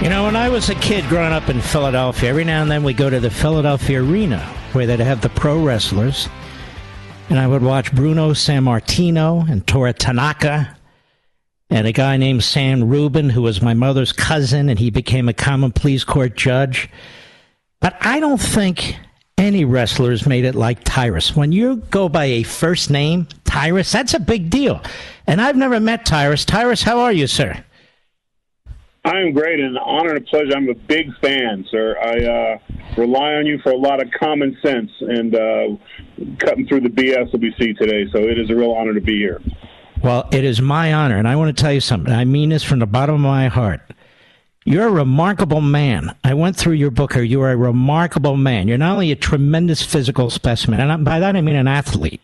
You 0.01 0.09
know, 0.09 0.23
when 0.27 0.37
I 0.37 0.49
was 0.49 0.71
a 0.71 0.77
kid 0.77 1.05
growing 1.09 1.33
up 1.33 1.49
in 1.49 1.61
Philadelphia, 1.61 2.31
every 2.31 2.45
now 2.45 2.63
and 2.63 2.71
then 2.71 2.85
we 2.85 2.95
go 2.95 3.11
to 3.11 3.19
the 3.19 3.29
Philadelphia 3.29 4.01
Arena 4.01 4.39
where 4.73 4.87
they'd 4.87 5.01
have 5.01 5.21
the 5.21 5.31
pro 5.31 5.61
wrestlers 5.61 6.29
and 7.33 7.41
I 7.41 7.47
would 7.47 7.63
watch 7.63 7.95
Bruno 7.95 8.33
Sammartino 8.33 9.51
and 9.51 9.67
Toru 9.67 9.95
Tanaka 9.95 10.77
and 11.71 11.87
a 11.87 11.93
guy 11.93 12.19
named 12.19 12.45
Sam 12.45 12.85
Rubin, 12.85 13.31
who 13.31 13.41
was 13.41 13.63
my 13.63 13.73
mother's 13.73 14.13
cousin, 14.13 14.69
and 14.69 14.79
he 14.79 14.91
became 14.91 15.31
a 15.31 15.33
common 15.33 15.73
pleas 15.73 16.05
court 16.05 16.37
judge. 16.37 16.91
But 17.81 17.97
I 18.03 18.21
don't 18.21 18.37
think 18.37 18.99
any 19.39 19.65
wrestlers 19.65 20.27
made 20.27 20.45
it 20.45 20.55
like 20.55 20.85
Tyrus. 20.85 21.35
When 21.35 21.53
you 21.53 21.77
go 21.77 22.11
by 22.11 22.27
a 22.27 22.43
first 22.43 22.91
name, 22.91 23.27
Tyrus, 23.45 23.91
that's 23.91 24.13
a 24.13 24.21
big 24.21 24.51
deal. 24.51 24.83
And 25.27 25.41
I've 25.41 25.57
never 25.57 25.81
met 25.81 26.05
Tyrus. 26.05 26.45
Tyrus, 26.45 26.83
how 26.83 27.01
are 27.01 27.13
you, 27.13 27.27
sir? 27.27 27.65
I'm 29.07 29.33
great, 29.33 29.59
and 29.59 29.79
honor 29.79 30.11
and 30.11 30.19
a 30.19 30.21
pleasure. 30.21 30.55
I'm 30.55 30.69
a 30.69 30.75
big 30.75 31.07
fan, 31.23 31.65
sir. 31.71 31.97
I 31.99 32.25
uh, 32.25 32.59
rely 32.97 33.33
on 33.35 33.47
you 33.47 33.59
for 33.63 33.73
a 33.73 33.77
lot 33.77 34.03
of 34.03 34.11
common 34.13 34.57
sense 34.63 34.91
and 35.01 35.35
uh, 35.35 35.77
cutting 36.39 36.67
through 36.67 36.81
the 36.81 36.89
BS 36.89 37.33
that 37.33 37.41
we 37.41 37.55
see 37.59 37.73
today. 37.75 38.11
So 38.13 38.19
it 38.19 38.39
is 38.39 38.51
a 38.51 38.55
real 38.55 38.73
honor 38.73 38.95
to 38.95 39.01
be 39.01 39.19
here. 39.19 39.41
Well, 40.03 40.29
it 40.33 40.45
is 40.45 40.61
my 40.61 40.93
honor, 40.93 41.17
and 41.17 41.29
I 41.29 41.37
want 41.37 41.57
to 41.57 41.63
tell 41.63 41.73
you 41.73 41.81
something. 41.81 42.13
I 42.13 42.25
mean 42.25 42.49
this 42.49 42.65
from 42.65 42.81
the 42.81 42.87
bottom 42.87 43.15
of 43.17 43.21
my 43.21 43.49
heart. 43.49 43.81
You're 44.65 44.89
a 44.89 44.93
remarkable 44.93 45.61
man. 45.61 46.15
I 46.25 46.35
went 46.35 46.57
through 46.57 46.75
your 46.75 46.91
book 46.91 47.15
here. 47.15 47.23
You 47.23 47.41
are 47.43 47.51
a 47.51 47.57
remarkable 47.57 48.37
man. 48.37 48.69
You're 48.69 48.79
not 48.79 48.93
only 48.93 49.11
a 49.13 49.17
tremendous 49.17 49.83
physical 49.83 50.31
specimen, 50.31 50.81
and 50.81 51.05
by 51.05 51.19
that 51.21 51.37
I 51.37 51.41
mean 51.41 51.57
an 51.57 51.69
athlete 51.69 52.21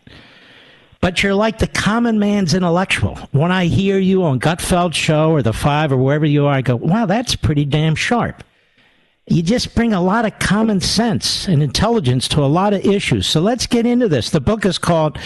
but 1.01 1.23
you're 1.23 1.35
like 1.35 1.59
the 1.59 1.67
common 1.67 2.19
man's 2.19 2.53
intellectual. 2.53 3.15
When 3.31 3.51
I 3.51 3.65
hear 3.65 3.99
you 3.99 4.23
on 4.23 4.39
Gutfeld 4.39 4.93
show 4.93 5.31
or 5.31 5.41
the 5.41 5.53
Five 5.53 5.91
or 5.91 5.97
wherever 5.97 6.25
you 6.25 6.45
are, 6.45 6.53
I 6.53 6.61
go, 6.61 6.75
wow, 6.75 7.05
that's 7.05 7.35
pretty 7.35 7.65
damn 7.65 7.95
sharp. 7.95 8.43
You 9.29 9.43
just 9.43 9.75
bring 9.75 9.93
a 9.93 10.01
lot 10.01 10.25
of 10.25 10.39
common 10.39 10.81
sense 10.81 11.47
and 11.47 11.61
intelligence 11.61 12.27
to 12.29 12.43
a 12.43 12.47
lot 12.47 12.73
of 12.73 12.85
issues. 12.85 13.27
So 13.27 13.39
let's 13.39 13.67
get 13.67 13.85
into 13.85 14.07
this. 14.07 14.29
The 14.29 14.41
book 14.41 14.65
is 14.65 14.77
called 14.77 15.17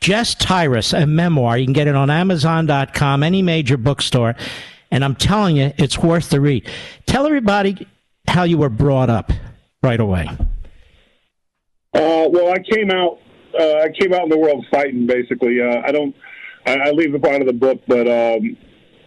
Just 0.00 0.40
Tyrus, 0.40 0.92
a 0.92 1.06
memoir. 1.06 1.58
You 1.58 1.66
can 1.66 1.72
get 1.72 1.88
it 1.88 1.96
on 1.96 2.10
Amazon.com, 2.10 3.22
any 3.22 3.42
major 3.42 3.76
bookstore. 3.76 4.36
And 4.90 5.04
I'm 5.04 5.14
telling 5.14 5.56
you, 5.56 5.72
it's 5.78 5.98
worth 5.98 6.30
the 6.30 6.40
read. 6.40 6.68
Tell 7.06 7.26
everybody 7.26 7.86
how 8.28 8.44
you 8.44 8.58
were 8.58 8.68
brought 8.68 9.10
up 9.10 9.32
right 9.82 10.00
away. 10.00 10.28
Uh, 11.92 12.28
well, 12.30 12.52
I 12.52 12.58
came 12.58 12.90
out 12.90 13.18
uh, 13.58 13.80
I 13.80 13.88
came 13.98 14.12
out 14.12 14.24
in 14.24 14.28
the 14.28 14.38
world 14.38 14.64
fighting. 14.70 15.06
Basically, 15.06 15.60
uh, 15.60 15.82
I 15.84 15.92
don't. 15.92 16.14
I, 16.66 16.76
I 16.76 16.90
leave 16.90 17.12
the 17.12 17.18
part 17.18 17.40
of 17.40 17.46
the 17.46 17.52
book, 17.52 17.80
but 17.86 18.06
um, 18.06 18.56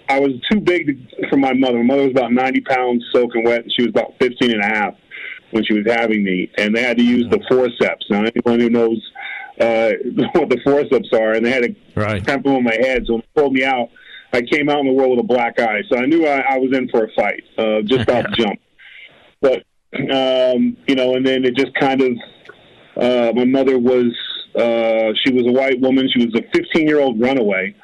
I 0.09 0.19
was 0.19 0.31
too 0.51 0.59
big 0.59 0.88
to, 0.88 1.30
for 1.30 1.38
my 1.38 1.53
mother. 1.53 1.77
My 1.77 1.95
mother 1.95 2.03
was 2.03 2.11
about 2.11 2.31
90 2.31 2.61
pounds 2.61 3.05
soaking 3.13 3.43
wet, 3.43 3.63
and 3.63 3.73
she 3.73 3.84
was 3.84 3.89
about 3.89 4.15
15 4.19 4.51
and 4.51 4.61
a 4.61 4.67
half 4.67 4.95
when 5.51 5.63
she 5.63 5.73
was 5.73 5.85
having 5.85 6.23
me, 6.23 6.51
and 6.57 6.75
they 6.75 6.81
had 6.81 6.97
to 6.97 7.03
use 7.03 7.30
the 7.30 7.39
forceps. 7.47 8.05
Now, 8.09 8.23
anyone 8.23 8.59
who 8.59 8.69
knows 8.69 9.11
uh, 9.59 9.91
what 10.34 10.49
the 10.49 10.59
forceps 10.63 11.09
are, 11.13 11.34
and 11.34 11.45
they 11.45 11.51
had 11.51 11.63
to 11.63 11.75
right. 11.95 12.23
clamp 12.23 12.43
them 12.43 12.55
on 12.55 12.63
my 12.63 12.75
head, 12.75 13.05
so 13.05 13.13
when 13.13 13.21
they 13.21 13.41
pulled 13.41 13.53
me 13.53 13.63
out, 13.63 13.89
I 14.34 14.41
came 14.41 14.67
out 14.67 14.80
in 14.80 14.88
the 14.88 14.93
world 14.93 15.11
with 15.11 15.19
a 15.19 15.27
black 15.27 15.59
eye. 15.59 15.84
So 15.91 15.97
I 15.97 16.07
knew 16.07 16.25
I, 16.25 16.39
I 16.39 16.57
was 16.57 16.75
in 16.75 16.89
for 16.89 17.05
a 17.05 17.11
fight, 17.13 17.43
uh, 17.57 17.81
just 17.84 18.09
off 18.09 18.25
the 18.25 18.35
jump. 18.38 18.59
But 19.41 19.63
um, 19.93 20.75
you 20.88 20.95
know, 20.95 21.15
and 21.15 21.25
then 21.25 21.45
it 21.45 21.55
just 21.55 21.73
kind 21.75 22.01
of. 22.01 22.11
Uh, 22.95 23.31
my 23.34 23.43
mother 23.43 23.80
was 23.80 24.13
uh, 24.55 25.13
she 25.23 25.31
was 25.31 25.45
a 25.47 25.51
white 25.51 25.80
woman. 25.81 26.09
She 26.15 26.25
was 26.25 26.35
a 26.35 26.41
15 26.53 26.88
year 26.88 26.99
old 26.99 27.19
runaway. 27.19 27.75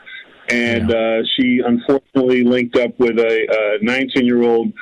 And 0.50 0.90
yeah. 0.90 0.96
uh, 0.96 1.24
she 1.36 1.62
unfortunately 1.64 2.44
linked 2.44 2.76
up 2.76 2.98
with 3.00 3.20
a 3.20 3.78
19 3.82 4.26
year 4.26 4.44
old 4.44 4.74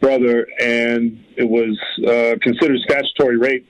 brother, 0.00 0.46
and 0.60 1.24
it 1.36 1.48
was 1.48 1.78
uh, 2.06 2.36
considered 2.42 2.78
statutory 2.80 3.36
rape 3.36 3.66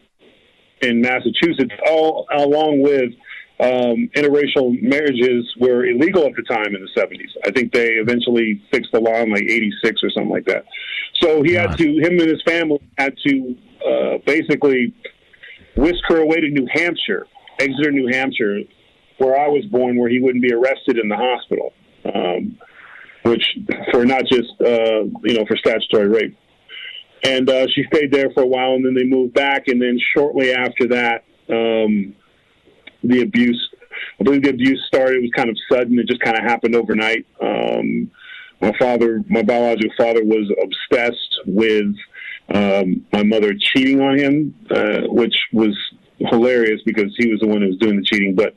in 0.80 1.00
Massachusetts, 1.00 1.72
all 1.86 2.26
along 2.32 2.82
with 2.82 3.12
um, 3.60 4.08
interracial 4.16 4.80
marriages 4.82 5.44
were 5.60 5.86
illegal 5.86 6.26
at 6.26 6.34
the 6.34 6.42
time 6.42 6.74
in 6.74 6.84
the 6.84 7.00
70s. 7.00 7.30
I 7.46 7.52
think 7.52 7.72
they 7.72 7.90
eventually 7.92 8.60
fixed 8.72 8.90
the 8.92 9.00
law 9.00 9.20
in 9.20 9.30
like 9.30 9.44
86 9.44 10.02
or 10.02 10.10
something 10.10 10.32
like 10.32 10.46
that. 10.46 10.64
So 11.20 11.42
he 11.42 11.52
had 11.52 11.76
to, 11.78 11.84
him 11.84 12.18
and 12.18 12.28
his 12.28 12.42
family 12.42 12.80
had 12.98 13.14
to 13.24 13.56
uh, 13.86 14.18
basically 14.26 14.92
whisk 15.76 16.00
her 16.08 16.18
away 16.18 16.40
to 16.40 16.48
New 16.48 16.66
Hampshire, 16.72 17.26
Exeter, 17.60 17.92
New 17.92 18.08
Hampshire, 18.08 18.58
where 19.22 19.38
I 19.38 19.48
was 19.48 19.64
born, 19.66 19.96
where 19.96 20.08
he 20.08 20.20
wouldn't 20.20 20.42
be 20.42 20.52
arrested 20.52 20.98
in 20.98 21.08
the 21.08 21.16
hospital, 21.16 21.72
um, 22.12 22.58
which 23.22 23.44
for 23.90 24.04
not 24.04 24.24
just 24.26 24.50
uh, 24.60 25.04
you 25.24 25.38
know 25.38 25.46
for 25.46 25.56
statutory 25.56 26.08
rape. 26.08 26.36
And 27.24 27.48
uh, 27.48 27.68
she 27.68 27.84
stayed 27.84 28.10
there 28.12 28.30
for 28.30 28.42
a 28.42 28.46
while, 28.46 28.72
and 28.74 28.84
then 28.84 28.94
they 28.94 29.04
moved 29.04 29.32
back. 29.32 29.68
And 29.68 29.80
then 29.80 29.96
shortly 30.12 30.52
after 30.52 30.88
that, 30.88 31.24
um, 31.48 32.14
the 33.04 33.22
abuse. 33.22 33.68
I 34.18 34.24
believe 34.24 34.42
the 34.42 34.50
abuse 34.50 34.82
started. 34.88 35.18
It 35.18 35.22
was 35.22 35.30
kind 35.36 35.48
of 35.48 35.56
sudden. 35.70 35.98
It 35.98 36.08
just 36.08 36.20
kind 36.20 36.36
of 36.36 36.42
happened 36.42 36.74
overnight. 36.74 37.26
Um, 37.40 38.10
my 38.60 38.72
father, 38.78 39.22
my 39.28 39.42
biological 39.42 39.94
father, 39.96 40.24
was 40.24 40.50
obsessed 40.62 41.40
with 41.46 41.94
um, 42.52 43.06
my 43.12 43.22
mother 43.22 43.52
cheating 43.58 44.00
on 44.00 44.18
him, 44.18 44.54
uh, 44.70 45.02
which 45.08 45.36
was 45.52 45.76
hilarious 46.18 46.80
because 46.84 47.14
he 47.18 47.30
was 47.30 47.40
the 47.40 47.46
one 47.46 47.62
who 47.62 47.68
was 47.68 47.76
doing 47.78 47.96
the 47.96 48.04
cheating. 48.04 48.34
But 48.34 48.54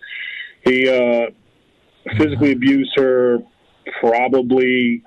he 0.65 0.89
uh, 0.89 1.27
physically 2.17 2.51
abused 2.51 2.91
her 2.97 3.39
probably 3.99 5.03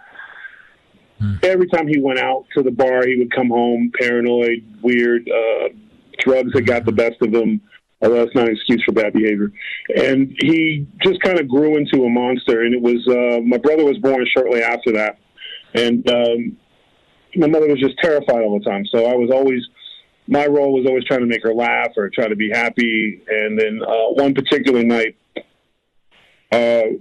every 1.43 1.69
time 1.69 1.89
he 1.89 2.01
went 2.01 2.19
out 2.19 2.47
to 2.57 2.63
the 2.63 2.71
bar. 2.71 3.07
He 3.07 3.17
would 3.17 3.35
come 3.35 3.49
home 3.49 3.91
paranoid, 4.01 4.65
weird. 4.83 5.29
Uh, 5.29 5.69
drugs 6.21 6.53
had 6.55 6.67
got 6.67 6.85
the 6.85 6.93
best 6.93 7.17
of 7.21 7.33
him. 7.33 7.61
Although 8.01 8.25
that's 8.25 8.35
not 8.37 8.47
an 8.47 8.55
excuse 8.55 8.81
for 8.85 8.93
bad 8.93 9.13
behavior, 9.13 9.51
and 9.97 10.33
he 10.41 10.87
just 11.03 11.21
kind 11.21 11.41
of 11.41 11.49
grew 11.49 11.77
into 11.77 12.05
a 12.05 12.09
monster. 12.09 12.63
And 12.63 12.73
it 12.73 12.81
was 12.81 13.05
uh, 13.09 13.41
my 13.45 13.57
brother 13.59 13.85
was 13.85 13.99
born 13.99 14.25
shortly 14.33 14.63
after 14.63 14.93
that, 14.93 15.19
and 15.75 16.09
um, 16.09 16.57
my 17.35 17.49
mother 17.49 17.67
was 17.67 17.81
just 17.81 17.99
terrified 17.99 18.45
all 18.45 18.57
the 18.57 18.65
time. 18.65 18.87
So 18.87 19.07
I 19.07 19.17
was 19.17 19.33
always 19.33 19.63
my 20.29 20.47
role 20.47 20.75
was 20.75 20.87
always 20.87 21.05
trying 21.07 21.21
to 21.21 21.27
make 21.27 21.43
her 21.43 21.53
laugh 21.55 21.89
or 21.97 22.09
try 22.11 22.29
to 22.29 22.37
be 22.37 22.51
happy. 22.51 23.21
And 23.27 23.59
then 23.59 23.81
uh, 23.83 24.13
one 24.13 24.35
particular 24.35 24.85
night, 24.85 25.17
uh, 26.53 26.97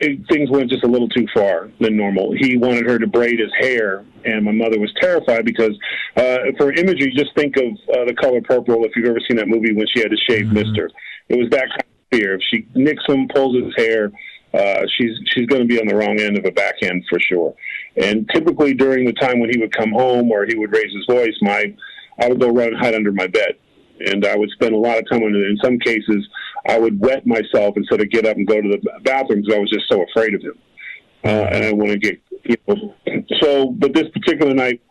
it, 0.00 0.20
things 0.28 0.48
went 0.50 0.70
just 0.70 0.84
a 0.84 0.86
little 0.86 1.08
too 1.08 1.26
far 1.34 1.70
than 1.80 1.96
normal. 1.96 2.32
He 2.36 2.56
wanted 2.56 2.86
her 2.86 2.98
to 2.98 3.06
braid 3.06 3.40
his 3.40 3.50
hair, 3.58 4.04
and 4.24 4.44
my 4.44 4.52
mother 4.52 4.78
was 4.78 4.92
terrified 5.00 5.44
because, 5.44 5.76
uh, 6.16 6.38
for 6.56 6.72
imagery, 6.72 7.12
just 7.16 7.34
think 7.34 7.56
of 7.56 7.72
uh, 7.92 8.04
the 8.04 8.14
color 8.14 8.40
purple. 8.40 8.84
If 8.84 8.92
you've 8.94 9.08
ever 9.08 9.20
seen 9.26 9.36
that 9.38 9.48
movie 9.48 9.74
when 9.74 9.86
she 9.92 10.00
had 10.00 10.10
to 10.10 10.16
shave 10.28 10.46
mm-hmm. 10.46 10.54
Mister, 10.54 10.90
it 11.28 11.38
was 11.38 11.50
that 11.50 11.68
kind 11.68 11.80
of 11.80 12.18
fear. 12.18 12.34
If 12.34 12.42
she 12.48 12.66
nicks 12.74 13.02
him, 13.08 13.28
pulls 13.34 13.56
his 13.56 13.74
hair, 13.76 14.12
uh, 14.54 14.86
she's 14.96 15.18
she's 15.32 15.46
going 15.46 15.62
to 15.62 15.68
be 15.68 15.80
on 15.80 15.88
the 15.88 15.96
wrong 15.96 16.20
end 16.20 16.38
of 16.38 16.44
a 16.44 16.52
backhand 16.52 17.04
for 17.10 17.18
sure. 17.18 17.54
And 17.96 18.28
typically 18.32 18.74
during 18.74 19.04
the 19.04 19.12
time 19.14 19.40
when 19.40 19.50
he 19.50 19.58
would 19.58 19.76
come 19.76 19.90
home 19.90 20.30
or 20.30 20.46
he 20.46 20.56
would 20.56 20.72
raise 20.72 20.92
his 20.94 21.06
voice, 21.06 21.34
my 21.40 21.74
I 22.20 22.28
would 22.28 22.40
go 22.40 22.50
run 22.50 22.68
and 22.68 22.76
hide 22.76 22.94
under 22.94 23.12
my 23.12 23.26
bed, 23.26 23.54
and 24.00 24.24
I 24.24 24.36
would 24.36 24.50
spend 24.50 24.74
a 24.74 24.78
lot 24.78 24.98
of 24.98 25.08
time 25.08 25.22
under. 25.24 25.44
In 25.44 25.58
some 25.62 25.78
cases, 25.80 26.26
I 26.68 26.78
would 26.78 27.00
wet 27.00 27.26
myself 27.26 27.76
instead 27.76 28.00
of 28.00 28.10
get 28.10 28.26
up 28.26 28.36
and 28.36 28.46
go 28.46 28.60
to 28.60 28.68
the 28.68 29.00
bathroom 29.02 29.40
because 29.40 29.54
I 29.54 29.58
was 29.58 29.70
just 29.70 29.88
so 29.88 30.04
afraid 30.04 30.34
of 30.34 30.42
him, 30.42 30.58
uh, 31.24 31.48
and 31.50 31.64
I 31.64 31.72
want 31.72 31.92
to 31.92 31.98
get 31.98 32.20
you 32.44 32.56
know. 32.66 32.94
So, 33.40 33.70
but 33.70 33.94
this 33.94 34.08
particular 34.12 34.54
night, 34.54 34.82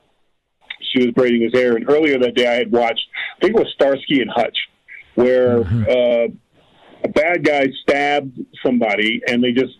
she 0.92 1.06
was 1.06 1.14
braiding 1.14 1.44
his 1.44 1.54
hair, 1.54 1.76
and 1.76 1.90
earlier 1.90 2.18
that 2.20 2.36
day, 2.36 2.48
I 2.48 2.56
had 2.56 2.72
watched. 2.72 3.06
I 3.38 3.46
think 3.46 3.56
it 3.56 3.60
was 3.60 3.72
Starsky 3.74 4.22
and 4.22 4.30
Hutch, 4.32 4.58
where 5.16 5.60
mm-hmm. 5.60 5.84
uh, 5.84 6.36
a 7.04 7.10
bad 7.10 7.44
guy 7.46 7.68
stabbed 7.84 8.40
somebody, 8.66 9.22
and 9.28 9.44
they 9.44 9.52
just 9.52 9.78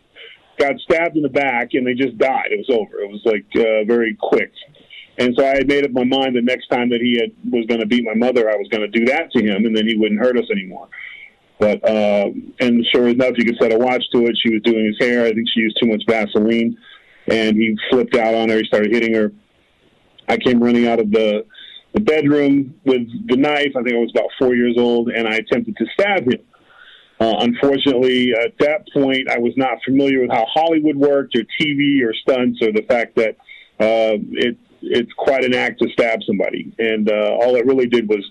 got 0.60 0.78
stabbed 0.80 1.16
in 1.16 1.24
the 1.24 1.30
back, 1.30 1.70
and 1.74 1.86
they 1.86 1.94
just 1.94 2.18
died. 2.18 2.52
It 2.52 2.66
was 2.68 2.70
over. 2.70 3.00
It 3.00 3.10
was 3.10 3.22
like 3.26 3.46
uh, 3.56 3.86
very 3.86 4.16
quick. 4.20 4.52
And 5.20 5.36
so 5.36 5.44
I 5.44 5.56
had 5.56 5.68
made 5.68 5.84
up 5.84 5.92
my 5.92 6.04
mind 6.04 6.36
the 6.36 6.42
next 6.42 6.68
time 6.68 6.90
that 6.90 7.02
he 7.02 7.20
had, 7.20 7.32
was 7.52 7.66
going 7.66 7.80
to 7.80 7.88
beat 7.88 8.06
my 8.06 8.14
mother, 8.14 8.52
I 8.52 8.56
was 8.56 8.68
going 8.70 8.82
to 8.82 9.00
do 9.00 9.06
that 9.06 9.32
to 9.32 9.42
him, 9.42 9.66
and 9.66 9.76
then 9.76 9.88
he 9.88 9.96
wouldn't 9.96 10.20
hurt 10.20 10.38
us 10.38 10.46
anymore. 10.52 10.90
But 11.60 11.84
uh, 11.88 12.30
and 12.60 12.86
sure 12.94 13.08
enough, 13.08 13.34
you 13.38 13.46
could 13.46 13.58
set 13.60 13.74
a 13.74 13.78
watch 13.78 14.04
to 14.14 14.26
it. 14.28 14.38
She 14.44 14.54
was 14.54 14.62
doing 14.64 14.86
his 14.86 14.98
hair. 15.00 15.26
I 15.26 15.34
think 15.34 15.48
she 15.54 15.62
used 15.62 15.78
too 15.82 15.90
much 15.90 16.04
Vaseline, 16.08 16.78
and 17.28 17.58
he 17.58 17.78
flipped 17.90 18.16
out 18.16 18.36
on 18.36 18.50
her. 18.50 18.58
He 18.58 18.66
started 18.66 18.92
hitting 18.92 19.14
her. 19.16 19.32
I 20.30 20.38
came 20.38 20.62
running 20.62 20.88
out 20.88 21.00
of 21.00 21.12
the 21.12 21.46
the 21.94 22.02
bedroom 22.02 22.76
with 22.86 23.08
the 23.28 23.38
knife. 23.38 23.72
I 23.76 23.82
think 23.82 23.96
I 23.96 24.00
was 24.00 24.12
about 24.12 24.30
four 24.38 24.54
years 24.54 24.76
old, 24.78 25.10
and 25.10 25.28
I 25.28 25.36
attempted 25.36 25.76
to 25.78 25.86
stab 25.94 26.26
him. 26.32 26.42
Uh, 27.20 27.38
unfortunately, 27.40 28.34
at 28.34 28.54
that 28.60 28.88
point, 28.94 29.28
I 29.28 29.40
was 29.40 29.54
not 29.58 29.80
familiar 29.84 30.22
with 30.22 30.30
how 30.30 30.46
Hollywood 30.54 30.96
worked, 30.96 31.36
or 31.36 31.42
TV, 31.60 32.04
or 32.04 32.14
stunts, 32.14 32.62
or 32.62 32.72
the 32.72 32.86
fact 32.88 33.16
that 33.16 33.36
uh, 33.80 34.22
it 34.34 34.58
it's 34.84 35.12
quite 35.14 35.44
an 35.44 35.56
act 35.56 35.82
to 35.82 35.90
stab 35.90 36.20
somebody, 36.24 36.72
and 36.78 37.10
uh, 37.10 37.36
all 37.42 37.56
it 37.56 37.66
really 37.66 37.88
did 37.88 38.08
was 38.08 38.24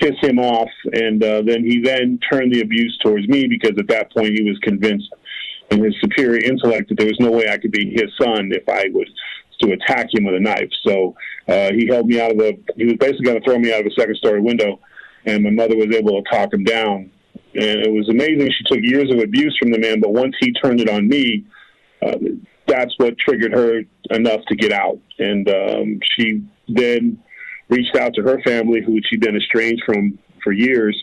piss 0.00 0.14
him 0.20 0.38
off, 0.38 0.70
and 0.92 1.22
uh, 1.22 1.42
then 1.42 1.64
he 1.64 1.80
then 1.80 2.18
turned 2.30 2.52
the 2.52 2.60
abuse 2.60 2.98
towards 3.02 3.28
me 3.28 3.46
because 3.46 3.78
at 3.78 3.88
that 3.88 4.12
point 4.12 4.38
he 4.38 4.42
was 4.42 4.58
convinced 4.62 5.08
in 5.70 5.84
his 5.84 5.94
superior 6.00 6.42
intellect 6.44 6.88
that 6.88 6.98
there 6.98 7.06
was 7.06 7.20
no 7.20 7.30
way 7.30 7.48
I 7.50 7.58
could 7.58 7.72
be 7.72 7.90
his 7.90 8.10
son 8.20 8.50
if 8.52 8.68
I 8.68 8.88
was 8.92 9.06
to 9.60 9.72
attack 9.72 10.06
him 10.14 10.24
with 10.24 10.34
a 10.34 10.40
knife. 10.40 10.70
So 10.86 11.14
uh, 11.48 11.72
he 11.72 11.86
held 11.86 12.06
me 12.06 12.20
out 12.20 12.32
of 12.32 12.38
the. 12.38 12.58
He 12.76 12.84
was 12.84 12.94
basically 12.98 13.26
going 13.26 13.40
to 13.40 13.44
throw 13.44 13.58
me 13.58 13.72
out 13.72 13.80
of 13.80 13.86
a 13.86 14.00
second 14.00 14.16
story 14.16 14.40
window, 14.40 14.80
and 15.26 15.42
my 15.42 15.50
mother 15.50 15.76
was 15.76 15.94
able 15.94 16.22
to 16.22 16.30
talk 16.30 16.52
him 16.52 16.64
down. 16.64 17.10
And 17.54 17.80
it 17.80 17.90
was 17.90 18.08
amazing. 18.08 18.50
She 18.50 18.64
took 18.64 18.82
years 18.82 19.10
of 19.10 19.18
abuse 19.18 19.56
from 19.58 19.72
the 19.72 19.78
man, 19.78 20.00
but 20.00 20.12
once 20.12 20.34
he 20.38 20.52
turned 20.52 20.80
it 20.80 20.88
on 20.88 21.08
me, 21.08 21.44
uh, 22.02 22.16
that's 22.66 22.94
what 22.98 23.18
triggered 23.18 23.52
her 23.52 23.82
enough 24.10 24.40
to 24.48 24.54
get 24.54 24.70
out. 24.70 24.98
And 25.18 25.48
um, 25.48 26.00
she 26.16 26.46
then 26.68 27.20
reached 27.68 27.96
out 27.96 28.14
to 28.14 28.22
her 28.22 28.40
family, 28.42 28.80
who 28.80 29.00
she'd 29.04 29.20
been 29.20 29.36
estranged 29.36 29.82
from 29.84 30.18
for 30.42 30.52
years. 30.52 30.96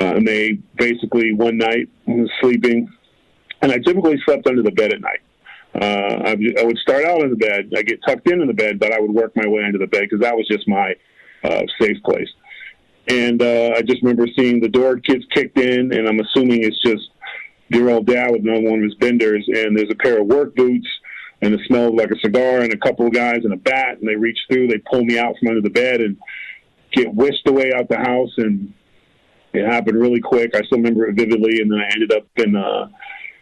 Uh, 0.00 0.16
and 0.16 0.26
they 0.26 0.52
basically 0.76 1.34
one 1.34 1.58
night 1.58 1.88
was 2.06 2.30
sleeping, 2.40 2.90
and 3.60 3.70
I 3.70 3.78
typically 3.78 4.18
slept 4.24 4.46
under 4.46 4.62
the 4.62 4.70
bed 4.70 4.92
at 4.92 5.00
night. 5.00 5.20
Uh, 5.74 6.28
I, 6.28 6.36
I 6.60 6.64
would 6.64 6.78
start 6.78 7.04
out 7.04 7.22
in 7.22 7.30
the 7.30 7.36
bed. 7.36 7.72
I 7.76 7.82
get 7.82 8.00
tucked 8.06 8.28
in 8.30 8.40
in 8.40 8.46
the 8.46 8.54
bed, 8.54 8.78
but 8.78 8.92
I 8.92 9.00
would 9.00 9.10
work 9.10 9.32
my 9.36 9.46
way 9.46 9.62
into 9.62 9.78
the 9.78 9.86
bed 9.86 10.02
because 10.02 10.20
that 10.20 10.34
was 10.34 10.46
just 10.48 10.66
my 10.66 10.94
uh, 11.44 11.62
safe 11.80 11.96
place. 12.04 12.28
And 13.08 13.42
uh, 13.42 13.74
I 13.76 13.82
just 13.82 14.02
remember 14.02 14.26
seeing 14.36 14.60
the 14.60 14.68
door 14.68 14.96
kicked 14.98 15.58
in, 15.58 15.92
and 15.92 16.08
I'm 16.08 16.20
assuming 16.20 16.64
it's 16.64 16.80
just 16.82 17.10
dear 17.70 17.90
old 17.90 18.06
dad 18.06 18.30
with 18.30 18.42
another 18.42 18.70
one 18.70 18.78
of 18.78 18.84
his 18.84 18.94
benders, 18.94 19.44
and 19.48 19.76
there's 19.76 19.90
a 19.90 19.96
pair 19.96 20.20
of 20.20 20.26
work 20.26 20.54
boots 20.54 20.86
and 21.42 21.52
it 21.52 21.60
smelled 21.66 21.96
like 21.96 22.10
a 22.10 22.18
cigar 22.20 22.60
and 22.60 22.72
a 22.72 22.78
couple 22.78 23.06
of 23.06 23.12
guys 23.12 23.40
and 23.44 23.52
a 23.52 23.56
bat 23.56 23.98
and 23.98 24.08
they 24.08 24.16
reach 24.16 24.38
through 24.48 24.68
they 24.68 24.78
pull 24.90 25.04
me 25.04 25.18
out 25.18 25.34
from 25.38 25.48
under 25.48 25.60
the 25.60 25.70
bed 25.70 26.00
and 26.00 26.16
get 26.92 27.12
whisked 27.14 27.46
away 27.48 27.72
out 27.74 27.88
the 27.88 27.96
house 27.96 28.32
and 28.38 28.72
it 29.54 29.66
happened 29.66 30.00
really 30.00 30.20
quick. 30.20 30.54
I 30.54 30.62
still 30.62 30.78
remember 30.78 31.06
it 31.06 31.14
vividly 31.14 31.60
and 31.60 31.70
then 31.70 31.80
i 31.80 31.88
ended 31.92 32.12
up 32.12 32.26
in 32.36 32.56
uh 32.56 32.88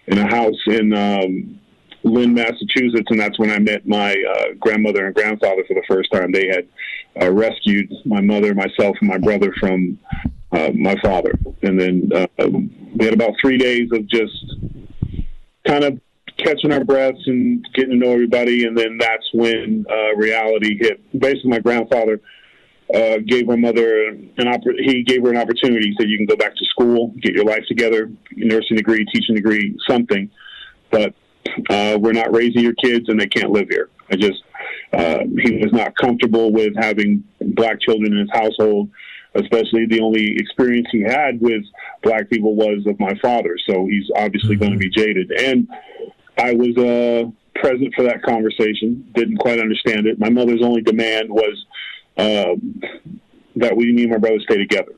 in 0.06 0.18
a 0.18 0.26
house 0.26 0.58
in 0.66 0.92
um 0.92 1.60
lynn 2.02 2.32
massachusetts 2.32 3.06
and 3.10 3.20
that's 3.20 3.38
when 3.38 3.50
i 3.50 3.58
met 3.58 3.86
my 3.86 4.12
uh 4.12 4.54
grandmother 4.58 5.06
and 5.06 5.14
grandfather 5.14 5.62
for 5.68 5.74
the 5.74 5.84
first 5.86 6.10
time. 6.10 6.32
They 6.32 6.48
had 6.48 6.66
uh, 7.20 7.30
rescued 7.30 7.92
my 8.04 8.20
mother 8.20 8.54
myself 8.54 8.96
and 9.00 9.10
my 9.10 9.18
brother 9.18 9.52
from 9.58 9.98
uh, 10.52 10.70
my 10.74 10.96
father. 11.02 11.32
And 11.62 11.80
then 11.80 12.10
uh, 12.14 12.48
we 12.48 13.04
had 13.04 13.14
about 13.14 13.34
three 13.40 13.58
days 13.58 13.88
of 13.92 14.06
just 14.06 14.54
kind 15.66 15.84
of 15.84 16.00
catching 16.44 16.72
our 16.72 16.84
breaths 16.84 17.20
and 17.26 17.66
getting 17.74 17.90
to 17.90 17.96
know 17.96 18.12
everybody, 18.12 18.64
and 18.64 18.76
then 18.76 18.98
that's 18.98 19.28
when 19.32 19.84
uh, 19.90 20.16
reality 20.16 20.78
hit. 20.78 21.00
Basically, 21.18 21.50
my 21.50 21.58
grandfather 21.58 22.20
uh, 22.94 23.18
gave 23.26 23.46
my 23.46 23.56
mother 23.56 24.08
an 24.08 24.32
oppor- 24.38 24.78
he 24.78 25.02
gave 25.02 25.22
her 25.22 25.30
an 25.30 25.36
opportunity. 25.36 25.88
He 25.88 25.96
said, 25.98 26.08
"You 26.08 26.16
can 26.16 26.26
go 26.26 26.36
back 26.36 26.56
to 26.56 26.64
school, 26.66 27.14
get 27.20 27.34
your 27.34 27.44
life 27.44 27.64
together, 27.68 28.10
nursing 28.36 28.76
degree, 28.76 29.04
teaching 29.12 29.34
degree, 29.34 29.76
something, 29.88 30.30
but 30.90 31.14
uh, 31.68 31.98
we're 32.00 32.12
not 32.12 32.34
raising 32.34 32.62
your 32.62 32.74
kids, 32.74 33.08
and 33.08 33.20
they 33.20 33.28
can't 33.28 33.50
live 33.50 33.68
here." 33.68 33.88
I 34.10 34.16
just 34.16 34.42
uh, 34.92 35.20
he 35.42 35.56
was 35.56 35.72
not 35.72 35.94
comfortable 35.96 36.52
with 36.52 36.74
having 36.76 37.24
black 37.40 37.80
children 37.80 38.12
in 38.12 38.18
his 38.18 38.30
household 38.32 38.90
especially 39.34 39.86
the 39.86 40.00
only 40.00 40.36
experience 40.36 40.88
he 40.90 41.02
had 41.02 41.40
with 41.40 41.62
black 42.02 42.28
people 42.30 42.54
was 42.54 42.84
of 42.86 42.98
my 42.98 43.14
father. 43.22 43.56
So 43.68 43.86
he's 43.86 44.10
obviously 44.16 44.56
mm-hmm. 44.56 44.64
going 44.64 44.72
to 44.72 44.78
be 44.78 44.90
jaded. 44.90 45.30
And 45.30 45.68
I 46.40 46.54
was 46.54 46.76
uh, 46.78 47.30
present 47.60 47.94
for 47.94 48.02
that 48.04 48.22
conversation. 48.22 49.10
Didn't 49.14 49.36
quite 49.36 49.60
understand 49.60 50.06
it. 50.06 50.18
My 50.18 50.30
mother's 50.30 50.62
only 50.62 50.80
demand 50.80 51.28
was 51.28 51.66
um, 52.16 52.80
that 53.56 53.76
we, 53.76 53.92
me 53.92 54.04
and 54.04 54.12
my 54.12 54.18
brother, 54.18 54.40
stay 54.40 54.56
together. 54.56 54.92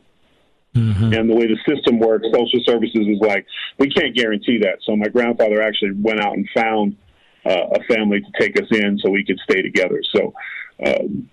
Mm-hmm. 0.74 1.12
And 1.12 1.28
the 1.28 1.34
way 1.34 1.46
the 1.46 1.58
system 1.68 1.98
works, 1.98 2.26
social 2.32 2.60
services 2.64 3.00
was 3.06 3.18
like, 3.20 3.44
we 3.78 3.90
can't 3.90 4.14
guarantee 4.16 4.58
that. 4.62 4.78
So 4.84 4.96
my 4.96 5.08
grandfather 5.08 5.60
actually 5.60 5.92
went 6.00 6.20
out 6.20 6.34
and 6.34 6.48
found 6.54 6.96
uh, 7.44 7.66
a 7.74 7.82
family 7.92 8.20
to 8.20 8.40
take 8.40 8.56
us 8.56 8.68
in 8.70 8.98
so 9.02 9.10
we 9.10 9.24
could 9.24 9.38
stay 9.50 9.62
together. 9.62 10.00
So, 10.14 10.32
um, 10.86 11.28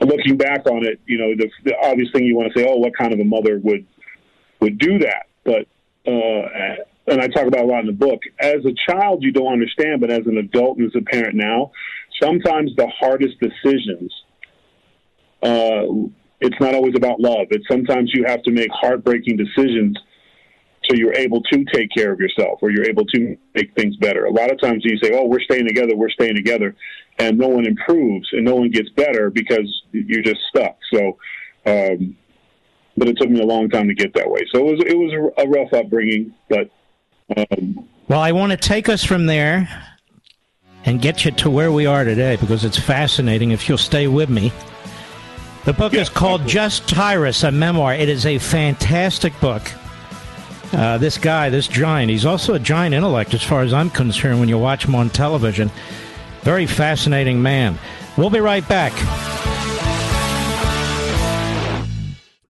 looking 0.00 0.36
back 0.36 0.66
on 0.66 0.84
it, 0.84 1.00
you 1.06 1.18
know, 1.18 1.34
the, 1.36 1.50
the 1.64 1.74
obvious 1.82 2.10
thing 2.12 2.24
you 2.24 2.36
want 2.36 2.52
to 2.52 2.58
say, 2.58 2.66
oh, 2.68 2.76
what 2.76 2.96
kind 2.96 3.12
of 3.12 3.18
a 3.18 3.24
mother 3.24 3.58
would 3.58 3.86
would 4.60 4.78
do 4.78 4.98
that? 4.98 5.26
But 5.44 5.66
uh, 6.06 6.84
and 7.06 7.20
I 7.20 7.28
talk 7.28 7.46
about 7.46 7.64
a 7.64 7.66
lot 7.66 7.80
in 7.80 7.86
the 7.86 7.92
book. 7.92 8.20
As 8.40 8.64
a 8.64 8.74
child, 8.90 9.22
you 9.22 9.32
don't 9.32 9.52
understand, 9.52 10.00
but 10.00 10.10
as 10.10 10.26
an 10.26 10.38
adult 10.38 10.78
and 10.78 10.86
as 10.86 11.00
a 11.00 11.04
parent 11.04 11.34
now, 11.34 11.70
sometimes 12.20 12.74
the 12.76 12.88
hardest 12.88 13.34
decisions 13.40 14.12
uh, 15.44 15.84
it's 16.40 16.58
not 16.60 16.74
always 16.74 16.94
about 16.96 17.20
love. 17.20 17.46
It's 17.50 17.66
sometimes 17.68 18.10
you 18.14 18.24
have 18.26 18.42
to 18.42 18.50
make 18.50 18.68
heartbreaking 18.72 19.36
decisions 19.36 19.96
so 20.88 20.96
you're 20.96 21.14
able 21.14 21.42
to 21.42 21.64
take 21.72 21.88
care 21.96 22.12
of 22.12 22.20
yourself 22.20 22.58
or 22.60 22.70
you're 22.70 22.84
able 22.84 23.06
to 23.06 23.36
make 23.54 23.74
things 23.74 23.96
better. 23.96 24.26
A 24.26 24.30
lot 24.30 24.50
of 24.50 24.60
times 24.60 24.82
you 24.84 24.98
say, 24.98 25.12
"Oh, 25.14 25.26
we're 25.26 25.40
staying 25.40 25.66
together, 25.66 25.96
we're 25.96 26.10
staying 26.10 26.34
together," 26.34 26.74
and 27.18 27.38
no 27.38 27.48
one 27.48 27.66
improves 27.66 28.28
and 28.32 28.44
no 28.44 28.56
one 28.56 28.70
gets 28.70 28.90
better 28.90 29.30
because 29.30 29.82
you're 29.92 30.22
just 30.22 30.40
stuck. 30.50 30.76
So, 30.92 31.16
um, 31.64 32.16
but 32.96 33.08
it 33.08 33.16
took 33.18 33.30
me 33.30 33.40
a 33.40 33.46
long 33.46 33.70
time 33.70 33.88
to 33.88 33.94
get 33.94 34.12
that 34.14 34.30
way. 34.30 34.40
So 34.52 34.60
it 34.60 34.72
was 34.72 34.84
it 34.86 34.96
was 34.96 35.32
a 35.38 35.48
rough 35.48 35.72
upbringing, 35.72 36.34
but. 36.48 36.70
Um, 37.36 37.88
well, 38.08 38.20
I 38.20 38.32
want 38.32 38.52
to 38.52 38.56
take 38.56 38.88
us 38.88 39.04
from 39.04 39.26
there 39.26 39.68
and 40.84 41.00
get 41.00 41.24
you 41.24 41.30
to 41.32 41.50
where 41.50 41.72
we 41.72 41.86
are 41.86 42.04
today 42.04 42.36
because 42.36 42.64
it's 42.64 42.78
fascinating. 42.78 43.50
If 43.50 43.68
you'll 43.68 43.78
stay 43.78 44.06
with 44.06 44.28
me. 44.28 44.52
The 45.64 45.72
book 45.72 45.94
is 45.94 46.10
called 46.10 46.46
Just 46.46 46.86
Tyrus, 46.88 47.42
a 47.42 47.50
memoir. 47.50 47.94
It 47.94 48.10
is 48.10 48.26
a 48.26 48.38
fantastic 48.38 49.38
book. 49.40 49.62
Uh, 50.74 50.98
this 50.98 51.16
guy, 51.16 51.48
this 51.48 51.68
giant, 51.68 52.10
he's 52.10 52.26
also 52.26 52.54
a 52.54 52.58
giant 52.58 52.94
intellect 52.94 53.32
as 53.32 53.42
far 53.42 53.62
as 53.62 53.72
I'm 53.72 53.88
concerned 53.88 54.40
when 54.40 54.48
you 54.48 54.58
watch 54.58 54.84
him 54.84 54.94
on 54.94 55.08
television. 55.08 55.70
Very 56.42 56.66
fascinating 56.66 57.40
man. 57.40 57.78
We'll 58.18 58.28
be 58.28 58.40
right 58.40 58.66
back. 58.68 58.92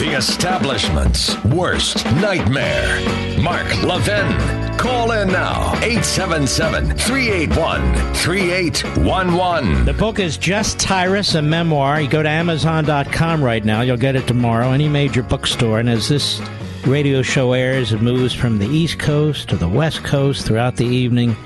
The 0.00 0.16
establishment's 0.16 1.36
worst 1.44 2.06
nightmare. 2.06 3.38
Mark 3.38 3.82
Levin. 3.82 4.78
Call 4.78 5.12
in 5.12 5.28
now. 5.28 5.74
877 5.82 6.96
381 6.96 8.14
3811. 8.14 9.84
The 9.84 9.92
book 9.92 10.18
is 10.18 10.38
Just 10.38 10.80
Tyrus, 10.80 11.34
a 11.34 11.42
memoir. 11.42 12.00
You 12.00 12.08
go 12.08 12.22
to 12.22 12.28
Amazon.com 12.30 13.44
right 13.44 13.62
now. 13.62 13.82
You'll 13.82 13.98
get 13.98 14.16
it 14.16 14.26
tomorrow, 14.26 14.70
any 14.70 14.88
major 14.88 15.22
bookstore. 15.22 15.80
And 15.80 15.90
as 15.90 16.08
this 16.08 16.40
radio 16.86 17.20
show 17.20 17.52
airs, 17.52 17.92
it 17.92 18.00
moves 18.00 18.32
from 18.32 18.58
the 18.58 18.68
East 18.68 18.98
Coast 18.98 19.50
to 19.50 19.56
the 19.56 19.68
West 19.68 20.02
Coast 20.02 20.46
throughout 20.46 20.76
the 20.76 20.86
evening. 20.86 21.36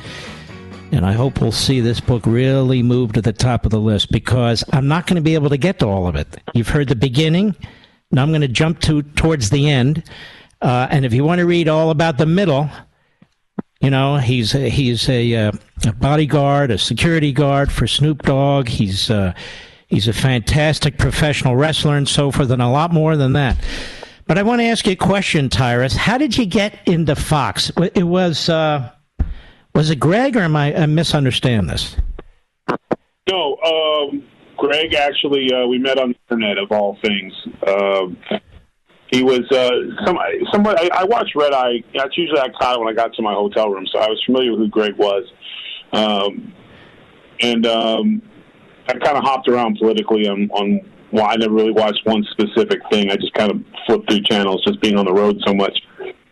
And 0.92 1.04
I 1.04 1.12
hope 1.12 1.40
we'll 1.40 1.50
see 1.50 1.80
this 1.80 1.98
book 1.98 2.24
really 2.24 2.84
move 2.84 3.14
to 3.14 3.20
the 3.20 3.32
top 3.32 3.64
of 3.64 3.72
the 3.72 3.80
list 3.80 4.12
because 4.12 4.62
I'm 4.72 4.86
not 4.86 5.08
going 5.08 5.16
to 5.16 5.22
be 5.22 5.34
able 5.34 5.50
to 5.50 5.56
get 5.56 5.80
to 5.80 5.88
all 5.88 6.06
of 6.06 6.14
it. 6.14 6.36
You've 6.54 6.68
heard 6.68 6.86
the 6.86 6.94
beginning. 6.94 7.56
Now 8.14 8.22
I'm 8.22 8.30
going 8.30 8.42
to 8.42 8.48
jump 8.48 8.80
to 8.82 9.02
towards 9.02 9.50
the 9.50 9.68
end. 9.68 10.04
Uh, 10.62 10.86
and 10.90 11.04
if 11.04 11.12
you 11.12 11.24
want 11.24 11.40
to 11.40 11.46
read 11.46 11.68
all 11.68 11.90
about 11.90 12.16
the 12.16 12.26
middle, 12.26 12.70
you 13.80 13.90
know, 13.90 14.16
he's 14.16 14.54
a, 14.54 14.70
he's 14.70 15.08
a, 15.08 15.34
uh, 15.34 15.52
a 15.84 15.92
bodyguard, 15.92 16.70
a 16.70 16.78
security 16.78 17.32
guard 17.32 17.72
for 17.72 17.86
Snoop 17.86 18.22
Dogg. 18.22 18.68
He's 18.68 19.10
uh, 19.10 19.34
he's 19.88 20.08
a 20.08 20.12
fantastic 20.12 20.96
professional 20.96 21.56
wrestler 21.56 21.96
and 21.96 22.08
so 22.08 22.30
forth, 22.30 22.50
and 22.50 22.62
a 22.62 22.68
lot 22.68 22.92
more 22.92 23.16
than 23.16 23.32
that. 23.32 23.58
But 24.26 24.38
I 24.38 24.42
want 24.42 24.60
to 24.60 24.64
ask 24.64 24.86
you 24.86 24.92
a 24.92 24.96
question, 24.96 25.50
Tyrus. 25.50 25.94
How 25.94 26.16
did 26.16 26.38
you 26.38 26.46
get 26.46 26.78
into 26.86 27.14
Fox? 27.14 27.70
It 27.94 28.04
was 28.04 28.48
uh, 28.48 28.90
was 29.74 29.90
it 29.90 29.96
Greg, 29.96 30.36
or 30.36 30.40
am 30.40 30.56
I, 30.56 30.74
I 30.74 30.86
misunderstand 30.86 31.68
this? 31.68 31.96
No, 33.28 33.56
um, 33.56 34.24
Greg 34.56 34.94
actually 34.94 35.52
uh, 35.52 35.66
we 35.66 35.78
met 35.78 35.98
on 35.98 36.10
the 36.10 36.16
internet 36.34 36.58
of 36.58 36.70
all 36.72 36.98
things. 37.02 37.32
Um, 37.66 38.16
he 39.12 39.22
was 39.22 39.42
uh, 39.52 39.70
some 40.04 40.18
somebody. 40.52 40.90
I, 40.90 41.02
I 41.02 41.04
watched 41.04 41.36
Red 41.36 41.52
Eye. 41.52 41.82
That's 41.94 42.16
usually 42.16 42.40
I 42.40 42.48
caught 42.58 42.76
it 42.76 42.80
when 42.80 42.88
I 42.88 42.94
got 42.94 43.14
to 43.14 43.22
my 43.22 43.32
hotel 43.32 43.70
room, 43.70 43.86
so 43.92 43.98
I 43.98 44.08
was 44.08 44.20
familiar 44.26 44.52
with 44.52 44.60
who 44.60 44.68
Greg 44.68 44.96
was. 44.96 45.24
Um, 45.92 46.52
and 47.40 47.66
um, 47.66 48.22
I 48.88 48.92
kind 48.94 49.16
of 49.16 49.22
hopped 49.22 49.48
around 49.48 49.78
politically 49.78 50.26
on, 50.28 50.50
on 50.50 50.80
well, 51.12 51.26
I 51.26 51.36
never 51.36 51.54
really 51.54 51.70
watched 51.70 52.00
one 52.04 52.24
specific 52.32 52.80
thing. 52.90 53.10
I 53.10 53.16
just 53.16 53.32
kind 53.34 53.50
of 53.50 53.62
flipped 53.86 54.10
through 54.10 54.22
channels, 54.22 54.64
just 54.64 54.80
being 54.80 54.96
on 54.96 55.04
the 55.04 55.12
road 55.12 55.40
so 55.46 55.54
much. 55.54 55.78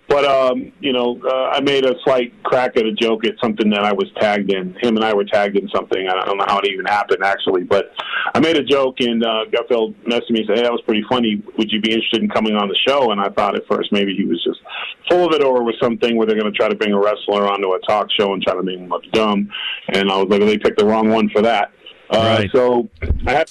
But 0.09 0.25
um, 0.27 0.73
you 0.81 0.93
know, 0.93 1.19
uh, 1.25 1.51
I 1.57 1.61
made 1.61 1.87
a 1.87 1.95
slight 2.05 2.35
crack 2.43 2.77
at 2.77 2.85
a 2.85 2.93
joke 2.93 3.25
at 3.25 3.35
something 3.43 3.71
that 3.71 3.85
I 3.85 3.93
was 3.93 4.11
tagged 4.21 4.53
in. 4.53 4.75
Him 4.81 4.97
and 4.97 5.05
I 5.05 5.15
were 5.15 5.25
tagged 5.25 5.57
in 5.57 5.69
something. 5.75 6.07
I 6.07 6.27
don't 6.27 6.37
know 6.37 6.45
how 6.47 6.59
it 6.59 6.69
even 6.69 6.85
happened 6.85 7.23
actually, 7.25 7.63
but 7.63 7.93
I 8.35 8.41
made 8.41 8.57
a 8.57 8.63
joke 8.63 8.97
and 9.01 9.25
uh, 9.25 9.45
Gutfeld 9.51 9.95
messaged 10.05 10.31
me 10.31 10.41
and 10.41 10.49
said, 10.49 10.57
"Hey, 10.59 10.63
that 10.65 10.73
was 10.73 10.83
pretty 10.83 11.05
funny. 11.09 11.43
Would 11.57 11.71
you 11.73 11.81
be 11.81 11.93
interested 11.93 12.23
in 12.23 12.29
coming 12.29 12.57
on 12.57 12.69
the 12.69 12.77
show?" 12.87 13.11
And 13.11 13.21
I 13.21 13.31
thought 13.31 13.55
at 13.55 13.67
first 13.67 13.91
maybe 13.93 14.15
he 14.15 14.25
was 14.25 14.43
just 14.45 14.61
full 15.09 15.27
of 15.27 15.33
it, 15.35 15.43
or 15.43 15.59
it 15.59 15.65
was 15.65 15.77
something 15.81 16.17
where 16.17 16.27
they're 16.27 16.39
going 16.39 16.53
to 16.53 16.59
try 16.59 16.69
to 16.69 16.75
bring 16.77 16.93
a 16.93 16.99
wrestler 16.99 17.49
onto 17.49 17.73
a 17.73 17.81
talk 17.81 18.09
show 18.19 18.35
and 18.35 18.43
try 18.43 18.55
to 18.55 18.63
make 18.63 18.79
him 18.79 18.89
look 18.89 19.05
dumb. 19.13 19.51
And 19.95 20.11
I 20.11 20.17
was 20.17 20.29
like, 20.29 20.41
they 20.41 20.59
picked 20.59 20.79
the 20.79 20.85
wrong 20.87 21.09
one 21.09 21.31
for 21.31 21.43
that. 21.43 21.71
Uh, 22.11 22.37
Right. 22.39 22.51
So 22.53 22.91
I 23.27 23.33
had 23.33 23.51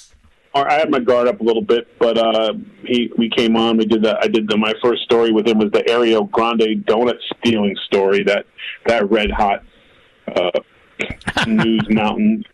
I 0.54 0.74
had 0.74 0.90
my 0.90 0.98
guard 0.98 1.28
up 1.28 1.40
a 1.40 1.42
little 1.44 1.62
bit, 1.62 1.88
but 1.98 2.18
uh, 2.18 2.52
he 2.84 3.10
we 3.16 3.30
came 3.30 3.56
on. 3.56 3.78
We 3.78 3.86
did 3.86 4.02
the 4.02 4.18
I 4.20 4.26
did 4.28 4.48
the 4.48 4.56
my 4.56 4.74
first 4.82 5.02
story 5.02 5.32
with 5.32 5.46
him 5.48 5.58
was 5.58 5.70
the 5.72 5.82
Ariana 5.84 6.30
Grande 6.30 6.84
donut 6.86 7.16
stealing 7.38 7.74
story 7.86 8.22
that 8.24 8.44
that 8.86 9.10
red 9.10 9.30
hot 9.30 9.62
uh, 10.28 10.50
news 11.46 11.86
mountain. 11.88 12.44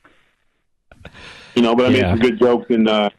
You 1.55 1.62
know, 1.62 1.75
but 1.75 1.87
I 1.87 1.89
made 1.89 1.99
Yeah. 1.99 2.11
some 2.11 2.20
good 2.20 2.39
jokes, 2.39 2.66
and 2.70 2.89
uh, 2.89 3.11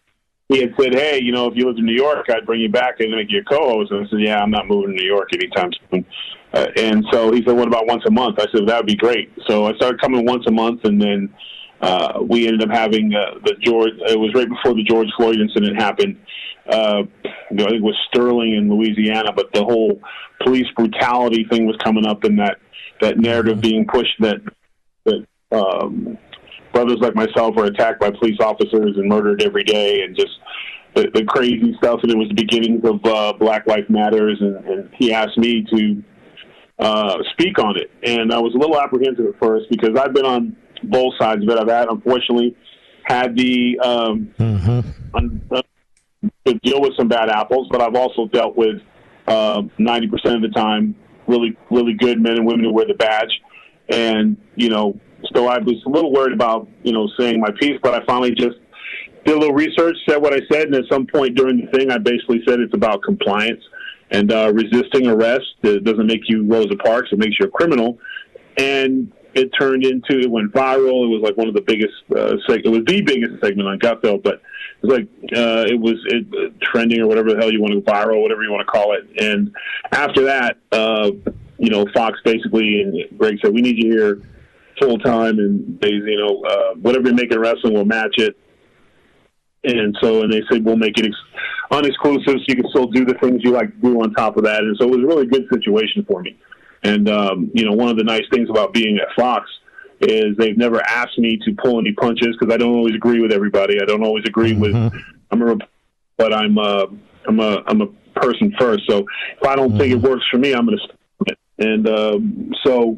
he 0.47 0.59
had 0.61 0.73
said, 0.79 0.93
"Hey, 0.93 1.19
you 1.21 1.33
know, 1.33 1.47
if 1.47 1.55
you 1.57 1.65
lived 1.65 1.79
in 1.79 1.85
New 1.85 1.93
York, 1.95 2.27
I'd 2.29 2.45
bring 2.45 2.61
you 2.61 2.69
back 2.69 3.01
and 3.01 3.11
make 3.11 3.29
you 3.29 3.39
a 3.39 3.43
co-host." 3.43 3.91
And 3.91 4.05
I 4.05 4.09
said, 4.09 4.21
"Yeah, 4.21 4.39
I'm 4.41 4.51
not 4.51 4.67
moving 4.67 4.95
to 4.95 5.01
New 5.01 5.07
York 5.07 5.29
anytime 5.33 5.71
soon." 5.91 6.05
Uh, 6.53 6.67
and 6.77 7.05
so 7.11 7.31
he 7.31 7.43
said, 7.45 7.55
"What 7.55 7.67
about 7.67 7.85
once 7.85 8.03
a 8.07 8.11
month?" 8.11 8.39
I 8.39 8.45
said, 8.53 8.65
"That 8.67 8.77
would 8.77 8.87
be 8.87 8.95
great." 8.95 9.29
So 9.47 9.65
I 9.67 9.73
started 9.75 9.99
coming 9.99 10.25
once 10.25 10.45
a 10.47 10.51
month, 10.51 10.85
and 10.85 11.01
then 11.01 11.33
uh, 11.81 12.19
we 12.27 12.47
ended 12.47 12.63
up 12.63 12.75
having 12.75 13.13
uh, 13.13 13.39
the 13.45 13.55
George. 13.61 13.91
It 14.07 14.19
was 14.19 14.33
right 14.33 14.49
before 14.49 14.73
the 14.73 14.83
George 14.83 15.07
Floyd 15.17 15.37
incident 15.39 15.77
happened. 15.77 16.17
Uh, 16.69 17.03
you 17.49 17.57
know, 17.57 17.65
I 17.65 17.69
think 17.69 17.81
it 17.81 17.83
was 17.83 17.95
Sterling 18.09 18.55
in 18.55 18.69
Louisiana, 18.69 19.31
but 19.33 19.51
the 19.53 19.63
whole 19.63 20.01
police 20.43 20.67
brutality 20.75 21.45
thing 21.49 21.65
was 21.65 21.75
coming 21.83 22.05
up, 22.05 22.23
and 22.23 22.37
that 22.39 22.57
that 23.01 23.17
narrative 23.17 23.61
being 23.61 23.85
pushed 23.87 24.19
that 24.19 24.41
that 25.05 25.25
um, 25.51 26.17
brothers 26.73 26.97
like 26.99 27.15
myself 27.15 27.55
were 27.55 27.65
attacked 27.65 27.99
by 27.99 28.11
police 28.11 28.37
officers 28.39 28.97
and 28.97 29.07
murdered 29.07 29.41
every 29.41 29.63
day, 29.63 30.01
and 30.01 30.15
just 30.15 30.37
the, 30.95 31.09
the 31.13 31.23
crazy 31.25 31.73
stuff. 31.77 32.01
And 32.03 32.11
it 32.11 32.17
was 32.17 32.27
the 32.27 32.35
beginnings 32.35 32.83
of 32.83 33.03
uh, 33.05 33.33
Black 33.33 33.65
Lives 33.67 33.89
Matters, 33.89 34.37
and, 34.41 34.57
and 34.65 34.89
he 34.93 35.13
asked 35.13 35.37
me 35.37 35.65
to 35.73 36.03
uh, 36.77 37.17
speak 37.31 37.57
on 37.57 37.77
it, 37.77 37.89
and 38.03 38.31
I 38.31 38.39
was 38.39 38.53
a 38.53 38.57
little 38.57 38.79
apprehensive 38.79 39.25
at 39.25 39.39
first 39.39 39.69
because 39.69 39.97
I've 39.97 40.13
been 40.13 40.25
on 40.25 40.55
both 40.83 41.13
sides 41.19 41.43
of 41.43 41.49
it. 41.49 41.59
I've 41.59 41.69
had, 41.69 41.87
unfortunately, 41.89 42.55
had 43.03 43.35
the 43.35 43.79
um, 43.79 44.33
un- 45.13 45.41
to 46.45 46.53
deal 46.63 46.81
with 46.81 46.95
some 46.97 47.07
bad 47.07 47.29
apples, 47.29 47.67
but 47.71 47.81
I've 47.81 47.95
also 47.95 48.27
dealt 48.27 48.55
with 48.55 48.81
uh, 49.27 49.63
ninety 49.77 50.07
percent 50.07 50.35
of 50.35 50.41
the 50.41 50.49
time 50.49 50.95
really 51.27 51.55
really 51.69 51.93
good 51.93 52.19
men 52.19 52.33
and 52.33 52.45
women 52.45 52.65
who 52.65 52.73
wear 52.73 52.85
the 52.85 52.95
badge, 52.95 53.31
and 53.89 54.35
you 54.55 54.69
know, 54.69 54.99
so 55.33 55.47
I 55.47 55.59
was 55.59 55.75
a 55.85 55.89
little 55.89 56.11
worried 56.11 56.33
about 56.33 56.67
you 56.83 56.91
know 56.91 57.07
saying 57.17 57.39
my 57.39 57.51
piece, 57.59 57.79
but 57.81 57.93
I 57.93 58.05
finally 58.05 58.31
just 58.31 58.57
did 59.25 59.35
a 59.35 59.39
little 59.39 59.55
research, 59.55 59.95
said 60.07 60.17
what 60.17 60.33
I 60.33 60.39
said, 60.51 60.67
and 60.67 60.75
at 60.75 60.85
some 60.89 61.05
point 61.05 61.35
during 61.35 61.57
the 61.61 61.77
thing, 61.77 61.91
I 61.91 61.97
basically 61.97 62.41
said 62.47 62.59
it's 62.59 62.73
about 62.73 63.03
compliance 63.03 63.61
and 64.11 64.31
uh, 64.31 64.51
resisting 64.53 65.07
arrest. 65.07 65.45
It 65.61 65.83
doesn't 65.83 66.07
make 66.07 66.21
you 66.27 66.45
Rosa 66.47 66.75
Parks; 66.77 67.09
it 67.11 67.19
makes 67.19 67.35
you 67.39 67.45
a 67.45 67.49
criminal. 67.49 67.99
And 68.57 69.11
it 69.39 69.49
turned 69.57 69.85
into 69.85 70.19
it 70.19 70.29
went 70.29 70.51
viral. 70.53 71.05
It 71.05 71.09
was 71.09 71.21
like 71.23 71.37
one 71.37 71.47
of 71.47 71.53
the 71.53 71.61
biggest. 71.61 71.93
Uh, 72.11 72.35
seg- 72.47 72.65
it 72.65 72.69
was 72.69 72.83
the 72.85 73.01
biggest 73.01 73.41
segment 73.41 73.67
on 73.67 73.79
Gutfeld, 73.79 74.23
but 74.23 74.35
it 74.35 74.87
was 74.87 74.99
like 74.99 75.07
uh, 75.35 75.65
it 75.67 75.79
was 75.79 75.95
it, 76.07 76.27
uh, 76.33 76.53
trending 76.61 77.01
or 77.01 77.07
whatever 77.07 77.31
the 77.31 77.37
hell 77.37 77.51
you 77.51 77.61
want 77.61 77.73
to 77.73 77.91
viral, 77.91 78.21
whatever 78.21 78.43
you 78.43 78.51
want 78.51 78.65
to 78.65 78.71
call 78.71 78.93
it. 78.93 79.07
And 79.19 79.55
after 79.91 80.23
that, 80.25 80.57
uh, 80.71 81.11
you 81.57 81.69
know, 81.69 81.85
Fox 81.93 82.19
basically 82.23 82.81
and 82.81 83.17
Greg 83.17 83.37
said, 83.41 83.53
"We 83.53 83.61
need 83.61 83.81
you 83.81 83.91
here 83.91 84.21
full 84.79 84.97
time," 84.99 85.39
and 85.39 85.79
they, 85.81 85.91
you 85.91 86.17
know, 86.17 86.43
uh, 86.43 86.73
whatever 86.75 87.09
you 87.09 87.15
make 87.15 87.31
in 87.31 87.39
wrestling, 87.39 87.73
we'll 87.73 87.85
match 87.85 88.15
it. 88.17 88.37
And 89.63 89.97
so, 90.01 90.23
and 90.23 90.31
they 90.31 90.41
said 90.49 90.63
we'll 90.63 90.77
make 90.77 90.97
it 90.97 91.05
ex- 91.05 91.71
unexclusive, 91.71 92.25
so 92.25 92.45
you 92.47 92.55
can 92.55 92.69
still 92.69 92.87
do 92.87 93.03
the 93.03 93.15
things 93.15 93.41
you 93.43 93.51
like 93.51 93.69
to 93.69 93.81
do 93.81 94.01
on 94.01 94.13
top 94.13 94.37
of 94.37 94.45
that. 94.45 94.61
And 94.61 94.77
so, 94.79 94.85
it 94.85 94.91
was 94.91 94.99
a 94.99 95.07
really 95.07 95.27
good 95.27 95.47
situation 95.51 96.05
for 96.07 96.21
me. 96.21 96.37
And 96.83 97.09
um, 97.09 97.51
you 97.53 97.65
know, 97.65 97.73
one 97.73 97.89
of 97.89 97.97
the 97.97 98.03
nice 98.03 98.23
things 98.31 98.49
about 98.49 98.73
being 98.73 98.99
at 98.99 99.13
Fox 99.15 99.49
is 100.01 100.37
they've 100.37 100.57
never 100.57 100.81
asked 100.87 101.17
me 101.17 101.37
to 101.45 101.53
pull 101.61 101.79
any 101.79 101.91
punches 101.93 102.35
because 102.39 102.53
I 102.53 102.57
don't 102.57 102.73
always 102.73 102.95
agree 102.95 103.19
with 103.19 103.31
everybody. 103.31 103.81
I 103.81 103.85
don't 103.85 104.03
always 104.03 104.23
agree 104.25 104.53
mm-hmm. 104.53 104.95
with. 104.95 105.03
I'm 105.31 105.41
a, 105.41 105.57
but 106.17 106.33
I'm 106.33 106.57
a, 106.57 106.85
I'm 107.27 107.39
a, 107.39 107.63
I'm 107.67 107.81
a 107.81 107.87
person 108.15 108.53
first. 108.57 108.83
So 108.87 109.05
if 109.41 109.47
I 109.47 109.55
don't 109.55 109.69
mm-hmm. 109.69 109.77
think 109.77 109.93
it 109.93 109.97
mm-hmm. 109.97 110.07
works 110.07 110.25
for 110.31 110.37
me, 110.37 110.53
I'm 110.53 110.65
going 110.65 110.77
to 110.77 110.83
stop 110.83 111.27
it. 111.27 111.37
And 111.57 111.87
um, 111.89 112.53
so 112.63 112.97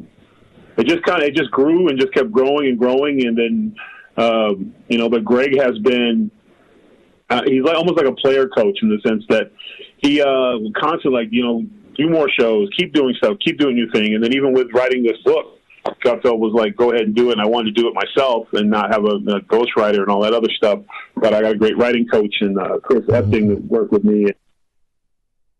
it 0.76 0.86
just 0.86 1.02
kind 1.02 1.22
of 1.22 1.28
it 1.28 1.34
just 1.34 1.50
grew 1.50 1.88
and 1.88 1.98
just 1.98 2.14
kept 2.14 2.30
growing 2.30 2.68
and 2.68 2.78
growing. 2.78 3.26
And 3.26 3.36
then 3.36 3.76
um, 4.16 4.74
you 4.88 4.98
know, 4.98 5.08
but 5.08 5.24
Greg 5.24 5.58
has 5.58 5.78
been. 5.78 6.30
Uh, 7.30 7.40
he's 7.46 7.62
like 7.62 7.76
almost 7.76 7.96
like 7.96 8.06
a 8.06 8.12
player 8.12 8.46
coach 8.46 8.78
in 8.82 8.90
the 8.90 9.00
sense 9.08 9.24
that 9.30 9.50
he 9.96 10.20
uh, 10.20 10.58
constantly 10.78 11.22
like 11.22 11.28
you 11.30 11.42
know 11.42 11.64
do 11.96 12.08
more 12.08 12.28
shows, 12.28 12.68
keep 12.76 12.92
doing 12.92 13.14
stuff, 13.16 13.36
keep 13.44 13.58
doing 13.58 13.76
your 13.76 13.90
thing. 13.90 14.14
And 14.14 14.22
then 14.22 14.34
even 14.34 14.52
with 14.52 14.68
writing 14.72 15.02
this 15.02 15.18
book, 15.24 15.58
Gutfeld 16.04 16.38
was 16.38 16.52
like, 16.54 16.76
go 16.76 16.92
ahead 16.92 17.06
and 17.06 17.14
do 17.14 17.30
it. 17.30 17.32
And 17.32 17.40
I 17.40 17.46
wanted 17.46 17.74
to 17.74 17.82
do 17.82 17.88
it 17.88 17.94
myself 17.94 18.48
and 18.52 18.70
not 18.70 18.92
have 18.92 19.04
a, 19.04 19.16
a 19.16 19.40
ghostwriter 19.42 19.98
and 19.98 20.08
all 20.08 20.20
that 20.22 20.32
other 20.32 20.50
stuff. 20.56 20.80
But 21.16 21.34
I 21.34 21.42
got 21.42 21.52
a 21.52 21.58
great 21.58 21.76
writing 21.76 22.06
coach 22.06 22.34
and 22.40 22.58
uh, 22.58 22.78
Chris 22.82 23.04
Epting 23.06 23.48
that 23.48 23.64
worked 23.64 23.92
with 23.92 24.04
me. 24.04 24.26
If 24.26 24.36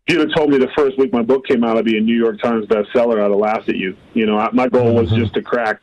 you'd 0.09 0.21
have 0.21 0.35
told 0.35 0.51
me 0.51 0.59
the 0.59 0.71
first 0.77 0.99
week 0.99 1.13
my 1.13 1.23
book 1.23 1.47
came 1.47 1.65
out, 1.65 1.77
I'd 1.77 1.85
be 1.85 1.97
a 1.97 2.01
New 2.01 2.17
York 2.17 2.41
Times 2.41 2.67
bestseller. 2.67 3.19
I'd 3.19 3.31
have 3.31 3.39
laughed 3.39 3.69
at 3.69 3.77
you. 3.77 3.97
You 4.15 4.27
know, 4.27 4.39
I, 4.39 4.51
my 4.53 4.69
goal 4.69 4.95
was 4.95 5.09
mm-hmm. 5.09 5.21
just 5.21 5.35
to 5.35 5.43
crack 5.43 5.81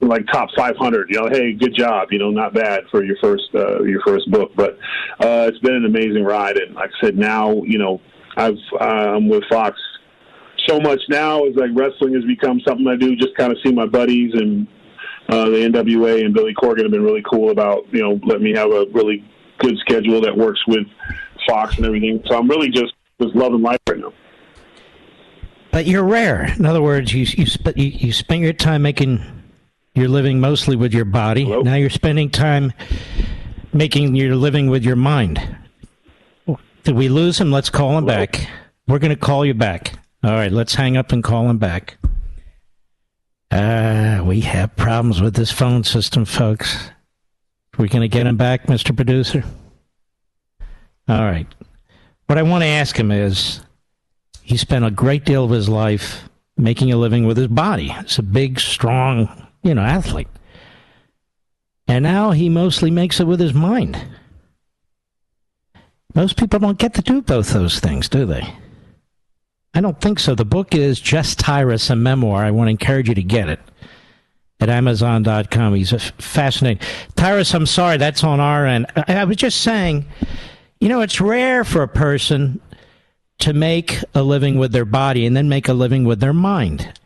like 0.00 0.26
top 0.26 0.50
500 0.54 1.08
you 1.08 1.18
know 1.18 1.28
hey 1.28 1.54
good 1.54 1.74
job 1.74 2.08
you 2.10 2.18
know 2.18 2.30
not 2.30 2.52
bad 2.52 2.84
for 2.90 3.02
your 3.02 3.16
first 3.16 3.48
uh, 3.54 3.82
your 3.82 4.00
first 4.02 4.30
book 4.30 4.52
but 4.54 4.78
uh, 5.20 5.48
it's 5.48 5.58
been 5.60 5.74
an 5.74 5.86
amazing 5.86 6.22
ride 6.22 6.58
and 6.58 6.74
like 6.74 6.90
i 6.90 7.06
said 7.06 7.16
now 7.16 7.62
you 7.62 7.78
know 7.78 7.98
I've 8.36 8.58
um, 8.80 9.28
with 9.28 9.44
Fox 9.48 9.78
so 10.66 10.80
much 10.80 11.00
now 11.08 11.44
is 11.44 11.54
like 11.56 11.70
wrestling 11.74 12.14
has 12.14 12.24
become 12.24 12.60
something 12.66 12.86
I 12.86 12.96
do. 12.96 13.16
Just 13.16 13.34
kind 13.36 13.52
of 13.52 13.58
see 13.64 13.72
my 13.72 13.86
buddies 13.86 14.32
and 14.34 14.66
uh, 15.28 15.46
the 15.46 15.58
NWA 15.58 16.24
and 16.24 16.34
Billy 16.34 16.54
Corgan 16.54 16.82
have 16.82 16.90
been 16.90 17.04
really 17.04 17.22
cool 17.30 17.50
about 17.50 17.86
you 17.92 18.02
know 18.02 18.20
letting 18.24 18.44
me 18.44 18.54
have 18.54 18.70
a 18.70 18.86
really 18.92 19.24
good 19.58 19.76
schedule 19.78 20.20
that 20.20 20.36
works 20.36 20.60
with 20.66 20.86
Fox 21.48 21.76
and 21.76 21.86
everything. 21.86 22.22
So 22.26 22.36
I'm 22.36 22.48
really 22.48 22.68
just 22.68 22.92
just 23.20 23.34
loving 23.34 23.62
life 23.62 23.78
right 23.88 23.98
now. 23.98 24.12
But 25.70 25.86
you're 25.86 26.04
rare. 26.04 26.54
In 26.58 26.64
other 26.64 26.82
words, 26.82 27.12
you 27.12 27.20
you, 27.20 27.46
sp- 27.48 27.76
you, 27.76 27.86
you 27.86 28.12
spent 28.12 28.42
your 28.42 28.52
time 28.52 28.82
making 28.82 29.22
your 29.94 30.08
living 30.08 30.40
mostly 30.40 30.76
with 30.76 30.92
your 30.92 31.04
body. 31.04 31.44
Hello? 31.44 31.62
Now 31.62 31.74
you're 31.74 31.90
spending 31.90 32.30
time 32.30 32.72
making 33.72 34.14
your 34.14 34.36
living 34.36 34.68
with 34.68 34.84
your 34.84 34.96
mind. 34.96 35.56
Did 36.86 36.94
we 36.94 37.08
lose 37.08 37.40
him? 37.40 37.50
Let's 37.50 37.68
call 37.68 37.98
him 37.98 38.04
Hello? 38.04 38.16
back. 38.16 38.48
We're 38.86 39.00
going 39.00 39.10
to 39.10 39.20
call 39.20 39.44
you 39.44 39.54
back. 39.54 39.94
All 40.22 40.30
right, 40.30 40.52
let's 40.52 40.76
hang 40.76 40.96
up 40.96 41.10
and 41.10 41.22
call 41.22 41.50
him 41.50 41.58
back. 41.58 41.96
Uh, 43.50 44.22
we 44.24 44.42
have 44.42 44.76
problems 44.76 45.20
with 45.20 45.34
this 45.34 45.50
phone 45.50 45.82
system, 45.82 46.24
folks. 46.24 46.90
We're 47.76 47.88
going 47.88 48.02
to 48.02 48.08
get 48.08 48.28
him 48.28 48.36
back, 48.36 48.68
Mr. 48.68 48.94
Producer? 48.94 49.42
All 51.08 51.24
right. 51.24 51.48
What 52.26 52.38
I 52.38 52.42
want 52.42 52.62
to 52.62 52.68
ask 52.68 52.96
him 52.96 53.10
is 53.10 53.62
he 54.42 54.56
spent 54.56 54.84
a 54.84 54.90
great 54.92 55.24
deal 55.24 55.44
of 55.44 55.50
his 55.50 55.68
life 55.68 56.28
making 56.56 56.92
a 56.92 56.96
living 56.96 57.26
with 57.26 57.36
his 57.36 57.48
body. 57.48 57.88
He's 57.88 58.20
a 58.20 58.22
big, 58.22 58.60
strong, 58.60 59.48
you 59.64 59.74
know, 59.74 59.82
athlete. 59.82 60.28
And 61.88 62.04
now 62.04 62.30
he 62.30 62.48
mostly 62.48 62.92
makes 62.92 63.18
it 63.18 63.26
with 63.26 63.40
his 63.40 63.54
mind. 63.54 64.00
Most 66.16 66.38
people 66.38 66.58
don't 66.58 66.78
get 66.78 66.94
to 66.94 67.02
do 67.02 67.20
both 67.20 67.52
those 67.52 67.78
things, 67.78 68.08
do 68.08 68.24
they? 68.24 68.54
I 69.74 69.82
don't 69.82 70.00
think 70.00 70.18
so. 70.18 70.34
The 70.34 70.46
book 70.46 70.74
is 70.74 70.98
Just 70.98 71.38
Tyrus, 71.38 71.90
a 71.90 71.94
memoir. 71.94 72.42
I 72.42 72.50
want 72.52 72.68
to 72.68 72.70
encourage 72.70 73.10
you 73.10 73.14
to 73.14 73.22
get 73.22 73.50
it 73.50 73.60
at 74.58 74.70
Amazon.com. 74.70 75.74
He's 75.74 75.92
fascinating. 76.16 76.82
Tyrus, 77.16 77.52
I'm 77.52 77.66
sorry, 77.66 77.98
that's 77.98 78.24
on 78.24 78.40
our 78.40 78.64
end. 78.64 78.86
I 78.96 79.24
was 79.24 79.36
just 79.36 79.60
saying, 79.60 80.06
you 80.80 80.88
know, 80.88 81.02
it's 81.02 81.20
rare 81.20 81.64
for 81.64 81.82
a 81.82 81.88
person 81.88 82.62
to 83.40 83.52
make 83.52 84.02
a 84.14 84.22
living 84.22 84.56
with 84.56 84.72
their 84.72 84.86
body 84.86 85.26
and 85.26 85.36
then 85.36 85.50
make 85.50 85.68
a 85.68 85.74
living 85.74 86.04
with 86.04 86.20
their 86.20 86.32
mind. 86.32 86.98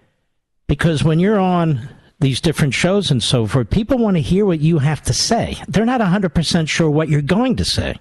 Because 0.68 1.02
when 1.02 1.18
you're 1.18 1.40
on 1.40 1.88
these 2.20 2.40
different 2.40 2.74
shows 2.74 3.10
and 3.10 3.20
so 3.20 3.48
forth, 3.48 3.70
people 3.70 3.98
want 3.98 4.18
to 4.18 4.22
hear 4.22 4.46
what 4.46 4.60
you 4.60 4.78
have 4.78 5.02
to 5.02 5.12
say. 5.12 5.56
They're 5.66 5.84
not 5.84 6.00
100% 6.00 6.68
sure 6.68 6.88
what 6.88 7.08
you're 7.08 7.22
going 7.22 7.56
to 7.56 7.64
say 7.64 7.96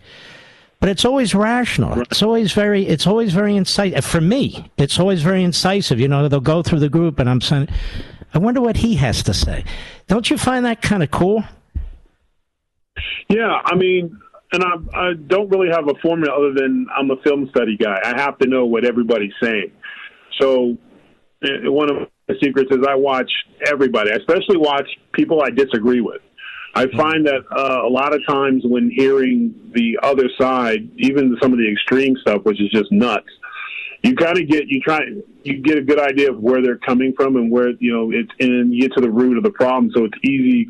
but 0.79 0.89
it's 0.89 1.03
always 1.05 1.35
rational. 1.35 1.99
It's 2.01 2.23
always 2.23 2.53
very, 2.53 2.85
it's 2.85 3.05
always 3.05 3.33
very 3.33 3.55
incisive. 3.55 4.05
For 4.05 4.21
me, 4.21 4.71
it's 4.77 4.99
always 4.99 5.21
very 5.21 5.43
incisive. 5.43 5.99
You 5.99 6.07
know, 6.07 6.27
they'll 6.27 6.39
go 6.39 6.63
through 6.63 6.79
the 6.79 6.89
group 6.89 7.19
and 7.19 7.29
I'm 7.29 7.41
saying, 7.41 7.67
I 8.33 8.39
wonder 8.39 8.61
what 8.61 8.77
he 8.77 8.95
has 8.95 9.23
to 9.23 9.33
say. 9.33 9.65
Don't 10.07 10.29
you 10.29 10.37
find 10.37 10.65
that 10.65 10.81
kind 10.81 11.03
of 11.03 11.11
cool? 11.11 11.43
Yeah, 13.27 13.61
I 13.65 13.75
mean, 13.75 14.19
and 14.51 14.63
I, 14.63 14.75
I 14.97 15.13
don't 15.27 15.49
really 15.49 15.69
have 15.69 15.87
a 15.87 15.93
formula 16.01 16.33
other 16.33 16.53
than 16.53 16.87
I'm 16.97 17.11
a 17.11 17.17
film 17.23 17.47
study 17.49 17.77
guy. 17.77 17.99
I 18.03 18.19
have 18.19 18.37
to 18.39 18.47
know 18.47 18.65
what 18.65 18.85
everybody's 18.85 19.33
saying. 19.41 19.71
So 20.39 20.77
eh, 21.43 21.67
one 21.67 21.91
of 21.91 22.07
the 22.27 22.35
secrets 22.41 22.69
is 22.71 22.79
I 22.87 22.95
watch 22.95 23.31
everybody. 23.65 24.11
I 24.11 24.15
especially 24.15 24.57
watch 24.57 24.87
people 25.13 25.41
I 25.43 25.49
disagree 25.49 26.01
with. 26.01 26.21
I 26.75 26.87
find 26.95 27.25
that 27.25 27.41
uh, 27.51 27.85
a 27.85 27.89
lot 27.89 28.13
of 28.13 28.21
times 28.27 28.63
when 28.65 28.91
hearing 28.91 29.53
the 29.73 29.97
other 30.03 30.29
side, 30.39 30.89
even 30.97 31.35
some 31.41 31.51
of 31.51 31.59
the 31.59 31.71
extreme 31.71 32.15
stuff, 32.21 32.43
which 32.43 32.61
is 32.61 32.69
just 32.69 32.91
nuts, 32.91 33.27
you 34.03 34.15
kind 34.15 34.37
of 34.37 34.47
get 34.47 34.67
you 34.67 34.79
try 34.81 35.01
you 35.43 35.61
get 35.61 35.77
a 35.77 35.81
good 35.81 35.99
idea 35.99 36.31
of 36.31 36.39
where 36.39 36.61
they're 36.61 36.77
coming 36.77 37.13
from 37.17 37.35
and 37.35 37.51
where 37.51 37.71
you 37.79 37.93
know 37.93 38.11
it's 38.11 38.31
and 38.39 38.73
you 38.73 38.83
get 38.83 38.93
to 38.93 39.01
the 39.01 39.09
root 39.09 39.37
of 39.37 39.43
the 39.43 39.51
problem. 39.51 39.91
So 39.93 40.05
it's 40.05 40.17
easy 40.23 40.69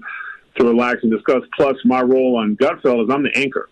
to 0.58 0.66
relax 0.66 1.04
and 1.04 1.12
discuss. 1.12 1.44
Plus, 1.56 1.76
my 1.86 2.02
role 2.02 2.38
on 2.38 2.56
Gutfeld 2.56 3.04
is 3.04 3.10
I'm 3.14 3.24
the 3.24 3.36
anchor. 3.36 3.70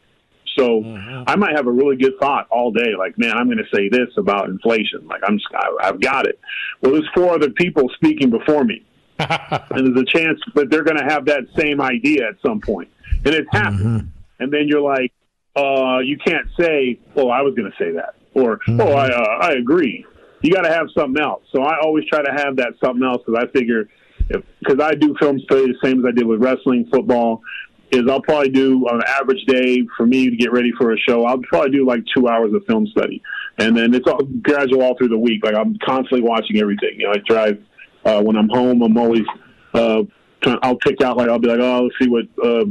So 0.57 0.81
mm-hmm. 0.81 1.23
I 1.27 1.35
might 1.35 1.55
have 1.55 1.67
a 1.67 1.71
really 1.71 1.97
good 1.97 2.13
thought 2.19 2.47
all 2.49 2.71
day, 2.71 2.95
like, 2.97 3.15
man, 3.19 3.37
I'm 3.37 3.45
going 3.45 3.59
to 3.59 3.75
say 3.75 3.89
this 3.89 4.09
about 4.17 4.49
inflation. 4.49 5.05
Like 5.05 5.21
I'm, 5.23 5.39
I've 5.79 6.01
got 6.01 6.25
it. 6.25 6.39
Well, 6.81 6.93
there's 6.93 7.07
four 7.13 7.35
other 7.35 7.51
people 7.51 7.89
speaking 7.95 8.31
before 8.31 8.63
me 8.63 8.83
and 9.71 9.95
there's 9.95 10.01
a 10.01 10.05
chance 10.05 10.39
that 10.55 10.69
they're 10.69 10.83
going 10.83 10.97
to 10.97 11.03
have 11.03 11.25
that 11.25 11.45
same 11.57 11.81
idea 11.81 12.27
at 12.27 12.35
some 12.45 12.61
point, 12.61 12.89
and 13.25 13.33
it's 13.33 13.49
happened. 13.51 14.01
Mm-hmm. 14.01 14.07
And 14.39 14.53
then 14.53 14.67
you're 14.67 14.81
like, 14.81 15.11
uh, 15.55 15.99
you 15.99 16.17
can't 16.17 16.47
say, 16.59 16.99
"Oh, 17.15 17.29
I 17.29 17.41
was 17.41 17.55
going 17.55 17.71
to 17.71 17.77
say 17.83 17.91
that," 17.93 18.15
or 18.33 18.57
mm-hmm. 18.59 18.79
"Oh, 18.79 18.91
I 18.91 19.07
uh, 19.07 19.47
I 19.47 19.51
agree." 19.53 20.05
You 20.41 20.53
got 20.53 20.61
to 20.61 20.71
have 20.71 20.87
something 20.95 21.21
else. 21.21 21.43
So 21.51 21.63
I 21.63 21.79
always 21.81 22.05
try 22.05 22.21
to 22.21 22.31
have 22.31 22.57
that 22.57 22.73
something 22.83 23.03
else 23.03 23.23
because 23.25 23.43
I 23.43 23.51
figure, 23.51 23.89
because 24.27 24.79
I 24.79 24.93
do 24.93 25.15
film 25.19 25.39
study 25.39 25.65
the 25.65 25.77
same 25.83 25.99
as 25.99 26.05
I 26.05 26.11
did 26.11 26.27
with 26.27 26.41
wrestling, 26.41 26.87
football. 26.91 27.41
Is 27.89 28.01
I'll 28.09 28.21
probably 28.21 28.49
do 28.49 28.85
on 28.87 28.97
an 28.97 29.07
average 29.07 29.43
day 29.45 29.81
for 29.95 30.05
me 30.05 30.29
to 30.29 30.35
get 30.35 30.51
ready 30.51 30.71
for 30.77 30.91
a 30.91 30.97
show. 30.99 31.23
I'll 31.23 31.39
probably 31.39 31.71
do 31.71 31.87
like 31.87 32.01
two 32.13 32.27
hours 32.27 32.53
of 32.53 32.65
film 32.65 32.85
study, 32.87 33.23
and 33.57 33.75
then 33.75 33.93
it's 33.93 34.05
all 34.05 34.19
gradual 34.41 34.83
all 34.83 34.97
through 34.97 35.07
the 35.07 35.17
week. 35.17 35.43
Like 35.43 35.55
I'm 35.55 35.77
constantly 35.83 36.21
watching 36.21 36.57
everything. 36.57 36.99
You 36.99 37.07
know, 37.07 37.13
I 37.13 37.17
drive 37.25 37.63
uh, 38.07 38.21
when 38.21 38.35
I'm 38.35 38.49
home, 38.49 38.81
I'm 38.81 38.97
always 38.97 39.25
uh, 39.73 40.03
trying, 40.41 40.59
I'll 40.63 40.77
pick 40.77 41.01
out 41.01 41.17
like 41.17 41.29
I'll 41.29 41.39
be 41.39 41.49
like, 41.49 41.59
oh, 41.59 41.83
let's 41.83 41.95
see 42.01 42.09
what 42.09 42.25
uh, 42.43 42.65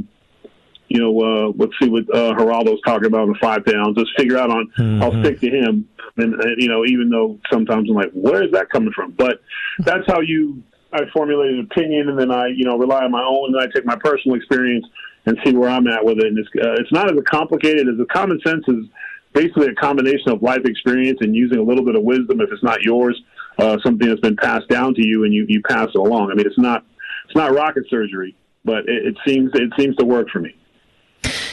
you 0.88 1.00
know, 1.00 1.20
uh, 1.20 1.52
let's 1.56 1.72
see 1.80 1.88
what 1.88 2.04
uh, 2.14 2.32
Geraldo's 2.34 2.80
talking 2.86 3.06
about 3.06 3.24
in 3.24 3.32
the 3.32 3.38
five 3.40 3.64
pounds. 3.64 3.96
Just 3.98 4.12
figure 4.16 4.38
out 4.38 4.50
on. 4.50 4.70
Mm-hmm. 4.78 5.02
I'll 5.02 5.22
stick 5.22 5.40
to 5.40 5.50
him, 5.50 5.88
and, 6.16 6.34
and 6.34 6.62
you 6.62 6.68
know, 6.68 6.84
even 6.84 7.10
though 7.10 7.38
sometimes 7.52 7.90
I'm 7.90 7.96
like, 7.96 8.12
where 8.12 8.42
is 8.42 8.52
that 8.52 8.70
coming 8.70 8.92
from? 8.92 9.12
But 9.12 9.40
that's 9.80 10.04
how 10.06 10.20
you. 10.20 10.62
I 10.92 11.00
formulate 11.12 11.50
an 11.50 11.68
opinion, 11.70 12.08
and 12.08 12.18
then 12.18 12.30
I, 12.30 12.46
you 12.46 12.64
know, 12.64 12.78
rely 12.78 13.04
on 13.04 13.10
my 13.10 13.22
own, 13.22 13.54
and 13.54 13.60
I 13.60 13.66
take 13.74 13.84
my 13.84 13.96
personal 13.96 14.36
experience 14.36 14.86
and 15.26 15.36
see 15.44 15.52
where 15.52 15.68
I'm 15.68 15.86
at 15.88 16.02
with 16.02 16.18
it. 16.18 16.26
And 16.26 16.38
it's, 16.38 16.48
uh, 16.56 16.80
it's 16.80 16.92
not 16.92 17.10
as 17.10 17.18
complicated 17.28 17.88
as 17.88 17.98
the 17.98 18.06
common 18.06 18.40
sense 18.46 18.64
is 18.68 18.86
basically 19.34 19.66
a 19.66 19.74
combination 19.74 20.30
of 20.30 20.42
life 20.42 20.64
experience 20.64 21.18
and 21.20 21.34
using 21.34 21.58
a 21.58 21.62
little 21.62 21.84
bit 21.84 21.96
of 21.96 22.02
wisdom 22.02 22.40
if 22.40 22.50
it's 22.50 22.62
not 22.62 22.80
yours, 22.82 23.20
uh, 23.58 23.78
something 23.82 24.08
that's 24.08 24.20
been 24.20 24.36
passed 24.36 24.68
down 24.68 24.94
to 24.94 25.06
you 25.06 25.24
and 25.24 25.32
you, 25.32 25.46
you 25.48 25.62
pass 25.62 25.88
it 25.88 25.98
along. 25.98 26.30
I 26.30 26.34
mean, 26.34 26.46
it's 26.46 26.58
not 26.58 26.84
it's 27.26 27.34
not 27.34 27.52
rocket 27.54 27.84
surgery, 27.88 28.36
but 28.64 28.88
it, 28.88 29.06
it 29.06 29.16
seems 29.26 29.50
it 29.54 29.72
seems 29.78 29.96
to 29.96 30.04
work 30.04 30.28
for 30.30 30.40
me. 30.40 30.54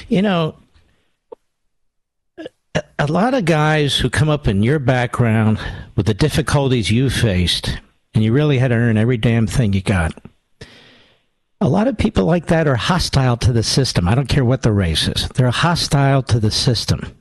You 0.07 0.21
know, 0.21 0.55
a 2.99 3.07
lot 3.07 3.33
of 3.33 3.45
guys 3.45 3.97
who 3.97 4.09
come 4.09 4.29
up 4.29 4.47
in 4.47 4.63
your 4.63 4.79
background 4.79 5.59
with 5.95 6.05
the 6.05 6.13
difficulties 6.13 6.91
you 6.91 7.09
faced, 7.09 7.79
and 8.13 8.23
you 8.23 8.33
really 8.33 8.57
had 8.57 8.69
to 8.69 8.75
earn 8.75 8.97
every 8.97 9.17
damn 9.17 9.47
thing 9.47 9.73
you 9.73 9.81
got. 9.81 10.13
A 11.61 11.69
lot 11.69 11.87
of 11.87 11.97
people 11.97 12.25
like 12.25 12.47
that 12.47 12.67
are 12.67 12.75
hostile 12.75 13.37
to 13.37 13.53
the 13.53 13.63
system. 13.63 14.07
I 14.07 14.15
don't 14.15 14.27
care 14.27 14.43
what 14.43 14.63
the 14.63 14.73
race 14.73 15.07
is. 15.07 15.29
They're 15.29 15.49
hostile 15.49 16.21
to 16.23 16.39
the 16.39 16.51
system. 16.51 17.15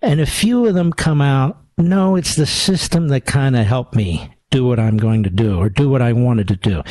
And 0.00 0.20
a 0.20 0.26
few 0.26 0.66
of 0.66 0.74
them 0.74 0.92
come 0.92 1.20
out, 1.20 1.58
no, 1.78 2.16
it's 2.16 2.36
the 2.36 2.46
system 2.46 3.08
that 3.08 3.26
kind 3.26 3.56
of 3.56 3.66
helped 3.66 3.94
me 3.94 4.30
do 4.50 4.66
what 4.66 4.78
I'm 4.78 4.96
going 4.96 5.22
to 5.24 5.30
do 5.30 5.58
or 5.58 5.68
do 5.68 5.88
what 5.88 6.00
I 6.00 6.12
wanted 6.12 6.48
to 6.48 6.56
do. 6.56 6.82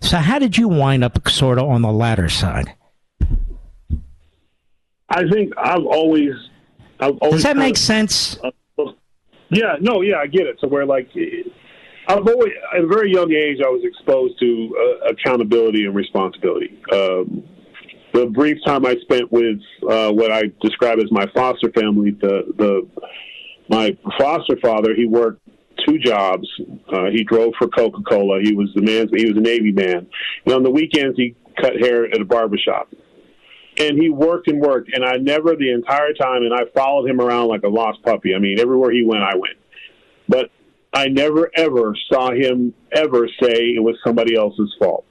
So, 0.00 0.18
how 0.18 0.38
did 0.38 0.58
you 0.58 0.68
wind 0.68 1.04
up 1.04 1.28
sort 1.28 1.58
of 1.58 1.68
on 1.68 1.82
the 1.82 1.92
latter 1.92 2.28
side? 2.28 2.74
I 5.08 5.28
think 5.28 5.52
I've 5.58 5.84
always, 5.84 6.32
I've 6.98 7.18
always. 7.18 7.34
Does 7.34 7.42
that 7.44 7.56
make 7.56 7.76
sense? 7.76 8.38
Uh, 8.42 8.50
yeah, 9.50 9.76
no, 9.80 10.00
yeah, 10.00 10.16
I 10.16 10.26
get 10.26 10.46
it. 10.46 10.56
So 10.60 10.68
where 10.68 10.86
like, 10.86 11.10
I've 12.08 12.26
always 12.26 12.52
at 12.74 12.82
a 12.82 12.86
very 12.86 13.12
young 13.12 13.30
age 13.32 13.58
I 13.64 13.68
was 13.68 13.82
exposed 13.84 14.40
to 14.40 15.00
uh, 15.04 15.10
accountability 15.10 15.84
and 15.84 15.94
responsibility. 15.94 16.80
Um, 16.90 17.44
the 18.14 18.26
brief 18.26 18.58
time 18.64 18.86
I 18.86 18.96
spent 19.02 19.30
with 19.30 19.60
uh, 19.88 20.10
what 20.12 20.32
I 20.32 20.44
describe 20.62 20.98
as 20.98 21.10
my 21.10 21.26
foster 21.34 21.70
family, 21.72 22.12
the 22.12 22.52
the 22.56 22.88
my 23.72 23.96
foster 24.18 24.56
father, 24.62 24.94
he 24.94 25.06
worked 25.06 25.40
two 25.86 25.98
jobs. 25.98 26.46
Uh, 26.92 27.06
he 27.10 27.24
drove 27.24 27.52
for 27.58 27.68
Coca 27.68 28.02
Cola. 28.08 28.40
He 28.40 28.54
was 28.54 28.70
the 28.74 28.82
man. 28.82 29.08
He 29.16 29.26
was 29.26 29.36
a 29.36 29.40
Navy 29.40 29.72
man. 29.72 30.06
And 30.44 30.54
on 30.54 30.62
the 30.62 30.70
weekends, 30.70 31.16
he 31.16 31.34
cut 31.60 31.74
hair 31.80 32.04
at 32.04 32.20
a 32.20 32.24
barbershop. 32.24 32.88
and 33.78 33.98
he 34.00 34.10
worked 34.10 34.48
and 34.48 34.60
worked, 34.60 34.90
and 34.92 35.04
I 35.04 35.16
never 35.16 35.56
the 35.56 35.72
entire 35.72 36.12
time, 36.12 36.42
and 36.42 36.52
I 36.52 36.64
followed 36.74 37.08
him 37.08 37.20
around 37.20 37.48
like 37.48 37.62
a 37.62 37.68
lost 37.68 38.02
puppy. 38.02 38.34
I 38.34 38.38
mean, 38.38 38.60
everywhere 38.60 38.90
he 38.92 39.04
went, 39.04 39.22
I 39.22 39.36
went, 39.36 39.56
but 40.28 40.50
I 40.92 41.08
never 41.08 41.50
ever 41.56 41.96
saw 42.12 42.32
him 42.32 42.74
ever 42.92 43.28
say 43.40 43.72
it 43.76 43.82
was 43.82 43.96
somebody 44.04 44.36
else's 44.36 44.74
fault. 44.78 45.06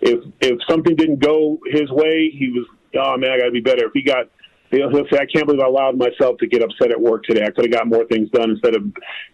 If 0.00 0.24
if 0.40 0.58
something 0.68 0.94
didn't 0.94 1.20
go 1.20 1.58
his 1.66 1.90
way, 1.90 2.30
he 2.30 2.50
was, 2.50 2.66
oh 2.96 3.16
man, 3.16 3.32
I 3.32 3.38
got 3.38 3.46
to 3.46 3.50
be 3.50 3.60
better. 3.60 3.86
If 3.86 3.92
he 3.92 4.02
got 4.02 4.26
he'll, 4.70 4.90
he'll 4.90 5.06
say, 5.10 5.18
I 5.18 5.26
can't 5.26 5.46
believe 5.46 5.60
I 5.60 5.66
allowed 5.66 5.96
myself 5.98 6.38
to 6.38 6.46
get 6.46 6.62
upset 6.62 6.90
at 6.90 7.00
work 7.00 7.24
today. 7.24 7.44
I 7.44 7.50
could 7.50 7.64
have 7.64 7.72
got 7.72 7.86
more 7.86 8.04
things 8.06 8.30
done 8.30 8.50
instead 8.50 8.74
of, 8.74 8.82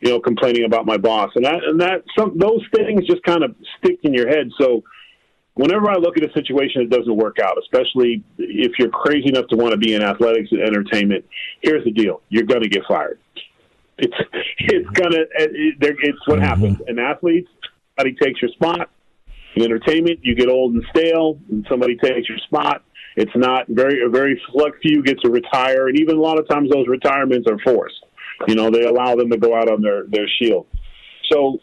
you 0.01 0.11
know, 0.11 0.21
complaining 0.21 0.65
about 0.65 0.87
my 0.87 0.97
boss. 0.97 1.31
And 1.35 1.45
that, 1.45 1.63
and 1.65 1.81
that, 1.81 2.05
some, 2.19 2.39
those 2.39 2.63
things 2.75 3.07
just 3.07 3.23
kind 3.25 3.43
of 3.45 3.55
stick 3.79 3.99
in 4.03 4.15
your 4.15 4.29
head. 4.29 4.51
So 4.61 4.83
whenever 5.55 5.91
I 5.91 5.97
look 5.97 6.17
at 6.17 6.29
a 6.29 6.33
situation 6.33 6.83
that 6.83 6.97
doesn't 6.97 7.17
work 7.17 7.39
out, 7.43 7.57
especially 7.59 8.23
if 8.39 8.73
you're 8.79 8.91
crazy 8.91 9.29
enough 9.29 9.47
to 9.49 9.57
want 9.57 9.73
to 9.73 9.79
be 9.79 9.95
in 9.95 10.03
athletics 10.03 10.49
and 10.51 10.61
entertainment, 10.61 11.25
here's 11.63 11.85
the 11.85 11.91
deal: 11.91 12.21
you're 12.29 12.45
going 12.45 12.63
to 12.63 12.69
get 12.69 12.83
fired. 12.87 13.19
It's 13.97 14.15
it's 14.59 14.91
gonna 14.91 15.25
it's 15.37 16.27
what 16.27 16.39
mm-hmm. 16.39 16.45
happens. 16.45 16.79
An 16.89 16.99
athlete, 16.99 17.47
somebody 17.97 18.17
takes 18.21 18.43
your 18.43 18.51
spot. 18.51 18.91
In 19.55 19.63
entertainment, 19.63 20.19
you 20.23 20.35
get 20.35 20.49
old 20.49 20.75
and 20.75 20.85
stale, 20.91 21.39
and 21.49 21.65
somebody 21.71 21.97
takes 21.97 22.29
your 22.29 22.39
spot. 22.39 22.83
It's 23.17 23.35
not 23.35 23.67
very 23.69 24.05
a 24.05 24.09
very 24.09 24.41
few 24.83 25.03
get 25.03 25.21
to 25.21 25.31
retire, 25.31 25.89
and 25.89 25.99
even 25.99 26.17
a 26.17 26.21
lot 26.21 26.39
of 26.39 26.49
times 26.49 26.71
those 26.71 26.89
retirements 26.89 27.49
are 27.49 27.59
forced. 27.61 28.05
You 28.49 28.57
know, 28.57 28.71
they 28.71 28.85
allow 28.85 29.15
them 29.15 29.31
to 29.31 29.37
go 29.37 29.55
out 29.55 29.71
on 29.71 29.83
their 29.83 30.05
their 30.07 30.29
shield. 30.41 30.67
So 31.31 31.59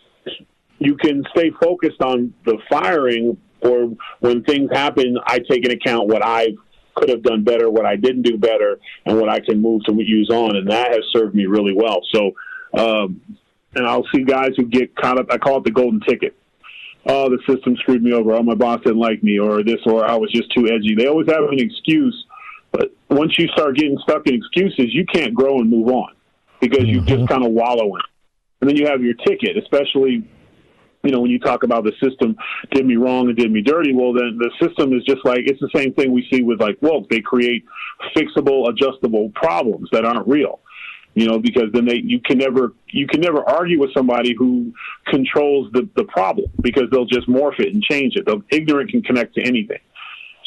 you 0.79 0.95
can 0.95 1.23
stay 1.35 1.51
focused 1.61 2.01
on 2.01 2.33
the 2.45 2.57
firing 2.69 3.37
or 3.61 3.95
when 4.19 4.43
things 4.43 4.69
happen, 4.71 5.17
I 5.25 5.39
take 5.39 5.63
into 5.63 5.75
account 5.75 6.07
what 6.07 6.25
I 6.25 6.49
could 6.95 7.09
have 7.09 7.23
done 7.23 7.43
better, 7.43 7.69
what 7.69 7.85
I 7.85 7.95
didn't 7.95 8.23
do 8.23 8.37
better, 8.37 8.79
and 9.05 9.19
what 9.19 9.29
I 9.29 9.39
can 9.39 9.61
move 9.61 9.83
to 9.85 9.93
use 9.93 10.29
on, 10.31 10.55
and 10.55 10.69
that 10.69 10.91
has 10.91 11.03
served 11.13 11.35
me 11.35 11.45
really 11.45 11.73
well. 11.73 12.01
So, 12.13 12.31
um, 12.77 13.21
and 13.75 13.87
I'll 13.87 14.05
see 14.13 14.23
guys 14.23 14.51
who 14.57 14.65
get 14.65 14.95
caught 14.95 15.19
up. 15.19 15.27
I 15.29 15.37
call 15.37 15.57
it 15.57 15.63
the 15.63 15.71
golden 15.71 16.01
ticket. 16.01 16.35
Oh, 17.07 17.29
the 17.29 17.39
system 17.47 17.75
screwed 17.77 18.03
me 18.03 18.13
over. 18.13 18.33
Oh, 18.33 18.43
my 18.43 18.55
boss 18.55 18.79
didn't 18.83 18.99
like 18.99 19.23
me, 19.23 19.39
or 19.39 19.63
this, 19.63 19.79
or 19.85 20.05
I 20.05 20.15
was 20.15 20.31
just 20.31 20.51
too 20.53 20.67
edgy. 20.67 20.95
They 20.95 21.07
always 21.07 21.27
have 21.27 21.43
an 21.43 21.59
excuse, 21.59 22.25
but 22.71 22.93
once 23.09 23.37
you 23.39 23.47
start 23.47 23.75
getting 23.75 23.97
stuck 24.03 24.27
in 24.27 24.35
excuses, 24.35 24.93
you 24.93 25.05
can't 25.05 25.33
grow 25.33 25.59
and 25.59 25.69
move 25.69 25.87
on 25.87 26.13
because 26.59 26.85
you 26.85 27.01
just 27.01 27.21
mm-hmm. 27.21 27.25
kind 27.25 27.45
of 27.45 27.51
wallow 27.51 27.95
in. 27.95 28.01
And 28.61 28.69
then 28.69 28.77
you 28.77 28.85
have 28.85 29.01
your 29.01 29.15
ticket, 29.15 29.57
especially 29.57 30.23
you 31.03 31.11
know, 31.11 31.21
when 31.21 31.31
you 31.31 31.39
talk 31.39 31.63
about 31.63 31.83
the 31.83 31.93
system 32.01 32.35
did 32.71 32.85
me 32.85 32.95
wrong 32.95 33.27
and 33.27 33.35
did 33.35 33.51
me 33.51 33.61
dirty, 33.61 33.93
well, 33.93 34.13
then 34.13 34.37
the 34.37 34.51
system 34.61 34.93
is 34.93 35.03
just 35.03 35.25
like 35.25 35.39
it's 35.45 35.59
the 35.59 35.69
same 35.75 35.93
thing 35.93 36.11
we 36.11 36.27
see 36.31 36.43
with 36.43 36.61
like 36.61 36.77
woke. 36.81 37.09
They 37.09 37.21
create 37.21 37.65
fixable, 38.15 38.69
adjustable 38.69 39.31
problems 39.33 39.89
that 39.91 40.05
aren't 40.05 40.27
real. 40.27 40.59
You 41.13 41.27
know, 41.27 41.39
because 41.39 41.71
then 41.73 41.85
they 41.85 41.97
you 41.97 42.21
can 42.21 42.37
never 42.37 42.73
you 42.87 43.05
can 43.05 43.19
never 43.19 43.43
argue 43.47 43.79
with 43.79 43.93
somebody 43.93 44.33
who 44.37 44.73
controls 45.07 45.71
the 45.73 45.87
the 45.95 46.05
problem 46.05 46.49
because 46.61 46.83
they'll 46.89 47.05
just 47.05 47.27
morph 47.27 47.59
it 47.59 47.73
and 47.73 47.83
change 47.83 48.15
it. 48.15 48.25
The 48.25 48.41
ignorant 48.49 48.91
can 48.91 49.01
connect 49.01 49.35
to 49.35 49.41
anything. 49.41 49.79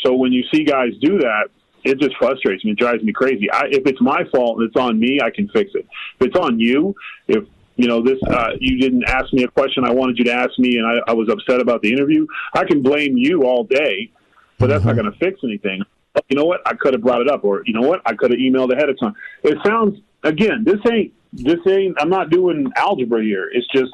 So 0.03 0.15
when 0.15 0.33
you 0.33 0.43
see 0.53 0.65
guys 0.65 0.93
do 1.03 1.19
that, 1.19 1.49
it 1.85 1.99
just 2.01 2.17
frustrates 2.17 2.65
me. 2.65 2.73
It 2.73 2.79
drives 2.79 3.03
me 3.03 3.13
crazy. 3.13 3.51
I, 3.51 3.67
if 3.71 3.87
it's 3.87 4.01
my 4.01 4.25
fault 4.35 4.59
and 4.59 4.69
it's 4.69 4.77
on 4.77 4.99
me, 4.99 5.21
I 5.23 5.31
can 5.31 5.49
fix 5.49 5.71
it. 5.75 5.87
If 6.19 6.29
it's 6.29 6.37
on 6.37 6.59
you, 6.59 6.95
if 7.29 7.45
you 7.77 7.89
know 7.89 8.03
this 8.03 8.19
uh, 8.23 8.51
you 8.61 8.79
didn't 8.79 9.05
ask 9.05 9.33
me 9.33 9.43
a 9.43 9.49
question 9.49 9.85
i 9.85 9.91
wanted 9.91 10.17
you 10.19 10.25
to 10.25 10.33
ask 10.33 10.59
me 10.59 10.77
and 10.77 10.87
I, 10.87 11.11
I 11.11 11.13
was 11.13 11.29
upset 11.29 11.61
about 11.61 11.83
the 11.83 11.93
interview 11.93 12.27
i 12.55 12.65
can 12.65 12.83
blame 12.83 13.17
you 13.17 13.45
all 13.45 13.65
day 13.65 14.11
but 14.59 14.69
that's 14.69 14.85
mm-hmm. 14.85 14.97
not 14.97 15.03
going 15.03 15.13
to 15.13 15.19
fix 15.19 15.41
anything 15.43 15.83
you 16.29 16.37
know 16.37 16.45
what 16.45 16.61
i 16.67 16.75
could 16.75 16.93
have 16.93 17.03
brought 17.03 17.21
it 17.21 17.29
up 17.29 17.45
or 17.45 17.63
you 17.67 17.73
know 17.73 17.87
what 17.87 18.01
i 18.07 18.15
could 18.15 18.31
have 18.31 18.39
emailed 18.39 18.73
ahead 18.73 18.89
of 18.89 18.99
time 18.99 19.15
it 19.43 19.57
sounds 19.65 19.99
again 20.23 20.65
this 20.65 20.81
ain't 20.91 21.13
this 21.33 21.59
ain't 21.69 21.97
i'm 22.01 22.09
not 22.09 22.31
doing 22.31 22.71
algebra 22.77 23.23
here 23.23 23.51
it's 23.53 23.67
just 23.75 23.93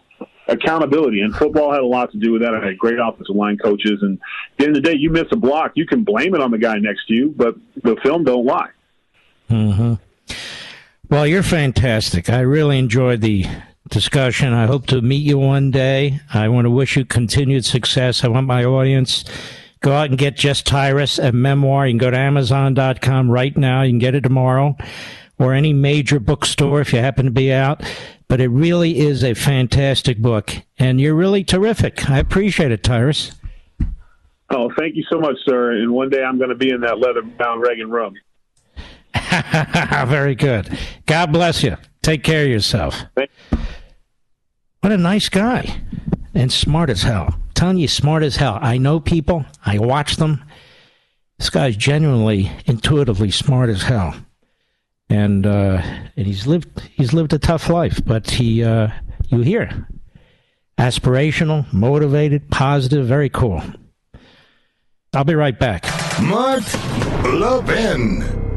accountability 0.49 1.21
and 1.21 1.35
football 1.35 1.71
had 1.73 1.81
a 1.81 1.87
lot 1.87 2.11
to 2.11 2.19
do 2.19 2.33
with 2.33 2.43
that 2.43 2.55
i 2.55 2.65
had 2.65 2.77
great 2.77 2.99
offensive 2.99 3.37
line 3.37 3.57
coaches 3.57 3.99
and 4.03 4.19
at 4.19 4.59
the 4.59 4.65
end 4.65 4.77
of 4.77 4.83
the 4.83 4.91
day 4.91 4.97
you 4.97 5.11
miss 5.11 5.27
a 5.33 5.37
block 5.37 5.73
you 5.75 5.87
can 5.87 6.03
blame 6.03 6.35
it 6.35 6.41
on 6.41 6.51
the 6.51 6.59
guy 6.59 6.77
next 6.79 7.07
to 7.07 7.15
you 7.15 7.33
but 7.37 7.55
the 7.83 7.97
film 8.03 8.25
don't 8.25 8.45
lie 8.45 8.71
mm-hmm. 9.49 9.95
well 11.09 11.27
you're 11.27 11.43
fantastic 11.43 12.29
i 12.29 12.41
really 12.41 12.79
enjoyed 12.79 13.21
the 13.21 13.47
discussion. 13.91 14.53
I 14.53 14.67
hope 14.67 14.87
to 14.87 15.03
meet 15.03 15.23
you 15.23 15.39
one 15.39 15.71
day. 15.71 16.21
I 16.33 16.49
want 16.49 16.65
to 16.65 16.71
wish 16.71 16.97
you 16.97 17.05
continued 17.05 17.65
success. 17.65 18.25
I 18.25 18.29
want 18.29 18.47
my 18.47 18.65
audience 18.65 19.25
go 19.81 19.93
out 19.93 20.11
and 20.11 20.19
get 20.19 20.37
Just 20.37 20.67
Tyrus 20.67 21.19
a 21.19 21.33
memoir. 21.33 21.87
You 21.87 21.93
can 21.93 21.99
go 21.99 22.11
to 22.11 22.17
Amazon.com 22.17 23.31
right 23.31 23.57
now. 23.57 23.83
You 23.83 23.93
can 23.93 23.99
get 23.99 24.15
it 24.15 24.23
tomorrow 24.23 24.77
or 25.39 25.55
any 25.55 25.73
major 25.73 26.21
bookstore 26.21 26.81
if 26.81 26.93
you 26.93 27.01
happen 27.01 27.25
to 27.25 27.31
be 27.31 27.53
out. 27.53 27.83
But 28.29 28.41
it 28.41 28.49
really 28.49 29.01
is 29.01 29.25
a 29.25 29.35
fantastic 29.35 30.19
book, 30.19 30.55
and 30.79 31.01
you're 31.01 31.17
really 31.17 31.43
terrific. 31.43 32.09
I 32.09 32.19
appreciate 32.19 32.71
it, 32.71 32.85
Tyrus. 32.85 33.33
Oh, 34.51 34.71
thank 34.79 34.95
you 34.95 35.05
so 35.11 35.19
much, 35.19 35.37
sir. 35.45 35.73
And 35.73 35.93
one 35.93 36.11
day 36.11 36.23
I'm 36.23 36.39
going 36.39 36.51
to 36.51 36.57
be 36.57 36.71
in 36.71 36.81
that 36.83 36.99
leather 36.99 37.23
bound 37.23 37.61
Reagan 37.63 37.91
room. 37.91 38.15
Very 40.09 40.35
good. 40.35 40.79
God 41.07 41.33
bless 41.33 41.63
you. 41.63 41.77
Take 42.03 42.23
care 42.23 42.45
of 42.45 42.51
yourself. 42.51 43.01
What 44.81 44.93
a 44.93 44.97
nice 44.97 45.29
guy. 45.29 45.81
And 46.35 46.53
smart 46.53 46.91
as 46.91 47.03
hell. 47.03 47.35
Telling 47.61 47.77
you, 47.77 47.89
smart 47.89 48.23
as 48.23 48.37
hell. 48.37 48.59
I 48.63 48.79
know 48.79 49.01
people, 49.01 49.45
I 49.67 49.79
watch 49.79 50.17
them. 50.17 50.43
This 51.39 51.51
guy's 51.51 51.77
genuinely, 51.77 52.51
intuitively 52.65 53.31
smart 53.31 53.69
as 53.69 53.83
hell. 53.83 54.15
And 55.11 55.47
uh, 55.47 55.83
and 56.17 56.27
he's 56.27 56.47
lived 56.47 56.81
he's 56.95 57.13
lived 57.13 57.35
a 57.35 57.39
tough 57.39 57.69
life, 57.69 58.03
but 58.03 58.31
he 58.31 58.65
uh, 58.65 58.89
you 59.29 59.43
hear 59.43 59.87
aspirational, 60.79 61.71
motivated, 61.71 62.51
positive, 62.51 63.07
very 63.07 63.29
cool. 63.29 63.63
I'll 65.13 65.25
be 65.25 65.35
right 65.35 65.59
back. 65.59 65.85
Mark 66.19 66.65
Levin. 67.25 68.50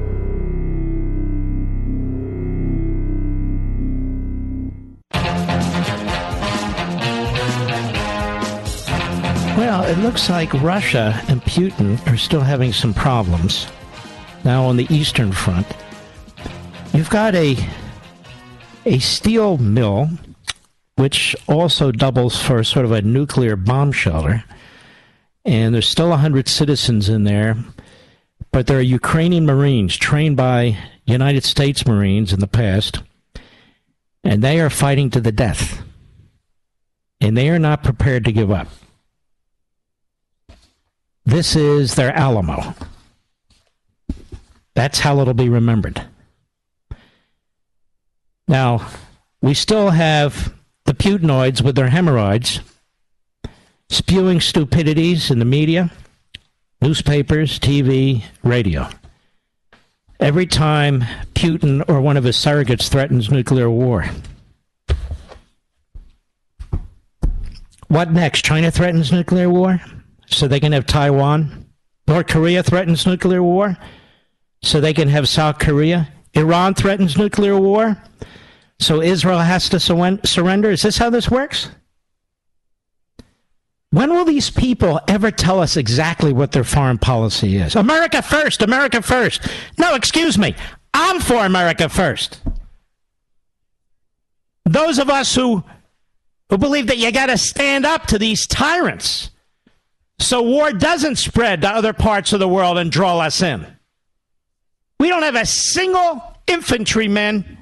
Well, 9.57 9.83
it 9.83 9.97
looks 9.99 10.29
like 10.29 10.51
Russia 10.53 11.21
and 11.27 11.41
Putin 11.43 12.05
are 12.11 12.17
still 12.17 12.41
having 12.41 12.73
some 12.73 12.93
problems 12.93 13.67
now 14.43 14.63
on 14.65 14.77
the 14.77 14.87
Eastern 14.89 15.31
Front. 15.31 15.67
You've 16.93 17.09
got 17.09 17.35
a 17.35 17.57
a 18.85 18.99
steel 18.99 19.57
mill, 19.57 20.09
which 20.95 21.35
also 21.47 21.91
doubles 21.91 22.41
for 22.41 22.63
sort 22.63 22.85
of 22.85 22.91
a 22.91 23.01
nuclear 23.01 23.55
bomb 23.55 23.91
shelter, 23.91 24.43
and 25.45 25.73
there's 25.73 25.87
still 25.87 26.09
100 26.09 26.47
citizens 26.47 27.07
in 27.07 27.23
there. 27.23 27.55
but 28.51 28.67
there 28.67 28.77
are 28.77 28.81
Ukrainian 28.81 29.45
Marines 29.45 29.97
trained 29.97 30.37
by 30.37 30.77
United 31.05 31.43
States 31.43 31.85
Marines 31.85 32.31
in 32.31 32.39
the 32.39 32.47
past, 32.47 33.01
and 34.23 34.41
they 34.43 34.59
are 34.61 34.69
fighting 34.69 35.09
to 35.09 35.19
the 35.19 35.31
death. 35.31 35.81
And 37.19 37.35
they 37.35 37.49
are 37.49 37.59
not 37.59 37.83
prepared 37.83 38.25
to 38.25 38.31
give 38.31 38.51
up. 38.51 38.67
This 41.25 41.55
is 41.55 41.95
their 41.95 42.15
Alamo. 42.15 42.75
That's 44.75 44.99
how 44.99 45.19
it'll 45.19 45.33
be 45.33 45.49
remembered. 45.49 46.01
Now, 48.47 48.87
we 49.41 49.53
still 49.53 49.91
have 49.91 50.53
the 50.85 50.93
Putinoids 50.93 51.61
with 51.61 51.75
their 51.75 51.89
hemorrhoids 51.89 52.59
spewing 53.89 54.41
stupidities 54.41 55.31
in 55.31 55.39
the 55.39 55.45
media, 55.45 55.91
newspapers, 56.81 57.59
TV, 57.59 58.23
radio. 58.43 58.89
Every 60.19 60.45
time 60.45 61.01
Putin 61.35 61.87
or 61.87 62.01
one 62.01 62.17
of 62.17 62.23
his 62.23 62.35
surrogates 62.35 62.89
threatens 62.89 63.29
nuclear 63.29 63.69
war. 63.69 64.09
What 67.87 68.11
next? 68.11 68.43
China 68.43 68.71
threatens 68.71 69.11
nuclear 69.11 69.49
war 69.49 69.79
so 70.33 70.47
they 70.47 70.59
can 70.59 70.71
have 70.71 70.85
Taiwan. 70.85 71.65
North 72.07 72.27
Korea 72.27 72.63
threatens 72.63 73.05
nuclear 73.05 73.41
war 73.41 73.77
so 74.61 74.79
they 74.79 74.93
can 74.93 75.07
have 75.07 75.29
South 75.29 75.59
Korea. 75.59 76.09
Iran 76.33 76.73
threatens 76.73 77.17
nuclear 77.17 77.57
war 77.59 78.01
so 78.83 79.01
Israel 79.01 79.39
has 79.39 79.69
to 79.69 79.79
surrender. 79.79 80.71
Is 80.71 80.81
this 80.81 80.97
how 80.97 81.09
this 81.09 81.31
works? 81.31 81.69
When 83.91 84.09
will 84.09 84.25
these 84.25 84.49
people 84.49 84.99
ever 85.07 85.29
tell 85.31 85.59
us 85.59 85.77
exactly 85.77 86.33
what 86.33 86.51
their 86.51 86.63
foreign 86.63 86.97
policy 86.97 87.57
is? 87.57 87.75
America 87.75 88.21
first, 88.21 88.61
America 88.61 89.01
first. 89.01 89.47
No, 89.77 89.95
excuse 89.95 90.37
me. 90.37 90.55
I'm 90.93 91.19
for 91.19 91.45
America 91.45 91.89
first. 91.89 92.41
Those 94.65 94.97
of 94.99 95.09
us 95.09 95.33
who 95.35 95.63
who 96.49 96.57
believe 96.57 96.87
that 96.87 96.97
you 96.97 97.11
got 97.11 97.27
to 97.27 97.37
stand 97.37 97.85
up 97.85 98.07
to 98.07 98.19
these 98.19 98.45
tyrants 98.47 99.29
so 100.23 100.41
war 100.41 100.71
doesn't 100.71 101.17
spread 101.17 101.61
to 101.61 101.69
other 101.69 101.93
parts 101.93 102.33
of 102.33 102.39
the 102.39 102.47
world 102.47 102.77
and 102.77 102.91
draw 102.91 103.19
us 103.19 103.41
in. 103.41 103.65
We 104.99 105.09
don't 105.09 105.23
have 105.23 105.35
a 105.35 105.45
single 105.45 106.37
infantryman 106.47 107.57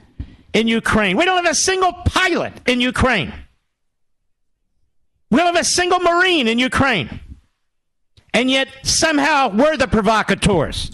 in 0.54 0.68
Ukraine. 0.68 1.18
We 1.18 1.26
don't 1.26 1.44
have 1.44 1.52
a 1.52 1.56
single 1.56 1.94
pilot 1.94 2.54
in 2.68 2.82
Ukraine. 2.82 3.34
We 5.30 5.38
don't 5.38 5.56
have 5.56 5.62
a 5.62 5.64
single 5.64 6.00
Marine 6.00 6.48
in 6.48 6.60
Ukraine. 6.60 7.20
And 8.34 8.50
yet, 8.50 8.68
somehow, 8.84 9.50
we're 9.50 9.78
the 9.78 9.88
provocateurs. 9.88 10.92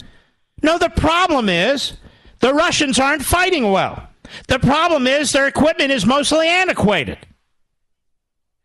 No, 0.62 0.78
the 0.78 0.90
problem 0.90 1.48
is 1.48 1.98
the 2.40 2.54
Russians 2.54 2.98
aren't 2.98 3.22
fighting 3.22 3.70
well. 3.70 4.08
The 4.48 4.58
problem 4.58 5.06
is 5.06 5.32
their 5.32 5.46
equipment 5.46 5.90
is 5.90 6.04
mostly 6.04 6.48
antiquated. 6.48 7.18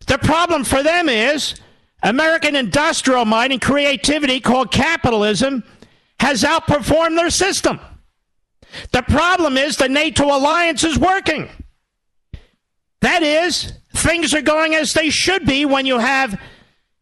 The 0.07 0.17
problem 0.17 0.63
for 0.63 0.83
them 0.83 1.07
is 1.07 1.55
American 2.03 2.55
industrial 2.55 3.23
mind 3.23 3.53
and 3.53 3.61
creativity 3.61 4.41
called 4.41 4.71
capitalism 4.71 5.63
has 6.19 6.43
outperformed 6.43 7.15
their 7.15 7.29
system. 7.29 7.79
The 8.91 9.01
problem 9.03 9.57
is 9.57 9.77
the 9.77 9.87
NATO 9.87 10.25
alliance 10.25 10.83
is 10.83 10.99
working. 10.99 11.49
That 13.01 13.23
is, 13.23 13.73
things 13.93 14.33
are 14.33 14.41
going 14.41 14.75
as 14.75 14.93
they 14.93 15.09
should 15.09 15.45
be 15.45 15.65
when 15.65 15.85
you 15.85 15.99
have 15.99 16.39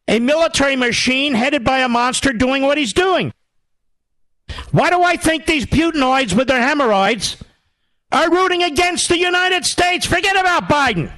a 0.08 0.20
military 0.20 0.76
machine 0.76 1.34
headed 1.34 1.64
by 1.64 1.80
a 1.80 1.90
monster 1.90 2.34
doing 2.34 2.64
what 2.64 2.78
he's 2.78 2.94
doing. 2.94 3.34
Why 4.72 4.90
do 4.90 5.02
I 5.02 5.16
think 5.16 5.46
these 5.46 5.66
Putinoids 5.66 6.34
with 6.34 6.48
their 6.48 6.62
hemorrhoids 6.62 7.42
are 8.12 8.30
rooting 8.30 8.64
against 8.64 9.10
the 9.10 9.18
United 9.18 9.66
States? 9.66 10.06
Forget 10.06 10.36
about 10.36 10.68
Biden. 10.68 11.12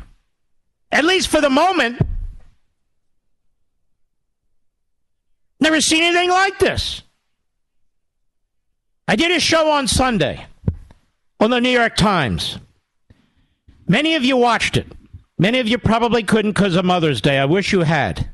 At 0.91 1.05
least 1.05 1.29
for 1.29 1.41
the 1.41 1.49
moment. 1.49 1.99
Never 5.63 5.79
seen 5.79 6.03
anything 6.03 6.29
like 6.29 6.59
this. 6.59 7.03
I 9.07 9.15
did 9.15 9.31
a 9.31 9.39
show 9.39 9.71
on 9.71 9.87
Sunday 9.87 10.45
on 11.39 11.51
the 11.51 11.61
New 11.61 11.69
York 11.69 11.95
Times. 11.95 12.59
Many 13.87 14.15
of 14.15 14.25
you 14.25 14.35
watched 14.35 14.75
it. 14.75 14.87
Many 15.37 15.59
of 15.59 15.69
you 15.69 15.77
probably 15.77 16.21
couldn't 16.21 16.51
because 16.51 16.75
of 16.75 16.83
Mother's 16.83 17.21
Day. 17.21 17.39
I 17.39 17.45
wish 17.45 17.71
you 17.71 17.79
had. 17.79 18.29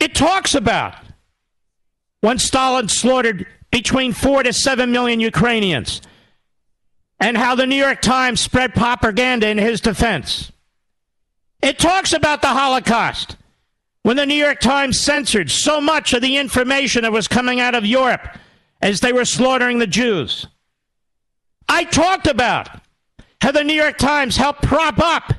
It 0.00 0.16
talks 0.16 0.52
about 0.56 0.96
when 2.20 2.40
Stalin 2.40 2.88
slaughtered 2.88 3.46
between 3.70 4.12
four 4.12 4.42
to 4.42 4.52
seven 4.52 4.90
million 4.90 5.20
Ukrainians 5.20 6.02
and 7.20 7.36
how 7.36 7.54
the 7.54 7.68
New 7.68 7.76
York 7.76 8.02
Times 8.02 8.40
spread 8.40 8.74
propaganda 8.74 9.48
in 9.48 9.58
his 9.58 9.80
defense. 9.80 10.50
It 11.62 11.78
talks 11.78 12.12
about 12.12 12.42
the 12.42 12.48
Holocaust 12.48 13.36
when 14.06 14.16
the 14.16 14.24
New 14.24 14.36
York 14.36 14.60
Times 14.60 15.00
censored 15.00 15.50
so 15.50 15.80
much 15.80 16.12
of 16.12 16.22
the 16.22 16.36
information 16.36 17.02
that 17.02 17.10
was 17.10 17.26
coming 17.26 17.58
out 17.58 17.74
of 17.74 17.84
Europe 17.84 18.38
as 18.80 19.00
they 19.00 19.12
were 19.12 19.24
slaughtering 19.24 19.80
the 19.80 19.86
Jews. 19.88 20.46
I 21.68 21.82
talked 21.82 22.28
about 22.28 22.68
how 23.40 23.50
the 23.50 23.64
New 23.64 23.74
York 23.74 23.98
Times 23.98 24.36
helped 24.36 24.62
prop 24.62 25.00
up 25.00 25.32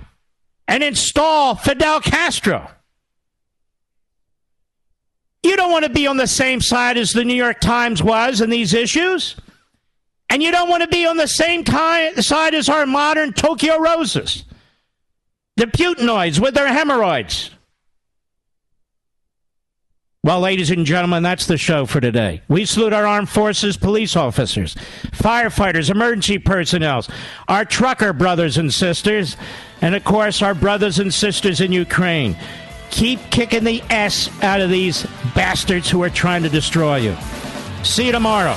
and 0.68 0.84
install 0.84 1.56
Fidel 1.56 2.02
Castro. 2.02 2.70
You 5.44 5.56
don't 5.56 5.72
want 5.72 5.86
to 5.86 5.90
be 5.90 6.06
on 6.06 6.18
the 6.18 6.28
same 6.28 6.60
side 6.60 6.98
as 6.98 7.14
the 7.14 7.24
New 7.24 7.36
York 7.36 7.62
Times 7.62 8.04
was 8.04 8.42
in 8.42 8.50
these 8.50 8.74
issues. 8.74 9.38
And 10.30 10.44
you 10.44 10.52
don't 10.52 10.68
want 10.68 10.84
to 10.84 10.90
be 10.90 11.06
on 11.06 11.16
the 11.16 11.30
same 11.30 11.66
side 11.66 12.54
as 12.54 12.68
our 12.68 12.86
modern 12.86 13.32
Tokyo 13.32 13.78
Roses. 13.80 14.44
The 15.56 15.68
Putinoids 15.68 16.42
with 16.42 16.54
their 16.54 16.68
hemorrhoids. 16.68 17.52
Well, 20.24 20.42
ladies 20.42 20.72
and 20.72 20.86
gentlemen, 20.86 21.24
that's 21.24 21.46
the 21.46 21.58
show 21.58 21.86
for 21.86 22.02
today. 22.02 22.42
We 22.50 22.66
salute 22.66 22.92
our 22.92 23.06
armed 23.06 23.30
forces, 23.30 23.78
police 23.78 24.16
officers, 24.16 24.76
firefighters, 25.14 25.90
emergency 25.90 26.38
personnel, 26.38 27.06
our 27.48 27.64
trucker 27.64 28.14
brothers 28.14 28.58
and 28.58 28.74
sisters, 28.74 29.38
and 29.82 29.96
of 29.96 30.04
course, 30.04 30.42
our 30.42 30.54
brothers 30.56 31.00
and 31.00 31.14
sisters 31.14 31.62
in 31.62 31.72
Ukraine. 31.72 32.36
Keep 32.90 33.20
kicking 33.30 33.64
the 33.64 33.82
S 33.90 34.30
out 34.42 34.60
of 34.60 34.70
these 34.70 35.06
bastards 35.36 35.90
who 35.90 36.02
are 36.04 36.10
trying 36.10 36.44
to 36.44 36.50
destroy 36.50 36.98
you. 36.98 37.16
See 37.84 38.08
you 38.08 38.12
tomorrow. 38.12 38.56